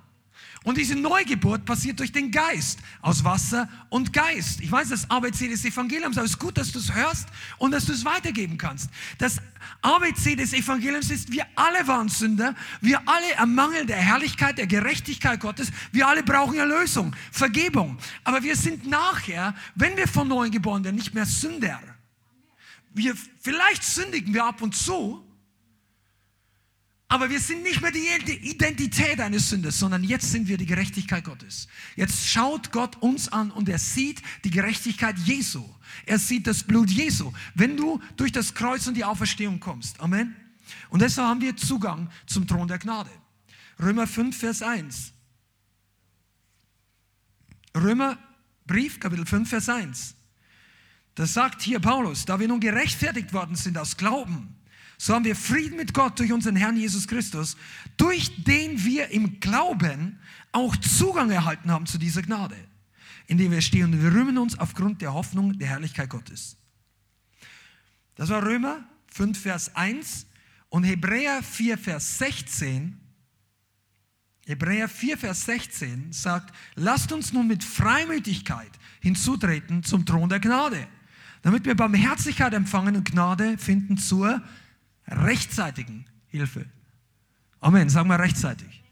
Und 0.64 0.78
diese 0.78 0.96
Neugeburt 0.96 1.66
passiert 1.66 2.00
durch 2.00 2.12
den 2.12 2.30
Geist, 2.30 2.78
aus 3.02 3.24
Wasser 3.24 3.68
und 3.90 4.14
Geist. 4.14 4.62
Ich 4.62 4.72
weiß, 4.72 4.90
das 4.90 5.10
ABC 5.10 5.48
des 5.48 5.66
Evangeliums, 5.66 6.18
aber 6.18 6.26
es 6.26 6.34
ist 6.34 6.40
gut, 6.40 6.56
dass 6.56 6.72
du 6.72 6.78
es 6.78 6.94
hörst 6.94 7.28
und 7.58 7.72
dass 7.72 7.86
du 7.86 7.94
es 7.94 8.06
weitergeben 8.06 8.60
kannst. 8.60 8.88
Das 9.18 9.38
ABC 9.82 10.36
des 10.36 10.54
Evangeliums 10.54 11.10
ist, 11.10 11.32
wir 11.32 11.48
alle 11.56 11.88
waren 11.88 12.10
Sünder, 12.10 12.54
wir 12.80 13.02
alle 13.08 13.32
ermangeln 13.32 13.88
der 13.88 13.98
Herrlichkeit, 13.98 14.60
der 14.60 14.68
Gerechtigkeit 14.68 15.40
Gottes, 15.40 15.72
wir 15.92 16.08
alle 16.08 16.22
brauchen 16.22 16.60
Erlösung, 16.60 17.16
Vergebung. 17.32 17.98
Aber 18.24 18.44
wir 18.44 18.56
sind 18.56 18.86
nachher, 18.86 19.56
wenn 19.74 19.98
wir 19.98 20.08
von 20.08 20.28
neuem 20.28 20.52
geboren 20.52 20.84
werden, 20.84 20.96
nicht 20.96 21.16
mehr 21.16 21.26
Sünder. 21.26 21.80
Wir, 22.94 23.16
vielleicht 23.40 23.84
sündigen 23.84 24.32
wir 24.32 24.46
ab 24.46 24.62
und 24.62 24.76
zu, 24.76 25.26
aber 27.12 27.30
wir 27.30 27.42
sind 27.42 27.64
nicht 27.64 27.82
mehr 27.82 27.92
die 27.92 28.08
Identität 28.50 29.20
eines 29.20 29.50
Sünders, 29.50 29.78
sondern 29.78 30.02
jetzt 30.02 30.32
sind 30.32 30.48
wir 30.48 30.56
die 30.56 30.66
Gerechtigkeit 30.66 31.26
Gottes. 31.26 31.68
Jetzt 31.98 32.26
schaut 32.26 32.72
Gott 32.72 32.96
uns 33.02 33.28
an 33.28 33.52
und 33.52 33.68
er 33.68 33.80
sieht 33.80 34.22
die 34.46 34.50
Gerechtigkeit 34.50 35.18
Jesu. 35.20 35.62
Er 36.06 36.18
sieht 36.20 36.48
das 36.48 36.64
Blut 36.64 36.90
Jesu, 36.90 37.34
wenn 37.54 37.76
du 37.76 38.00
durch 38.16 38.32
das 38.32 38.54
Kreuz 38.54 38.88
und 38.88 38.96
die 38.96 39.04
Auferstehung 39.04 39.60
kommst. 39.60 40.00
Amen. 40.00 40.38
Und 40.90 41.02
deshalb 41.02 41.28
haben 41.28 41.42
wir 41.42 41.58
Zugang 41.58 42.10
zum 42.28 42.48
Thron 42.48 42.70
der 42.70 42.80
Gnade. 42.80 43.12
Römer 43.78 44.08
5, 44.08 44.38
Vers 44.38 44.62
1. 44.62 45.12
Römer 47.76 48.18
Brief, 48.66 49.02
Kapitel 49.02 49.26
5, 49.26 49.50
Vers 49.50 49.68
1. 49.68 50.16
Das 51.16 51.34
sagt 51.34 51.62
hier 51.62 51.82
Paulus, 51.82 52.24
da 52.24 52.40
wir 52.40 52.48
nun 52.48 52.62
gerechtfertigt 52.62 53.34
worden 53.34 53.58
sind 53.58 53.78
aus 53.78 53.98
Glauben, 53.98 54.56
so 55.02 55.16
haben 55.16 55.26
wir 55.26 55.36
Frieden 55.36 55.78
mit 55.78 55.96
Gott 55.96 56.20
durch 56.20 56.32
unseren 56.32 56.56
Herrn 56.56 56.78
Jesus 56.78 57.08
Christus, 57.08 57.58
durch 57.98 58.44
den 58.44 58.84
wir 58.84 59.10
im 59.10 59.40
Glauben 59.40 60.20
auch 60.52 60.76
Zugang 60.76 61.32
erhalten 61.32 61.72
haben 61.72 61.88
zu 61.88 61.98
dieser 61.98 62.22
Gnade, 62.22 62.56
in 63.26 63.40
dem 63.40 63.50
wir 63.50 63.62
stehen 63.62 63.86
und 63.86 64.04
wir 64.04 64.14
rühmen 64.14 64.38
uns 64.38 64.60
aufgrund 64.60 65.02
der 65.02 65.16
Hoffnung 65.16 65.58
der 65.58 65.70
Herrlichkeit 65.70 66.08
Gottes. 66.08 66.56
Das 68.14 68.30
war 68.30 68.46
Römer 68.46 68.84
5, 69.08 69.42
Vers 69.42 69.76
1 69.76 70.28
und 70.70 70.84
Hebräer 70.84 71.42
4, 71.42 71.80
Vers 71.80 72.20
16. 72.20 72.96
Hebräer 74.46 74.88
4, 74.88 75.18
Vers 75.18 75.46
16 75.46 76.14
sagt, 76.14 76.56
lasst 76.76 77.12
uns 77.12 77.34
nun 77.34 77.48
mit 77.48 77.64
Freimütigkeit 77.64 78.72
hinzutreten 79.00 79.82
zum 79.82 80.06
Thron 80.06 80.30
der 80.30 80.40
Gnade, 80.40 80.88
damit 81.42 81.66
wir 81.66 81.74
Barmherzigkeit 81.74 82.54
empfangen 82.54 82.98
und 82.98 83.10
Gnade 83.10 83.58
finden 83.58 83.98
zur 83.98 84.44
rechtzeitigen 85.08 86.06
Hilfe. 86.28 86.66
Amen, 87.60 87.90
sagen 87.90 88.10
wir 88.10 88.20
rechtzeitig. 88.20 88.84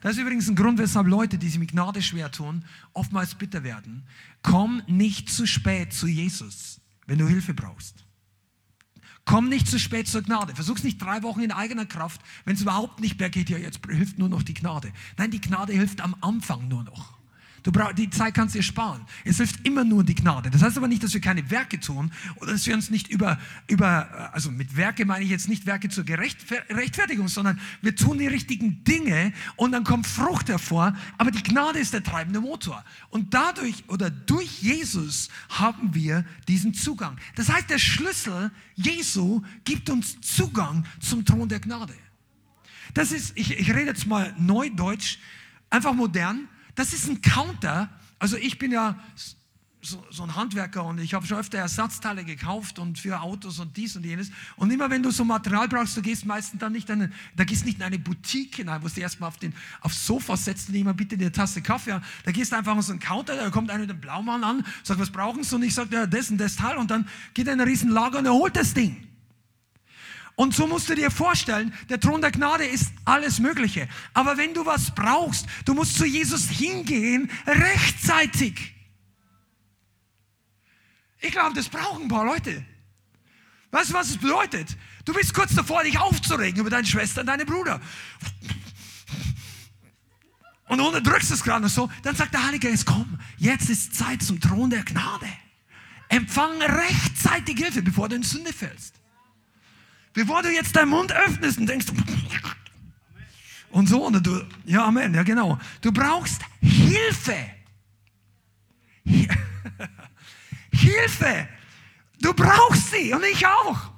Das 0.00 0.12
ist 0.12 0.22
übrigens 0.22 0.48
ein 0.48 0.56
Grund, 0.56 0.78
weshalb 0.78 1.06
Leute, 1.06 1.38
die 1.38 1.48
sich 1.48 1.58
mit 1.58 1.72
Gnade 1.72 2.02
schwer 2.02 2.30
tun, 2.30 2.64
oftmals 2.92 3.34
bitter 3.34 3.64
werden. 3.64 4.04
Komm 4.42 4.82
nicht 4.86 5.30
zu 5.30 5.46
spät 5.46 5.92
zu 5.92 6.06
Jesus, 6.06 6.80
wenn 7.06 7.18
du 7.18 7.26
Hilfe 7.26 7.54
brauchst. 7.54 8.04
Komm 9.24 9.48
nicht 9.48 9.66
zu 9.66 9.78
spät 9.80 10.06
zur 10.06 10.22
Gnade. 10.22 10.54
Versuch's 10.54 10.84
nicht 10.84 11.02
drei 11.02 11.22
Wochen 11.24 11.40
in 11.40 11.50
eigener 11.50 11.84
Kraft, 11.84 12.20
wenn 12.44 12.54
es 12.54 12.62
überhaupt 12.62 13.00
nicht 13.00 13.18
mehr 13.18 13.30
geht. 13.30 13.50
Ja, 13.50 13.58
jetzt 13.58 13.80
hilft 13.84 14.18
nur 14.18 14.28
noch 14.28 14.44
die 14.44 14.54
Gnade. 14.54 14.92
Nein, 15.16 15.32
die 15.32 15.40
Gnade 15.40 15.72
hilft 15.72 16.00
am 16.00 16.14
Anfang 16.20 16.68
nur 16.68 16.84
noch. 16.84 17.15
Du 17.66 17.72
brauch, 17.72 17.92
die 17.92 18.08
Zeit 18.08 18.32
kannst 18.32 18.54
du 18.54 18.60
dir 18.60 18.62
sparen. 18.62 19.04
Es 19.24 19.38
hilft 19.38 19.66
immer 19.66 19.82
nur 19.82 20.04
die 20.04 20.14
Gnade. 20.14 20.52
Das 20.52 20.62
heißt 20.62 20.76
aber 20.76 20.86
nicht, 20.86 21.02
dass 21.02 21.12
wir 21.14 21.20
keine 21.20 21.50
Werke 21.50 21.80
tun 21.80 22.12
oder 22.36 22.52
dass 22.52 22.64
wir 22.64 22.74
uns 22.76 22.90
nicht 22.90 23.08
über, 23.08 23.40
über 23.66 24.32
also 24.32 24.52
mit 24.52 24.76
Werke 24.76 25.04
meine 25.04 25.24
ich 25.24 25.30
jetzt 25.30 25.48
nicht 25.48 25.66
Werke 25.66 25.88
zur 25.88 26.04
Rechtfertigung, 26.06 27.26
sondern 27.26 27.58
wir 27.82 27.96
tun 27.96 28.18
die 28.18 28.28
richtigen 28.28 28.84
Dinge 28.84 29.32
und 29.56 29.72
dann 29.72 29.82
kommt 29.82 30.06
Frucht 30.06 30.48
hervor. 30.48 30.96
Aber 31.18 31.32
die 31.32 31.42
Gnade 31.42 31.80
ist 31.80 31.92
der 31.92 32.04
treibende 32.04 32.40
Motor. 32.40 32.84
Und 33.10 33.34
dadurch 33.34 33.82
oder 33.88 34.10
durch 34.10 34.62
Jesus 34.62 35.28
haben 35.48 35.92
wir 35.92 36.24
diesen 36.46 36.72
Zugang. 36.72 37.16
Das 37.34 37.48
heißt, 37.48 37.68
der 37.68 37.80
Schlüssel 37.80 38.52
Jesu 38.76 39.42
gibt 39.64 39.90
uns 39.90 40.20
Zugang 40.20 40.86
zum 41.00 41.24
Thron 41.24 41.48
der 41.48 41.58
Gnade. 41.58 41.94
Das 42.94 43.10
ist, 43.10 43.32
ich, 43.34 43.58
ich 43.58 43.70
rede 43.70 43.86
jetzt 43.86 44.06
mal 44.06 44.32
neudeutsch, 44.38 45.18
einfach 45.68 45.94
modern. 45.94 46.46
Das 46.76 46.92
ist 46.92 47.08
ein 47.08 47.20
Counter. 47.20 47.90
Also 48.18 48.36
ich 48.36 48.58
bin 48.58 48.70
ja 48.70 48.96
so, 49.80 50.04
so, 50.10 50.24
ein 50.24 50.34
Handwerker 50.34 50.84
und 50.84 50.98
ich 50.98 51.14
habe 51.14 51.26
schon 51.26 51.38
öfter 51.38 51.58
Ersatzteile 51.58 52.24
gekauft 52.24 52.78
und 52.78 52.98
für 52.98 53.20
Autos 53.20 53.58
und 53.60 53.76
dies 53.76 53.94
und 53.96 54.04
jenes. 54.04 54.30
Und 54.56 54.70
immer 54.72 54.90
wenn 54.90 55.02
du 55.02 55.10
so 55.10 55.24
Material 55.24 55.68
brauchst, 55.68 55.96
du 55.96 56.02
gehst 56.02 56.26
meistens 56.26 56.60
dann 56.60 56.72
nicht, 56.72 56.90
eine, 56.90 57.12
da 57.36 57.44
gehst 57.44 57.64
nicht 57.64 57.78
in 57.78 57.84
eine 57.84 57.98
Boutique 57.98 58.56
hinein, 58.56 58.82
wo 58.82 58.88
du 58.88 59.00
erstmal 59.00 59.28
auf 59.28 59.36
den, 59.36 59.54
aufs 59.80 60.06
Sofa 60.06 60.36
setzt 60.36 60.68
und 60.68 60.74
jemand 60.74 60.96
bitte 60.96 61.14
eine 61.14 61.30
Tasse 61.30 61.62
Kaffee 61.62 61.92
an. 61.92 62.04
Da 62.24 62.32
gehst 62.32 62.52
du 62.52 62.56
einfach 62.56 62.76
auf 62.76 62.84
so 62.84 62.92
einen 62.92 63.00
Counter, 63.00 63.36
da 63.36 63.48
kommt 63.50 63.70
einer 63.70 63.80
mit 63.80 63.90
einem 63.90 64.00
Blaumann 64.00 64.42
an, 64.42 64.66
sagt, 64.82 64.98
was 65.00 65.10
brauchen 65.10 65.44
sie? 65.44 65.54
Und 65.54 65.62
ich 65.62 65.74
sage, 65.74 65.94
ja, 65.94 66.06
das 66.06 66.30
und 66.30 66.38
das 66.38 66.56
Teil. 66.56 66.76
Und 66.76 66.90
dann 66.90 67.06
geht 67.34 67.46
er 67.46 67.52
in 67.52 67.60
ein 67.60 67.68
riesen 67.68 67.90
Lager 67.90 68.18
und 68.18 68.26
er 68.26 68.34
holt 68.34 68.56
das 68.56 68.74
Ding. 68.74 69.05
Und 70.36 70.54
so 70.54 70.66
musst 70.66 70.88
du 70.90 70.94
dir 70.94 71.10
vorstellen, 71.10 71.74
der 71.88 71.98
Thron 71.98 72.20
der 72.20 72.30
Gnade 72.30 72.64
ist 72.66 72.92
alles 73.06 73.38
Mögliche. 73.38 73.88
Aber 74.12 74.36
wenn 74.36 74.52
du 74.52 74.66
was 74.66 74.94
brauchst, 74.94 75.46
du 75.64 75.72
musst 75.72 75.96
zu 75.96 76.04
Jesus 76.04 76.50
hingehen, 76.50 77.30
rechtzeitig. 77.46 78.74
Ich 81.20 81.32
glaube, 81.32 81.54
das 81.54 81.70
brauchen 81.70 82.04
ein 82.04 82.08
paar 82.08 82.26
Leute. 82.26 82.64
Weißt 83.70 83.90
du, 83.90 83.94
was 83.94 84.10
es 84.10 84.18
bedeutet? 84.18 84.76
Du 85.06 85.14
bist 85.14 85.32
kurz 85.32 85.54
davor, 85.54 85.82
dich 85.82 85.98
aufzuregen 85.98 86.60
über 86.60 86.70
deine 86.70 86.86
Schwester 86.86 87.22
und 87.22 87.28
deine 87.28 87.46
Bruder. 87.46 87.80
Und 90.68 90.80
unterdrückst 90.80 91.30
es 91.30 91.42
gerade 91.42 91.68
so. 91.70 91.90
Dann 92.02 92.14
sagt 92.14 92.34
der 92.34 92.44
Heilige 92.44 92.68
Geist, 92.68 92.84
komm, 92.84 93.18
jetzt 93.38 93.70
ist 93.70 93.94
Zeit 93.94 94.22
zum 94.22 94.38
Thron 94.38 94.68
der 94.68 94.82
Gnade. 94.82 95.28
Empfang 96.08 96.60
rechtzeitig 96.60 97.56
Hilfe, 97.56 97.82
bevor 97.82 98.10
du 98.10 98.16
in 98.16 98.22
Sünde 98.22 98.52
fällst. 98.52 98.95
Bevor 100.16 100.42
du 100.42 100.50
jetzt 100.50 100.74
deinen 100.74 100.88
Mund 100.88 101.12
öffnest 101.12 101.58
und 101.58 101.66
denkst, 101.66 101.88
und 103.70 103.86
so, 103.86 104.06
und 104.06 104.26
du, 104.26 104.42
ja, 104.64 104.86
Amen, 104.86 105.12
ja, 105.12 105.22
genau. 105.22 105.58
Du 105.82 105.92
brauchst 105.92 106.40
Hilfe. 106.62 107.36
Hilfe. 110.72 111.48
Du 112.22 112.32
brauchst 112.32 112.92
sie 112.92 113.12
und 113.12 113.22
ich 113.30 113.46
auch. 113.46 113.92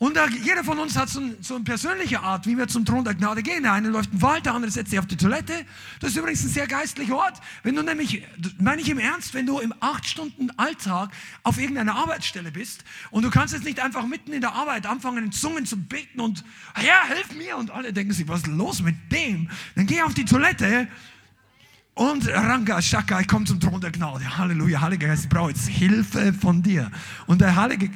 Und 0.00 0.16
da, 0.16 0.28
jeder 0.28 0.62
von 0.62 0.78
uns 0.78 0.96
hat 0.96 1.08
so, 1.08 1.20
so, 1.40 1.56
eine 1.56 1.64
persönliche 1.64 2.20
Art, 2.20 2.46
wie 2.46 2.56
wir 2.56 2.68
zum 2.68 2.84
Thron 2.84 3.02
der 3.04 3.14
Gnade 3.14 3.42
gehen. 3.42 3.64
Der 3.64 3.72
eine 3.72 3.88
läuft 3.88 4.12
im 4.12 4.22
Wald, 4.22 4.46
der 4.46 4.54
andere 4.54 4.70
setzt 4.70 4.90
sich 4.90 4.98
auf 5.00 5.06
die 5.06 5.16
Toilette. 5.16 5.52
Das 5.98 6.10
ist 6.10 6.16
übrigens 6.16 6.44
ein 6.44 6.50
sehr 6.50 6.68
geistlicher 6.68 7.16
Ort. 7.16 7.40
Wenn 7.64 7.74
du 7.74 7.82
nämlich, 7.82 8.22
meine 8.60 8.80
ich 8.80 8.88
im 8.88 9.00
Ernst, 9.00 9.34
wenn 9.34 9.44
du 9.44 9.58
im 9.58 9.74
acht 9.80 10.06
Stunden 10.06 10.50
Alltag 10.52 11.10
auf 11.42 11.58
irgendeiner 11.58 11.96
Arbeitsstelle 11.96 12.52
bist 12.52 12.84
und 13.10 13.24
du 13.24 13.30
kannst 13.30 13.54
jetzt 13.54 13.64
nicht 13.64 13.80
einfach 13.80 14.06
mitten 14.06 14.32
in 14.32 14.40
der 14.40 14.52
Arbeit 14.52 14.86
anfangen, 14.86 15.24
in 15.24 15.32
Zungen 15.32 15.66
zu 15.66 15.76
beten 15.76 16.20
und 16.20 16.44
Herr, 16.74 17.08
hilf 17.12 17.32
mir. 17.36 17.56
Und 17.56 17.72
alle 17.72 17.92
denken 17.92 18.12
sich, 18.12 18.28
was 18.28 18.42
ist 18.42 18.46
los 18.46 18.80
mit 18.82 18.94
dem? 19.10 19.50
Dann 19.74 19.86
geh 19.86 20.02
auf 20.02 20.14
die 20.14 20.24
Toilette 20.24 20.86
und 21.94 22.28
Ranga 22.28 22.80
Shaka, 22.80 23.18
ich 23.18 23.26
komme 23.26 23.46
zum 23.46 23.58
Thron 23.58 23.80
der 23.80 23.90
Gnade. 23.90 24.38
Halleluja, 24.38 24.80
Heiliger 24.80 25.08
Geist, 25.08 25.24
ich 25.24 25.28
brauche 25.28 25.50
jetzt 25.50 25.66
Hilfe 25.66 26.32
von 26.32 26.62
dir. 26.62 26.92
Und 27.26 27.40
der 27.40 27.56
Heilige 27.56 27.90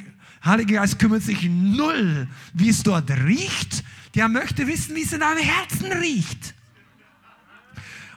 Heiliger 0.45 0.81
Geist 0.81 0.99
kümmert 0.99 1.23
sich 1.23 1.43
null, 1.43 2.27
wie 2.53 2.69
es 2.69 2.83
dort 2.83 3.09
riecht. 3.09 3.83
Der 4.13 4.27
möchte 4.27 4.67
wissen, 4.67 4.95
wie 4.95 5.03
es 5.03 5.13
in 5.13 5.21
deinem 5.21 5.41
Herzen 5.41 5.91
riecht. 5.91 6.53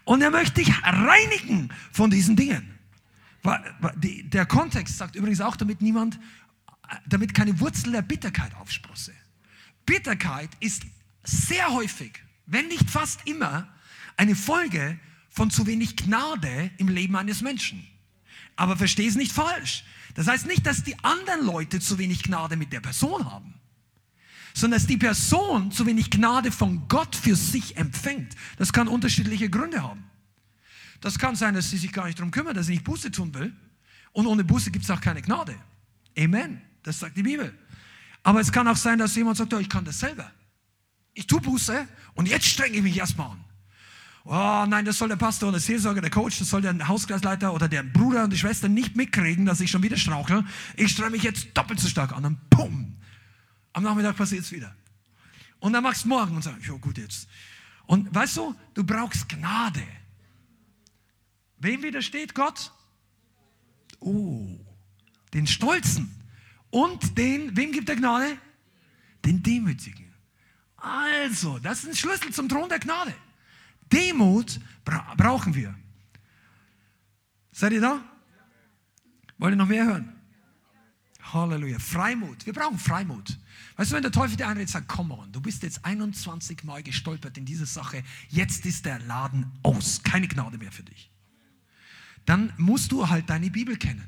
Und 0.04 0.22
er 0.22 0.30
möchte 0.30 0.62
dich 0.62 0.72
reinigen 0.82 1.70
von 1.92 2.10
diesen 2.10 2.36
Dingen. 2.36 2.78
Der 4.02 4.46
Kontext 4.46 4.98
sagt 4.98 5.14
übrigens 5.16 5.40
auch, 5.40 5.56
damit 5.56 5.80
niemand, 5.80 6.18
damit 7.06 7.32
keine 7.32 7.58
Wurzel 7.60 7.92
der 7.92 8.02
Bitterkeit 8.02 8.54
aufsprosse. 8.56 9.12
Bitterkeit 9.84 10.50
ist 10.60 10.82
sehr 11.22 11.68
häufig, 11.72 12.12
wenn 12.46 12.68
nicht 12.68 12.90
fast 12.90 13.20
immer, 13.26 13.68
eine 14.16 14.34
Folge 14.34 14.98
von 15.28 15.50
zu 15.50 15.66
wenig 15.66 15.96
Gnade 15.96 16.70
im 16.78 16.88
Leben 16.88 17.14
eines 17.14 17.42
Menschen. 17.42 17.86
Aber 18.56 18.76
versteh 18.76 19.06
es 19.06 19.14
nicht 19.14 19.32
falsch. 19.32 19.84
Das 20.16 20.26
heißt 20.26 20.46
nicht, 20.46 20.66
dass 20.66 20.82
die 20.82 20.98
anderen 21.04 21.44
Leute 21.44 21.78
zu 21.78 21.98
wenig 21.98 22.22
Gnade 22.22 22.56
mit 22.56 22.72
der 22.72 22.80
Person 22.80 23.30
haben, 23.30 23.54
sondern 24.54 24.80
dass 24.80 24.86
die 24.86 24.96
Person 24.96 25.70
zu 25.70 25.86
wenig 25.86 26.10
Gnade 26.10 26.50
von 26.50 26.88
Gott 26.88 27.14
für 27.14 27.36
sich 27.36 27.76
empfängt. 27.76 28.34
Das 28.56 28.72
kann 28.72 28.88
unterschiedliche 28.88 29.50
Gründe 29.50 29.82
haben. 29.82 30.04
Das 31.02 31.18
kann 31.18 31.36
sein, 31.36 31.54
dass 31.54 31.70
sie 31.70 31.76
sich 31.76 31.92
gar 31.92 32.06
nicht 32.06 32.18
darum 32.18 32.30
kümmert, 32.30 32.56
dass 32.56 32.66
sie 32.66 32.72
nicht 32.72 32.84
Buße 32.84 33.10
tun 33.10 33.34
will. 33.34 33.54
Und 34.12 34.26
ohne 34.26 34.42
Buße 34.42 34.70
gibt 34.70 34.86
es 34.86 34.90
auch 34.90 35.00
keine 35.00 35.20
Gnade. 35.20 35.54
Amen. 36.18 36.62
Das 36.82 36.98
sagt 36.98 37.16
die 37.16 37.22
Bibel. 37.22 37.56
Aber 38.22 38.40
es 38.40 38.50
kann 38.50 38.66
auch 38.66 38.76
sein, 38.76 38.98
dass 38.98 39.14
jemand 39.14 39.36
sagt, 39.36 39.52
oh, 39.52 39.58
ich 39.58 39.68
kann 39.68 39.84
das 39.84 40.00
selber. 40.00 40.32
Ich 41.12 41.26
tue 41.26 41.42
Buße 41.42 41.86
und 42.14 42.26
jetzt 42.26 42.46
strenge 42.46 42.78
ich 42.78 42.82
mich 42.82 42.96
erstmal 42.96 43.32
an 43.32 43.45
oh 44.26 44.66
nein, 44.66 44.84
das 44.84 44.98
soll 44.98 45.08
der 45.08 45.16
Pastor 45.16 45.48
oder 45.48 45.58
der 45.58 45.64
Seelsorger, 45.64 46.00
der 46.00 46.10
Coach, 46.10 46.38
das 46.38 46.50
soll 46.50 46.62
der 46.62 46.88
Hauskreisleiter 46.88 47.54
oder 47.54 47.68
der 47.68 47.82
Bruder 47.82 48.24
und 48.24 48.32
die 48.32 48.38
Schwester 48.38 48.68
nicht 48.68 48.96
mitkriegen, 48.96 49.46
dass 49.46 49.60
ich 49.60 49.70
schon 49.70 49.82
wieder 49.82 49.96
strauchle. 49.96 50.44
Ich 50.76 50.92
strenge 50.92 51.12
mich 51.12 51.22
jetzt 51.22 51.48
doppelt 51.54 51.80
so 51.80 51.88
stark 51.88 52.12
an. 52.12 52.24
Und 52.24 52.50
pum, 52.50 52.96
am 53.72 53.82
Nachmittag 53.82 54.16
passiert 54.16 54.42
es 54.42 54.52
wieder. 54.52 54.74
Und 55.60 55.72
dann 55.72 55.82
machst 55.82 56.04
du 56.04 56.08
morgen 56.08 56.36
und 56.36 56.42
sagst, 56.42 56.66
ja 56.66 56.74
gut 56.74 56.98
jetzt. 56.98 57.28
Und 57.86 58.14
weißt 58.14 58.36
du, 58.36 58.54
du 58.74 58.84
brauchst 58.84 59.28
Gnade. 59.28 59.82
Wem 61.58 61.82
widersteht 61.82 62.34
Gott? 62.34 62.72
Oh, 64.00 64.46
den 65.32 65.46
Stolzen. 65.46 66.12
Und 66.70 67.16
den, 67.16 67.56
wem 67.56 67.72
gibt 67.72 67.88
er 67.88 67.96
Gnade? 67.96 68.36
Den 69.24 69.42
Demütigen. 69.42 70.12
Also, 70.76 71.58
das 71.58 71.84
ist 71.84 71.88
ein 71.88 71.96
Schlüssel 71.96 72.32
zum 72.32 72.48
Thron 72.48 72.68
der 72.68 72.78
Gnade. 72.78 73.14
Demut 73.92 74.60
bra 74.84 75.14
brauchen 75.16 75.54
wir. 75.54 75.74
Seid 77.52 77.72
ihr 77.72 77.80
da? 77.80 78.02
Wollt 79.38 79.54
ihr 79.54 79.56
noch 79.56 79.68
mehr 79.68 79.86
hören? 79.86 80.12
Halleluja. 81.32 81.78
Freimut. 81.78 82.46
Wir 82.46 82.52
brauchen 82.52 82.78
Freimut. 82.78 83.38
Weißt 83.76 83.90
du, 83.90 83.96
wenn 83.96 84.02
der 84.02 84.12
Teufel 84.12 84.36
dir 84.36 84.48
einredet, 84.48 84.70
sagt, 84.70 84.88
komm 84.88 85.10
on, 85.10 85.32
du 85.32 85.40
bist 85.40 85.62
jetzt 85.62 85.84
21 85.84 86.64
Mal 86.64 86.82
gestolpert 86.82 87.36
in 87.36 87.44
diese 87.44 87.66
Sache, 87.66 88.02
jetzt 88.28 88.64
ist 88.64 88.84
der 88.84 88.98
Laden 89.00 89.50
aus, 89.62 90.02
keine 90.02 90.28
Gnade 90.28 90.58
mehr 90.58 90.72
für 90.72 90.82
dich. 90.82 91.10
Dann 92.24 92.52
musst 92.56 92.92
du 92.92 93.08
halt 93.08 93.28
deine 93.28 93.50
Bibel 93.50 93.76
kennen. 93.76 94.04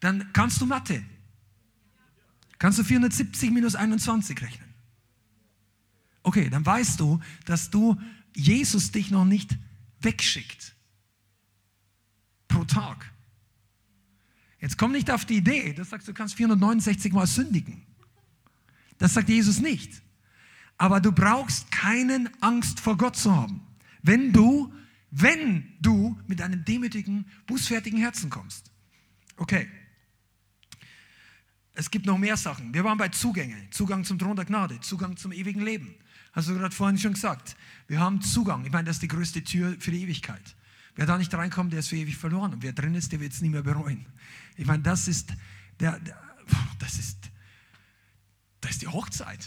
Dann 0.00 0.32
kannst 0.32 0.60
du 0.60 0.66
Mathe. 0.66 1.04
Kannst 2.58 2.78
du 2.78 2.84
470 2.84 3.50
minus 3.50 3.74
21 3.74 4.40
rechnen. 4.40 4.65
Okay, 6.26 6.50
dann 6.50 6.66
weißt 6.66 6.98
du, 6.98 7.20
dass 7.44 7.70
du 7.70 7.96
Jesus 8.34 8.90
dich 8.90 9.12
noch 9.12 9.24
nicht 9.24 9.56
wegschickt. 10.00 10.74
Pro 12.48 12.64
Tag. 12.64 13.12
Jetzt 14.60 14.76
komm 14.76 14.90
nicht 14.90 15.08
auf 15.08 15.24
die 15.24 15.36
Idee, 15.36 15.72
das 15.72 15.90
sagst 15.90 16.08
du 16.08 16.12
kannst 16.12 16.34
469 16.34 17.12
Mal 17.12 17.28
sündigen. 17.28 17.86
Das 18.98 19.14
sagt 19.14 19.28
Jesus 19.28 19.60
nicht. 19.60 20.02
Aber 20.78 21.00
du 21.00 21.12
brauchst 21.12 21.70
keinen 21.70 22.28
Angst 22.42 22.80
vor 22.80 22.96
Gott 22.96 23.14
zu 23.14 23.32
haben, 23.32 23.60
wenn 24.02 24.32
du, 24.32 24.74
wenn 25.12 25.76
du 25.80 26.18
mit 26.26 26.42
einem 26.42 26.64
demütigen, 26.64 27.30
bußfertigen 27.46 28.00
Herzen 28.00 28.30
kommst. 28.30 28.72
Okay. 29.36 29.68
Es 31.74 31.88
gibt 31.88 32.04
noch 32.04 32.18
mehr 32.18 32.36
Sachen. 32.36 32.74
Wir 32.74 32.82
waren 32.82 32.98
bei 32.98 33.10
Zugänge, 33.10 33.70
Zugang 33.70 34.02
zum 34.02 34.18
Thron 34.18 34.34
der 34.34 34.44
Gnade, 34.44 34.80
Zugang 34.80 35.16
zum 35.16 35.30
ewigen 35.30 35.60
Leben. 35.60 35.94
Hast 36.36 36.48
du 36.48 36.54
gerade 36.54 36.74
vorhin 36.74 36.98
schon 36.98 37.14
gesagt. 37.14 37.56
Wir 37.88 37.98
haben 37.98 38.20
Zugang. 38.20 38.66
Ich 38.66 38.70
meine, 38.70 38.84
das 38.84 38.96
ist 38.96 39.02
die 39.02 39.08
größte 39.08 39.42
Tür 39.42 39.74
für 39.78 39.90
die 39.90 40.02
Ewigkeit. 40.02 40.54
Wer 40.94 41.06
da 41.06 41.16
nicht 41.16 41.32
reinkommt, 41.32 41.72
der 41.72 41.80
ist 41.80 41.88
für 41.88 41.96
ewig 41.96 42.18
verloren. 42.18 42.52
Und 42.52 42.62
wer 42.62 42.74
drin 42.74 42.94
ist, 42.94 43.10
der 43.10 43.20
wird 43.20 43.32
es 43.32 43.40
nie 43.40 43.48
mehr 43.48 43.62
bereuen. 43.62 44.04
Ich 44.54 44.66
meine, 44.66 44.82
das 44.82 45.08
ist, 45.08 45.32
der, 45.80 45.98
der, 45.98 46.22
das 46.78 46.98
ist, 46.98 47.16
das 48.60 48.72
ist 48.72 48.82
die 48.82 48.86
Hochzeit. 48.86 49.38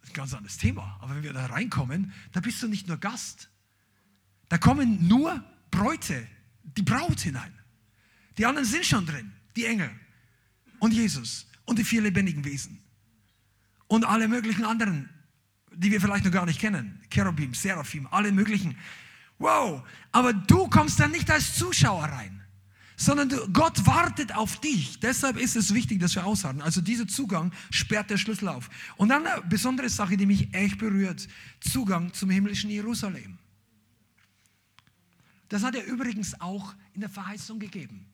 Das 0.00 0.08
ist 0.08 0.10
ein 0.10 0.14
ganz 0.14 0.34
anderes 0.34 0.56
Thema. 0.56 0.98
Aber 1.00 1.14
wenn 1.14 1.22
wir 1.22 1.32
da 1.32 1.46
reinkommen, 1.46 2.12
da 2.32 2.40
bist 2.40 2.60
du 2.64 2.66
nicht 2.66 2.88
nur 2.88 2.96
Gast. 2.96 3.48
Da 4.48 4.58
kommen 4.58 5.06
nur 5.06 5.44
Bräute, 5.70 6.26
die 6.64 6.82
Braut 6.82 7.20
hinein. 7.20 7.56
Die 8.38 8.46
anderen 8.46 8.66
sind 8.66 8.84
schon 8.84 9.06
drin, 9.06 9.30
die 9.54 9.66
Engel 9.66 9.90
und 10.80 10.92
Jesus 10.92 11.46
und 11.64 11.78
die 11.78 11.84
vier 11.84 12.02
lebendigen 12.02 12.44
Wesen 12.44 12.82
und 13.86 14.04
alle 14.04 14.26
möglichen 14.26 14.64
anderen, 14.64 15.08
die 15.74 15.90
wir 15.90 16.00
vielleicht 16.00 16.24
noch 16.24 16.32
gar 16.32 16.46
nicht 16.46 16.60
kennen. 16.60 17.00
Cherubim, 17.10 17.54
Seraphim, 17.54 18.06
alle 18.10 18.32
möglichen. 18.32 18.76
Wow, 19.38 19.82
aber 20.12 20.32
du 20.32 20.68
kommst 20.68 21.00
dann 21.00 21.10
nicht 21.10 21.30
als 21.30 21.56
Zuschauer 21.56 22.04
rein, 22.04 22.42
sondern 22.96 23.28
du, 23.28 23.48
Gott 23.52 23.86
wartet 23.86 24.34
auf 24.34 24.60
dich. 24.60 25.00
Deshalb 25.00 25.36
ist 25.36 25.56
es 25.56 25.74
wichtig, 25.74 25.98
dass 26.00 26.14
wir 26.14 26.24
ausharren. 26.24 26.62
Also 26.62 26.80
dieser 26.80 27.08
Zugang 27.08 27.52
sperrt 27.70 28.10
der 28.10 28.18
Schlüssel 28.18 28.48
auf. 28.48 28.70
Und 28.96 29.08
dann 29.08 29.26
eine 29.26 29.42
besondere 29.42 29.88
Sache, 29.88 30.16
die 30.16 30.26
mich 30.26 30.54
echt 30.54 30.78
berührt, 30.78 31.26
Zugang 31.60 32.12
zum 32.12 32.30
himmlischen 32.30 32.70
Jerusalem. 32.70 33.38
Das 35.48 35.62
hat 35.64 35.74
er 35.74 35.84
übrigens 35.84 36.40
auch 36.40 36.74
in 36.94 37.00
der 37.00 37.10
Verheißung 37.10 37.58
gegeben. 37.58 38.06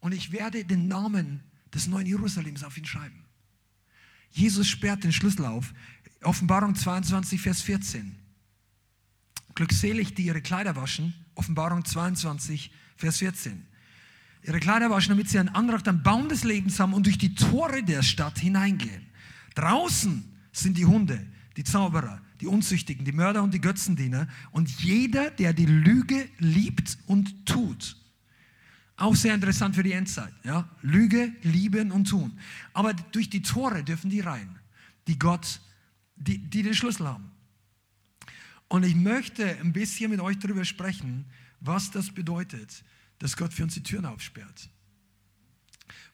Und 0.00 0.12
ich 0.12 0.32
werde 0.32 0.64
den 0.64 0.88
Namen 0.88 1.40
des 1.72 1.86
neuen 1.86 2.06
Jerusalems 2.06 2.64
auf 2.64 2.76
ihn 2.76 2.84
schreiben. 2.84 3.24
Jesus 4.32 4.66
sperrt 4.66 5.04
den 5.04 5.12
Schlüssel 5.12 5.44
auf. 5.46 5.72
Offenbarung 6.22 6.74
22, 6.74 7.40
Vers 7.40 7.62
14. 7.62 8.16
Glückselig, 9.54 10.14
die 10.14 10.26
ihre 10.26 10.40
Kleider 10.40 10.76
waschen. 10.76 11.14
Offenbarung 11.34 11.84
22, 11.84 12.70
Vers 12.96 13.18
14. 13.18 13.66
Ihre 14.44 14.60
Kleider 14.60 14.90
waschen, 14.90 15.10
damit 15.10 15.28
sie 15.28 15.38
einen 15.38 15.50
Antrag 15.50 15.86
am 15.86 16.02
Baum 16.02 16.28
des 16.28 16.44
Lebens 16.44 16.80
haben 16.80 16.94
und 16.94 17.06
durch 17.06 17.18
die 17.18 17.34
Tore 17.34 17.82
der 17.82 18.02
Stadt 18.02 18.38
hineingehen. 18.38 19.06
Draußen 19.54 20.24
sind 20.52 20.76
die 20.76 20.86
Hunde, 20.86 21.24
die 21.56 21.64
Zauberer, 21.64 22.20
die 22.40 22.46
Unzüchtigen, 22.46 23.04
die 23.04 23.12
Mörder 23.12 23.42
und 23.42 23.54
die 23.54 23.60
Götzendiener 23.60 24.26
und 24.50 24.68
jeder, 24.82 25.30
der 25.30 25.52
die 25.52 25.66
Lüge 25.66 26.28
liebt 26.38 26.98
und 27.06 27.46
tut. 27.46 27.96
Auch 28.96 29.14
sehr 29.14 29.34
interessant 29.34 29.74
für 29.74 29.82
die 29.82 29.92
Endzeit. 29.92 30.32
Ja? 30.44 30.68
Lüge, 30.82 31.32
lieben 31.42 31.90
und 31.90 32.08
tun. 32.08 32.38
Aber 32.72 32.94
durch 32.94 33.30
die 33.30 33.42
Tore 33.42 33.84
dürfen 33.84 34.10
die 34.10 34.20
rein, 34.20 34.58
die 35.06 35.18
Gott, 35.18 35.60
die, 36.22 36.38
die 36.38 36.62
den 36.62 36.74
Schlüssel 36.74 37.06
haben. 37.06 37.30
Und 38.68 38.84
ich 38.84 38.94
möchte 38.94 39.58
ein 39.60 39.72
bisschen 39.72 40.10
mit 40.10 40.20
euch 40.20 40.38
darüber 40.38 40.64
sprechen, 40.64 41.26
was 41.60 41.90
das 41.90 42.10
bedeutet, 42.10 42.84
dass 43.18 43.36
Gott 43.36 43.52
für 43.52 43.64
uns 43.64 43.74
die 43.74 43.82
Türen 43.82 44.06
aufsperrt. 44.06 44.70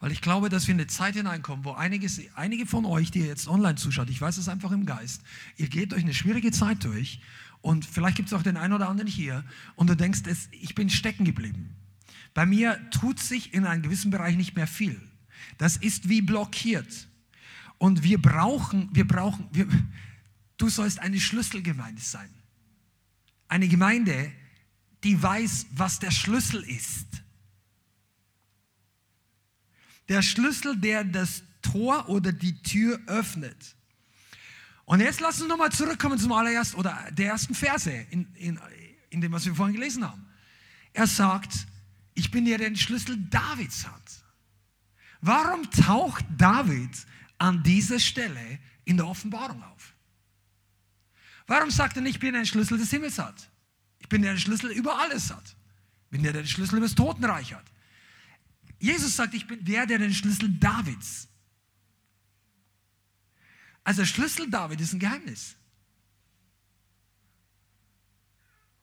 Weil 0.00 0.12
ich 0.12 0.20
glaube, 0.20 0.48
dass 0.48 0.66
wir 0.66 0.74
in 0.74 0.80
eine 0.80 0.86
Zeit 0.86 1.14
hineinkommen, 1.14 1.64
wo 1.64 1.72
einiges, 1.72 2.20
einige 2.34 2.66
von 2.66 2.84
euch, 2.84 3.10
die 3.10 3.20
jetzt 3.20 3.48
online 3.48 3.76
zuschaut, 3.76 4.10
ich 4.10 4.20
weiß 4.20 4.38
es 4.38 4.48
einfach 4.48 4.72
im 4.72 4.86
Geist, 4.86 5.22
ihr 5.56 5.68
geht 5.68 5.92
durch 5.92 6.02
eine 6.02 6.14
schwierige 6.14 6.52
Zeit 6.52 6.84
durch 6.84 7.20
und 7.60 7.84
vielleicht 7.84 8.16
gibt 8.16 8.28
es 8.28 8.34
auch 8.34 8.42
den 8.42 8.56
einen 8.56 8.72
oder 8.72 8.88
anderen 8.88 9.08
hier 9.08 9.44
und 9.76 9.88
du 9.88 9.96
denkst, 9.96 10.22
ich 10.52 10.74
bin 10.74 10.90
stecken 10.90 11.24
geblieben. 11.24 11.76
Bei 12.34 12.46
mir 12.46 12.78
tut 12.90 13.18
sich 13.18 13.54
in 13.54 13.64
einem 13.64 13.82
gewissen 13.82 14.10
Bereich 14.10 14.36
nicht 14.36 14.54
mehr 14.54 14.66
viel. 14.68 15.00
Das 15.56 15.76
ist 15.76 16.08
wie 16.08 16.22
blockiert. 16.22 17.08
Und 17.78 18.02
wir 18.02 18.20
brauchen, 18.20 18.88
wir 18.92 19.06
brauchen, 19.06 19.48
wir, 19.52 19.68
du 20.56 20.68
sollst 20.68 20.98
eine 20.98 21.20
Schlüsselgemeinde 21.20 22.02
sein. 22.02 22.28
Eine 23.46 23.68
Gemeinde, 23.68 24.32
die 25.04 25.20
weiß, 25.20 25.66
was 25.72 26.00
der 26.00 26.10
Schlüssel 26.10 26.62
ist. 26.64 27.06
Der 30.08 30.22
Schlüssel, 30.22 30.76
der 30.76 31.04
das 31.04 31.42
Tor 31.62 32.08
oder 32.08 32.32
die 32.32 32.60
Tür 32.62 32.98
öffnet. 33.06 33.76
Und 34.84 35.00
jetzt 35.00 35.20
lass 35.20 35.40
uns 35.40 35.48
nochmal 35.48 35.70
zurückkommen 35.70 36.18
zum 36.18 36.32
allerersten 36.32 36.78
oder 36.78 37.08
der 37.12 37.28
ersten 37.28 37.54
Verse 37.54 37.90
in, 38.10 38.34
in, 38.34 38.58
in 39.10 39.20
dem, 39.20 39.32
was 39.32 39.44
wir 39.44 39.54
vorhin 39.54 39.74
gelesen 39.74 40.04
haben. 40.04 40.26
Er 40.94 41.06
sagt, 41.06 41.66
ich 42.14 42.30
bin 42.30 42.46
der, 42.46 42.58
der 42.58 42.70
den 42.70 42.76
Schlüssel 42.76 43.16
Davids 43.28 43.86
hat. 43.86 44.24
Warum 45.20 45.70
taucht 45.70 46.24
David 46.36 46.90
an 47.38 47.62
dieser 47.62 47.98
Stelle 48.00 48.58
in 48.84 48.96
der 48.96 49.06
Offenbarung 49.06 49.62
auf? 49.62 49.94
Warum 51.46 51.70
sagt 51.70 51.96
er 51.96 52.02
nicht, 52.02 52.16
ich 52.16 52.20
bin 52.20 52.34
der 52.34 52.44
Schlüssel 52.44 52.78
des 52.78 52.90
Himmels 52.90 53.18
hat? 53.18 53.50
Ich 54.00 54.08
bin 54.08 54.22
der, 54.22 54.32
der 54.32 54.40
Schlüssel 54.40 54.70
über 54.70 54.98
alles 54.98 55.32
hat. 55.32 55.56
Ich 56.04 56.10
bin 56.10 56.22
der, 56.22 56.32
der 56.32 56.42
den 56.42 56.48
Schlüssel 56.48 56.76
über 56.76 56.86
das 56.86 56.94
Totenreich 56.94 57.54
hat. 57.54 57.64
Jesus 58.78 59.16
sagt, 59.16 59.34
ich 59.34 59.46
bin 59.46 59.64
der, 59.64 59.86
der 59.86 59.98
den 59.98 60.12
Schlüssel 60.12 60.48
Davids. 60.50 61.28
Also 63.84 64.02
der 64.02 64.06
Schlüssel 64.06 64.50
David 64.50 64.80
ist 64.80 64.92
ein 64.92 64.98
Geheimnis. 64.98 65.56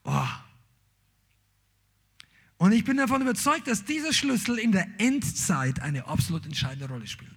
Oh, 0.03 0.27
und 2.57 2.71
ich 2.71 2.85
bin 2.85 2.97
davon 2.97 3.21
überzeugt, 3.21 3.67
dass 3.67 3.83
dieser 3.83 4.13
Schlüssel 4.13 4.59
in 4.59 4.71
der 4.71 4.87
Endzeit 4.99 5.81
eine 5.81 6.07
absolut 6.07 6.45
entscheidende 6.45 6.87
Rolle 6.87 7.07
spielt. 7.07 7.35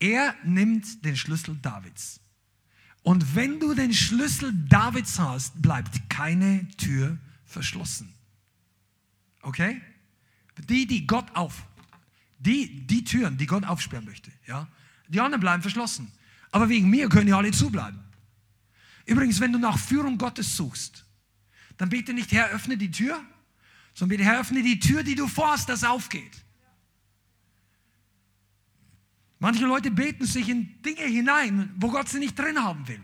Er 0.00 0.34
nimmt 0.44 1.04
den 1.04 1.16
Schlüssel 1.16 1.56
Davids. 1.60 2.20
Und 3.02 3.34
wenn 3.34 3.60
du 3.60 3.74
den 3.74 3.94
Schlüssel 3.94 4.52
Davids 4.68 5.18
hast, 5.18 5.60
bleibt 5.62 6.10
keine 6.10 6.66
Tür 6.76 7.18
verschlossen. 7.44 8.12
Okay? 9.42 9.80
Die, 10.68 10.86
die 10.86 11.06
Gott 11.06 11.26
auf, 11.34 11.64
die, 12.38 12.86
die 12.86 13.04
Türen, 13.04 13.38
die 13.38 13.46
Gott 13.46 13.64
aufsperren 13.64 14.04
möchte, 14.04 14.30
ja, 14.46 14.68
die 15.08 15.20
anderen 15.20 15.40
bleiben 15.40 15.62
verschlossen. 15.62 16.10
Aber 16.50 16.68
wegen 16.68 16.90
mir 16.90 17.08
können 17.08 17.28
ja 17.28 17.38
alle 17.38 17.52
zubleiben. 17.52 18.00
Übrigens, 19.06 19.40
wenn 19.40 19.52
du 19.52 19.58
nach 19.58 19.78
Führung 19.78 20.18
Gottes 20.18 20.56
suchst, 20.56 21.04
dann 21.78 21.88
bete 21.88 22.12
nicht, 22.12 22.32
Herr, 22.32 22.50
öffne 22.50 22.76
die 22.76 22.90
Tür, 22.90 23.22
sondern 23.94 24.18
bitte, 24.18 24.30
Herr, 24.30 24.40
öffne 24.40 24.62
die 24.62 24.78
Tür, 24.78 25.02
die 25.02 25.14
du 25.14 25.26
vorhast, 25.26 25.68
dass 25.68 25.84
aufgeht. 25.84 26.44
Manche 29.40 29.64
Leute 29.64 29.90
beten 29.90 30.26
sich 30.26 30.48
in 30.50 30.80
Dinge 30.82 31.02
hinein, 31.02 31.70
wo 31.76 31.88
Gott 31.88 32.08
sie 32.10 32.18
nicht 32.18 32.38
drin 32.38 32.62
haben 32.62 32.86
will. 32.86 33.00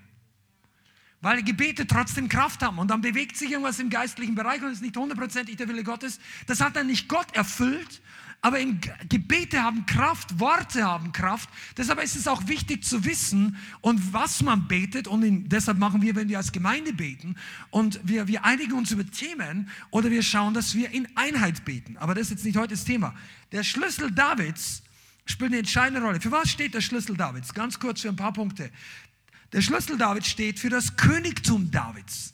Weil 1.22 1.42
Gebete 1.42 1.86
trotzdem 1.86 2.28
Kraft 2.28 2.62
haben 2.62 2.78
und 2.78 2.88
dann 2.88 3.00
bewegt 3.00 3.38
sich 3.38 3.50
irgendwas 3.50 3.80
im 3.80 3.88
geistlichen 3.88 4.34
Bereich 4.34 4.60
und 4.60 4.68
es 4.68 4.74
ist 4.74 4.82
nicht 4.82 4.96
hundertprozentig 4.98 5.56
der 5.56 5.66
Wille 5.66 5.82
Gottes. 5.82 6.20
Das 6.46 6.60
hat 6.60 6.76
dann 6.76 6.88
nicht 6.88 7.08
Gott 7.08 7.34
erfüllt, 7.34 8.02
aber 8.42 8.58
Gebete 9.08 9.62
haben 9.62 9.86
Kraft, 9.86 10.38
Worte 10.38 10.84
haben 10.84 11.10
Kraft. 11.12 11.48
Deshalb 11.78 12.02
ist 12.02 12.16
es 12.16 12.28
auch 12.28 12.46
wichtig 12.46 12.84
zu 12.84 13.06
wissen 13.06 13.56
und 13.80 14.12
was 14.12 14.42
man 14.42 14.68
betet. 14.68 15.08
Und 15.08 15.22
in, 15.22 15.48
deshalb 15.48 15.78
machen 15.78 16.02
wir, 16.02 16.14
wenn 16.16 16.28
wir 16.28 16.36
als 16.36 16.52
Gemeinde 16.52 16.92
beten 16.92 17.36
und 17.70 17.98
wir, 18.04 18.28
wir 18.28 18.44
einigen 18.44 18.74
uns 18.74 18.92
über 18.92 19.06
Themen 19.06 19.70
oder 19.90 20.10
wir 20.10 20.22
schauen, 20.22 20.52
dass 20.52 20.74
wir 20.74 20.90
in 20.90 21.08
Einheit 21.16 21.64
beten. 21.64 21.96
Aber 21.96 22.14
das 22.14 22.24
ist 22.24 22.30
jetzt 22.30 22.44
nicht 22.44 22.58
heute 22.58 22.74
das 22.74 22.84
Thema. 22.84 23.14
Der 23.52 23.64
Schlüssel 23.64 24.12
Davids 24.12 24.82
spielt 25.26 25.50
eine 25.50 25.58
entscheidende 25.58 26.00
Rolle. 26.00 26.20
Für 26.20 26.32
was 26.32 26.48
steht 26.48 26.74
der 26.74 26.80
Schlüssel 26.80 27.16
Davids? 27.16 27.52
Ganz 27.52 27.78
kurz 27.78 28.00
für 28.00 28.08
ein 28.08 28.16
paar 28.16 28.32
Punkte. 28.32 28.70
Der 29.52 29.60
Schlüssel 29.60 29.98
Davids 29.98 30.28
steht 30.28 30.58
für 30.58 30.70
das 30.70 30.96
Königtum 30.96 31.70
Davids. 31.70 32.32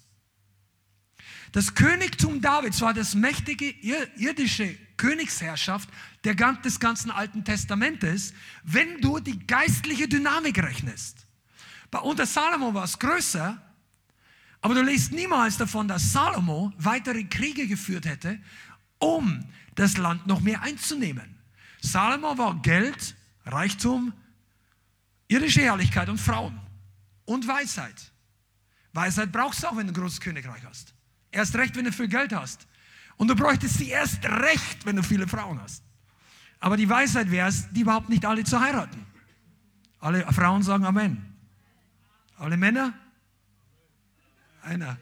Das 1.53 1.75
Königtum 1.75 2.41
Davids 2.41 2.81
war 2.81 2.95
das 2.95 3.15
mächtige 3.15 3.69
irdische 4.17 4.75
Königsherrschaft 4.97 5.89
des 6.25 6.81
ganzen 6.81 7.11
Alten 7.11 7.45
Testamentes, 7.45 8.33
wenn 8.63 9.01
du 9.01 9.19
die 9.19 9.47
geistliche 9.47 10.09
Dynamik 10.09 10.63
rechnest. 10.63 11.27
Bei 11.91 11.99
unter 11.99 12.25
Salomo 12.25 12.73
war 12.73 12.85
es 12.85 12.99
größer, 12.99 13.61
aber 14.63 14.75
du 14.75 14.83
liest 14.83 15.13
niemals 15.13 15.59
davon, 15.59 15.89
dass 15.89 16.13
Salomo 16.13 16.73
weitere 16.79 17.25
Kriege 17.25 17.67
geführt 17.67 18.07
hätte, 18.07 18.41
um 18.99 19.45
das 19.75 19.99
Land 19.99 20.27
noch 20.27 20.41
mehr 20.41 20.63
einzunehmen. 20.63 21.42
Salomo 21.83 22.39
war 22.39 22.55
Geld, 22.63 23.17
Reichtum, 23.45 24.13
irdische 25.29 25.61
Herrlichkeit 25.63 26.09
und 26.09 26.19
Frauen 26.19 26.59
und 27.25 27.47
Weisheit. 27.47 28.13
Weisheit 28.93 29.33
brauchst 29.33 29.63
du 29.63 29.67
auch, 29.67 29.77
wenn 29.77 29.87
du 29.87 29.93
ein 29.93 29.97
großes 30.01 30.21
Königreich 30.21 30.63
hast. 30.65 30.95
Erst 31.33 31.57
recht, 31.57 31.77
wenn 31.77 31.85
du 31.85 31.93
viel 31.93 32.09
Geld 32.09 32.33
hast. 32.33 32.67
Und 33.17 33.29
du 33.29 33.35
bräuchtest 33.35 33.79
sie 33.79 33.89
erst 33.89 34.25
recht, 34.25 34.87
wenn 34.87 34.97
du 34.97 35.03
viele 35.03 35.27
Frauen 35.27 35.61
hast. 35.61 35.83
Aber 36.61 36.77
die 36.77 36.89
Weisheit 36.89 37.31
wäre 37.31 37.49
es, 37.49 37.71
die 37.73 37.81
überhaupt 37.81 38.09
nicht 38.09 38.25
alle 38.25 38.45
zu 38.45 38.61
heiraten. 38.61 39.05
Alle 39.99 40.25
Frauen 40.33 40.63
sagen 40.63 40.85
Amen. 40.85 41.35
Alle 42.37 42.57
Männer? 42.57 42.95
Einer. 44.63 44.97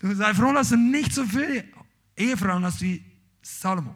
Du 0.00 0.12
sei 0.14 0.34
froh, 0.34 0.52
dass 0.52 0.70
du 0.70 0.76
nicht 0.76 1.14
so 1.14 1.24
viele 1.24 1.64
Ehefrauen 2.16 2.64
hast 2.64 2.80
wie 2.80 3.04
Salomo. 3.42 3.94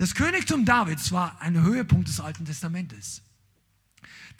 Das 0.00 0.14
Königtum 0.14 0.64
Davids 0.64 1.12
war 1.12 1.38
ein 1.42 1.60
Höhepunkt 1.60 2.08
des 2.08 2.20
Alten 2.20 2.46
Testamentes. 2.46 3.20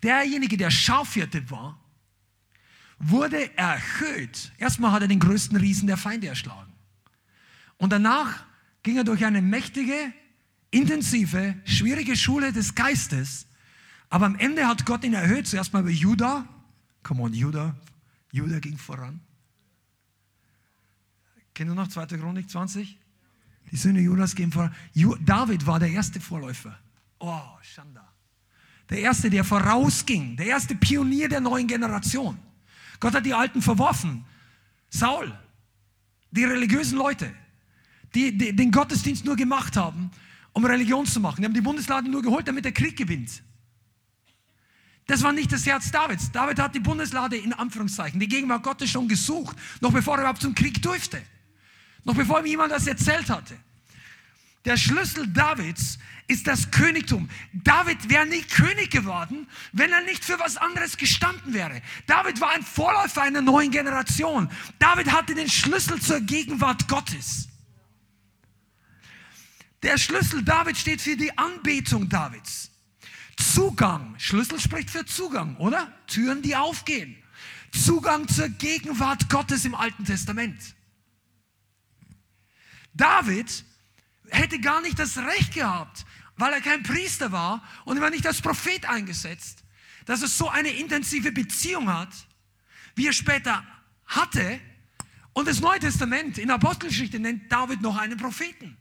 Derjenige, 0.02 0.56
der 0.56 0.70
Schafhirte 0.70 1.50
war, 1.50 1.78
wurde 2.98 3.54
erhöht. 3.58 4.52
Erstmal 4.56 4.92
hat 4.92 5.02
er 5.02 5.08
den 5.08 5.20
größten 5.20 5.58
Riesen 5.58 5.86
der 5.86 5.98
Feinde 5.98 6.28
erschlagen. 6.28 6.72
Und 7.76 7.92
danach 7.92 8.42
ging 8.82 8.96
er 8.96 9.04
durch 9.04 9.22
eine 9.22 9.42
mächtige, 9.42 10.14
intensive, 10.70 11.56
schwierige 11.66 12.16
Schule 12.16 12.54
des 12.54 12.74
Geistes. 12.74 13.46
Aber 14.08 14.24
am 14.24 14.36
Ende 14.36 14.66
hat 14.66 14.86
Gott 14.86 15.04
ihn 15.04 15.12
erhöht. 15.12 15.46
Zuerst 15.46 15.74
mal 15.74 15.82
bei 15.82 15.90
Judah. 15.90 16.48
Come 17.02 17.20
on, 17.20 17.34
Judah. 17.34 17.76
Judah 18.32 18.60
ging 18.60 18.78
voran. 18.78 19.20
Kennt 21.52 21.70
ihr 21.70 21.74
noch 21.74 21.88
2. 21.88 22.06
Chronik 22.06 22.48
20? 22.48 22.99
Die 23.70 23.76
Söhne 23.76 24.00
Judas 24.00 24.34
gehen 24.34 24.50
voran. 24.50 24.74
David 25.24 25.66
war 25.66 25.78
der 25.78 25.90
erste 25.90 26.20
Vorläufer. 26.20 26.78
Oh, 27.18 27.40
Schanda. 27.62 28.06
Der 28.88 28.98
erste, 28.98 29.30
der 29.30 29.44
vorausging. 29.44 30.36
Der 30.36 30.46
erste 30.46 30.74
Pionier 30.74 31.28
der 31.28 31.40
neuen 31.40 31.66
Generation. 31.66 32.36
Gott 32.98 33.14
hat 33.14 33.24
die 33.24 33.34
Alten 33.34 33.62
verworfen. 33.62 34.24
Saul. 34.88 35.32
Die 36.32 36.44
religiösen 36.44 36.98
Leute 36.98 37.32
die, 38.14 38.36
die 38.36 38.54
den 38.54 38.70
Gottesdienst 38.70 39.24
nur 39.24 39.36
gemacht 39.36 39.76
haben, 39.76 40.10
um 40.52 40.64
Religion 40.64 41.06
zu 41.06 41.20
machen. 41.20 41.40
Die 41.40 41.44
haben 41.44 41.54
die 41.54 41.60
Bundeslade 41.60 42.10
nur 42.10 42.22
geholt, 42.22 42.46
damit 42.48 42.64
der 42.64 42.72
Krieg 42.72 42.96
gewinnt. 42.96 43.42
Das 45.06 45.22
war 45.22 45.32
nicht 45.32 45.50
das 45.50 45.66
Herz 45.66 45.90
Davids. 45.90 46.30
David 46.30 46.58
hat 46.58 46.74
die 46.74 46.80
Bundeslade 46.80 47.36
in 47.36 47.52
Anführungszeichen, 47.52 48.20
die 48.20 48.28
Gegenwart 48.28 48.62
Gottes 48.62 48.90
schon 48.90 49.08
gesucht, 49.08 49.56
noch 49.80 49.92
bevor 49.92 50.16
er 50.16 50.20
überhaupt 50.20 50.42
zum 50.42 50.54
Krieg 50.54 50.80
durfte. 50.82 51.20
Noch 52.04 52.14
bevor 52.14 52.40
ihm 52.40 52.46
jemand 52.46 52.72
das 52.72 52.86
erzählt 52.86 53.28
hatte. 53.30 53.56
Der 54.64 54.76
Schlüssel 54.76 55.26
Davids 55.26 55.98
ist 56.26 56.46
das 56.46 56.70
Königtum. 56.70 57.28
David 57.52 58.08
wäre 58.08 58.26
nie 58.26 58.42
König 58.42 58.90
geworden, 58.90 59.48
wenn 59.72 59.90
er 59.92 60.02
nicht 60.02 60.24
für 60.24 60.38
was 60.38 60.56
anderes 60.56 60.96
gestanden 60.96 61.54
wäre. 61.54 61.82
David 62.06 62.40
war 62.40 62.50
ein 62.50 62.62
Vorläufer 62.62 63.22
einer 63.22 63.40
neuen 63.40 63.70
Generation. 63.70 64.50
David 64.78 65.10
hatte 65.12 65.34
den 65.34 65.48
Schlüssel 65.48 66.00
zur 66.00 66.20
Gegenwart 66.20 66.88
Gottes. 66.88 67.48
Der 69.82 69.96
Schlüssel 69.96 70.44
David 70.44 70.76
steht 70.76 71.00
für 71.00 71.16
die 71.16 71.36
Anbetung 71.36 72.08
Davids. 72.08 72.70
Zugang, 73.36 74.14
Schlüssel 74.18 74.60
spricht 74.60 74.90
für 74.90 75.06
Zugang, 75.06 75.56
oder? 75.56 75.90
Türen, 76.06 76.42
die 76.42 76.54
aufgehen. 76.54 77.16
Zugang 77.72 78.28
zur 78.28 78.48
Gegenwart 78.50 79.30
Gottes 79.30 79.64
im 79.64 79.74
Alten 79.74 80.04
Testament. 80.04 80.74
David 82.94 83.64
hätte 84.30 84.60
gar 84.60 84.80
nicht 84.80 84.98
das 84.98 85.18
Recht 85.18 85.54
gehabt, 85.54 86.04
weil 86.36 86.52
er 86.52 86.60
kein 86.60 86.82
Priester 86.82 87.32
war 87.32 87.62
und 87.84 87.96
er 87.96 88.02
war 88.02 88.10
nicht 88.10 88.26
als 88.26 88.40
Prophet 88.40 88.86
eingesetzt, 88.86 89.64
dass 90.06 90.22
er 90.22 90.28
so 90.28 90.48
eine 90.48 90.70
intensive 90.70 91.32
Beziehung 91.32 91.92
hat, 91.92 92.12
wie 92.94 93.06
er 93.06 93.12
später 93.12 93.64
hatte. 94.06 94.60
Und 95.32 95.46
das 95.46 95.60
Neue 95.60 95.78
Testament 95.78 96.38
in 96.38 96.48
der 96.48 96.56
Apostelgeschichte 96.56 97.18
nennt 97.18 97.50
David 97.50 97.80
noch 97.80 97.96
einen 97.96 98.16
Propheten. 98.16 98.76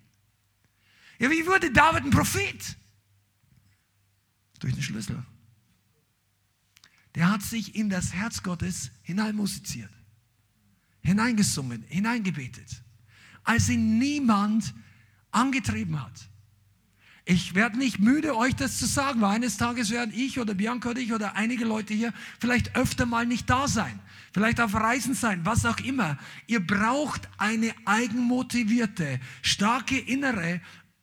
Ja, 1.19 1.29
wie 1.29 1.45
wurde 1.45 1.71
David 1.71 2.05
ein 2.05 2.11
Prophet? 2.11 2.77
Durch 4.59 4.73
den 4.73 4.83
Schlüssel. 4.83 5.23
Der 7.15 7.29
hat 7.29 7.41
sich 7.41 7.75
in 7.75 7.89
das 7.89 8.13
Herz 8.13 8.43
Gottes 8.43 8.91
hineinmusiziert, 9.01 9.91
hineingesungen, 11.01 11.83
hineingebetet, 11.83 12.81
als 13.49 13.67
ihn 13.67 13.97
niemand 13.97 14.75
angetrieben 15.31 15.99
hat. 15.99 16.29
Ich 17.25 17.55
werde 17.55 17.79
nicht 17.79 17.97
müde, 17.97 18.37
euch 18.37 18.55
das 18.55 18.77
zu 18.77 18.85
sagen, 18.85 19.21
weil 19.21 19.31
eines 19.31 19.57
Tages 19.57 19.89
werden 19.89 20.13
ich 20.15 20.39
oder 20.39 20.53
Bianca 20.53 20.91
oder 20.91 20.99
ich 20.99 21.13
oder 21.13 21.35
einige 21.35 21.65
Leute 21.65 21.95
hier 21.95 22.13
vielleicht 22.39 22.75
öfter 22.75 23.07
mal 23.07 23.25
nicht 23.25 23.49
da 23.49 23.67
sein, 23.67 23.99
vielleicht 24.35 24.61
auf 24.61 24.75
Reisen 24.75 25.15
sein, 25.15 25.45
was 25.45 25.65
auch 25.65 25.79
immer. 25.79 26.19
Ihr 26.45 26.59
braucht 26.59 27.27
eine 27.39 27.73
eigenmotivierte, 27.85 29.19
starke 29.41 29.97
innere 29.97 30.61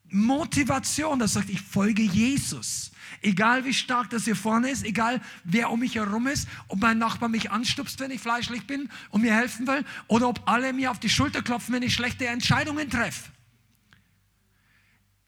Motivation, 0.09 1.19
das 1.19 1.33
sagt, 1.33 1.51
ich 1.51 1.61
folge 1.61 2.03
Jesus. 2.03 2.93
Egal 3.23 3.65
wie 3.65 3.75
stark 3.75 4.11
das 4.11 4.25
hier 4.25 4.37
vorne 4.37 4.71
ist, 4.71 4.85
egal 4.85 5.21
wer 5.45 5.71
um 5.71 5.81
mich 5.81 5.95
herum 5.95 6.27
ist, 6.27 6.49
ob 6.69 6.81
mein 6.81 6.99
Nachbar 6.99 7.29
mich 7.29 7.51
anstupst, 7.51 8.01
wenn 8.01 8.11
ich 8.11 8.21
fleischlich 8.21 8.67
bin 8.67 8.89
und 9.11 9.23
mir 9.23 9.35
helfen 9.35 9.67
will, 9.67 9.85
oder 10.07 10.29
ob 10.29 10.49
alle 10.49 10.73
mir 10.73 10.91
auf 10.91 11.01
die 11.01 11.09
Schulter 11.09 11.43
klopfen, 11.43 11.75
wenn 11.75 11.83
ich 11.83 11.95
schlechte 11.95 12.27
Entscheidungen 12.27 12.91
treffe. 12.91 13.31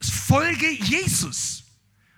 Folge 0.01 0.70
Jesus. 0.70 1.64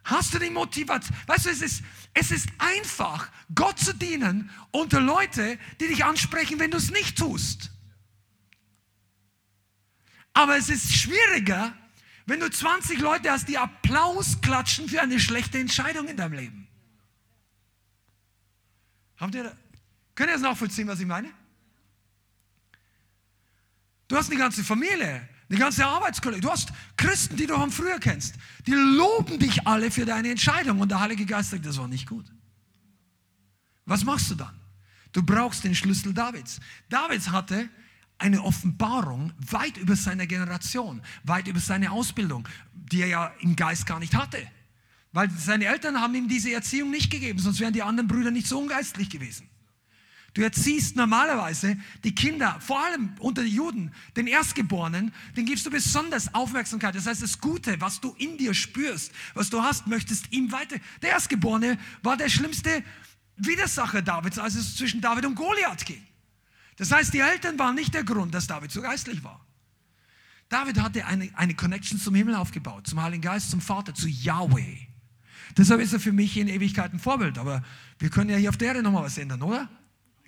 Hast 0.05 0.35
du 0.35 0.39
die 0.39 0.51
Motivation? 0.51 1.17
Weißt 1.27 1.47
du, 1.47 1.51
es 1.51 1.63
ist, 1.63 1.83
es 2.15 2.31
ist 2.31 2.49
einfach, 2.59 3.31
Gott 3.55 3.79
zu 3.79 3.95
dienen 3.95 4.51
unter 4.73 5.01
Leute, 5.01 5.59
die 5.81 5.87
dich 5.87 6.05
ansprechen, 6.05 6.59
wenn 6.59 6.71
du 6.71 6.79
es 6.79 6.91
nicht 6.91 7.17
tust. 7.17 7.71
Aber 10.33 10.57
es 10.57 10.69
ist 10.69 10.93
schwieriger, 10.93 11.73
wenn 12.31 12.39
du 12.39 12.49
20 12.49 13.01
Leute 13.01 13.29
hast, 13.29 13.49
die 13.49 13.59
Applaus 13.59 14.41
klatschen 14.41 14.89
für 14.89 15.03
eine 15.03 15.19
schlechte 15.19 15.59
Entscheidung 15.59 16.07
in 16.07 16.17
deinem 16.17 16.35
Leben. 16.35 16.69
Habt 19.17 19.35
ihr, 19.35 19.53
könnt 20.15 20.31
ihr 20.31 20.35
das 20.35 20.41
nachvollziehen, 20.41 20.87
was 20.87 21.01
ich 21.01 21.07
meine? 21.07 21.29
Du 24.07 24.17
hast 24.17 24.31
eine 24.31 24.39
ganze 24.39 24.63
Familie, 24.63 25.29
eine 25.49 25.59
ganze 25.59 25.85
Arbeitskollege, 25.85 26.41
du 26.41 26.51
hast 26.51 26.73
Christen, 26.97 27.37
die 27.37 27.49
du 27.49 27.57
von 27.57 27.73
früher 27.73 27.99
kennst, 27.99 28.37
die 28.65 28.75
loben 28.75 29.41
dich 29.41 29.67
alle 29.67 29.91
für 29.91 30.05
deine 30.05 30.31
Entscheidung 30.31 30.79
und 30.79 30.89
der 30.89 31.01
Heilige 31.01 31.27
Geist 31.27 31.51
sagt, 31.51 31.67
das 31.67 31.79
war 31.79 31.89
nicht 31.89 32.09
gut. 32.09 32.27
Was 33.87 34.05
machst 34.05 34.31
du 34.31 34.37
dann? 34.37 34.57
Du 35.11 35.25
brauchst 35.25 35.65
den 35.65 35.75
Schlüssel 35.75 36.15
Davids. 36.15 36.61
Davids 36.89 37.29
hatte 37.29 37.69
eine 38.21 38.43
Offenbarung 38.43 39.33
weit 39.51 39.77
über 39.77 39.97
seine 39.97 40.27
Generation, 40.27 41.03
weit 41.25 41.49
über 41.49 41.61
seine 41.61 41.91
Ausbildung, 41.91 42.47
die 42.75 43.03
er 43.03 43.09
ja 43.09 43.27
im 43.41 43.57
Geist 43.57 43.87
gar 43.87 43.99
nicht 43.99 44.15
hatte. 44.15 44.39
Weil 45.13 45.31
seine 45.31 45.67
Eltern 45.67 46.01
haben 46.01 46.15
ihm 46.15 46.29
diese 46.29 46.53
Erziehung 46.53 46.91
nicht 46.91 47.11
gegeben, 47.11 47.39
sonst 47.39 47.61
wären 47.61 47.73
die 47.73 47.83
anderen 47.83 48.09
Brüder 48.09 48.31
nicht 48.31 48.47
so 48.47 48.59
ungeistlich 48.59 49.11
gewesen. 49.11 49.49
Du 50.35 50.43
erziehst 50.43 50.95
normalerweise 50.95 51.77
die 52.05 52.15
Kinder, 52.15 52.57
vor 52.61 52.85
allem 52.85 53.15
unter 53.19 53.43
den 53.43 53.53
Juden, 53.53 53.93
den 54.15 54.29
Erstgeborenen, 54.29 55.13
den 55.37 55.45
gibst 55.45 55.67
du 55.67 55.71
besonders 55.71 56.33
Aufmerksamkeit. 56.35 56.95
Das 56.95 57.07
heißt, 57.07 57.23
das 57.23 57.41
Gute, 57.41 57.81
was 57.81 58.01
du 58.01 58.15
in 58.17 58.39
dir 58.39 58.55
spürst, 58.55 59.11
was 59.35 59.51
du 59.51 59.61
hast, 59.61 59.89
möchtest 59.89 60.33
ihm 60.33 60.53
weiter. 60.53 60.77
Der 61.03 61.11
Erstgeborene 61.11 61.79
war 62.03 62.17
der 62.17 62.29
schlimmste 62.29 62.85
Widersacher 63.37 64.03
Davids, 64.03 64.39
als 64.39 64.55
es 64.55 64.77
zwischen 64.77 65.01
David 65.01 65.27
und 65.27 65.35
Goliath 65.35 65.85
ging. 65.85 66.07
Das 66.81 66.93
heißt, 66.93 67.13
die 67.13 67.19
Eltern 67.19 67.59
waren 67.59 67.75
nicht 67.75 67.93
der 67.93 68.05
Grund, 68.05 68.33
dass 68.33 68.47
David 68.47 68.71
so 68.73 68.81
geistlich 68.81 69.23
war. 69.23 69.45
David 70.49 70.81
hatte 70.81 71.05
eine, 71.05 71.29
eine 71.35 71.55
Connection 71.55 72.01
zum 72.01 72.15
Himmel 72.15 72.35
aufgebaut, 72.35 72.87
zum 72.87 73.03
Heiligen 73.03 73.21
Geist, 73.21 73.51
zum 73.51 73.61
Vater, 73.61 73.95
zu 73.95 74.09
Yahweh. 74.09 74.79
Deshalb 75.59 75.83
ist 75.83 75.93
er 75.93 76.01
für 76.01 76.13
mich 76.13 76.39
in 76.39 76.49
Ewigkeit 76.49 76.95
ein 76.95 76.99
Vorbild. 76.99 77.37
Aber 77.37 77.63
wir 77.99 78.09
können 78.09 78.31
ja 78.31 78.39
hier 78.39 78.49
auf 78.49 78.57
der 78.57 78.69
Erde 78.69 78.83
nochmal 78.83 79.05
was 79.05 79.19
ändern, 79.19 79.43
oder? 79.43 79.69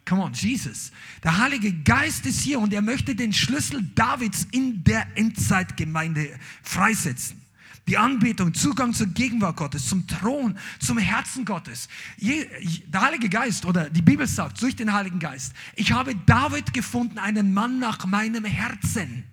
Come 0.07 0.23
on, 0.23 0.35
Jesus. 0.35 0.93
Der 1.25 1.39
Heilige 1.39 1.73
Geist 1.73 2.27
ist 2.27 2.43
hier 2.43 2.59
und 2.59 2.75
er 2.75 2.83
möchte 2.83 3.15
den 3.15 3.33
Schlüssel 3.33 3.83
Davids 3.95 4.47
in 4.51 4.85
der 4.85 5.07
Endzeitgemeinde 5.17 6.39
freisetzen. 6.63 7.41
Die 7.89 7.99
Anbetung, 7.99 8.55
Zugang 8.55 8.95
zur 8.95 9.09
Gegenwart 9.09 9.57
Gottes, 9.57 9.89
zum 9.89 10.07
Thron, 10.07 10.57
zum 10.79 10.99
Herzen 10.99 11.45
Gottes. 11.45 11.89
der 12.19 13.01
Heilige 13.01 13.29
Geist 13.29 13.65
oder 13.65 13.91
die 13.91 14.03
Bibel 14.03 14.27
sagt 14.27 14.63
durch 14.63 14.77
den 14.77 14.93
Heiligen 14.93 15.19
Geist, 15.19 15.53
ich 15.75 15.91
habe 15.91 16.15
David 16.15 16.73
gefunden, 16.73 17.19
einen 17.19 17.53
Mann 17.53 17.81
nach 17.81 18.05
meinem 18.07 18.45
Herzen. 18.45 19.25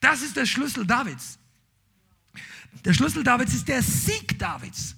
Das 0.00 0.22
ist 0.22 0.36
der 0.36 0.46
Schlüssel 0.46 0.84
Davids. 0.84 1.38
Der 2.84 2.92
Schlüssel 2.92 3.22
Davids 3.22 3.54
ist 3.54 3.68
der 3.68 3.82
Sieg 3.82 4.38
Davids. 4.38 4.96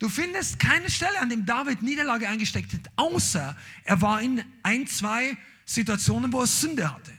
Du 0.00 0.08
findest 0.08 0.58
keine 0.58 0.90
Stelle, 0.90 1.20
an 1.20 1.28
dem 1.28 1.46
David 1.46 1.82
Niederlage 1.82 2.28
eingesteckt 2.28 2.72
hat, 2.72 2.90
außer 2.96 3.56
er 3.84 4.00
war 4.02 4.20
in 4.20 4.42
ein, 4.64 4.86
zwei 4.88 5.36
Situationen, 5.64 6.32
wo 6.32 6.40
er 6.40 6.48
Sünde 6.48 6.92
hatte. 6.92 7.12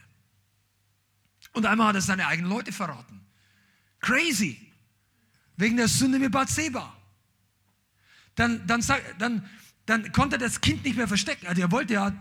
Und 1.53 1.65
einmal 1.65 1.87
hat 1.87 1.95
er 1.95 2.01
seine 2.01 2.27
eigenen 2.27 2.51
Leute 2.51 2.73
verraten. 2.73 3.21
Crazy 4.01 4.64
wegen 5.57 5.77
der 5.77 5.87
Sünde 5.87 6.19
mit 6.19 6.31
Bathseba. 6.31 6.95
Dann, 8.35 8.65
dann, 8.67 8.83
dann, 9.17 9.49
dann 9.85 10.11
konnte 10.11 10.37
das 10.37 10.61
Kind 10.61 10.83
nicht 10.83 10.97
mehr 10.97 11.07
verstecken. 11.07 11.47
Also 11.47 11.61
er 11.61 11.71
wollte 11.71 11.93
ja 11.93 12.13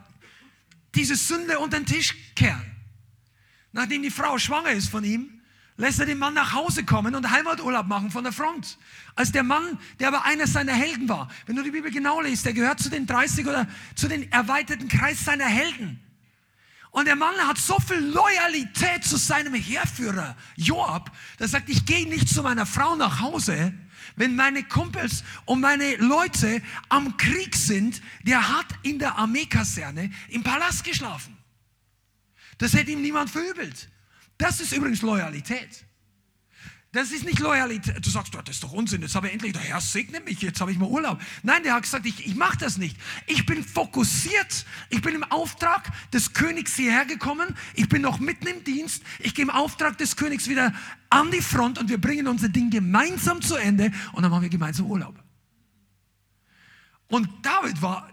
diese 0.95 1.17
Sünde 1.17 1.59
unter 1.59 1.79
den 1.79 1.87
Tisch 1.87 2.15
kehren. 2.35 2.65
Nachdem 3.73 4.03
die 4.03 4.11
Frau 4.11 4.39
schwanger 4.39 4.71
ist 4.71 4.89
von 4.89 5.03
ihm, 5.03 5.41
lässt 5.77 5.99
er 5.99 6.07
den 6.07 6.19
Mann 6.19 6.35
nach 6.35 6.53
Hause 6.53 6.85
kommen 6.85 7.17
und 7.17 7.31
Heimaturlaub 7.31 7.87
machen 7.87 8.11
von 8.11 8.23
der 8.23 8.33
Front. 8.33 8.79
Als 9.17 9.33
der 9.33 9.43
Mann, 9.43 9.79
der 9.99 10.09
aber 10.09 10.25
einer 10.25 10.47
seiner 10.47 10.73
Helden 10.73 11.09
war, 11.09 11.29
wenn 11.47 11.57
du 11.57 11.63
die 11.63 11.73
Bibel 11.73 11.91
genau 11.91 12.21
liest, 12.21 12.47
der 12.47 12.53
gehört 12.53 12.79
zu 12.79 12.91
den 12.91 13.07
30 13.07 13.47
oder 13.47 13.67
zu 13.97 14.07
den 14.07 14.31
erweiterten 14.31 14.89
Kreis 14.89 15.25
seiner 15.25 15.47
Helden. 15.47 16.01
Und 16.95 17.07
der 17.07 17.17
Mann 17.17 17.35
hat 17.39 17.59
so 17.59 17.77
viel 17.81 17.99
Loyalität 17.99 19.03
zu 19.03 19.17
seinem 19.17 19.53
Heerführer 19.53 20.37
Joab, 20.55 21.11
der 21.41 21.49
sagt, 21.49 21.69
ich 21.69 21.85
gehe 21.85 22.09
nicht 22.09 22.29
zu 22.29 22.41
meiner 22.41 22.67
Frau 22.67 22.95
nach 22.95 23.19
Hause, 23.19 23.75
wenn 24.15 24.37
meine 24.37 24.63
Kumpels 24.63 25.25
und 25.45 25.61
meine 25.61 25.97
Leute 25.97 26.63
am 26.91 27.17
Krieg 27.17 27.57
sind. 27.57 28.01
Der 28.23 28.49
hat 28.49 28.67
in 28.85 29.01
der 29.01 29.19
Armeekaserne 29.19 30.13
im 30.29 30.45
Palast 30.45 30.85
geschlafen. 30.85 31.37
Das 32.59 32.75
hätte 32.75 32.93
ihm 32.93 33.03
niemand 33.03 33.29
verübelt. 33.29 33.91
Das 34.39 34.61
ist 34.61 34.73
übrigens 34.73 35.03
Loyalität. 35.03 35.84
Das 36.95 37.11
ist 37.11 37.25
nicht 37.25 37.41
Loyalität. 37.41 38.07
Du 38.07 38.09
sagst, 38.09 38.33
das 38.33 38.43
ist 38.49 38.63
doch 38.63 38.71
Unsinn. 38.71 39.03
Jetzt 39.03 39.17
habe 39.17 39.27
ich 39.27 39.33
endlich, 39.33 39.53
der 39.53 39.63
Herr 39.63 39.81
segne 39.81 40.21
mich, 40.21 40.41
jetzt 40.41 40.61
habe 40.61 40.71
ich 40.71 40.79
mal 40.79 40.89
Urlaub. 40.89 41.21
Nein, 41.43 41.65
der 41.65 41.75
hat 41.75 41.83
gesagt, 41.83 42.07
ich, 42.07 42.25
ich 42.25 42.37
mache 42.37 42.57
das 42.57 42.79
nicht. 42.79 42.97
Ich 43.27 43.45
bin 43.45 43.65
fokussiert. 43.65 44.65
Ich 44.91 45.03
bin 45.03 45.17
im 45.17 45.25
Auftrag 45.25 45.91
des 46.13 46.35
Königs 46.35 46.77
hierher 46.77 47.05
gekommen. 47.05 47.57
Ich 47.75 47.89
bin 47.89 48.01
noch 48.01 48.21
mitten 48.21 48.47
im 48.47 48.63
Dienst. 48.63 49.03
Ich 49.19 49.35
gehe 49.35 49.43
im 49.43 49.51
Auftrag 49.51 49.99
des 49.99 50.15
Königs 50.15 50.49
wieder 50.49 50.73
an 51.11 51.33
die 51.33 51.41
Front 51.41 51.79
und 51.79 51.89
wir 51.89 52.01
bringen 52.01 52.29
unser 52.29 52.49
Ding 52.49 52.71
gemeinsam 52.71 53.43
zu 53.43 53.57
Ende 53.57 53.91
und 54.13 54.23
dann 54.23 54.31
machen 54.31 54.43
wir 54.43 54.49
gemeinsam 54.49 54.87
Urlaub. 54.87 55.21
Und 57.09 57.29
David 57.43 57.83
war, 57.83 58.09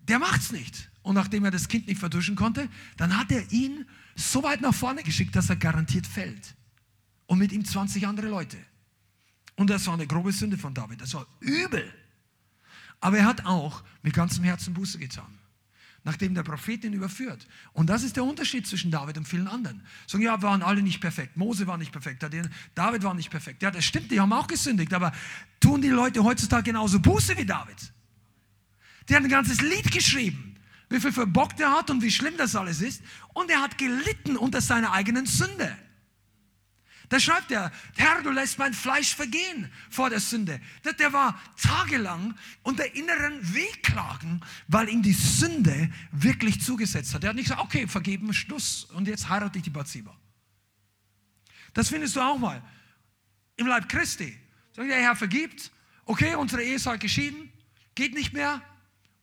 der 0.00 0.18
macht's 0.18 0.50
nicht. 0.50 0.90
Und 1.02 1.14
nachdem 1.14 1.44
er 1.44 1.52
das 1.52 1.68
Kind 1.68 1.86
nicht 1.86 2.00
verduschen 2.00 2.34
konnte, 2.34 2.68
dann 2.96 3.16
hat 3.16 3.30
er 3.30 3.52
ihn 3.52 3.86
so 4.16 4.42
weit 4.42 4.60
nach 4.60 4.74
vorne 4.74 5.04
geschickt, 5.04 5.36
dass 5.36 5.50
er 5.50 5.56
garantiert 5.56 6.08
fällt 6.08 6.56
und 7.26 7.38
mit 7.38 7.52
ihm 7.52 7.64
20 7.64 8.06
andere 8.06 8.28
Leute. 8.28 8.58
Und 9.56 9.70
das 9.70 9.86
war 9.86 9.94
eine 9.94 10.06
grobe 10.06 10.32
Sünde 10.32 10.58
von 10.58 10.74
David. 10.74 11.00
Das 11.00 11.14
war 11.14 11.26
übel. 11.40 11.92
Aber 13.00 13.18
er 13.18 13.26
hat 13.26 13.44
auch 13.44 13.82
mit 14.02 14.14
ganzem 14.14 14.44
Herzen 14.44 14.74
Buße 14.74 14.98
getan, 14.98 15.38
nachdem 16.04 16.34
der 16.34 16.42
Prophet 16.42 16.84
ihn 16.84 16.92
überführt. 16.92 17.46
Und 17.72 17.88
das 17.88 18.02
ist 18.02 18.16
der 18.16 18.24
Unterschied 18.24 18.66
zwischen 18.66 18.90
David 18.90 19.18
und 19.18 19.28
vielen 19.28 19.46
anderen. 19.46 19.82
Sagen, 20.06 20.24
ja, 20.24 20.40
waren 20.42 20.62
alle 20.62 20.82
nicht 20.82 21.00
perfekt. 21.00 21.36
Mose 21.36 21.66
war 21.66 21.76
nicht 21.76 21.92
perfekt. 21.92 22.26
David 22.74 23.02
war 23.02 23.14
nicht 23.14 23.30
perfekt. 23.30 23.62
Ja, 23.62 23.70
das 23.70 23.84
stimmt, 23.84 24.10
die 24.10 24.20
haben 24.20 24.32
auch 24.32 24.46
gesündigt. 24.46 24.92
Aber 24.94 25.12
tun 25.60 25.82
die 25.82 25.88
Leute 25.88 26.24
heutzutage 26.24 26.64
genauso 26.64 26.98
Buße 26.98 27.36
wie 27.36 27.44
David? 27.44 27.76
Der 29.08 29.18
hat 29.18 29.24
ein 29.24 29.30
ganzes 29.30 29.60
Lied 29.60 29.92
geschrieben, 29.92 30.56
wie 30.88 30.98
viel 30.98 31.12
verbockt 31.12 31.60
er 31.60 31.72
hat 31.72 31.90
und 31.90 32.02
wie 32.02 32.10
schlimm 32.10 32.36
das 32.38 32.56
alles 32.56 32.80
ist. 32.80 33.02
Und 33.34 33.50
er 33.50 33.60
hat 33.60 33.76
gelitten 33.76 34.36
unter 34.36 34.60
seiner 34.60 34.92
eigenen 34.92 35.26
Sünde. 35.26 35.76
Da 37.14 37.20
schreibt 37.20 37.52
er, 37.52 37.70
Herr, 37.94 38.22
du 38.22 38.30
lässt 38.30 38.58
mein 38.58 38.74
Fleisch 38.74 39.14
vergehen 39.14 39.70
vor 39.88 40.10
der 40.10 40.18
Sünde. 40.18 40.60
Der 40.98 41.12
war 41.12 41.40
tagelang 41.56 42.34
unter 42.64 42.92
inneren 42.96 43.54
Wehklagen, 43.54 44.40
weil 44.66 44.88
ihm 44.88 45.00
die 45.00 45.12
Sünde 45.12 45.92
wirklich 46.10 46.60
zugesetzt 46.60 47.14
hat. 47.14 47.22
Er 47.22 47.28
hat 47.28 47.36
nicht 47.36 47.44
gesagt, 47.44 47.62
okay, 47.62 47.86
vergeben, 47.86 48.34
Schluss 48.34 48.86
und 48.86 49.06
jetzt 49.06 49.28
heirate 49.28 49.58
ich 49.58 49.62
die 49.62 49.70
Bathseba. 49.70 50.12
Das 51.72 51.88
findest 51.88 52.16
du 52.16 52.20
auch 52.20 52.36
mal 52.36 52.60
im 53.58 53.68
Leib 53.68 53.88
Christi. 53.88 54.36
Sagt 54.72 54.90
der 54.90 55.00
Herr 55.00 55.14
vergibt, 55.14 55.70
okay, 56.06 56.34
unsere 56.34 56.64
Ehe 56.64 56.74
ist 56.74 56.86
halt 56.86 57.00
geschieden, 57.00 57.52
geht 57.94 58.12
nicht 58.14 58.32
mehr. 58.32 58.60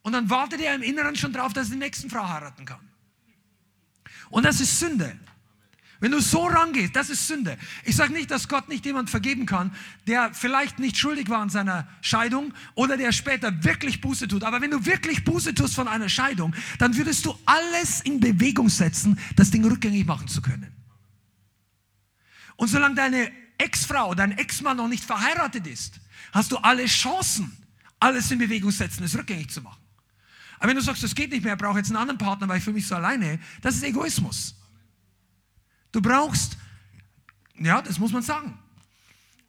Und 0.02 0.14
dann 0.14 0.30
wartet 0.30 0.62
er 0.62 0.76
im 0.76 0.82
Inneren 0.82 1.18
schon 1.18 1.34
drauf, 1.34 1.52
dass 1.52 1.68
er 1.68 1.74
die 1.74 1.80
nächsten 1.80 2.10
Frau 2.10 2.26
heiraten 2.26 2.64
kann. 2.64 2.90
Und 4.30 4.46
das 4.46 4.62
ist 4.62 4.80
Sünde. 4.80 5.20
Wenn 6.02 6.12
du 6.12 6.20
so 6.20 6.48
rangehst, 6.48 6.96
das 6.96 7.12
ist 7.12 7.28
Sünde. 7.28 7.60
Ich 7.86 7.96
sage 7.96 8.12
nicht, 8.12 8.32
dass 8.32 8.48
Gott 8.48 8.68
nicht 8.68 8.84
jemand 8.88 9.12
vergeben 9.12 9.46
kann, 9.46 9.72
der 10.08 10.34
vielleicht 10.34 10.80
nicht 10.80 10.98
schuldig 10.98 11.30
war 11.30 11.42
an 11.42 11.52
seiner 11.52 11.88
Scheidung 12.02 12.56
oder 12.74 12.98
der 12.98 13.12
später 13.12 13.64
wirklich 13.64 14.02
Buße 14.02 14.28
tut. 14.28 14.44
Aber 14.44 14.62
wenn 14.62 14.72
du 14.72 14.84
wirklich 14.88 15.24
Buße 15.24 15.54
tust 15.54 15.76
von 15.76 15.88
einer 15.88 16.10
Scheidung, 16.10 16.56
dann 16.80 16.98
würdest 16.98 17.24
du 17.28 17.38
alles 17.46 18.02
in 18.02 18.20
Bewegung 18.20 18.68
setzen, 18.68 19.20
das 19.36 19.52
Ding 19.52 19.64
rückgängig 19.64 20.08
machen 20.08 20.28
zu 20.28 20.42
können. 20.42 20.76
Und 22.56 22.70
solange 22.70 22.96
deine 22.96 23.32
Ex-Frau, 23.60 24.16
dein 24.16 24.32
Ex-Mann 24.32 24.78
noch 24.78 24.88
nicht 24.88 25.04
verheiratet 25.04 25.68
ist, 25.68 26.00
hast 26.32 26.52
du 26.52 26.58
alle 26.58 26.88
Chancen, 26.88 27.56
alles 28.00 28.32
in 28.32 28.40
Bewegung 28.40 28.72
setzen, 28.72 29.04
es 29.04 29.16
rückgängig 29.16 29.52
zu 29.52 29.62
machen. 29.62 29.80
Aber 30.58 30.70
wenn 30.70 30.78
du 30.78 30.82
sagst, 30.82 31.04
das 31.04 31.14
geht 31.14 31.30
nicht 31.30 31.44
mehr, 31.44 31.54
ich 31.54 31.60
brauche 31.60 31.78
jetzt 31.78 31.90
einen 31.90 31.98
anderen 31.98 32.18
Partner, 32.18 32.48
weil 32.48 32.58
ich 32.58 32.64
fühle 32.64 32.74
mich 32.74 32.88
so 32.88 32.96
alleine, 32.96 33.40
das 33.62 33.76
ist 33.76 33.84
Egoismus. 33.84 34.56
Du 35.92 36.02
brauchst, 36.02 36.58
ja, 37.60 37.82
das 37.82 38.00
muss 38.00 38.12
man 38.12 38.22
sagen. 38.22 38.58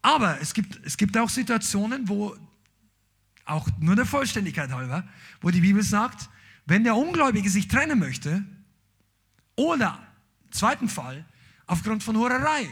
Aber 0.02 0.40
es 0.40 0.52
gibt, 0.52 0.84
es 0.84 0.96
gibt 0.96 1.16
auch 1.16 1.28
Situationen, 1.28 2.08
wo, 2.08 2.36
auch 3.44 3.68
nur 3.78 3.94
der 3.96 4.06
Vollständigkeit 4.06 4.70
halber, 4.72 5.08
wo 5.40 5.50
die 5.50 5.60
Bibel 5.60 5.82
sagt, 5.82 6.28
wenn 6.66 6.84
der 6.84 6.96
Ungläubige 6.96 7.48
sich 7.48 7.68
trennen 7.68 7.98
möchte, 7.98 8.44
oder, 9.56 9.98
zweiten 10.50 10.88
Fall, 10.88 11.24
aufgrund 11.66 12.02
von 12.02 12.16
Hurerei, 12.16 12.68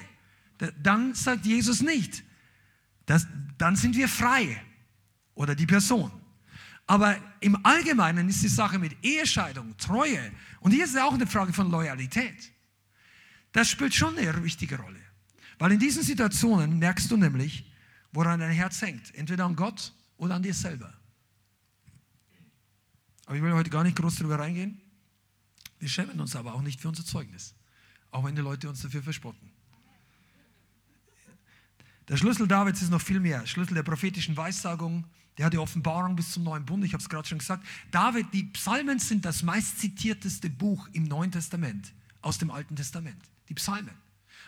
dann 0.82 1.14
sagt 1.14 1.46
Jesus 1.46 1.80
nicht, 1.80 2.24
dass, 3.06 3.26
dann 3.58 3.76
sind 3.76 3.96
wir 3.96 4.08
frei 4.08 4.60
oder 5.34 5.54
die 5.54 5.66
Person. 5.66 6.10
Aber 6.86 7.16
im 7.40 7.64
Allgemeinen 7.64 8.28
ist 8.28 8.42
die 8.42 8.48
Sache 8.48 8.78
mit 8.78 8.96
Ehescheidung, 9.04 9.76
Treue, 9.76 10.32
und 10.60 10.72
hier 10.72 10.84
ist 10.84 10.94
es 10.94 11.00
auch 11.00 11.14
eine 11.14 11.26
Frage 11.26 11.52
von 11.52 11.70
Loyalität. 11.70 12.52
Das 13.52 13.68
spielt 13.68 13.94
schon 13.94 14.16
eine 14.16 14.42
wichtige 14.44 14.78
Rolle. 14.78 15.00
Weil 15.58 15.72
in 15.72 15.78
diesen 15.78 16.02
Situationen 16.02 16.78
merkst 16.78 17.10
du 17.10 17.16
nämlich, 17.16 17.70
woran 18.12 18.40
dein 18.40 18.52
Herz 18.52 18.80
hängt. 18.82 19.14
Entweder 19.14 19.44
an 19.44 19.56
Gott 19.56 19.92
oder 20.16 20.34
an 20.34 20.42
dir 20.42 20.54
selber. 20.54 20.92
Aber 23.26 23.36
ich 23.36 23.42
will 23.42 23.52
heute 23.52 23.70
gar 23.70 23.84
nicht 23.84 23.96
groß 23.96 24.16
darüber 24.16 24.38
reingehen. 24.38 24.80
Wir 25.78 25.88
schämen 25.88 26.20
uns 26.20 26.34
aber 26.36 26.54
auch 26.54 26.62
nicht 26.62 26.80
für 26.80 26.88
unser 26.88 27.04
Zeugnis. 27.04 27.54
Auch 28.10 28.24
wenn 28.24 28.34
die 28.34 28.42
Leute 28.42 28.68
uns 28.68 28.82
dafür 28.82 29.02
verspotten. 29.02 29.50
Der 32.08 32.16
Schlüssel 32.16 32.48
Davids 32.48 32.82
ist 32.82 32.90
noch 32.90 33.00
viel 33.00 33.20
mehr. 33.20 33.46
Schlüssel 33.46 33.74
der 33.74 33.84
prophetischen 33.84 34.36
Weissagung, 34.36 35.06
der 35.38 35.46
hat 35.46 35.52
die 35.52 35.58
Offenbarung 35.58 36.16
bis 36.16 36.32
zum 36.32 36.42
neuen 36.42 36.66
Bund. 36.66 36.84
Ich 36.84 36.92
habe 36.92 37.02
es 37.02 37.08
gerade 37.08 37.28
schon 37.28 37.38
gesagt. 37.38 37.64
David, 37.92 38.26
die 38.32 38.44
Psalmen 38.44 38.98
sind 38.98 39.24
das 39.24 39.42
meistzitierteste 39.42 40.50
Buch 40.50 40.88
im 40.92 41.04
Neuen 41.04 41.30
Testament 41.30 41.92
aus 42.20 42.38
dem 42.38 42.50
Alten 42.50 42.74
Testament 42.74 43.29
die 43.50 43.54
Psalmen. 43.54 43.94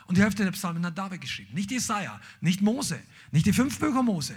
Und 0.07 0.17
die 0.17 0.21
Hälfte 0.21 0.43
der 0.43 0.51
Psalmen 0.51 0.85
hat 0.85 0.97
David 0.97 1.21
geschrieben. 1.21 1.53
Nicht 1.53 1.69
Jesaja, 1.69 2.19
nicht 2.41 2.61
Mose, 2.61 2.99
nicht 3.31 3.45
die 3.45 3.53
fünf 3.53 3.79
Bücher 3.79 4.01
Mose, 4.01 4.35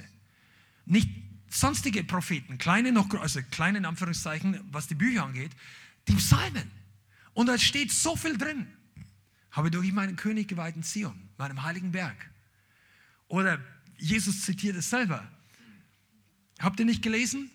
nicht 0.84 1.08
sonstige 1.48 2.04
Propheten, 2.04 2.58
kleine 2.58 2.92
noch, 2.92 3.12
also 3.14 3.40
kleine 3.50 3.78
in 3.78 3.84
Anführungszeichen, 3.84 4.60
was 4.70 4.86
die 4.88 4.94
Bücher 4.94 5.24
angeht, 5.24 5.52
die 6.08 6.14
Psalmen. 6.14 6.70
Und 7.32 7.46
da 7.46 7.58
steht 7.58 7.92
so 7.92 8.16
viel 8.16 8.36
drin. 8.36 8.66
Habe 9.50 9.70
durch 9.70 9.90
meinen 9.92 10.16
König 10.16 10.48
geweihten 10.48 10.82
Zion, 10.82 11.28
meinem 11.38 11.62
heiligen 11.62 11.92
Berg. 11.92 12.30
Oder 13.28 13.58
Jesus 13.96 14.42
zitiert 14.42 14.76
es 14.76 14.90
selber. 14.90 15.26
Habt 16.58 16.78
ihr 16.78 16.86
nicht 16.86 17.02
gelesen? 17.02 17.50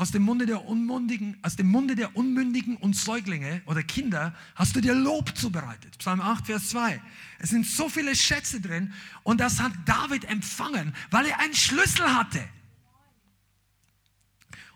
Aus 0.00 0.12
dem 0.12 0.22
Munde 0.22 0.46
der 0.46 0.64
Unmundigen, 0.64 1.36
aus 1.42 1.56
dem 1.56 1.66
Munde 1.66 1.94
der 1.94 2.16
Unmündigen 2.16 2.78
und 2.78 2.96
Säuglinge 2.96 3.60
oder 3.66 3.82
Kinder 3.82 4.34
hast 4.54 4.74
du 4.74 4.80
dir 4.80 4.94
Lob 4.94 5.36
zubereitet. 5.36 5.98
Psalm 5.98 6.22
8, 6.22 6.46
Vers 6.46 6.70
2. 6.70 7.02
Es 7.38 7.50
sind 7.50 7.66
so 7.66 7.90
viele 7.90 8.16
Schätze 8.16 8.62
drin 8.62 8.94
und 9.24 9.42
das 9.42 9.60
hat 9.60 9.72
David 9.84 10.24
empfangen, 10.24 10.94
weil 11.10 11.26
er 11.26 11.38
einen 11.40 11.52
Schlüssel 11.52 12.06
hatte. 12.14 12.40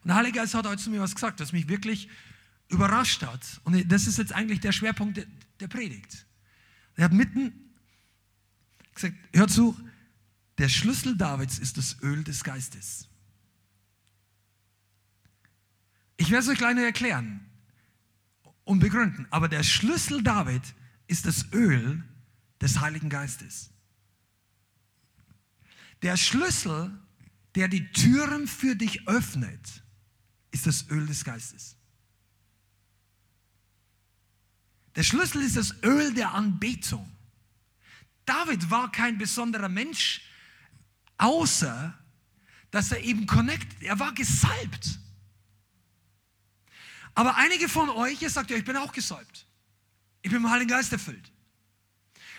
Und 0.02 0.08
der 0.08 0.16
Heilige 0.16 0.40
Geist 0.40 0.52
hat 0.52 0.66
heute 0.66 0.82
zu 0.82 0.90
mir 0.90 1.00
was 1.00 1.14
gesagt, 1.14 1.40
das 1.40 1.54
mich 1.54 1.68
wirklich 1.68 2.10
überrascht 2.68 3.22
hat. 3.22 3.62
Und 3.64 3.90
das 3.90 4.06
ist 4.06 4.18
jetzt 4.18 4.34
eigentlich 4.34 4.60
der 4.60 4.72
Schwerpunkt 4.72 5.26
der 5.58 5.68
Predigt. 5.68 6.26
Er 6.96 7.06
hat 7.06 7.14
mitten 7.14 7.72
gesagt, 8.94 9.14
hör 9.32 9.48
zu, 9.48 9.74
der 10.58 10.68
Schlüssel 10.68 11.16
Davids 11.16 11.58
ist 11.58 11.78
das 11.78 11.96
Öl 12.02 12.24
des 12.24 12.44
Geistes. 12.44 13.08
Ich 16.16 16.30
werde 16.30 16.44
es 16.44 16.48
euch 16.48 16.58
gleich 16.58 16.76
erklären 16.78 17.44
und 18.64 18.78
begründen. 18.80 19.26
Aber 19.30 19.48
der 19.48 19.62
Schlüssel 19.62 20.22
David 20.22 20.62
ist 21.06 21.26
das 21.26 21.52
Öl 21.52 22.02
des 22.60 22.80
Heiligen 22.80 23.08
Geistes. 23.10 23.70
Der 26.02 26.16
Schlüssel, 26.16 26.90
der 27.54 27.68
die 27.68 27.90
Türen 27.92 28.46
für 28.46 28.76
dich 28.76 29.06
öffnet, 29.08 29.82
ist 30.50 30.66
das 30.66 30.88
Öl 30.90 31.06
des 31.06 31.24
Geistes. 31.24 31.76
Der 34.96 35.02
Schlüssel 35.02 35.42
ist 35.42 35.56
das 35.56 35.82
Öl 35.82 36.14
der 36.14 36.32
Anbetung. 36.32 37.10
David 38.24 38.70
war 38.70 38.90
kein 38.92 39.18
besonderer 39.18 39.68
Mensch, 39.68 40.22
außer 41.18 41.98
dass 42.70 42.92
er 42.92 43.00
eben 43.00 43.26
connected, 43.26 43.82
er 43.82 43.98
war 43.98 44.12
gesalbt. 44.14 44.98
Aber 47.14 47.36
einige 47.36 47.68
von 47.68 47.90
euch, 47.90 48.20
ihr 48.22 48.30
sagt 48.30 48.50
ja, 48.50 48.56
ich 48.56 48.64
bin 48.64 48.76
auch 48.76 48.92
gesalbt. 48.92 49.46
Ich 50.22 50.30
bin 50.30 50.42
im 50.42 50.50
Heiligen 50.50 50.70
Geist 50.70 50.92
erfüllt. 50.92 51.30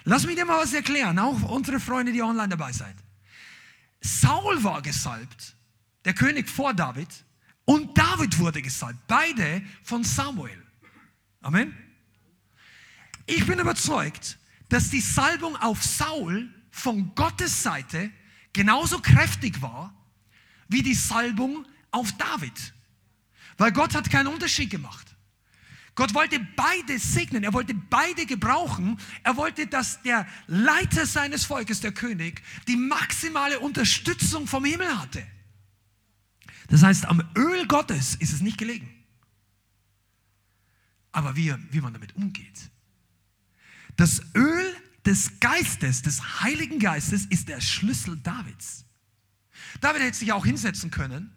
Lass 0.03 0.26
mich 0.26 0.36
dir 0.36 0.45
mal 0.45 0.61
was 0.61 0.73
erklären, 0.73 1.17
auch 1.17 1.41
unsere 1.43 1.80
Freunde, 1.80 2.11
die 2.11 2.21
online 2.21 2.49
dabei 2.49 2.71
seid. 2.71 2.95
Saul 4.01 4.63
war 4.63 4.82
gesalbt, 4.82 5.55
der 6.03 6.13
König 6.13 6.49
vor 6.49 6.73
David, 6.73 7.09
und 7.65 7.97
David 7.97 8.38
wurde 8.38 8.61
gesalbt, 8.61 8.99
beide 9.07 9.63
von 9.82 10.03
Samuel. 10.03 10.63
Amen. 11.41 11.76
Ich 13.26 13.45
bin 13.47 13.57
überzeugt, 13.57 14.38
dass 14.69 14.91
die 14.91 15.01
Salbung 15.01 15.55
auf 15.55 15.84
Saul 15.84 16.53
von 16.69 17.15
Gottes 17.15 17.63
Seite 17.63 18.11
genauso 18.53 18.99
kräftig 18.99 19.61
war 19.61 19.93
wie 20.67 20.84
die 20.84 20.93
Salbung 20.93 21.65
auf 21.91 22.11
David. 22.13 22.73
Weil 23.58 23.72
Gott 23.72 23.95
hat 23.95 24.10
keinen 24.10 24.28
Unterschied 24.28 24.70
gemacht. 24.70 25.16
Gott 25.95 26.14
wollte 26.14 26.39
beide 26.58 26.99
segnen, 26.99 27.43
er 27.45 27.53
wollte 27.53 27.74
beide 27.74 28.26
gebrauchen. 28.26 28.99
Er 29.24 29.38
wollte, 29.38 29.66
dass 29.66 30.01
der 30.01 30.28
Leiter 30.47 31.06
seines 31.06 31.45
Volkes, 31.45 31.80
der 31.80 31.93
König, 31.93 32.41
die 32.68 32.76
maximale 32.76 33.60
Unterstützung 33.60 34.45
vom 34.45 34.66
Himmel 34.66 34.99
hatte. 34.99 35.26
Das 36.68 36.84
heißt, 36.84 37.06
am 37.06 37.24
Öl 37.38 37.66
Gottes 37.68 38.16
ist 38.16 38.34
es 38.34 38.41
nicht 38.41 38.58
gelegen. 38.58 38.91
Aber 41.14 41.38
wie, 41.38 41.56
wie 41.72 41.80
man 41.80 41.93
damit 41.93 42.14
umgeht. 42.16 42.70
Das 43.95 44.22
Öl 44.36 44.76
des 45.06 45.39
Geistes, 45.39 46.01
des 46.01 46.41
Heiligen 46.41 46.80
Geistes, 46.80 47.26
ist 47.28 47.47
der 47.47 47.62
Schlüssel 47.62 48.18
Davids. 48.18 48.84
David 49.80 50.01
hätte 50.01 50.18
sich 50.18 50.34
auch 50.34 50.45
hinsetzen 50.45 50.91
können. 50.91 51.34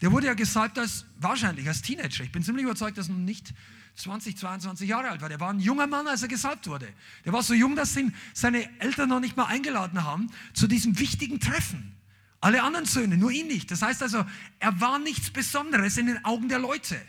Der 0.00 0.12
wurde 0.12 0.26
ja 0.26 0.34
gesalbt 0.34 0.78
als, 0.78 1.04
wahrscheinlich 1.18 1.68
als 1.68 1.82
Teenager. 1.82 2.24
Ich 2.24 2.32
bin 2.32 2.42
ziemlich 2.42 2.64
überzeugt, 2.64 2.98
dass 2.98 3.08
er 3.08 3.14
nicht 3.14 3.54
20, 3.96 4.36
22 4.36 4.88
Jahre 4.88 5.10
alt 5.10 5.20
war. 5.20 5.28
Der 5.28 5.40
war 5.40 5.50
ein 5.50 5.60
junger 5.60 5.86
Mann, 5.86 6.06
als 6.06 6.22
er 6.22 6.28
gesalbt 6.28 6.66
wurde. 6.66 6.88
Der 7.24 7.32
war 7.32 7.42
so 7.42 7.54
jung, 7.54 7.76
dass 7.76 7.96
ihn 7.96 8.14
seine 8.32 8.68
Eltern 8.80 9.08
noch 9.08 9.20
nicht 9.20 9.36
mal 9.36 9.46
eingeladen 9.46 10.04
haben 10.04 10.30
zu 10.52 10.66
diesem 10.66 10.98
wichtigen 10.98 11.40
Treffen. 11.40 11.94
Alle 12.40 12.62
anderen 12.62 12.86
Söhne, 12.86 13.16
nur 13.16 13.30
ihn 13.30 13.46
nicht. 13.46 13.70
Das 13.70 13.82
heißt 13.82 14.02
also, 14.02 14.24
er 14.58 14.80
war 14.80 14.98
nichts 14.98 15.30
Besonderes 15.30 15.96
in 15.96 16.06
den 16.06 16.24
Augen 16.24 16.48
der 16.48 16.58
Leute, 16.58 17.00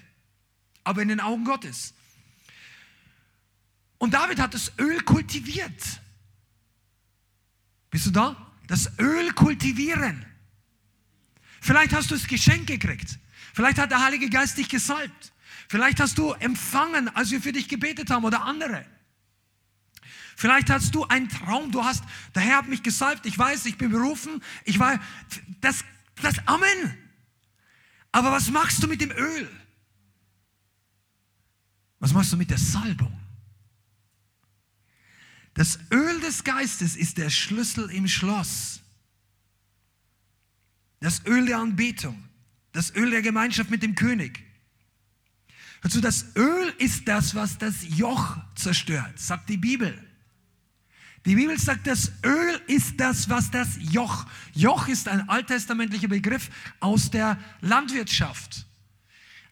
aber 0.83 1.01
in 1.01 1.09
den 1.09 1.19
Augen 1.19 1.43
Gottes. 1.43 1.93
Und 3.97 4.13
David 4.13 4.39
hat 4.39 4.53
das 4.53 4.71
Öl 4.77 5.01
kultiviert. 5.01 6.01
Bist 7.89 8.05
du 8.05 8.11
da? 8.11 8.53
Das 8.67 8.97
Öl 8.99 9.31
kultivieren. 9.33 10.25
Vielleicht 11.66 11.93
hast 11.93 12.11
du 12.11 12.16
das 12.16 12.28
Geschenk 12.28 12.68
gekriegt. 12.68 13.18
Vielleicht 13.55 13.80
hat 13.80 13.89
der 13.89 14.03
Heilige 14.03 14.30
Geist 14.30 14.55
dich 14.55 14.70
gesalbt. 14.70 15.34
Vielleicht 15.68 15.99
hast 15.99 16.16
du 16.20 16.34
empfangen, 16.34 17.09
als 17.16 17.32
wir 17.32 17.41
für 17.41 17.53
dich 17.53 17.68
gebetet 17.68 18.11
haben 18.11 18.24
oder 18.24 18.43
andere. 18.43 18.86
Vielleicht 20.36 20.70
hast 20.70 20.93
du 20.93 21.05
einen 21.05 21.28
Traum, 21.28 21.72
du 21.72 21.84
hast, 21.84 22.03
der 22.36 22.43
Herr 22.43 22.57
hat 22.57 22.68
mich 22.68 22.84
gesalbt, 22.84 23.26
ich 23.26 23.36
weiß, 23.36 23.66
ich 23.66 23.80
bin 23.80 23.89
berufen, 23.89 24.43
ich 24.63 24.78
weiß, 24.78 24.99
das, 25.59 25.84
das, 26.22 26.36
Amen. 26.47 26.95
Aber 28.11 28.32
was 28.32 28.51
machst 28.51 28.84
du 28.84 28.88
mit 28.88 29.01
dem 29.01 29.09
Öl? 29.09 29.49
Was 31.97 32.13
machst 32.13 32.32
du 32.32 32.38
mit 32.38 32.51
der 32.51 32.59
Salbung? 32.59 33.20
Das 35.55 35.80
Öl 35.89 36.20
des 36.20 36.43
Geistes 36.43 36.95
ist 36.95 37.18
der 37.18 37.32
Schlüssel 37.32 37.89
im 37.89 38.07
Schloss. 38.07 38.82
Das 40.99 41.25
Öl 41.25 41.45
der 41.45 41.59
Anbetung, 41.59 42.23
das 42.71 42.95
Öl 42.95 43.11
der 43.11 43.21
Gemeinschaft 43.21 43.69
mit 43.69 43.83
dem 43.83 43.95
König. 43.95 44.43
Also 45.81 46.01
das 46.01 46.35
Öl 46.35 46.73
ist 46.79 47.07
das, 47.07 47.35
was 47.35 47.57
das 47.57 47.75
Joch 47.95 48.37
zerstört, 48.55 49.19
sagt 49.19 49.49
die 49.49 49.57
Bibel. 49.57 50.01
Die 51.25 51.35
Bibel 51.35 51.57
sagt, 51.59 51.87
das 51.87 52.11
Öl 52.23 52.61
ist 52.67 52.99
das, 52.99 53.29
was 53.29 53.49
das 53.49 53.77
Joch. 53.79 54.25
Joch 54.53 54.87
ist 54.87 55.07
ein 55.07 55.27
alttestamentlicher 55.27 56.07
Begriff 56.07 56.49
aus 56.79 57.09
der 57.09 57.39
Landwirtschaft. 57.61 58.65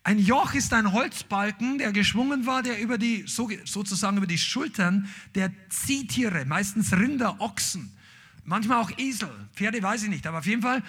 Ein 0.03 0.19
Joch 0.19 0.53
ist 0.53 0.73
ein 0.73 0.91
Holzbalken, 0.91 1.77
der 1.77 1.91
geschwungen 1.91 2.45
war, 2.45 2.61
der 2.61 2.79
über 2.79 2.97
die, 2.97 3.25
sozusagen 3.25 4.17
über 4.17 4.27
die 4.27 4.37
Schultern 4.37 5.09
der 5.33 5.51
Ziehtiere, 5.69 6.45
meistens 6.45 6.93
Rinder, 6.93 7.39
Ochsen, 7.39 7.91
manchmal 8.43 8.79
auch 8.79 8.91
Esel, 8.97 9.29
Pferde 9.55 9.81
weiß 9.81 10.03
ich 10.03 10.09
nicht, 10.09 10.27
aber 10.27 10.39
auf 10.39 10.45
jeden 10.45 10.61
Fall 10.61 10.83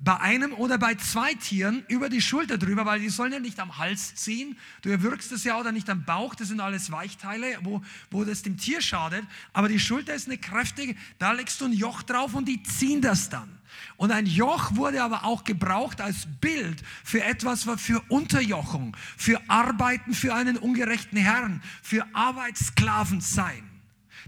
bei 0.00 0.18
einem 0.20 0.52
oder 0.52 0.78
bei 0.78 0.94
zwei 0.94 1.34
Tieren 1.34 1.84
über 1.88 2.08
die 2.08 2.20
Schulter 2.20 2.56
drüber, 2.56 2.86
weil 2.86 3.00
die 3.00 3.08
sollen 3.08 3.32
ja 3.32 3.40
nicht 3.40 3.58
am 3.58 3.78
Hals 3.78 4.14
ziehen. 4.14 4.56
Du 4.82 4.90
erwürgst 4.90 5.32
es 5.32 5.44
ja 5.44 5.58
oder 5.58 5.72
nicht 5.72 5.90
am 5.90 6.04
Bauch, 6.04 6.34
das 6.34 6.48
sind 6.48 6.60
alles 6.60 6.92
Weichteile, 6.92 7.58
wo, 7.62 7.82
wo 8.10 8.24
das 8.24 8.42
dem 8.42 8.56
Tier 8.56 8.80
schadet. 8.80 9.24
Aber 9.52 9.68
die 9.68 9.80
Schulter 9.80 10.14
ist 10.14 10.28
eine 10.28 10.38
kräftige, 10.38 10.94
da 11.18 11.32
legst 11.32 11.60
du 11.60 11.64
ein 11.64 11.72
Joch 11.72 12.02
drauf 12.02 12.34
und 12.34 12.46
die 12.46 12.62
ziehen 12.62 13.00
das 13.00 13.28
dann. 13.28 13.58
Und 13.96 14.12
ein 14.12 14.26
Joch 14.26 14.76
wurde 14.76 15.02
aber 15.02 15.24
auch 15.24 15.44
gebraucht 15.44 16.00
als 16.00 16.26
Bild 16.40 16.82
für 17.04 17.22
etwas, 17.22 17.64
für 17.76 18.00
Unterjochung, 18.08 18.96
für 19.16 19.40
Arbeiten 19.48 20.14
für 20.14 20.34
einen 20.34 20.56
ungerechten 20.56 21.18
Herrn, 21.18 21.62
für 21.82 22.06
Arbeitssklaven 22.14 23.20
sein. 23.20 23.68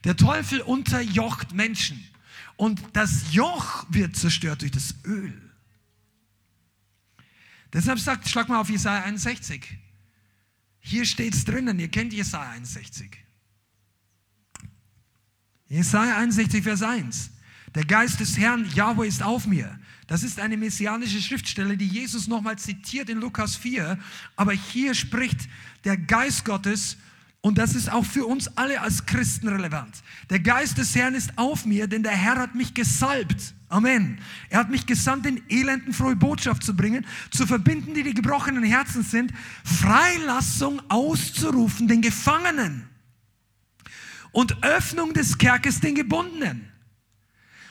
Der 0.04 0.16
Teufel 0.16 0.60
unterjocht 0.60 1.54
Menschen. 1.54 2.04
Und 2.56 2.82
das 2.92 3.32
Joch 3.32 3.86
wird 3.88 4.16
zerstört 4.16 4.62
durch 4.62 4.72
das 4.72 4.94
Öl. 5.04 5.49
Deshalb 7.72 7.98
sagt, 7.98 8.28
schlag 8.28 8.48
mal 8.48 8.60
auf 8.60 8.70
Jesaja 8.70 9.04
61. 9.04 9.78
Hier 10.80 11.04
steht 11.04 11.34
es 11.34 11.44
drinnen, 11.44 11.78
ihr 11.78 11.88
kennt 11.88 12.12
Jesaja 12.12 12.50
61. 12.50 13.16
Jesaja 15.68 16.16
61, 16.16 16.64
Vers 16.64 16.82
1. 16.82 17.30
Der 17.74 17.84
Geist 17.84 18.18
des 18.18 18.36
Herrn, 18.36 18.68
Yahweh, 18.74 19.06
ist 19.06 19.22
auf 19.22 19.46
mir. 19.46 19.78
Das 20.08 20.24
ist 20.24 20.40
eine 20.40 20.56
messianische 20.56 21.22
Schriftstelle, 21.22 21.76
die 21.76 21.86
Jesus 21.86 22.26
nochmal 22.26 22.58
zitiert 22.58 23.08
in 23.08 23.18
Lukas 23.18 23.54
4. 23.54 23.96
Aber 24.34 24.52
hier 24.52 24.94
spricht 24.94 25.48
der 25.84 25.96
Geist 25.96 26.44
Gottes 26.44 26.96
und 27.42 27.58
das 27.58 27.76
ist 27.76 27.90
auch 27.90 28.04
für 28.04 28.26
uns 28.26 28.48
alle 28.56 28.80
als 28.80 29.06
Christen 29.06 29.46
relevant. 29.46 30.02
Der 30.28 30.40
Geist 30.40 30.78
des 30.78 30.96
Herrn 30.96 31.14
ist 31.14 31.38
auf 31.38 31.64
mir, 31.64 31.86
denn 31.86 32.02
der 32.02 32.16
Herr 32.16 32.36
hat 32.36 32.56
mich 32.56 32.74
gesalbt. 32.74 33.54
Amen. 33.70 34.20
Er 34.48 34.58
hat 34.58 34.68
mich 34.68 34.84
gesandt, 34.84 35.26
den 35.26 35.48
Elenden 35.48 35.94
frohe 35.94 36.16
Botschaft 36.16 36.64
zu 36.64 36.74
bringen, 36.74 37.06
zu 37.30 37.46
verbinden, 37.46 37.94
die 37.94 38.02
die 38.02 38.14
gebrochenen 38.14 38.64
Herzen 38.64 39.04
sind, 39.04 39.32
Freilassung 39.64 40.82
auszurufen 40.90 41.86
den 41.86 42.02
Gefangenen 42.02 42.88
und 44.32 44.64
Öffnung 44.64 45.14
des 45.14 45.38
Kerkes 45.38 45.78
den 45.78 45.94
Gebundenen. 45.94 46.72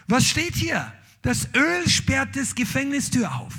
Was 0.08 0.26
steht 0.26 0.56
hier? 0.56 0.94
Das 1.22 1.50
Öl 1.54 1.90
sperrt 1.90 2.34
das 2.38 2.56
Gefängnistür 2.56 3.36
auf. 3.36 3.54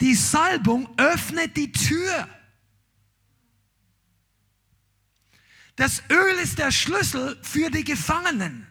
Die 0.00 0.14
Salbung 0.14 0.88
öffnet 0.96 1.58
die 1.58 1.72
Tür. 1.72 2.26
Das 5.76 6.02
Öl 6.10 6.36
ist 6.42 6.58
der 6.58 6.70
Schlüssel 6.70 7.38
für 7.42 7.70
die 7.70 7.84
Gefangenen. 7.84 8.66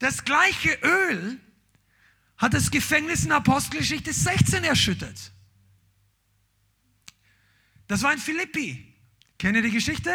Das 0.00 0.24
gleiche 0.24 0.76
Öl 0.82 1.38
hat 2.38 2.54
das 2.54 2.70
Gefängnis 2.70 3.24
in 3.24 3.32
Apostelgeschichte 3.32 4.12
16 4.12 4.64
erschüttert. 4.64 5.32
Das 7.86 8.02
war 8.02 8.12
in 8.12 8.18
Philippi. 8.18 8.94
Kennt 9.38 9.56
ihr 9.56 9.62
die 9.62 9.70
Geschichte? 9.70 10.10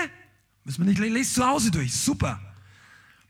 Müssen 0.64 0.86
wir 0.86 0.90
nicht 0.90 1.00
lesen 1.00 1.36
zu 1.36 1.46
Hause 1.46 1.70
durch. 1.70 1.94
Super. 1.94 2.42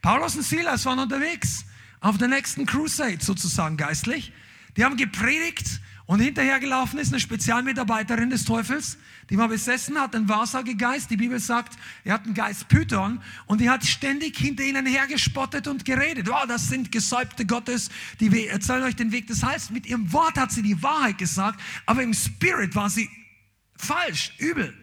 Paulus 0.02 0.36
und 0.38 0.44
Silas 0.44 0.86
waren 0.86 1.00
unterwegs 1.00 1.66
auf 2.00 2.18
der 2.18 2.30
nächsten 2.30 2.66
Crusade 2.66 3.18
sozusagen 3.20 3.76
geistlich. 3.76 4.32
Die 4.78 4.86
haben 4.86 4.96
gepredigt 4.96 5.82
und 6.08 6.20
hinterhergelaufen 6.20 7.00
ist 7.00 7.12
eine 7.12 7.20
Spezialmitarbeiterin 7.20 8.30
des 8.30 8.46
Teufels, 8.46 9.00
die 9.32 9.38
war 9.40 9.48
besessen, 9.48 10.00
hat 10.00 10.16
einen 10.16 10.30
Wahrsagegeist. 10.30 11.10
Die 11.10 11.18
Bibel 11.18 11.40
sagt, 11.40 11.80
er 12.04 12.14
hat 12.14 12.26
einen 12.26 12.36
Geist 12.36 12.68
Python 12.68 13.22
und 13.48 13.60
die 13.60 13.72
hat 13.72 13.84
ständig 13.84 14.38
hinter 14.38 14.64
ihnen 14.64 14.86
hergespottet 14.86 15.68
und 15.68 15.84
geredet. 15.84 16.30
Oh, 16.30 16.46
das 16.48 16.70
sind 16.70 16.92
Gesäubte 16.92 17.48
Gottes, 17.48 17.90
die 18.20 18.48
erzählen 18.48 18.84
euch 18.84 18.96
den 18.96 19.12
Weg 19.12 19.26
des 19.26 19.44
Heils. 19.44 19.72
Mit 19.72 19.88
ihrem 19.88 20.14
Wort 20.14 20.38
hat 20.38 20.52
sie 20.52 20.62
die 20.62 20.82
Wahrheit 20.84 21.18
gesagt, 21.18 21.60
aber 21.88 22.04
im 22.04 22.14
Spirit 22.14 22.76
war 22.76 22.92
sie 22.92 23.10
falsch, 23.76 24.34
übel. 24.38 24.76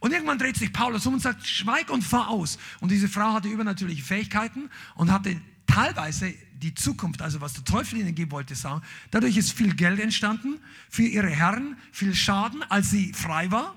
Und 0.00 0.12
irgendwann 0.12 0.38
dreht 0.38 0.56
sich 0.56 0.72
Paulus 0.72 1.06
um 1.06 1.14
und 1.14 1.20
sagt, 1.20 1.46
schweig 1.46 1.90
und 1.90 2.02
fahr 2.02 2.28
aus. 2.28 2.58
Und 2.80 2.90
diese 2.90 3.08
Frau 3.08 3.34
hatte 3.34 3.48
übernatürliche 3.48 4.02
Fähigkeiten 4.02 4.70
und 4.94 5.12
hatte 5.12 5.38
teilweise 5.66 6.34
die 6.64 6.74
Zukunft, 6.74 7.20
also 7.20 7.40
was 7.40 7.52
der 7.52 7.64
Teufel 7.64 7.98
ihnen 7.98 8.14
geben 8.14 8.32
wollte, 8.32 8.54
sagen. 8.54 8.82
Dadurch 9.10 9.36
ist 9.36 9.52
viel 9.52 9.74
Geld 9.74 10.00
entstanden 10.00 10.58
für 10.88 11.02
ihre 11.02 11.28
Herren, 11.28 11.76
viel 11.92 12.14
Schaden, 12.14 12.62
als 12.70 12.90
sie 12.90 13.12
frei 13.12 13.50
war. 13.50 13.76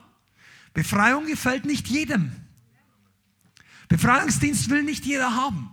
Befreiung 0.74 1.26
gefällt 1.26 1.66
nicht 1.66 1.88
jedem. 1.90 2.32
Befreiungsdienst 3.90 4.70
will 4.70 4.84
nicht 4.84 5.06
jeder 5.06 5.36
haben. 5.36 5.70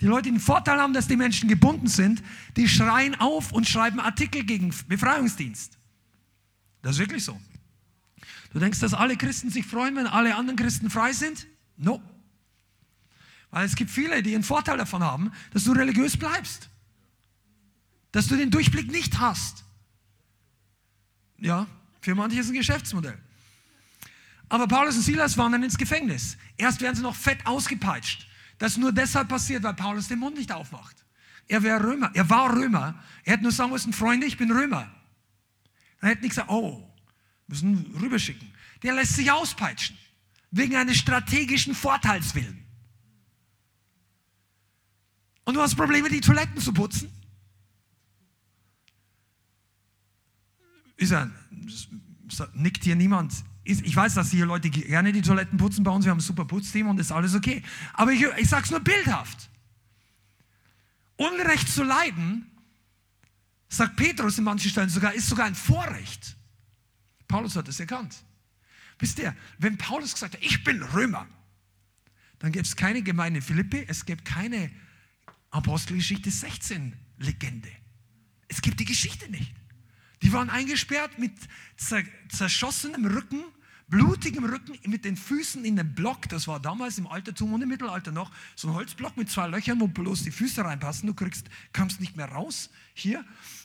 Die 0.00 0.06
Leute, 0.06 0.24
die 0.24 0.30
den 0.32 0.40
Vorteil 0.40 0.78
haben, 0.78 0.94
dass 0.94 1.06
die 1.06 1.16
Menschen 1.16 1.48
gebunden 1.48 1.86
sind, 1.86 2.22
die 2.56 2.68
schreien 2.68 3.14
auf 3.14 3.52
und 3.52 3.68
schreiben 3.68 4.00
Artikel 4.00 4.44
gegen 4.44 4.74
Befreiungsdienst. 4.88 5.76
Das 6.82 6.92
ist 6.92 6.98
wirklich 6.98 7.24
so. 7.24 7.38
Du 8.52 8.58
denkst, 8.58 8.80
dass 8.80 8.94
alle 8.94 9.16
Christen 9.16 9.50
sich 9.50 9.66
freuen, 9.66 9.96
wenn 9.96 10.06
alle 10.06 10.34
anderen 10.34 10.56
Christen 10.56 10.88
frei 10.88 11.12
sind? 11.12 11.46
No. 11.76 12.00
Weil 13.56 13.64
es 13.64 13.74
gibt 13.74 13.90
viele, 13.90 14.22
die 14.22 14.34
einen 14.34 14.44
Vorteil 14.44 14.76
davon 14.76 15.02
haben, 15.02 15.32
dass 15.54 15.64
du 15.64 15.72
religiös 15.72 16.14
bleibst. 16.18 16.68
Dass 18.12 18.26
du 18.26 18.36
den 18.36 18.50
Durchblick 18.50 18.90
nicht 18.90 19.18
hast. 19.18 19.64
Ja, 21.38 21.66
Für 22.02 22.14
manche 22.14 22.38
ist 22.38 22.48
ein 22.48 22.52
Geschäftsmodell. 22.52 23.16
Aber 24.50 24.68
Paulus 24.68 24.96
und 24.96 25.00
Silas 25.04 25.38
waren 25.38 25.52
dann 25.52 25.62
ins 25.62 25.78
Gefängnis. 25.78 26.36
Erst 26.58 26.82
werden 26.82 26.96
sie 26.96 27.02
noch 27.02 27.16
fett 27.16 27.46
ausgepeitscht. 27.46 28.26
Das 28.58 28.76
nur 28.76 28.92
deshalb 28.92 29.30
passiert, 29.30 29.62
weil 29.62 29.72
Paulus 29.72 30.08
den 30.08 30.18
Mund 30.18 30.36
nicht 30.36 30.52
aufmacht. 30.52 31.06
Er 31.48 31.62
wäre 31.62 31.82
Römer. 31.82 32.10
Er 32.12 32.28
war 32.28 32.54
Römer. 32.54 33.02
Er 33.24 33.32
hätte 33.32 33.44
nur 33.44 33.52
sagen 33.52 33.70
müssen, 33.70 33.94
Freunde, 33.94 34.26
ich 34.26 34.36
bin 34.36 34.52
Römer. 34.52 34.94
Er 36.02 36.10
hätte 36.10 36.20
nicht 36.20 36.32
gesagt, 36.32 36.50
oh, 36.50 36.86
müssen 37.46 37.96
rüberschicken. 38.02 38.52
Der 38.82 38.92
lässt 38.92 39.14
sich 39.14 39.32
auspeitschen. 39.32 39.96
Wegen 40.50 40.76
eines 40.76 40.98
strategischen 40.98 41.74
Vorteilswillen. 41.74 42.65
Und 45.46 45.54
du 45.54 45.62
hast 45.62 45.76
Probleme, 45.76 46.08
die 46.08 46.20
Toiletten 46.20 46.60
zu 46.60 46.74
putzen? 46.74 47.08
Ist 50.96 51.12
er, 51.12 51.30
nickt 52.54 52.82
hier 52.82 52.96
niemand. 52.96 53.32
Ich 53.62 53.94
weiß, 53.94 54.14
dass 54.14 54.30
hier 54.30 54.44
Leute 54.44 54.70
gerne 54.70 55.12
die 55.12 55.22
Toiletten 55.22 55.56
putzen 55.56 55.84
bei 55.84 55.90
uns. 55.92 56.04
Wir 56.04 56.10
haben 56.10 56.18
ein 56.18 56.20
super 56.20 56.44
Putzteam 56.44 56.88
und 56.88 56.98
ist 56.98 57.12
alles 57.12 57.34
okay. 57.34 57.62
Aber 57.94 58.12
ich, 58.12 58.22
ich 58.38 58.48
sage 58.48 58.64
es 58.64 58.70
nur 58.70 58.80
bildhaft. 58.80 59.48
Unrecht 61.16 61.68
zu 61.68 61.84
leiden, 61.84 62.50
sagt 63.68 63.96
Petrus 63.96 64.38
in 64.38 64.44
manchen 64.44 64.70
Stellen 64.70 64.88
sogar, 64.88 65.14
ist 65.14 65.28
sogar 65.28 65.46
ein 65.46 65.54
Vorrecht. 65.54 66.36
Paulus 67.28 67.54
hat 67.54 67.68
es 67.68 67.78
erkannt. 67.78 68.16
Wisst 68.98 69.18
ihr, 69.20 69.34
wenn 69.58 69.78
Paulus 69.78 70.12
gesagt 70.12 70.34
hat, 70.34 70.42
ich 70.42 70.64
bin 70.64 70.82
Römer, 70.82 71.26
dann 72.40 72.50
gäbe 72.50 72.64
es 72.64 72.74
keine 72.74 73.02
Gemeinde 73.02 73.42
Philippi, 73.42 73.84
es 73.86 74.04
gäbe 74.04 74.22
keine 74.22 74.70
Apostelgeschichte 75.50 76.30
16 76.30 76.94
Legende. 77.18 77.70
Es 78.48 78.60
gibt 78.60 78.80
die 78.80 78.84
Geschichte 78.84 79.30
nicht. 79.30 79.52
Die 80.22 80.32
waren 80.32 80.50
eingesperrt 80.50 81.18
mit 81.18 81.32
zerschossenem 82.28 83.06
Rücken, 83.06 83.44
blutigem 83.88 84.44
Rücken, 84.44 84.78
mit 84.90 85.04
den 85.04 85.16
Füßen 85.16 85.64
in 85.64 85.76
den 85.76 85.94
Block. 85.94 86.28
Das 86.28 86.48
war 86.48 86.60
damals 86.60 86.98
im 86.98 87.06
Altertum 87.06 87.52
und 87.52 87.62
im 87.62 87.68
Mittelalter 87.68 88.12
noch 88.12 88.30
so 88.54 88.68
ein 88.68 88.74
Holzblock 88.74 89.16
mit 89.16 89.30
zwei 89.30 89.46
Löchern, 89.46 89.80
wo 89.80 89.88
bloß 89.88 90.24
die 90.24 90.30
Füße 90.30 90.64
reinpassen. 90.64 91.06
Du 91.06 91.14
kriegst, 91.14 91.46
kommst 91.72 92.00
nicht 92.00 92.16
mehr 92.16 92.26
raus 92.26 92.70
hier. 92.94 93.24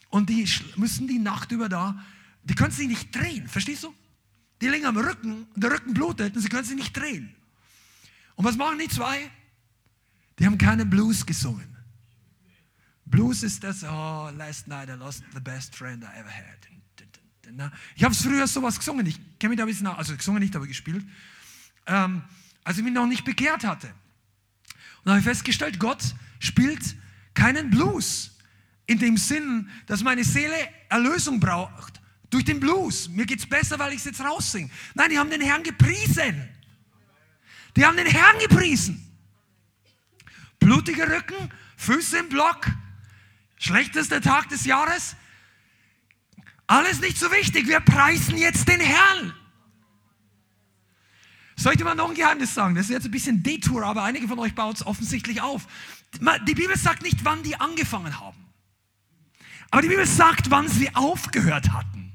Und 0.10 0.30
die 0.30 0.48
müssen 0.76 1.08
die 1.08 1.20
Nacht 1.20 1.52
über 1.52 1.70
da, 1.70 2.03
die 2.44 2.56
können 2.56 2.72
sich 2.72 2.88
nicht 2.88 3.16
drehen, 3.16 3.48
verstehst 3.48 3.84
du? 3.84 3.94
Die 4.62 4.68
liegen 4.68 4.86
am 4.86 4.98
Rücken, 4.98 5.48
der 5.56 5.72
Rücken 5.72 5.94
blutet 5.94 6.36
und 6.36 6.41
sie 6.41 6.49
können 6.49 6.66
sich 6.66 6.76
nicht 6.76 6.95
drehen. 6.95 7.34
Und 8.36 8.45
was 8.45 8.58
machen 8.58 8.80
die 8.80 8.88
zwei? 8.88 9.32
Die 10.38 10.45
haben 10.45 10.58
keinen 10.58 10.90
Blues 10.90 11.26
gesungen. 11.26 11.70
Blues 13.12 13.44
ist 13.44 13.64
das, 13.64 13.84
oh, 13.84 14.30
last 14.38 14.68
night 14.68 14.90
I 14.90 14.94
lost 14.94 15.24
the 15.34 15.40
best 15.40 15.76
friend 15.76 16.04
I 16.04 16.20
ever 16.20 16.32
had. 16.32 16.58
Ich 17.96 18.04
habe 18.04 18.16
früher 18.16 18.48
sowas 18.48 18.78
gesungen, 18.78 19.06
ich 19.06 19.20
kenne 19.38 19.50
mich 19.50 19.58
da 19.58 19.66
ein 19.66 19.68
bisschen, 19.68 19.88
also 19.88 20.16
gesungen 20.16 20.42
nicht, 20.42 20.56
aber 20.56 20.66
gespielt, 20.66 21.06
ähm, 21.86 22.24
als 22.64 22.78
ich 22.78 22.84
mich 22.84 22.94
noch 22.94 23.08
nicht 23.08 23.26
bekehrt 23.26 23.66
hatte. 23.66 23.88
Und 23.88 25.06
da 25.06 25.12
habe 25.12 25.20
ich 25.20 25.26
festgestellt, 25.26 25.78
Gott 25.78 26.16
spielt 26.40 26.96
keinen 27.34 27.70
Blues 27.70 28.32
in 28.86 29.00
dem 29.00 29.18
Sinn, 29.18 29.70
dass 29.88 30.04
meine 30.04 30.24
Seele 30.24 30.56
Erlösung 30.90 31.40
braucht 31.40 32.00
durch 32.30 32.46
den 32.46 32.60
Blues. 32.60 33.10
Mir 33.10 33.26
geht 33.26 33.40
es 33.40 33.46
besser, 33.46 33.78
weil 33.80 33.92
ich 33.92 34.00
es 34.00 34.06
jetzt 34.06 34.22
raussinge. 34.22 34.70
Nein, 34.94 35.10
die 35.10 35.20
haben 35.20 35.30
den 35.30 35.42
Herrn 35.42 35.64
gepriesen. 35.64 36.48
Die 37.76 37.86
haben 37.86 37.98
den 37.98 38.08
Herrn 38.08 38.38
gepriesen. 38.40 39.06
Blutiger 40.60 41.10
Rücken, 41.10 41.52
Füße 41.78 42.20
im 42.20 42.30
Block, 42.30 42.68
Schlechtester 43.62 44.22
Tag 44.22 44.50
des 44.50 44.66
Jahres? 44.66 45.16
Alles 46.66 47.00
nicht 47.00 47.20
so 47.20 47.32
wichtig. 47.32 47.68
Wir 47.68 47.80
preisen 47.80 48.36
jetzt 48.36 48.68
den 48.68 48.80
Herrn. 48.80 49.36
Soll 51.56 51.74
ich 51.74 51.78
dir 51.78 51.84
mal 51.84 51.94
noch 51.94 52.10
ein 52.10 52.16
Geheimnis 52.16 52.56
sagen? 52.56 52.74
Das 52.74 52.86
ist 52.86 52.90
jetzt 52.90 53.06
ein 53.06 53.12
bisschen 53.12 53.44
Detour, 53.44 53.86
aber 53.86 54.02
einige 54.02 54.28
von 54.28 54.40
euch 54.40 54.56
baut 54.56 54.78
es 54.78 54.86
offensichtlich 54.86 55.42
auf. 55.42 55.68
Die 56.48 56.56
Bibel 56.56 56.76
sagt 56.76 57.04
nicht, 57.04 57.24
wann 57.24 57.44
die 57.44 57.56
angefangen 57.56 58.20
haben. 58.20 58.50
Aber 59.70 59.84
die 59.84 59.90
Bibel 59.90 60.08
sagt, 60.08 60.50
wann 60.50 60.68
sie 60.68 60.96
aufgehört 60.96 61.72
hatten. 61.72 62.14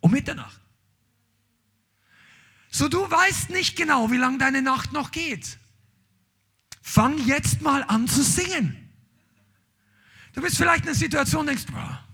Um 0.00 0.10
Mitternacht. 0.10 0.60
So, 2.68 2.88
du 2.88 3.08
weißt 3.08 3.50
nicht 3.50 3.76
genau, 3.76 4.10
wie 4.10 4.16
lange 4.16 4.38
deine 4.38 4.60
Nacht 4.60 4.92
noch 4.92 5.12
geht. 5.12 5.56
Fang 6.82 7.16
jetzt 7.26 7.62
mal 7.62 7.84
an 7.84 8.08
zu 8.08 8.24
singen. 8.24 8.83
Du 10.34 10.40
bist 10.42 10.56
vielleicht 10.56 10.82
in 10.82 10.88
einer 10.88 10.96
Situation 10.96 11.46
denkst, 11.46 11.66
boah, 11.70 12.04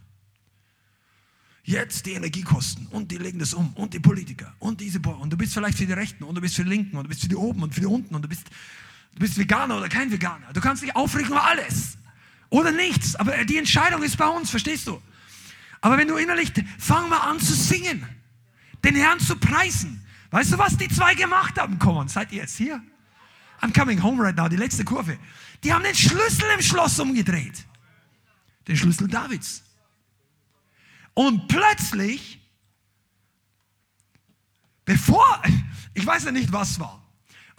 jetzt 1.64 2.04
die 2.04 2.12
Energiekosten 2.12 2.86
und 2.88 3.10
die 3.10 3.16
legen 3.16 3.38
das 3.38 3.54
um 3.54 3.72
und 3.74 3.94
die 3.94 4.00
Politiker 4.00 4.54
und 4.58 4.80
diese 4.80 5.00
boah, 5.00 5.18
und 5.18 5.32
du 5.32 5.36
bist 5.36 5.54
vielleicht 5.54 5.78
für 5.78 5.86
die 5.86 5.92
Rechten 5.92 6.24
und 6.24 6.34
du 6.34 6.40
bist 6.40 6.56
für 6.56 6.64
die 6.64 6.70
Linken 6.70 6.96
und 6.96 7.04
du 7.04 7.08
bist 7.08 7.22
für 7.22 7.28
die 7.28 7.36
oben 7.36 7.62
und 7.62 7.74
für 7.74 7.80
die 7.80 7.86
unten 7.86 8.14
und 8.14 8.22
du 8.22 8.28
bist, 8.28 8.46
du 9.14 9.20
bist 9.20 9.38
Veganer 9.38 9.78
oder 9.78 9.88
kein 9.88 10.12
Veganer. 10.12 10.52
Du 10.52 10.60
kannst 10.60 10.82
dich 10.82 10.94
aufregen 10.94 11.30
über 11.30 11.42
alles 11.42 11.96
oder 12.50 12.72
nichts, 12.72 13.16
aber 13.16 13.44
die 13.44 13.56
Entscheidung 13.56 14.02
ist 14.02 14.18
bei 14.18 14.28
uns, 14.28 14.50
verstehst 14.50 14.86
du? 14.86 15.00
Aber 15.80 15.96
wenn 15.96 16.08
du 16.08 16.16
innerlich, 16.16 16.52
fang 16.78 17.08
mal 17.08 17.20
an 17.20 17.40
zu 17.40 17.54
singen, 17.54 18.04
den 18.84 18.96
Herrn 18.96 19.18
zu 19.18 19.36
preisen. 19.36 20.04
Weißt 20.30 20.52
du, 20.52 20.58
was 20.58 20.76
die 20.76 20.88
zwei 20.88 21.14
gemacht 21.14 21.58
haben? 21.58 21.78
Komm 21.78 22.06
seid 22.08 22.32
ihr 22.32 22.42
jetzt 22.42 22.56
hier? 22.56 22.82
I'm 23.62 23.72
coming 23.72 24.02
home 24.02 24.22
right 24.22 24.36
now, 24.36 24.48
die 24.48 24.56
letzte 24.56 24.84
Kurve. 24.84 25.18
Die 25.64 25.72
haben 25.72 25.82
den 25.82 25.94
Schlüssel 25.94 26.44
im 26.54 26.62
Schloss 26.62 26.98
umgedreht 26.98 27.66
den 28.68 28.76
Schlüssel 28.76 29.08
Davids. 29.08 29.62
Und 31.14 31.48
plötzlich, 31.48 32.40
bevor, 34.84 35.42
ich 35.94 36.06
weiß 36.06 36.24
ja 36.24 36.32
nicht, 36.32 36.52
was 36.52 36.78
war, 36.80 37.00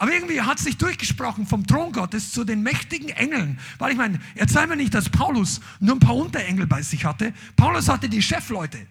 aber 0.02 0.12
irgendwie 0.12 0.40
hat 0.40 0.58
sich 0.58 0.78
durchgesprochen 0.78 1.46
vom 1.46 1.64
Thron 1.64 1.92
Gottes 1.92 2.32
zu 2.32 2.42
den 2.42 2.60
mächtigen 2.64 3.10
Engeln. 3.10 3.60
Weil 3.78 3.92
ich 3.92 3.96
meine, 3.96 4.18
erzähl 4.34 4.66
mir 4.66 4.74
nicht, 4.74 4.92
dass 4.92 5.08
Paulus 5.08 5.60
nur 5.78 5.94
ein 5.94 6.00
paar 6.00 6.16
Unterengel 6.16 6.66
bei 6.66 6.82
sich 6.82 7.04
hatte. 7.04 7.32
Paulus 7.54 7.88
hatte 7.88 8.08
die 8.08 8.20
Chefleute. 8.20 8.84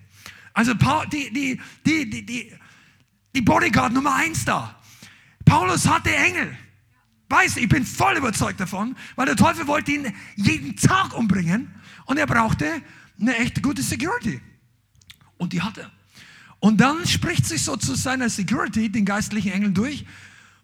Also 0.53 0.73
die, 0.73 1.33
die, 1.33 1.61
die, 1.85 2.09
die, 2.09 2.53
die, 3.35 3.41
Bodyguard 3.41 3.91
Nummer 3.91 4.15
eins 4.15 4.45
da. 4.45 4.79
Paulus 5.43 5.85
hatte 5.85 6.15
Engel. 6.15 6.57
Weiß, 7.27 7.57
ich 7.57 7.67
bin 7.67 7.85
voll 7.85 8.15
überzeugt 8.15 8.61
davon, 8.61 8.95
weil 9.17 9.25
der 9.25 9.35
Teufel 9.35 9.67
wollte 9.67 9.91
ihn 9.91 10.13
jeden 10.37 10.77
Tag 10.77 11.13
umbringen. 11.13 11.75
Und 12.11 12.17
er 12.17 12.27
brauchte 12.27 12.69
eine 13.21 13.37
echt 13.37 13.63
gute 13.63 13.81
Security. 13.81 14.41
Und 15.37 15.53
die 15.53 15.61
hatte 15.61 15.83
er. 15.83 15.91
Und 16.59 16.81
dann 16.81 17.07
spricht 17.07 17.45
sich 17.45 17.63
so 17.63 17.77
zu 17.77 17.95
seiner 17.95 18.29
Security, 18.29 18.91
den 18.91 19.05
geistlichen 19.05 19.53
Engeln 19.53 19.73
durch, 19.73 20.05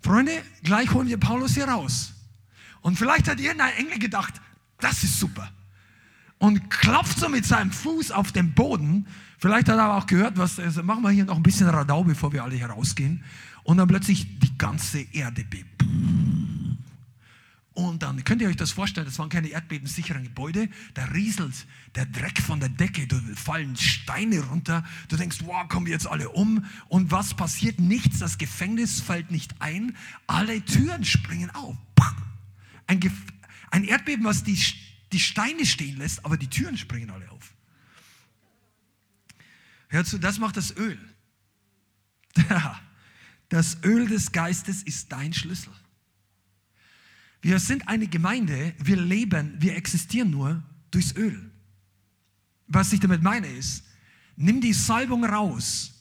Freunde, 0.02 0.44
gleich 0.64 0.91
holen 0.91 1.07
wir 1.07 1.18
Paulus 1.18 1.53
hier 1.53 1.69
raus. 1.69 2.11
Und 2.82 2.99
vielleicht 2.99 3.30
hat 3.30 3.40
irgendein 3.40 3.74
Engel 3.78 3.98
gedacht, 3.98 4.34
das 4.82 5.06
ist 5.06 5.22
super. 5.22 5.49
Und 6.38 6.69
klopft 6.69 7.18
so 7.18 7.30
mit 7.30 7.45
seinem 7.45 7.72
Fuß 7.72 8.11
auf 8.11 8.34
den 8.34 8.53
Boden. 8.53 9.07
Vielleicht 9.38 9.69
hat 9.69 9.78
er 9.78 9.84
aber 9.84 9.99
auch 9.99 10.06
gehört, 10.06 10.38
was, 10.38 10.60
also 10.60 10.84
machen 10.84 11.02
wir 11.02 11.11
hier 11.11 11.24
noch 11.24 11.38
ein 11.38 11.44
bisschen 11.44 11.69
Radau, 11.69 12.03
bevor 12.03 12.34
wir 12.34 12.44
alle 12.44 12.56
hier 12.56 12.69
rausgehen. 12.69 13.24
Und 13.64 13.78
dann 13.78 13.88
plötzlich 13.88 14.38
die 14.40 14.57
ganze 14.57 14.99
Erde 15.14 15.45
bebt. 15.45 15.82
Und 17.77 18.01
dann 18.01 18.23
könnt 18.23 18.41
ihr 18.41 18.47
euch 18.47 18.55
das 18.55 18.71
vorstellen, 18.71 19.05
das 19.05 19.19
waren 19.19 19.29
keine 19.29 19.49
erdbebensicheren 19.49 20.23
Gebäude, 20.23 20.67
da 20.95 21.05
rieselt 21.05 21.67
der 21.93 22.07
Dreck 22.07 22.41
von 22.41 22.59
der 22.59 22.69
Decke, 22.69 23.05
da 23.05 23.21
fallen 23.35 23.75
Steine 23.75 24.39
runter, 24.39 24.83
du 25.09 25.15
denkst, 25.15 25.41
wow, 25.43 25.67
kommen 25.69 25.85
wir 25.85 25.93
jetzt 25.93 26.07
alle 26.07 26.29
um? 26.29 26.65
Und 26.87 27.11
was 27.11 27.35
passiert? 27.35 27.79
Nichts, 27.79 28.17
das 28.17 28.39
Gefängnis 28.39 28.99
fällt 28.99 29.29
nicht 29.29 29.61
ein, 29.61 29.95
alle 30.25 30.65
Türen 30.65 31.05
springen 31.05 31.51
auf. 31.51 31.77
Ein, 32.87 32.99
Ge 32.99 33.11
ein 33.69 33.83
Erdbeben, 33.83 34.25
was 34.25 34.43
die, 34.43 34.59
die 35.11 35.19
Steine 35.19 35.63
stehen 35.63 35.97
lässt, 35.97 36.25
aber 36.25 36.37
die 36.37 36.49
Türen 36.49 36.79
springen 36.79 37.11
alle 37.11 37.29
auf. 37.29 37.53
Hör 39.89 40.03
zu, 40.03 40.17
das 40.17 40.39
macht 40.39 40.57
das 40.57 40.75
Öl. 40.75 40.97
Das 43.49 43.77
Öl 43.85 44.09
des 44.09 44.33
Geistes 44.33 44.83
ist 44.83 45.09
dein 45.09 45.31
Schlüssel. 45.31 45.71
Wir 47.48 47.60
sind 47.60 47.88
eine 47.88 48.07
Gemeinde, 48.07 48.74
wir 48.78 48.98
leben, 48.98 49.56
wir 49.57 49.78
existieren 49.78 50.32
nur 50.32 50.61
durchs 50.91 51.15
Öl. 51.15 51.49
Was 52.68 52.91
ich 52.91 52.99
damit 52.99 53.24
meine 53.24 53.48
ist, 53.48 53.86
nimm 54.36 54.60
die 54.60 54.74
Salbung 54.74 55.24
raus 55.24 55.94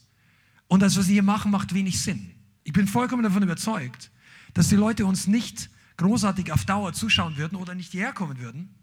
und 0.66 0.81
das, 0.81 0.97
was 0.97 1.06
wir 1.06 1.12
hier 1.12 1.23
machen, 1.23 1.52
macht 1.52 1.73
wenig 1.73 2.02
Sinn. 2.02 2.32
Ich 2.64 2.73
bin 2.73 2.89
vollkommen 2.89 3.23
davon 3.23 3.44
überzeugt, 3.44 4.10
dass 4.55 4.70
die 4.70 4.74
Leute 4.74 5.06
uns 5.06 5.28
nicht 5.28 5.70
großartig 5.98 6.51
auf 6.51 6.64
Dauer 6.64 6.93
zuschauen 6.94 7.36
würden 7.36 7.55
oder 7.55 7.77
nicht 7.77 7.93
hierher 7.93 8.12
kommen 8.12 8.40
würden, 8.40 8.74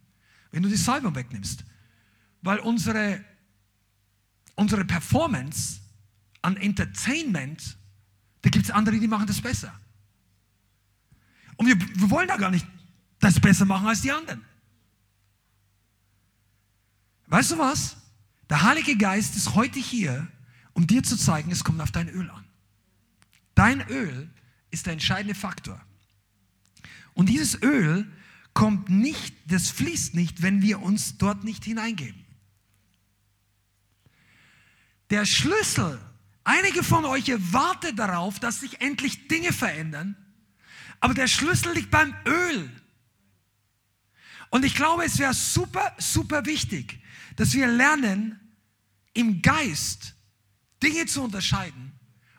wenn 0.51 0.63
du 0.63 0.69
die 0.69 0.77
Salbung 0.77 1.15
wegnimmst. 1.15 1.65
Weil 2.43 2.59
unsere, 2.59 3.25
unsere 4.55 4.85
Performance 4.85 5.81
an 6.41 6.55
Entertainment, 6.55 7.77
da 8.41 8.49
gibt 8.49 8.63
es 8.63 8.71
andere, 8.71 8.97
die 9.01 9.07
machen 9.09 9.27
das 9.27 9.41
besser. 9.41 9.77
Und 11.63 11.69
wir, 11.69 12.01
wir 12.01 12.09
wollen 12.09 12.27
da 12.27 12.35
gar 12.35 12.51
nicht 12.51 12.67
das 13.19 13.39
besser 13.39 13.63
machen 13.63 13.87
als 13.87 14.01
die 14.01 14.11
anderen. 14.11 14.43
Weißt 17.27 17.51
du 17.51 17.57
was? 17.57 17.95
Der 18.49 18.63
Heilige 18.63 18.97
Geist 18.97 19.37
ist 19.37 19.55
heute 19.55 19.79
hier 19.79 20.27
um 20.73 20.87
dir 20.87 21.03
zu 21.03 21.15
zeigen, 21.17 21.51
es 21.51 21.63
kommt 21.63 21.81
auf 21.81 21.91
dein 21.91 22.09
Öl 22.09 22.29
an. 22.29 22.45
Dein 23.55 23.81
Öl 23.89 24.29
ist 24.71 24.87
der 24.87 24.93
entscheidende 24.93 25.35
Faktor. 25.35 25.79
Und 27.13 27.29
dieses 27.29 27.61
Öl 27.61 28.11
kommt 28.53 28.89
nicht, 28.89 29.35
das 29.45 29.69
fließt 29.69 30.15
nicht, 30.15 30.41
wenn 30.41 30.61
wir 30.61 30.81
uns 30.81 31.17
dort 31.17 31.43
nicht 31.43 31.63
hineingeben. 31.63 32.25
Der 35.11 35.25
Schlüssel, 35.25 35.99
einige 36.43 36.83
von 36.83 37.05
euch 37.05 37.31
warten 37.53 37.95
darauf, 37.95 38.39
dass 38.39 38.61
sich 38.61 38.81
endlich 38.81 39.27
Dinge 39.27 39.53
verändern, 39.53 40.15
aber 41.03 41.13
der 41.13 41.27
Schlüssel 41.27 41.73
liegt 41.73 41.91
beim 41.91 42.15
Öl. 42.25 42.71
Und 44.51 44.63
ich 44.63 44.73
glaube, 44.73 45.03
es 45.03 45.19
wäre 45.19 45.33
super, 45.33 45.93
super 45.97 46.45
wichtig, 46.45 46.97
dass 47.35 47.53
wir 47.53 47.67
lernen, 47.67 48.39
im 49.13 49.41
Geist 49.41 50.15
Dinge 50.81 51.05
zu 51.05 51.21
unterscheiden 51.21 51.91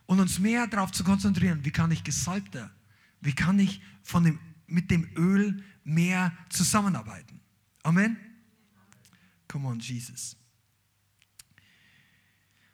und 0.07 0.19
uns 0.19 0.39
mehr 0.39 0.67
darauf 0.67 0.93
zu 0.93 1.05
konzentrieren, 1.05 1.63
wie 1.63 1.73
kann 1.73 1.91
ich 1.91 2.05
gesalbter, 2.05 2.75
wie 3.21 3.35
kann 3.35 3.59
ich 3.59 3.83
von 4.03 4.25
dem, 4.25 4.39
mit 4.67 4.91
dem 4.91 5.15
Öl 5.15 5.63
mehr 5.85 6.33
zusammenarbeiten. 6.49 7.43
Amen. 7.83 8.17
Come 9.47 9.69
on, 9.69 9.79
Jesus. 9.79 10.39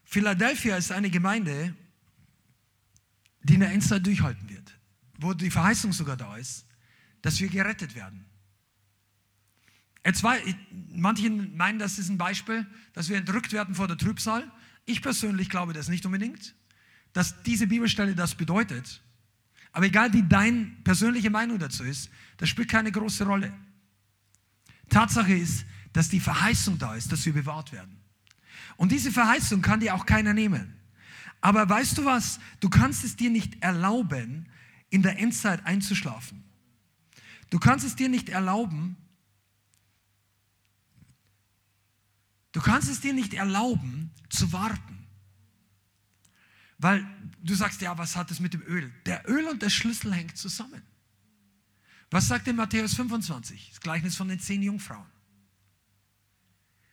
Philadelphia 0.05 0.77
ist 0.77 0.93
eine 0.93 1.11
Gemeinde, 1.11 1.75
die 3.43 3.55
in 3.55 3.61
der 3.61 3.73
Endzeit 3.73 4.07
durchhalten 4.07 4.49
wird, 4.49 4.80
wo 5.21 5.35
die 5.35 5.51
Verheißung 5.51 5.93
sogar 5.93 6.17
da 6.17 6.37
ist, 6.37 6.67
dass 7.23 7.39
wir 7.41 7.49
gerettet 7.49 7.95
werden. 7.95 8.25
Manche 10.93 11.31
meinen, 11.31 11.79
das 11.79 11.99
ist 11.99 12.09
ein 12.09 12.17
Beispiel, 12.19 12.67
dass 12.95 13.09
wir 13.09 13.19
entrückt 13.19 13.53
werden 13.53 13.75
vor 13.75 13.87
der 13.87 13.99
Trübsal. 13.99 14.51
Ich 14.87 15.03
persönlich 15.03 15.51
glaube 15.51 15.75
das 15.75 15.89
nicht 15.89 16.07
unbedingt, 16.07 16.55
dass 17.13 17.43
diese 17.43 17.67
Bibelstelle 17.67 18.15
das 18.15 18.35
bedeutet. 18.35 19.03
Aber 19.73 19.87
egal 19.87 20.13
wie 20.13 20.23
deine 20.23 20.73
persönliche 20.85 21.31
Meinung 21.31 21.59
dazu 21.59 21.85
ist, 21.85 22.11
das 22.39 22.49
spielt 22.49 22.71
keine 22.71 22.91
große 22.91 23.25
Rolle. 23.25 23.53
Tatsache 24.89 25.35
ist, 25.35 25.65
dass 25.93 26.09
die 26.09 26.21
Verheißung 26.21 26.79
da 26.79 26.95
ist, 26.95 27.13
dass 27.13 27.25
wir 27.27 27.35
bewahrt 27.35 27.73
werden. 27.73 28.01
Und 28.77 28.93
diese 28.93 29.13
Verheißung 29.13 29.61
kann 29.61 29.81
dir 29.81 29.95
auch 29.95 30.07
keiner 30.07 30.33
nehmen. 30.33 30.75
Aber 31.41 31.69
weißt 31.69 31.99
du 31.99 32.05
was? 32.05 32.41
Du 32.61 32.69
kannst 32.69 33.05
es 33.05 33.17
dir 33.17 33.31
nicht 33.31 33.63
erlauben, 33.63 34.47
in 34.91 35.03
der 35.03 35.19
Endzeit 35.19 35.65
einzuschlafen. 35.65 36.45
Du 37.49 37.59
kannst 37.59 37.87
es 37.87 37.97
dir 37.97 38.09
nicht 38.09 38.29
erlauben, 38.29 38.97
du 42.53 42.61
kannst 42.61 42.89
es 42.89 43.01
dir 43.01 43.13
nicht 43.13 43.35
erlauben, 43.35 44.11
zu 44.29 44.53
warten. 44.53 45.07
Weil 46.79 47.07
du 47.43 47.55
sagst, 47.55 47.81
ja, 47.83 47.97
was 47.99 48.17
hat 48.17 48.31
es 48.31 48.41
mit 48.41 48.55
dem 48.55 48.63
Öl? 48.63 48.93
Der 49.05 49.29
Öl 49.29 49.47
und 49.49 49.63
der 49.63 49.71
Schlüssel 49.71 50.15
hängt 50.15 50.37
zusammen. 50.37 50.83
Was 52.11 52.29
sagt 52.29 52.49
in 52.49 52.57
Matthäus 52.57 52.95
25? 52.95 53.71
Das 53.71 53.81
Gleichnis 53.81 54.17
von 54.17 54.29
den 54.29 54.41
zehn 54.41 54.63
Jungfrauen. 54.63 55.07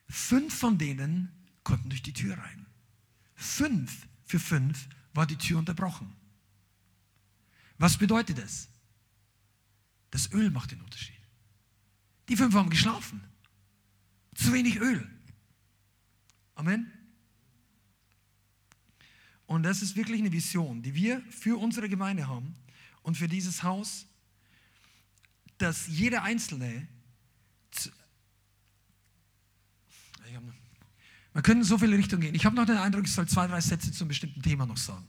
Fünf 0.09 0.53
von 0.53 0.77
denen 0.77 1.31
konnten 1.63 1.89
durch 1.89 2.03
die 2.03 2.13
Tür 2.13 2.37
rein. 2.37 2.65
Fünf 3.35 4.07
für 4.25 4.39
fünf 4.39 4.87
war 5.13 5.25
die 5.25 5.37
Tür 5.37 5.59
unterbrochen. 5.59 6.13
Was 7.77 7.97
bedeutet 7.97 8.37
das? 8.37 8.69
Das 10.11 10.31
Öl 10.33 10.49
macht 10.49 10.71
den 10.71 10.81
Unterschied. 10.81 11.15
Die 12.29 12.35
fünf 12.35 12.53
haben 12.55 12.69
geschlafen. 12.69 13.21
Zu 14.35 14.53
wenig 14.53 14.77
Öl. 14.77 15.07
Amen. 16.55 16.91
Und 19.45 19.63
das 19.63 19.81
ist 19.81 19.95
wirklich 19.95 20.19
eine 20.19 20.31
Vision, 20.31 20.81
die 20.81 20.93
wir 20.93 21.21
für 21.29 21.57
unsere 21.57 21.87
Gemeinde 21.87 22.27
haben 22.27 22.53
und 23.01 23.15
für 23.15 23.27
dieses 23.27 23.63
Haus, 23.63 24.05
dass 25.57 25.87
jeder 25.87 26.23
Einzelne, 26.23 26.87
man 31.33 31.43
könnte 31.43 31.59
in 31.59 31.63
so 31.63 31.77
viele 31.77 31.97
Richtungen 31.97 32.23
gehen. 32.23 32.35
Ich 32.35 32.45
habe 32.45 32.55
noch 32.55 32.65
den 32.65 32.77
Eindruck, 32.77 33.05
ich 33.05 33.13
soll 33.13 33.27
zwei, 33.27 33.47
drei 33.47 33.61
Sätze 33.61 33.91
zu 33.91 34.03
einem 34.03 34.09
bestimmten 34.09 34.41
Thema 34.41 34.65
noch 34.65 34.77
sagen. 34.77 35.07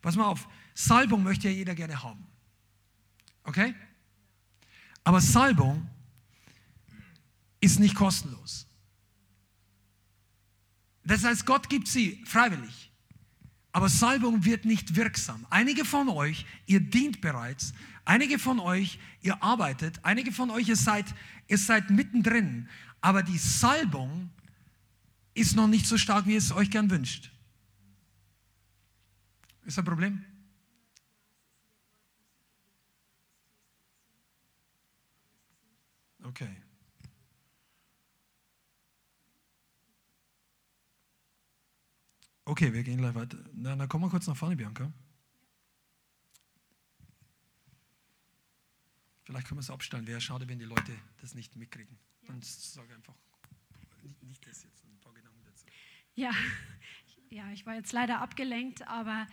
Pass 0.00 0.16
mal 0.16 0.24
auf, 0.24 0.48
Salbung 0.80 1.22
möchte 1.22 1.48
ja 1.48 1.54
jeder 1.54 1.74
gerne 1.74 2.02
haben. 2.02 2.26
Okay? 3.44 3.74
Aber 5.04 5.20
Salbung 5.20 5.88
ist 7.60 7.78
nicht 7.78 7.94
kostenlos. 7.94 8.66
Das 11.04 11.24
heißt, 11.24 11.44
Gott 11.44 11.68
gibt 11.68 11.86
sie 11.86 12.22
freiwillig. 12.24 12.90
Aber 13.72 13.88
Salbung 13.88 14.44
wird 14.44 14.64
nicht 14.64 14.96
wirksam. 14.96 15.46
Einige 15.50 15.84
von 15.84 16.08
euch, 16.08 16.46
ihr 16.66 16.80
dient 16.80 17.20
bereits. 17.20 17.72
Einige 18.04 18.38
von 18.38 18.58
euch, 18.58 18.98
ihr 19.20 19.42
arbeitet. 19.42 20.02
Einige 20.02 20.32
von 20.32 20.50
euch, 20.50 20.68
ihr 20.68 20.76
seid, 20.76 21.06
ihr 21.46 21.58
seid 21.58 21.90
mittendrin. 21.90 22.68
Aber 23.00 23.22
die 23.22 23.38
Salbung 23.38 24.30
ist 25.34 25.56
noch 25.56 25.68
nicht 25.68 25.86
so 25.86 25.98
stark, 25.98 26.26
wie 26.26 26.32
ihr 26.32 26.38
es 26.38 26.52
euch 26.52 26.70
gern 26.70 26.90
wünscht. 26.90 27.30
Ist 29.66 29.78
ein 29.78 29.84
Problem? 29.84 30.24
Okay. 36.30 36.56
Okay, 42.44 42.72
wir 42.72 42.84
gehen 42.84 42.98
gleich 42.98 43.16
weiter. 43.16 43.38
Na, 43.52 43.74
dann 43.74 43.88
komm 43.88 44.02
mal 44.02 44.10
kurz 44.10 44.28
nach 44.28 44.36
vorne, 44.36 44.54
Bianca. 44.54 44.92
Vielleicht 49.24 49.48
können 49.48 49.58
wir 49.58 49.62
es 49.62 49.70
abstellen. 49.70 50.06
Wäre 50.06 50.20
schade, 50.20 50.46
wenn 50.46 50.60
die 50.60 50.66
Leute 50.66 50.96
das 51.20 51.34
nicht 51.34 51.56
mitkriegen. 51.56 51.98
Dann 52.28 52.40
sage 52.42 52.94
einfach 52.94 53.14
nicht 54.22 54.46
das 54.46 54.62
jetzt, 54.62 54.84
ein 54.84 55.00
paar 55.00 55.12
Gedanken 55.12 55.42
dazu. 55.44 55.66
Ja, 56.14 56.32
ja, 57.32 57.44
ich 57.52 57.64
war 57.64 57.76
jetzt 57.76 57.92
leider 57.92 58.20
abgelenkt, 58.20 58.86
aber 58.88 59.26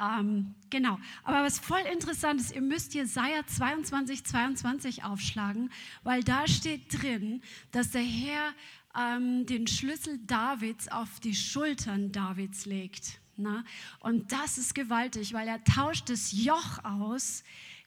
ähm, 0.00 0.54
genau. 0.70 0.98
Aber 1.22 1.44
was 1.44 1.60
voll 1.60 1.82
interessant 1.92 2.40
ist, 2.40 2.52
ihr 2.52 2.60
müsst 2.60 2.94
Jesaja 2.94 3.46
22, 3.46 4.24
22 4.24 5.04
aufschlagen, 5.04 5.70
weil 6.02 6.24
da 6.24 6.48
steht 6.48 7.00
drin, 7.00 7.42
dass 7.70 7.92
der 7.92 8.02
Herr 8.02 8.54
ähm, 8.98 9.46
den 9.46 9.68
Schlüssel 9.68 10.18
Davids 10.26 10.88
auf 10.88 11.20
die 11.20 11.36
Schultern 11.36 12.10
Davids 12.10 12.66
legt. 12.66 13.20
Na? 13.36 13.64
Und 14.00 14.32
das 14.32 14.58
ist 14.58 14.74
gewaltig, 14.74 15.32
weil 15.32 15.46
er 15.46 15.62
tauscht 15.62 16.10
das 16.10 16.32
Joch 16.32 16.82
aus 16.82 17.44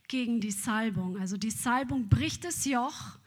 gegen 0.07 0.39
die 0.39 0.51
Salbung. 0.51 1.17
Also 1.17 1.35
die 1.35 1.51
Salbung 1.51 2.07
bricht 2.07 2.45
das 2.45 2.63
Joch 2.63 3.17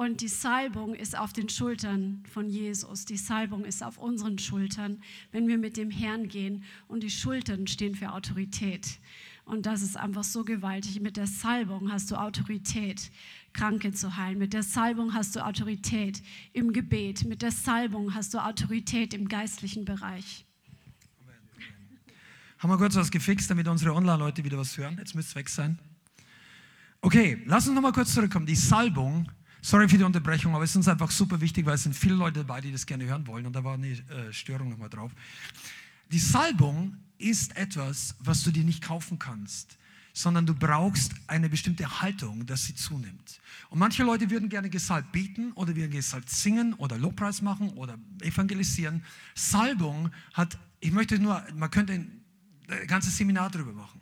und 0.00 0.22
die 0.22 0.28
Salbung 0.28 0.94
ist 0.94 1.14
auf 1.14 1.34
den 1.34 1.50
Schultern 1.50 2.24
von 2.32 2.48
Jesus. 2.48 3.04
Die 3.04 3.18
Salbung 3.18 3.66
ist 3.66 3.82
auf 3.82 3.98
unseren 3.98 4.38
Schultern, 4.38 5.02
wenn 5.30 5.46
wir 5.46 5.58
mit 5.58 5.76
dem 5.76 5.90
Herrn 5.90 6.28
gehen. 6.28 6.64
Und 6.88 7.02
die 7.02 7.10
Schultern 7.10 7.66
stehen 7.66 7.94
für 7.94 8.14
Autorität. 8.14 8.98
Und 9.44 9.66
das 9.66 9.82
ist 9.82 9.98
einfach 9.98 10.24
so 10.24 10.42
gewaltig. 10.42 11.02
Mit 11.02 11.18
der 11.18 11.26
Salbung 11.26 11.92
hast 11.92 12.10
du 12.10 12.16
Autorität. 12.16 13.10
Kranke 13.52 13.92
zu 13.92 14.16
heilen. 14.16 14.38
Mit 14.38 14.54
der 14.54 14.62
Salbung 14.62 15.12
hast 15.12 15.36
du 15.36 15.44
Autorität 15.44 16.22
im 16.54 16.72
Gebet. 16.72 17.26
Mit 17.26 17.42
der 17.42 17.52
Salbung 17.52 18.14
hast 18.14 18.32
du 18.32 18.38
Autorität 18.38 19.12
im 19.12 19.28
geistlichen 19.28 19.84
Bereich. 19.84 20.46
Haben 22.58 22.70
wir 22.70 22.78
kurz 22.78 22.96
was 22.96 23.10
gefixt, 23.10 23.50
damit 23.50 23.68
unsere 23.68 23.92
Online-Leute 23.94 24.44
wieder 24.44 24.56
was 24.56 24.78
hören? 24.78 24.96
Jetzt 24.96 25.14
müsste 25.14 25.32
es 25.32 25.36
weg 25.36 25.50
sein. 25.50 25.78
Okay, 27.02 27.42
lass 27.44 27.66
uns 27.66 27.74
nochmal 27.74 27.92
kurz 27.92 28.14
zurückkommen. 28.14 28.46
Die 28.46 28.56
Salbung, 28.56 29.30
sorry 29.62 29.88
für 29.88 29.98
die 29.98 30.04
Unterbrechung, 30.04 30.54
aber 30.54 30.64
es 30.64 30.70
ist 30.70 30.76
uns 30.76 30.88
einfach 30.88 31.10
super 31.10 31.40
wichtig, 31.40 31.66
weil 31.66 31.74
es 31.74 31.82
sind 31.82 31.94
viele 31.94 32.14
Leute 32.14 32.40
dabei, 32.40 32.60
die 32.60 32.72
das 32.72 32.86
gerne 32.86 33.04
hören 33.04 33.26
wollen 33.26 33.46
und 33.46 33.54
da 33.54 33.64
war 33.64 33.74
eine 33.74 33.88
äh, 33.88 34.32
Störung 34.32 34.70
nochmal 34.70 34.90
drauf. 34.90 35.12
Die 36.10 36.18
Salbung 36.18 36.96
ist 37.18 37.56
etwas, 37.56 38.16
was 38.20 38.42
du 38.42 38.50
dir 38.50 38.64
nicht 38.64 38.82
kaufen 38.82 39.18
kannst 39.18 39.78
sondern 40.12 40.46
du 40.46 40.54
brauchst 40.54 41.12
eine 41.26 41.48
bestimmte 41.48 42.00
Haltung, 42.00 42.46
dass 42.46 42.64
sie 42.64 42.74
zunimmt. 42.74 43.40
Und 43.68 43.78
manche 43.78 44.02
Leute 44.02 44.28
würden 44.30 44.48
gerne 44.48 44.70
gesalbt 44.70 45.12
beten 45.12 45.52
oder 45.52 45.74
würden 45.74 45.90
gesalbt 45.90 46.30
singen 46.30 46.74
oder 46.74 46.98
Lobpreis 46.98 47.42
machen 47.42 47.70
oder 47.70 47.98
evangelisieren. 48.20 49.02
Salbung 49.34 50.10
hat, 50.34 50.58
ich 50.80 50.92
möchte 50.92 51.18
nur, 51.18 51.42
man 51.54 51.70
könnte 51.70 51.92
ein 51.92 52.22
ganzes 52.86 53.16
Seminar 53.16 53.50
darüber 53.50 53.72
machen. 53.72 54.00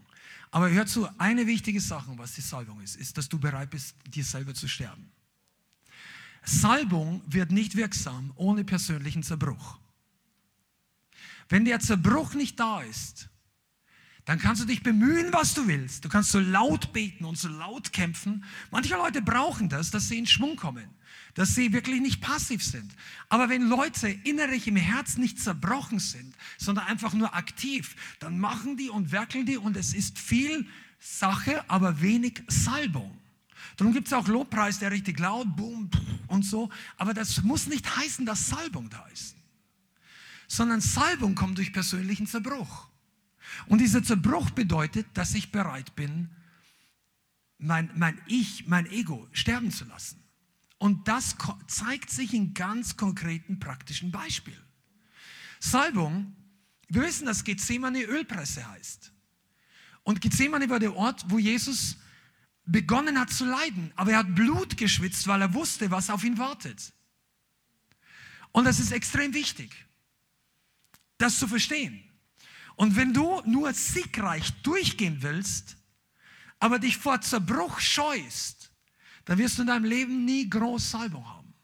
Aber 0.50 0.70
hör 0.70 0.86
zu, 0.86 1.06
eine 1.18 1.46
wichtige 1.46 1.80
Sache, 1.80 2.12
was 2.16 2.34
die 2.34 2.40
Salbung 2.40 2.80
ist, 2.80 2.96
ist, 2.96 3.18
dass 3.18 3.28
du 3.28 3.38
bereit 3.38 3.70
bist, 3.70 3.94
dir 4.06 4.24
selber 4.24 4.54
zu 4.54 4.66
sterben. 4.66 5.10
Salbung 6.44 7.22
wird 7.26 7.50
nicht 7.50 7.76
wirksam 7.76 8.32
ohne 8.36 8.64
persönlichen 8.64 9.22
Zerbruch. 9.22 9.78
Wenn 11.48 11.64
der 11.64 11.80
Zerbruch 11.80 12.34
nicht 12.34 12.58
da 12.60 12.82
ist, 12.82 13.28
dann 14.28 14.38
kannst 14.38 14.60
du 14.60 14.66
dich 14.66 14.82
bemühen, 14.82 15.32
was 15.32 15.54
du 15.54 15.66
willst. 15.66 16.04
Du 16.04 16.10
kannst 16.10 16.32
so 16.32 16.38
laut 16.38 16.92
beten 16.92 17.24
und 17.24 17.38
so 17.38 17.48
laut 17.48 17.94
kämpfen. 17.94 18.44
Manche 18.70 18.94
Leute 18.94 19.22
brauchen 19.22 19.70
das, 19.70 19.90
dass 19.90 20.08
sie 20.08 20.18
in 20.18 20.26
Schwung 20.26 20.56
kommen, 20.56 20.86
dass 21.32 21.54
sie 21.54 21.72
wirklich 21.72 22.02
nicht 22.02 22.20
passiv 22.20 22.62
sind. 22.62 22.94
Aber 23.30 23.48
wenn 23.48 23.70
Leute 23.70 24.08
innerlich 24.08 24.68
im 24.68 24.76
Herz 24.76 25.16
nicht 25.16 25.40
zerbrochen 25.40 25.98
sind, 25.98 26.34
sondern 26.58 26.84
einfach 26.84 27.14
nur 27.14 27.34
aktiv, 27.34 27.96
dann 28.18 28.38
machen 28.38 28.76
die 28.76 28.90
und 28.90 29.12
werkeln 29.12 29.46
die 29.46 29.56
und 29.56 29.78
es 29.78 29.94
ist 29.94 30.18
viel 30.18 30.66
Sache, 30.98 31.64
aber 31.70 32.02
wenig 32.02 32.42
Salbung. 32.48 33.16
Darum 33.78 33.92
gibt 33.92 34.08
es 34.08 34.12
auch 34.12 34.26
Lobpreis, 34.26 34.80
der 34.80 34.90
richtig 34.90 35.20
laut, 35.20 35.56
boom, 35.56 35.88
und 36.26 36.44
so. 36.44 36.68
Aber 36.96 37.14
das 37.14 37.42
muss 37.44 37.68
nicht 37.68 37.96
heißen, 37.96 38.26
dass 38.26 38.48
Salbung 38.48 38.90
da 38.90 39.06
ist. 39.06 39.36
Sondern 40.48 40.80
Salbung 40.80 41.36
kommt 41.36 41.58
durch 41.58 41.72
persönlichen 41.72 42.26
Zerbruch. 42.26 42.88
Und 43.66 43.80
dieser 43.80 44.02
Zerbruch 44.02 44.50
bedeutet, 44.50 45.06
dass 45.14 45.32
ich 45.34 45.52
bereit 45.52 45.94
bin, 45.94 46.28
mein, 47.58 47.88
mein 47.94 48.20
Ich, 48.26 48.66
mein 48.66 48.86
Ego 48.86 49.28
sterben 49.32 49.70
zu 49.70 49.84
lassen. 49.84 50.22
Und 50.78 51.06
das 51.06 51.36
zeigt 51.68 52.10
sich 52.10 52.34
in 52.34 52.54
ganz 52.54 52.96
konkreten 52.96 53.60
praktischen 53.60 54.10
Beispielen. 54.10 54.62
Salbung, 55.60 56.34
wir 56.88 57.02
wissen, 57.02 57.26
dass 57.26 57.44
Gethsemane 57.44 58.02
Ölpresse 58.02 58.68
heißt. 58.68 59.12
Und 60.02 60.20
Gethsemane 60.20 60.68
war 60.68 60.80
der 60.80 60.96
Ort, 60.96 61.24
wo 61.28 61.38
Jesus 61.38 61.96
begonnen 62.68 63.18
hat 63.18 63.30
zu 63.30 63.44
leiden. 63.44 63.92
Aber 63.96 64.12
er 64.12 64.18
hat 64.18 64.34
Blut 64.34 64.76
geschwitzt, 64.76 65.26
weil 65.26 65.42
er 65.42 65.54
wusste, 65.54 65.90
was 65.90 66.10
auf 66.10 66.22
ihn 66.22 66.38
wartet. 66.38 66.92
Und 68.52 68.64
das 68.64 68.78
ist 68.78 68.92
extrem 68.92 69.34
wichtig, 69.34 69.74
das 71.18 71.38
zu 71.38 71.48
verstehen. 71.48 72.02
Und 72.76 72.96
wenn 72.96 73.12
du 73.12 73.42
nur 73.44 73.72
siegreich 73.72 74.52
durchgehen 74.62 75.18
willst, 75.20 75.76
aber 76.60 76.78
dich 76.78 76.96
vor 76.96 77.20
Zerbruch 77.20 77.80
scheust, 77.80 78.72
dann 79.24 79.38
wirst 79.38 79.58
du 79.58 79.62
in 79.62 79.68
deinem 79.68 79.84
Leben 79.84 80.24
nie 80.24 80.48
groß 80.48 80.90
Salbung 80.90 81.26
haben. 81.28 81.54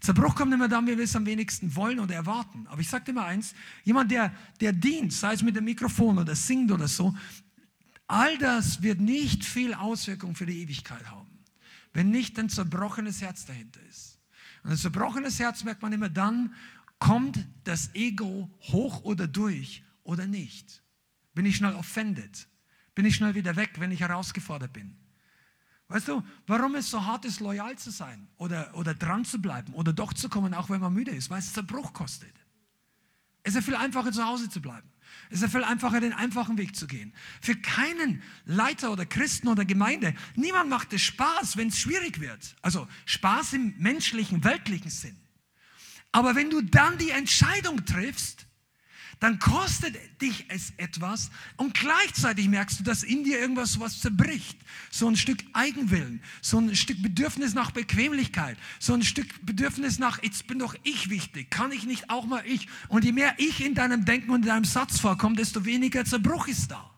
Zerbruch 0.00 0.34
kommt 0.34 0.52
immer 0.52 0.68
dann, 0.68 0.86
wenn 0.86 0.96
wir 0.96 1.04
es 1.04 1.16
am 1.16 1.26
wenigsten 1.26 1.74
wollen 1.74 1.98
oder 1.98 2.14
erwarten. 2.14 2.66
Aber 2.68 2.80
ich 2.80 2.88
sage 2.88 3.06
dir 3.06 3.12
mal 3.14 3.26
eins, 3.26 3.54
jemand, 3.84 4.10
der, 4.10 4.32
der 4.60 4.72
dient, 4.72 5.12
sei 5.12 5.32
es 5.32 5.42
mit 5.42 5.56
dem 5.56 5.64
Mikrofon 5.64 6.18
oder 6.18 6.36
singt 6.36 6.70
oder 6.70 6.86
so, 6.86 7.16
all 8.08 8.36
das 8.38 8.82
wird 8.82 9.00
nicht 9.00 9.44
viel 9.44 9.72
Auswirkung 9.74 10.34
für 10.34 10.46
die 10.46 10.60
Ewigkeit 10.62 11.08
haben, 11.08 11.38
wenn 11.92 12.10
nicht 12.10 12.38
ein 12.38 12.48
zerbrochenes 12.48 13.22
Herz 13.22 13.46
dahinter 13.46 13.80
ist. 13.88 14.18
Und 14.64 14.72
ein 14.72 14.76
zerbrochenes 14.76 15.38
Herz 15.38 15.62
merkt 15.62 15.82
man 15.82 15.92
immer 15.92 16.08
dann, 16.08 16.52
Kommt 16.98 17.46
das 17.64 17.94
Ego 17.94 18.50
hoch 18.62 19.02
oder 19.02 19.28
durch 19.28 19.84
oder 20.02 20.26
nicht? 20.26 20.82
Bin 21.34 21.46
ich 21.46 21.56
schnell 21.56 21.74
offended? 21.74 22.48
Bin 22.94 23.06
ich 23.06 23.14
schnell 23.14 23.34
wieder 23.34 23.54
weg, 23.56 23.74
wenn 23.78 23.92
ich 23.92 24.00
herausgefordert 24.00 24.72
bin? 24.72 24.96
Weißt 25.86 26.08
du, 26.08 26.22
warum 26.46 26.74
es 26.74 26.90
so 26.90 27.04
hart 27.04 27.24
ist, 27.24 27.40
loyal 27.40 27.78
zu 27.78 27.90
sein 27.90 28.28
oder, 28.36 28.74
oder 28.74 28.94
dran 28.94 29.24
zu 29.24 29.40
bleiben 29.40 29.72
oder 29.74 29.92
doch 29.92 30.12
zu 30.12 30.28
kommen, 30.28 30.52
auch 30.52 30.68
wenn 30.68 30.80
man 30.80 30.92
müde 30.92 31.12
ist? 31.12 31.30
Weil 31.30 31.38
es 31.38 31.52
Zerbruch 31.52 31.92
kostet. 31.92 32.34
Es 33.42 33.54
ist 33.54 33.56
ja 33.56 33.62
viel 33.62 33.76
einfacher, 33.76 34.12
zu 34.12 34.24
Hause 34.24 34.50
zu 34.50 34.60
bleiben. 34.60 34.90
Es 35.30 35.36
ist 35.36 35.42
ja 35.42 35.48
viel 35.48 35.64
einfacher, 35.64 36.00
den 36.00 36.12
einfachen 36.12 36.58
Weg 36.58 36.74
zu 36.74 36.86
gehen. 36.86 37.12
Für 37.40 37.54
keinen 37.54 38.22
Leiter 38.44 38.90
oder 38.90 39.06
Christen 39.06 39.48
oder 39.48 39.64
Gemeinde, 39.64 40.14
niemand 40.34 40.70
macht 40.70 40.92
es 40.92 41.02
Spaß, 41.02 41.56
wenn 41.56 41.68
es 41.68 41.78
schwierig 41.78 42.20
wird. 42.20 42.56
Also 42.62 42.88
Spaß 43.04 43.52
im 43.54 43.74
menschlichen, 43.78 44.42
weltlichen 44.44 44.90
Sinn. 44.90 45.16
Aber 46.12 46.34
wenn 46.34 46.50
du 46.50 46.62
dann 46.62 46.98
die 46.98 47.10
Entscheidung 47.10 47.84
triffst, 47.84 48.47
dann 49.20 49.40
kostet 49.40 49.96
dich 50.22 50.44
es 50.48 50.72
etwas 50.76 51.30
und 51.56 51.74
gleichzeitig 51.74 52.48
merkst 52.48 52.80
du, 52.80 52.84
dass 52.84 53.02
in 53.02 53.24
dir 53.24 53.40
irgendwas 53.40 53.80
was 53.80 54.00
zerbricht. 54.00 54.58
So 54.90 55.08
ein 55.08 55.16
Stück 55.16 55.38
Eigenwillen, 55.54 56.22
so 56.40 56.58
ein 56.58 56.76
Stück 56.76 57.02
Bedürfnis 57.02 57.54
nach 57.54 57.72
Bequemlichkeit, 57.72 58.56
so 58.78 58.94
ein 58.94 59.02
Stück 59.02 59.28
Bedürfnis 59.44 59.98
nach, 59.98 60.22
jetzt 60.22 60.46
bin 60.46 60.60
doch 60.60 60.76
ich 60.84 61.10
wichtig, 61.10 61.50
kann 61.50 61.72
ich 61.72 61.84
nicht 61.84 62.10
auch 62.10 62.26
mal 62.26 62.44
ich? 62.46 62.68
Und 62.88 63.04
je 63.04 63.12
mehr 63.12 63.34
ich 63.38 63.64
in 63.64 63.74
deinem 63.74 64.04
Denken 64.04 64.30
und 64.30 64.42
in 64.42 64.48
deinem 64.48 64.64
Satz 64.64 65.00
vorkommt, 65.00 65.38
desto 65.38 65.64
weniger 65.64 66.04
Zerbruch 66.04 66.46
ist 66.46 66.70
da. 66.70 66.88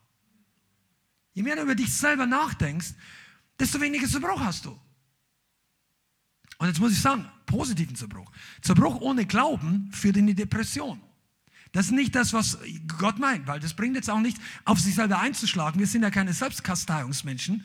Je 1.33 1.43
mehr 1.43 1.57
du 1.57 1.63
über 1.63 1.75
dich 1.75 1.93
selber 1.93 2.27
nachdenkst, 2.27 2.89
desto 3.59 3.81
weniger 3.81 4.07
Zerbruch 4.07 4.41
hast 4.41 4.67
du. 4.67 4.79
Und 6.59 6.67
jetzt 6.67 6.81
muss 6.81 6.93
ich 6.93 7.01
sagen, 7.01 7.27
positiven 7.47 7.97
Zerbruch. 7.97 8.31
Zerbruch 8.61 9.01
ohne 9.01 9.25
Glauben 9.25 9.91
führt 9.93 10.19
in 10.19 10.27
die 10.27 10.35
Depression. 10.35 11.01
Das 11.73 11.87
ist 11.87 11.93
nicht 11.93 12.15
das, 12.15 12.33
was 12.33 12.59
Gott 12.99 13.19
meint, 13.19 13.47
weil 13.47 13.61
das 13.61 13.75
bringt 13.75 13.95
jetzt 13.95 14.11
auch 14.11 14.21
nicht, 14.21 14.39
auf 14.65 14.81
sich 14.81 14.95
selber 14.95 15.21
einzuschlagen. 15.21 15.79
Wir 15.79 15.87
sind 15.87 16.03
ja 16.03 16.11
keine 16.11 16.33
Selbstkasteiungsmenschen. 16.33 17.65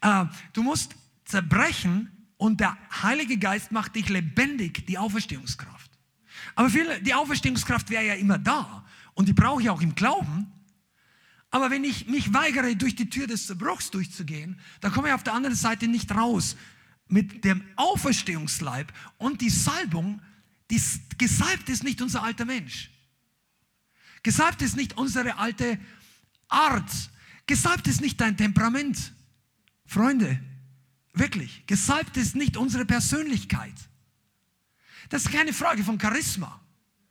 Äh, 0.00 0.26
du 0.52 0.62
musst 0.62 0.94
zerbrechen 1.24 2.10
und 2.36 2.60
der 2.60 2.76
Heilige 3.02 3.38
Geist 3.38 3.72
macht 3.72 3.96
dich 3.96 4.08
lebendig, 4.08 4.86
die 4.86 4.98
Auferstehungskraft. 4.98 5.90
Aber 6.54 6.70
viele, 6.70 7.00
die 7.02 7.14
Auferstehungskraft 7.14 7.90
wäre 7.90 8.06
ja 8.06 8.14
immer 8.14 8.38
da 8.38 8.86
und 9.14 9.28
die 9.28 9.32
brauche 9.32 9.62
ich 9.62 9.70
auch 9.70 9.82
im 9.82 9.94
Glauben. 9.94 10.52
Aber 11.50 11.70
wenn 11.70 11.82
ich 11.82 12.06
mich 12.06 12.32
weigere, 12.32 12.76
durch 12.76 12.94
die 12.94 13.10
Tür 13.10 13.26
des 13.26 13.46
Zerbruchs 13.46 13.90
durchzugehen, 13.90 14.60
dann 14.80 14.92
komme 14.92 15.08
ich 15.08 15.14
auf 15.14 15.24
der 15.24 15.34
anderen 15.34 15.56
Seite 15.56 15.88
nicht 15.88 16.12
raus 16.14 16.56
mit 17.08 17.44
dem 17.44 17.64
Auferstehungsleib 17.74 18.92
und 19.18 19.40
die 19.40 19.50
Salbung, 19.50 20.22
die 20.70 20.80
gesalbt 21.18 21.68
ist 21.68 21.82
nicht 21.82 22.00
unser 22.00 22.22
alter 22.22 22.44
Mensch. 22.44 22.90
Gesalbt 24.22 24.62
ist 24.62 24.76
nicht 24.76 24.96
unsere 24.96 25.38
alte 25.38 25.78
Art. 26.48 26.90
Gesalbt 27.46 27.86
ist 27.88 28.00
nicht 28.00 28.20
dein 28.20 28.36
Temperament. 28.36 29.12
Freunde, 29.86 30.40
wirklich, 31.12 31.64
gesalbt 31.66 32.16
ist 32.16 32.36
nicht 32.36 32.56
unsere 32.56 32.84
Persönlichkeit. 32.84 33.74
Das 35.08 35.24
ist 35.24 35.32
keine 35.32 35.52
Frage 35.52 35.82
von 35.82 35.98
Charisma, 35.98 36.60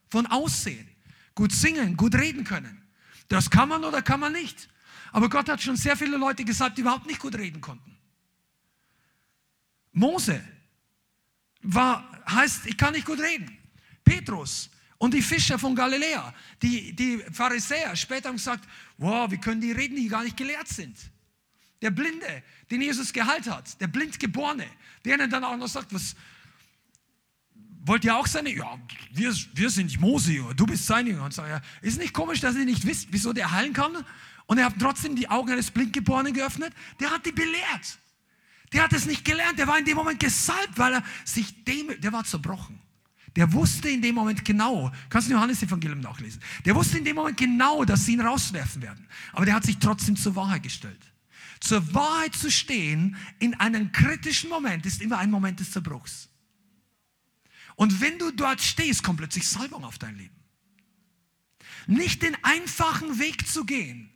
von 0.10 0.26
Aussehen, 0.28 0.88
gut 1.36 1.52
singen, 1.52 1.98
gut 1.98 2.16
reden 2.16 2.44
können. 2.44 2.82
Das 3.28 3.50
kann 3.50 3.70
man 3.70 3.84
oder 3.84 4.02
kann 4.02 4.20
man 4.20 4.32
nicht. 4.32 4.70
Aber 5.12 5.30
Gott 5.30 5.50
hat 5.50 5.62
schon 5.62 5.76
sehr 5.76 5.98
viele 5.98 6.18
Leute 6.18 6.46
gesagt, 6.46 6.78
die 6.78 6.82
überhaupt 6.82 7.08
nicht 7.08 7.20
gut 7.20 7.36
reden 7.36 7.62
konnten. 7.62 7.98
Mose 9.92 10.42
war, 11.62 12.24
heißt, 12.30 12.68
ich 12.68 12.78
kann 12.78 12.94
nicht 12.94 13.06
gut 13.06 13.20
reden. 13.20 13.58
Petrus 14.04 14.70
und 15.00 15.14
die 15.14 15.22
Fischer 15.22 15.58
von 15.58 15.74
Galiläa, 15.74 16.34
die, 16.62 16.94
die 16.94 17.18
Pharisäer, 17.32 17.96
später 17.96 18.30
haben 18.30 18.36
gesagt, 18.36 18.68
wow, 18.98 19.32
wie 19.32 19.38
können 19.38 19.62
die 19.62 19.72
reden, 19.72 19.96
die 19.96 20.10
gar 20.10 20.24
nicht 20.24 20.38
gelehrt 20.38 20.68
sind. 20.68 20.96
Der 21.82 21.90
Blinde, 21.90 22.44
den 22.70 22.82
Jesus 22.82 23.12
geheilt 23.12 23.50
hat, 23.50 23.80
der 23.80 23.88
Blindgeborene, 23.88 24.68
der 25.06 25.16
ihnen 25.16 25.30
dann 25.30 25.46
auch 25.46 25.56
noch 25.56 25.70
sagt, 25.70 25.94
was, 25.94 26.16
wollt 27.86 28.04
ihr 28.04 28.14
auch 28.14 28.28
seine? 28.28 28.54
Ja, 28.54 28.78
wir, 29.14 29.34
wir 29.54 29.70
sind 29.70 29.98
Mose, 30.02 30.44
du 30.54 30.66
bist 30.66 30.86
sein 30.86 31.08
Jünger. 31.08 31.24
Und 31.24 31.34
sagt, 31.34 31.50
ja, 31.50 31.62
ist 31.82 31.98
nicht 31.98 32.14
komisch, 32.14 32.42
dass 32.42 32.56
ihr 32.56 32.66
nicht 32.66 32.86
wisst, 32.86 33.08
wieso 33.12 33.32
der 33.32 33.52
heilen 33.52 33.72
kann? 33.72 34.06
Und 34.48 34.58
er 34.58 34.66
hat 34.66 34.76
trotzdem 34.80 35.16
die 35.16 35.30
Augen 35.30 35.50
eines 35.50 35.72
Blindgeborenen 35.72 36.34
geöffnet. 36.34 36.74
Der 37.00 37.10
hat 37.10 37.26
die 37.26 37.32
belehrt. 37.32 38.00
Der 38.74 38.84
hat 38.84 38.92
es 38.92 39.06
nicht 39.06 39.24
gelernt, 39.24 39.58
der 39.58 39.68
war 39.68 39.80
in 39.80 39.86
dem 39.86 39.96
Moment 39.96 40.20
gesalbt, 40.20 40.78
weil 40.78 40.96
er 40.96 41.04
sich 41.24 41.64
dem, 41.64 42.00
der 42.02 42.12
war 42.12 42.26
zerbrochen. 42.26 42.80
Der 43.36 43.52
wusste 43.54 43.90
in 43.90 44.02
dem 44.02 44.16
Moment 44.16 44.44
genau, 44.44 44.92
kannst 45.10 45.30
du 45.30 45.34
Johannes 45.34 45.62
Evangelium 45.62 46.00
nachlesen, 46.00 46.42
der 46.66 46.76
wusste 46.76 46.98
in 46.98 47.06
dem 47.06 47.16
Moment 47.16 47.38
genau, 47.38 47.86
dass 47.86 48.06
sie 48.06 48.14
ihn 48.14 48.22
rauswerfen 48.22 48.82
werden. 48.82 49.08
Aber 49.34 49.46
der 49.46 49.56
hat 49.56 49.64
sich 49.64 49.78
trotzdem 49.78 50.16
zur 50.16 50.36
Wahrheit 50.36 50.64
gestellt. 50.64 51.00
Zur 51.60 51.94
Wahrheit 51.94 52.36
zu 52.36 52.50
stehen 52.50 53.18
in 53.40 53.54
einem 53.56 53.92
kritischen 53.92 54.50
Moment 54.50 54.86
ist 54.86 55.02
immer 55.02 55.18
ein 55.18 55.30
Moment 55.30 55.60
des 55.60 55.72
Zerbruchs. 55.72 56.30
Und 57.76 58.02
wenn 58.02 58.18
du 58.18 58.32
dort 58.32 58.62
stehst, 58.62 59.04
kommt 59.04 59.20
plötzlich 59.20 59.48
Salbung 59.48 59.86
auf 59.86 59.98
dein 59.98 60.16
Leben. 60.18 60.36
Nicht 61.88 62.22
den 62.24 62.36
einfachen 62.44 63.20
Weg 63.20 63.48
zu 63.48 63.66
gehen. 63.66 64.10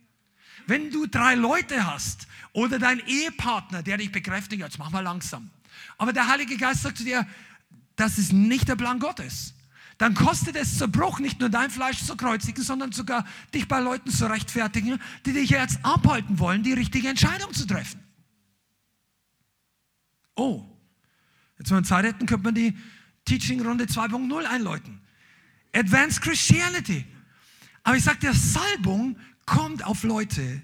Wenn 0.66 0.90
du 0.90 1.06
drei 1.06 1.34
Leute 1.34 1.86
hast 1.86 2.26
oder 2.52 2.78
dein 2.78 3.00
Ehepartner, 3.06 3.82
der 3.82 3.98
dich 3.98 4.12
bekräftigt, 4.12 4.62
jetzt 4.62 4.78
mach 4.78 4.90
mal 4.90 5.00
langsam. 5.00 5.50
Aber 5.98 6.12
der 6.12 6.28
Heilige 6.28 6.56
Geist 6.56 6.82
sagt 6.82 6.98
zu 6.98 7.04
dir, 7.04 7.26
das 7.96 8.18
ist 8.18 8.32
nicht 8.32 8.68
der 8.68 8.76
Plan 8.76 8.98
Gottes. 8.98 9.54
Dann 9.98 10.14
kostet 10.14 10.56
es 10.56 10.78
Zerbruch, 10.78 11.20
nicht 11.20 11.38
nur 11.38 11.48
dein 11.48 11.70
Fleisch 11.70 12.02
zu 12.02 12.16
kreuzigen, 12.16 12.62
sondern 12.64 12.90
sogar 12.92 13.24
dich 13.54 13.68
bei 13.68 13.78
Leuten 13.78 14.10
zu 14.10 14.26
rechtfertigen, 14.26 15.00
die 15.24 15.32
dich 15.32 15.50
jetzt 15.50 15.78
abhalten 15.84 16.38
wollen, 16.38 16.62
die 16.64 16.72
richtige 16.72 17.08
Entscheidung 17.08 17.52
zu 17.52 17.66
treffen. 17.66 18.00
Oh, 20.34 20.64
jetzt 21.58 21.70
wenn 21.70 21.78
wir 21.78 21.84
Zeit 21.84 22.04
hätten, 22.04 22.26
könnte 22.26 22.44
man 22.44 22.54
die 22.56 22.76
Teaching-Runde 23.24 23.84
2.0 23.84 24.44
einläuten. 24.44 25.00
Advanced 25.72 26.20
Christianity. 26.22 27.04
Aber 27.84 27.96
ich 27.96 28.02
sage 28.02 28.18
dir, 28.18 28.34
Salbung 28.34 29.16
kommt 29.46 29.84
auf 29.84 30.02
Leute, 30.02 30.62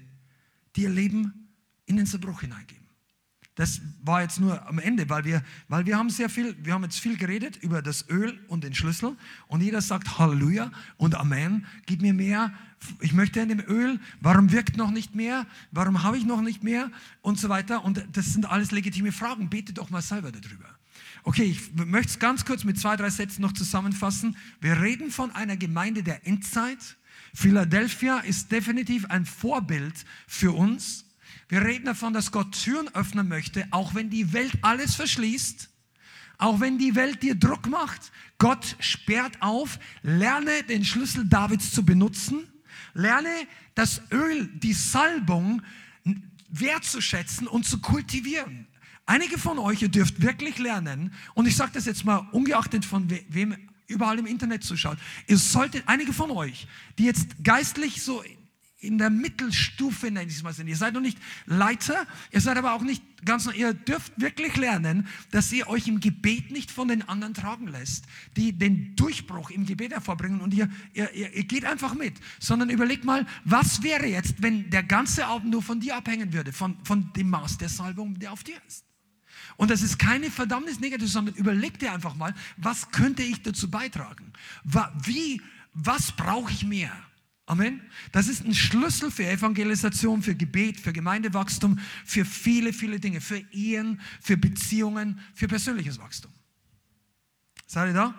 die 0.75 0.83
ihr 0.83 0.89
Leben 0.89 1.53
in 1.85 1.97
den 1.97 2.05
Zerbruch 2.05 2.41
hineingeben. 2.41 2.80
Das 3.61 3.79
war 4.03 4.23
jetzt 4.23 4.39
nur 4.39 4.67
am 4.67 4.79
Ende, 4.79 5.07
weil 5.07 5.23
wir, 5.23 5.43
weil 5.67 5.85
wir 5.85 5.95
haben 5.95 6.09
sehr 6.09 6.29
viel, 6.29 6.55
wir 6.65 6.73
haben 6.73 6.81
jetzt 6.81 6.97
viel 6.97 7.15
geredet 7.15 7.57
über 7.57 7.83
das 7.83 8.09
Öl 8.09 8.43
und 8.47 8.63
den 8.63 8.73
Schlüssel 8.73 9.15
und 9.49 9.61
jeder 9.61 9.81
sagt 9.81 10.17
Halleluja 10.17 10.71
und 10.97 11.13
Amen, 11.13 11.67
gib 11.85 12.01
mir 12.01 12.15
mehr, 12.15 12.51
ich 13.01 13.13
möchte 13.13 13.39
in 13.39 13.49
dem 13.49 13.59
Öl, 13.59 13.99
warum 14.19 14.51
wirkt 14.51 14.77
noch 14.77 14.89
nicht 14.89 15.13
mehr, 15.13 15.45
warum 15.69 16.01
habe 16.01 16.17
ich 16.17 16.25
noch 16.25 16.41
nicht 16.41 16.63
mehr 16.63 16.89
und 17.21 17.39
so 17.39 17.49
weiter 17.49 17.85
und 17.85 18.03
das 18.13 18.33
sind 18.33 18.49
alles 18.49 18.71
legitime 18.71 19.11
Fragen, 19.11 19.47
bete 19.47 19.73
doch 19.73 19.91
mal 19.91 20.01
selber 20.01 20.31
darüber. 20.31 20.65
Okay, 21.21 21.43
ich 21.43 21.71
möchte 21.85 22.13
es 22.13 22.17
ganz 22.17 22.45
kurz 22.45 22.63
mit 22.63 22.79
zwei, 22.79 22.95
drei 22.95 23.11
Sätzen 23.11 23.43
noch 23.43 23.51
zusammenfassen. 23.51 24.37
Wir 24.59 24.81
reden 24.81 25.11
von 25.11 25.29
einer 25.35 25.55
Gemeinde 25.55 26.01
der 26.01 26.25
Endzeit. 26.25 26.97
Philadelphia 27.35 28.21
ist 28.21 28.51
definitiv 28.51 29.05
ein 29.05 29.27
Vorbild 29.27 30.03
für 30.25 30.51
uns. 30.51 31.05
Wir 31.51 31.65
reden 31.65 31.83
davon, 31.83 32.13
dass 32.13 32.31
Gott 32.31 32.53
Türen 32.53 32.87
öffnen 32.95 33.27
möchte, 33.27 33.67
auch 33.71 33.93
wenn 33.93 34.09
die 34.09 34.31
Welt 34.31 34.53
alles 34.61 34.95
verschließt, 34.95 35.67
auch 36.37 36.61
wenn 36.61 36.77
die 36.77 36.95
Welt 36.95 37.21
dir 37.23 37.35
Druck 37.35 37.67
macht. 37.67 38.13
Gott 38.37 38.77
sperrt 38.79 39.41
auf. 39.41 39.77
Lerne 40.01 40.63
den 40.63 40.85
Schlüssel 40.85 41.27
Davids 41.27 41.71
zu 41.71 41.83
benutzen. 41.83 42.47
Lerne 42.93 43.27
das 43.75 44.01
Öl, 44.13 44.47
die 44.59 44.71
Salbung 44.71 45.61
wertzuschätzen 46.47 47.47
und 47.47 47.65
zu 47.65 47.81
kultivieren. 47.81 48.67
Einige 49.05 49.37
von 49.37 49.59
euch, 49.59 49.81
ihr 49.81 49.89
dürft 49.89 50.21
wirklich 50.21 50.57
lernen, 50.57 51.13
und 51.33 51.47
ich 51.47 51.57
sage 51.57 51.71
das 51.73 51.83
jetzt 51.83 52.05
mal 52.05 52.29
ungeachtet 52.31 52.85
von 52.85 53.09
wem 53.27 53.57
überall 53.87 54.17
im 54.19 54.25
Internet 54.25 54.63
zuschaut, 54.63 54.97
ihr 55.27 55.37
solltet, 55.37 55.83
einige 55.87 56.13
von 56.13 56.31
euch, 56.31 56.65
die 56.97 57.03
jetzt 57.03 57.43
geistlich 57.43 58.01
so 58.01 58.23
in 58.81 58.97
der 58.97 59.11
Mittelstufe, 59.11 60.07
nenne 60.07 60.27
ich 60.27 60.37
es 60.37 60.43
mal, 60.43 60.53
sind. 60.53 60.67
Ihr 60.67 60.75
seid 60.75 60.95
noch 60.95 61.01
nicht 61.01 61.17
Leiter, 61.45 62.07
ihr 62.31 62.41
seid 62.41 62.57
aber 62.57 62.73
auch 62.73 62.81
nicht 62.81 63.03
ganz, 63.23 63.47
ihr 63.53 63.73
dürft 63.73 64.19
wirklich 64.19 64.57
lernen, 64.57 65.07
dass 65.29 65.51
ihr 65.51 65.67
euch 65.67 65.87
im 65.87 65.99
Gebet 65.99 66.51
nicht 66.51 66.71
von 66.71 66.87
den 66.87 67.07
anderen 67.07 67.35
tragen 67.35 67.67
lässt, 67.67 68.05
die 68.35 68.53
den 68.53 68.95
Durchbruch 68.95 69.51
im 69.51 69.67
Gebet 69.67 69.93
hervorbringen 69.93 70.41
und 70.41 70.53
ihr, 70.55 70.67
ihr, 70.93 71.13
ihr 71.13 71.43
geht 71.43 71.63
einfach 71.63 71.93
mit, 71.93 72.15
sondern 72.39 72.71
überlegt 72.71 73.05
mal, 73.05 73.27
was 73.45 73.83
wäre 73.83 74.07
jetzt, 74.07 74.41
wenn 74.41 74.71
der 74.71 74.83
ganze 74.83 75.27
Abend 75.27 75.51
nur 75.51 75.61
von 75.61 75.79
dir 75.79 75.95
abhängen 75.95 76.33
würde, 76.33 76.51
von, 76.51 76.75
von 76.83 77.13
dem 77.13 77.29
Maß 77.29 77.59
der 77.59 77.69
Salbung, 77.69 78.17
der 78.17 78.33
auf 78.33 78.43
dir 78.43 78.57
ist. 78.67 78.83
Und 79.57 79.69
das 79.69 79.83
ist 79.83 79.99
keine 79.99 80.31
Verdammnis 80.31 80.79
negativ, 80.79 81.09
sondern 81.09 81.35
überleg 81.35 81.77
dir 81.77 81.93
einfach 81.93 82.15
mal, 82.15 82.33
was 82.57 82.89
könnte 82.89 83.21
ich 83.21 83.43
dazu 83.43 83.69
beitragen? 83.69 84.33
Wie, 85.03 85.39
was 85.73 86.11
brauche 86.13 86.51
ich 86.51 86.65
mehr? 86.65 86.91
Amen. 87.51 87.81
Das 88.13 88.29
ist 88.29 88.45
ein 88.45 88.53
Schlüssel 88.53 89.11
für 89.11 89.25
Evangelisation, 89.27 90.23
für 90.23 90.35
Gebet, 90.35 90.79
für 90.79 90.93
Gemeindewachstum, 90.93 91.79
für 92.05 92.23
viele, 92.23 92.71
viele 92.71 92.97
Dinge, 92.97 93.19
für 93.19 93.39
Ehen, 93.51 93.99
für 94.21 94.37
Beziehungen, 94.37 95.19
für 95.33 95.49
persönliches 95.49 95.99
Wachstum. 95.99 96.31
Seid 97.67 97.89
ihr 97.89 97.93
da? 97.93 98.15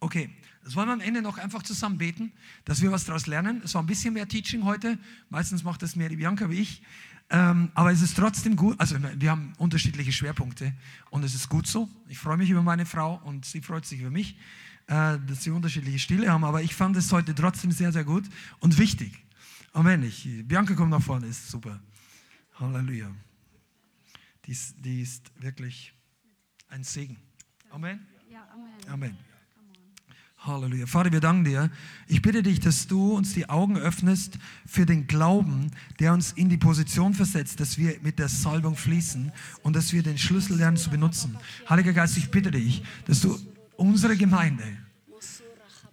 Okay, 0.00 0.30
das 0.64 0.74
wollen 0.74 0.88
wir 0.88 0.94
am 0.94 1.02
Ende 1.02 1.20
noch 1.20 1.36
einfach 1.36 1.62
zusammen 1.62 1.98
beten, 1.98 2.32
dass 2.64 2.80
wir 2.80 2.90
was 2.90 3.04
daraus 3.04 3.26
lernen. 3.26 3.60
Es 3.62 3.74
war 3.74 3.82
ein 3.82 3.86
bisschen 3.86 4.14
mehr 4.14 4.26
Teaching 4.26 4.64
heute. 4.64 4.98
Meistens 5.28 5.62
macht 5.62 5.82
das 5.82 5.94
mehr 5.94 6.08
die 6.08 6.16
Bianca 6.16 6.48
wie 6.48 6.60
ich. 6.60 6.82
Ähm, 7.28 7.70
aber 7.74 7.92
es 7.92 8.00
ist 8.00 8.16
trotzdem 8.16 8.56
gut, 8.56 8.80
also 8.80 8.96
wir 9.16 9.30
haben 9.30 9.52
unterschiedliche 9.58 10.12
Schwerpunkte 10.12 10.72
und 11.10 11.22
es 11.22 11.34
ist 11.34 11.50
gut 11.50 11.66
so. 11.66 11.86
Ich 12.08 12.16
freue 12.16 12.38
mich 12.38 12.48
über 12.48 12.62
meine 12.62 12.86
Frau 12.86 13.20
und 13.24 13.44
sie 13.44 13.60
freut 13.60 13.84
sich 13.84 14.00
über 14.00 14.10
mich. 14.10 14.38
Äh, 14.88 15.18
dass 15.26 15.42
sie 15.42 15.50
unterschiedliche 15.50 15.98
Stile 15.98 16.30
haben, 16.30 16.44
aber 16.44 16.62
ich 16.62 16.74
fand 16.74 16.96
es 16.96 17.10
heute 17.10 17.34
trotzdem 17.34 17.72
sehr, 17.72 17.90
sehr 17.90 18.04
gut 18.04 18.24
und 18.60 18.78
wichtig. 18.78 19.18
Amen. 19.72 20.04
Ich, 20.04 20.28
Bianca 20.46 20.74
kommt 20.74 20.90
nach 20.90 21.02
vorne, 21.02 21.26
ist 21.26 21.50
super. 21.50 21.80
Halleluja. 22.54 23.10
Die 24.44 24.52
ist, 24.52 24.76
die 24.78 25.02
ist 25.02 25.32
wirklich 25.40 25.92
ein 26.68 26.84
Segen. 26.84 27.16
Amen. 27.70 28.06
Ja, 28.30 28.46
Amen. 28.54 28.92
Amen. 28.92 29.18
Halleluja. 30.38 30.86
Vater, 30.86 31.10
wir 31.10 31.18
danken 31.18 31.44
dir. 31.44 31.68
Ich 32.06 32.22
bitte 32.22 32.44
dich, 32.44 32.60
dass 32.60 32.86
du 32.86 33.16
uns 33.16 33.34
die 33.34 33.48
Augen 33.48 33.76
öffnest 33.76 34.38
für 34.66 34.86
den 34.86 35.08
Glauben, 35.08 35.72
der 35.98 36.12
uns 36.12 36.30
in 36.30 36.48
die 36.48 36.58
Position 36.58 37.12
versetzt, 37.12 37.58
dass 37.58 37.76
wir 37.76 37.98
mit 38.02 38.20
der 38.20 38.28
Salbung 38.28 38.76
fließen 38.76 39.32
und 39.64 39.74
dass 39.74 39.92
wir 39.92 40.04
den 40.04 40.16
Schlüssel 40.16 40.58
lernen 40.58 40.76
zu 40.76 40.90
benutzen. 40.90 41.36
Heiliger 41.68 41.92
Geist, 41.92 42.16
ich 42.16 42.30
bitte 42.30 42.52
dich, 42.52 42.84
dass 43.06 43.20
du 43.20 43.36
unsere 43.76 44.16
Gemeinde, 44.16 44.64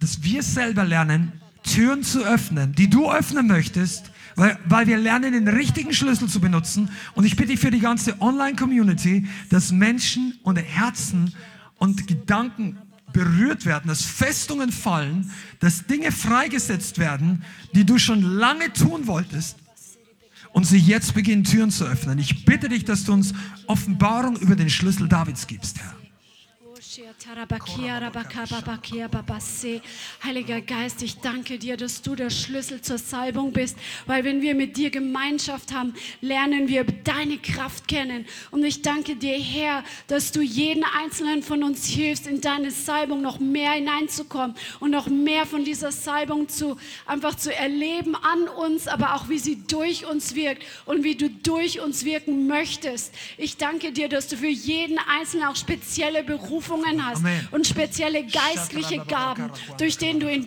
dass 0.00 0.22
wir 0.22 0.42
selber 0.42 0.84
lernen, 0.84 1.32
Türen 1.62 2.02
zu 2.02 2.24
öffnen, 2.24 2.74
die 2.74 2.90
du 2.90 3.10
öffnen 3.10 3.46
möchtest, 3.46 4.10
weil, 4.36 4.58
weil 4.66 4.86
wir 4.86 4.98
lernen, 4.98 5.32
den 5.32 5.48
richtigen 5.48 5.92
Schlüssel 5.92 6.28
zu 6.28 6.40
benutzen. 6.40 6.90
Und 7.14 7.24
ich 7.24 7.36
bitte 7.36 7.56
für 7.56 7.70
die 7.70 7.80
ganze 7.80 8.20
Online-Community, 8.20 9.26
dass 9.48 9.72
Menschen 9.72 10.38
und 10.42 10.56
Herzen 10.56 11.34
und 11.78 12.06
Gedanken 12.06 12.78
berührt 13.12 13.64
werden, 13.64 13.88
dass 13.88 14.04
Festungen 14.04 14.72
fallen, 14.72 15.30
dass 15.60 15.86
Dinge 15.86 16.12
freigesetzt 16.12 16.98
werden, 16.98 17.44
die 17.74 17.86
du 17.86 17.98
schon 17.98 18.22
lange 18.22 18.72
tun 18.72 19.06
wolltest 19.06 19.56
und 20.52 20.64
sie 20.64 20.78
jetzt 20.78 21.14
beginnen, 21.14 21.44
Türen 21.44 21.70
zu 21.70 21.84
öffnen. 21.84 22.18
Ich 22.18 22.44
bitte 22.44 22.68
dich, 22.68 22.84
dass 22.84 23.04
du 23.04 23.12
uns 23.12 23.32
Offenbarung 23.66 24.36
über 24.36 24.56
den 24.56 24.68
Schlüssel 24.68 25.08
Davids 25.08 25.46
gibst, 25.46 25.78
Herr. 25.78 26.03
Heiliger 30.22 30.60
Geist, 30.60 31.02
ich 31.02 31.18
danke 31.18 31.58
dir, 31.58 31.76
dass 31.76 32.02
du 32.02 32.14
der 32.14 32.30
Schlüssel 32.30 32.82
zur 32.82 32.98
Salbung 32.98 33.52
bist, 33.52 33.76
weil 34.06 34.22
wenn 34.22 34.42
wir 34.42 34.54
mit 34.54 34.76
dir 34.76 34.90
Gemeinschaft 34.90 35.74
haben, 35.74 35.94
lernen 36.20 36.68
wir 36.68 36.84
deine 36.84 37.38
Kraft 37.38 37.88
kennen. 37.88 38.26
Und 38.52 38.64
ich 38.64 38.82
danke 38.82 39.16
dir, 39.16 39.36
Herr, 39.36 39.82
dass 40.06 40.30
du 40.30 40.40
jeden 40.40 40.84
einzelnen 40.84 41.42
von 41.42 41.64
uns 41.64 41.84
hilfst, 41.84 42.28
in 42.28 42.40
deine 42.40 42.70
Salbung 42.70 43.22
noch 43.22 43.40
mehr 43.40 43.72
hineinzukommen 43.72 44.54
und 44.78 44.92
noch 44.92 45.08
mehr 45.08 45.46
von 45.46 45.64
dieser 45.64 45.90
Salbung 45.90 46.48
zu 46.48 46.76
einfach 47.06 47.34
zu 47.34 47.52
erleben 47.52 48.14
an 48.14 48.46
uns, 48.46 48.86
aber 48.86 49.16
auch 49.16 49.28
wie 49.28 49.40
sie 49.40 49.64
durch 49.66 50.06
uns 50.06 50.36
wirkt 50.36 50.62
und 50.86 51.02
wie 51.02 51.16
du 51.16 51.28
durch 51.28 51.80
uns 51.80 52.04
wirken 52.04 52.46
möchtest. 52.46 53.12
Ich 53.36 53.56
danke 53.56 53.90
dir, 53.90 54.08
dass 54.08 54.28
du 54.28 54.36
für 54.36 54.46
jeden 54.46 54.98
Einzelnen 54.98 55.48
auch 55.48 55.56
spezielle 55.56 56.22
Berufungen 56.22 56.83
Berufungen 56.84 57.06
hast 57.06 57.18
Amen. 57.18 57.48
und 57.50 57.66
spezielle 57.66 58.24
geistliche 58.24 58.98
Gaben, 58.98 59.50
durch 59.78 59.98
denen 59.98 60.20
du 60.20 60.30
ihn 60.30 60.44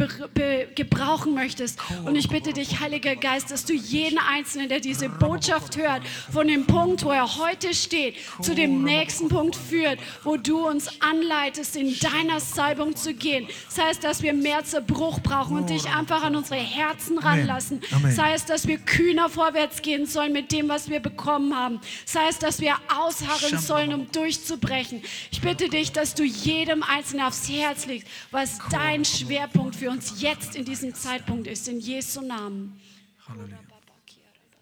gebrauchen 0.75 1.33
möchtest. 1.33 1.79
Und 2.05 2.15
ich 2.15 2.29
bitte 2.29 2.53
dich, 2.53 2.79
Heiliger 2.79 3.15
Geist, 3.15 3.51
dass 3.51 3.65
du 3.65 3.73
jeden 3.73 4.19
Einzelnen, 4.19 4.69
der 4.69 4.79
diese 4.79 5.09
Botschaft 5.09 5.77
hört, 5.77 6.01
von 6.31 6.47
dem 6.47 6.65
Punkt, 6.65 7.03
wo 7.03 7.11
er 7.11 7.37
heute 7.37 7.73
steht, 7.73 8.15
zu 8.41 8.55
dem 8.55 8.83
nächsten 8.83 9.29
Punkt 9.29 9.55
führt, 9.55 9.99
wo 10.23 10.37
du 10.37 10.67
uns 10.67 10.89
anleitest, 11.01 11.75
in 11.75 11.97
deiner 11.99 12.39
Salbung 12.39 12.95
zu 12.95 13.13
gehen. 13.13 13.47
Sei 13.69 13.89
es, 13.89 13.99
dass 13.99 14.21
wir 14.21 14.33
mehr 14.33 14.63
Zerbruch 14.63 15.19
brauchen 15.19 15.57
und 15.57 15.69
dich 15.69 15.87
einfach 15.89 16.23
an 16.23 16.35
unsere 16.35 16.59
Herzen 16.59 17.17
ranlassen. 17.17 17.81
Sei 18.09 18.33
es, 18.33 18.45
dass 18.45 18.67
wir 18.67 18.77
kühner 18.77 19.29
vorwärts 19.29 19.81
gehen 19.81 20.05
sollen 20.05 20.33
mit 20.33 20.51
dem, 20.51 20.69
was 20.69 20.89
wir 20.89 20.99
bekommen 20.99 21.55
haben. 21.55 21.79
Sei 22.05 22.27
es, 22.29 22.39
dass 22.39 22.61
wir 22.61 22.75
ausharren 22.95 23.59
sollen, 23.59 23.93
um 23.93 24.11
durchzubrechen. 24.11 25.01
Ich 25.31 25.41
bitte 25.41 25.69
dich, 25.69 25.91
dass 25.91 26.13
du 26.13 26.23
jedem 26.27 26.83
Einzelnen 26.83 27.25
aufs 27.25 27.49
Herz 27.49 27.85
legst, 27.85 28.07
was 28.31 28.59
dein 28.69 29.05
Schwerpunkt 29.05 29.75
für 29.75 29.89
uns 29.89 30.21
jetzt 30.21 30.55
in 30.55 30.65
diesem 30.65 30.93
Zeitpunkt 30.93 31.47
ist. 31.47 31.67
In 31.67 31.79
Jesu 31.79 32.21
Namen. 32.21 32.79
Halleluja. 33.27 33.57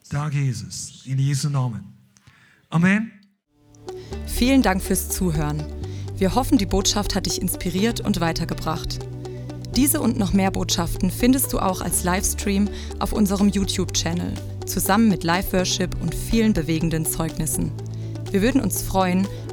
Danke, 0.10 0.38
Jesus. 0.38 1.02
In 1.06 1.18
Jesu 1.18 1.50
Namen. 1.50 1.94
Amen. 2.70 3.12
Vielen 4.28 4.62
Dank 4.62 4.82
fürs 4.82 5.10
Zuhören. 5.10 5.64
Wir 6.18 6.36
hoffen, 6.36 6.58
die 6.58 6.66
Botschaft 6.66 7.16
hat 7.16 7.26
dich 7.26 7.42
inspiriert 7.42 8.02
und 8.02 8.22
weitergebracht. 8.22 9.00
Diese 9.76 10.00
und 10.00 10.18
noch 10.18 10.32
mehr 10.32 10.52
Botschaften 10.52 11.12
findest 11.12 11.52
du 11.52 11.60
auch 11.60 11.82
als 11.82 12.04
Livestream 12.04 12.70
auf 13.00 13.12
unserem 13.12 13.50
YouTube-Channel, 13.50 14.34
zusammen 14.66 15.10
mit 15.10 15.24
Live-Worship 15.24 16.02
und 16.02 16.16
vielen 16.16 16.54
bewegenden 16.54 17.06
Zeugnissen. 17.06 17.72
Wir 18.32 18.42
würden 18.42 18.62
uns 18.62 18.82
freuen, 18.82 19.28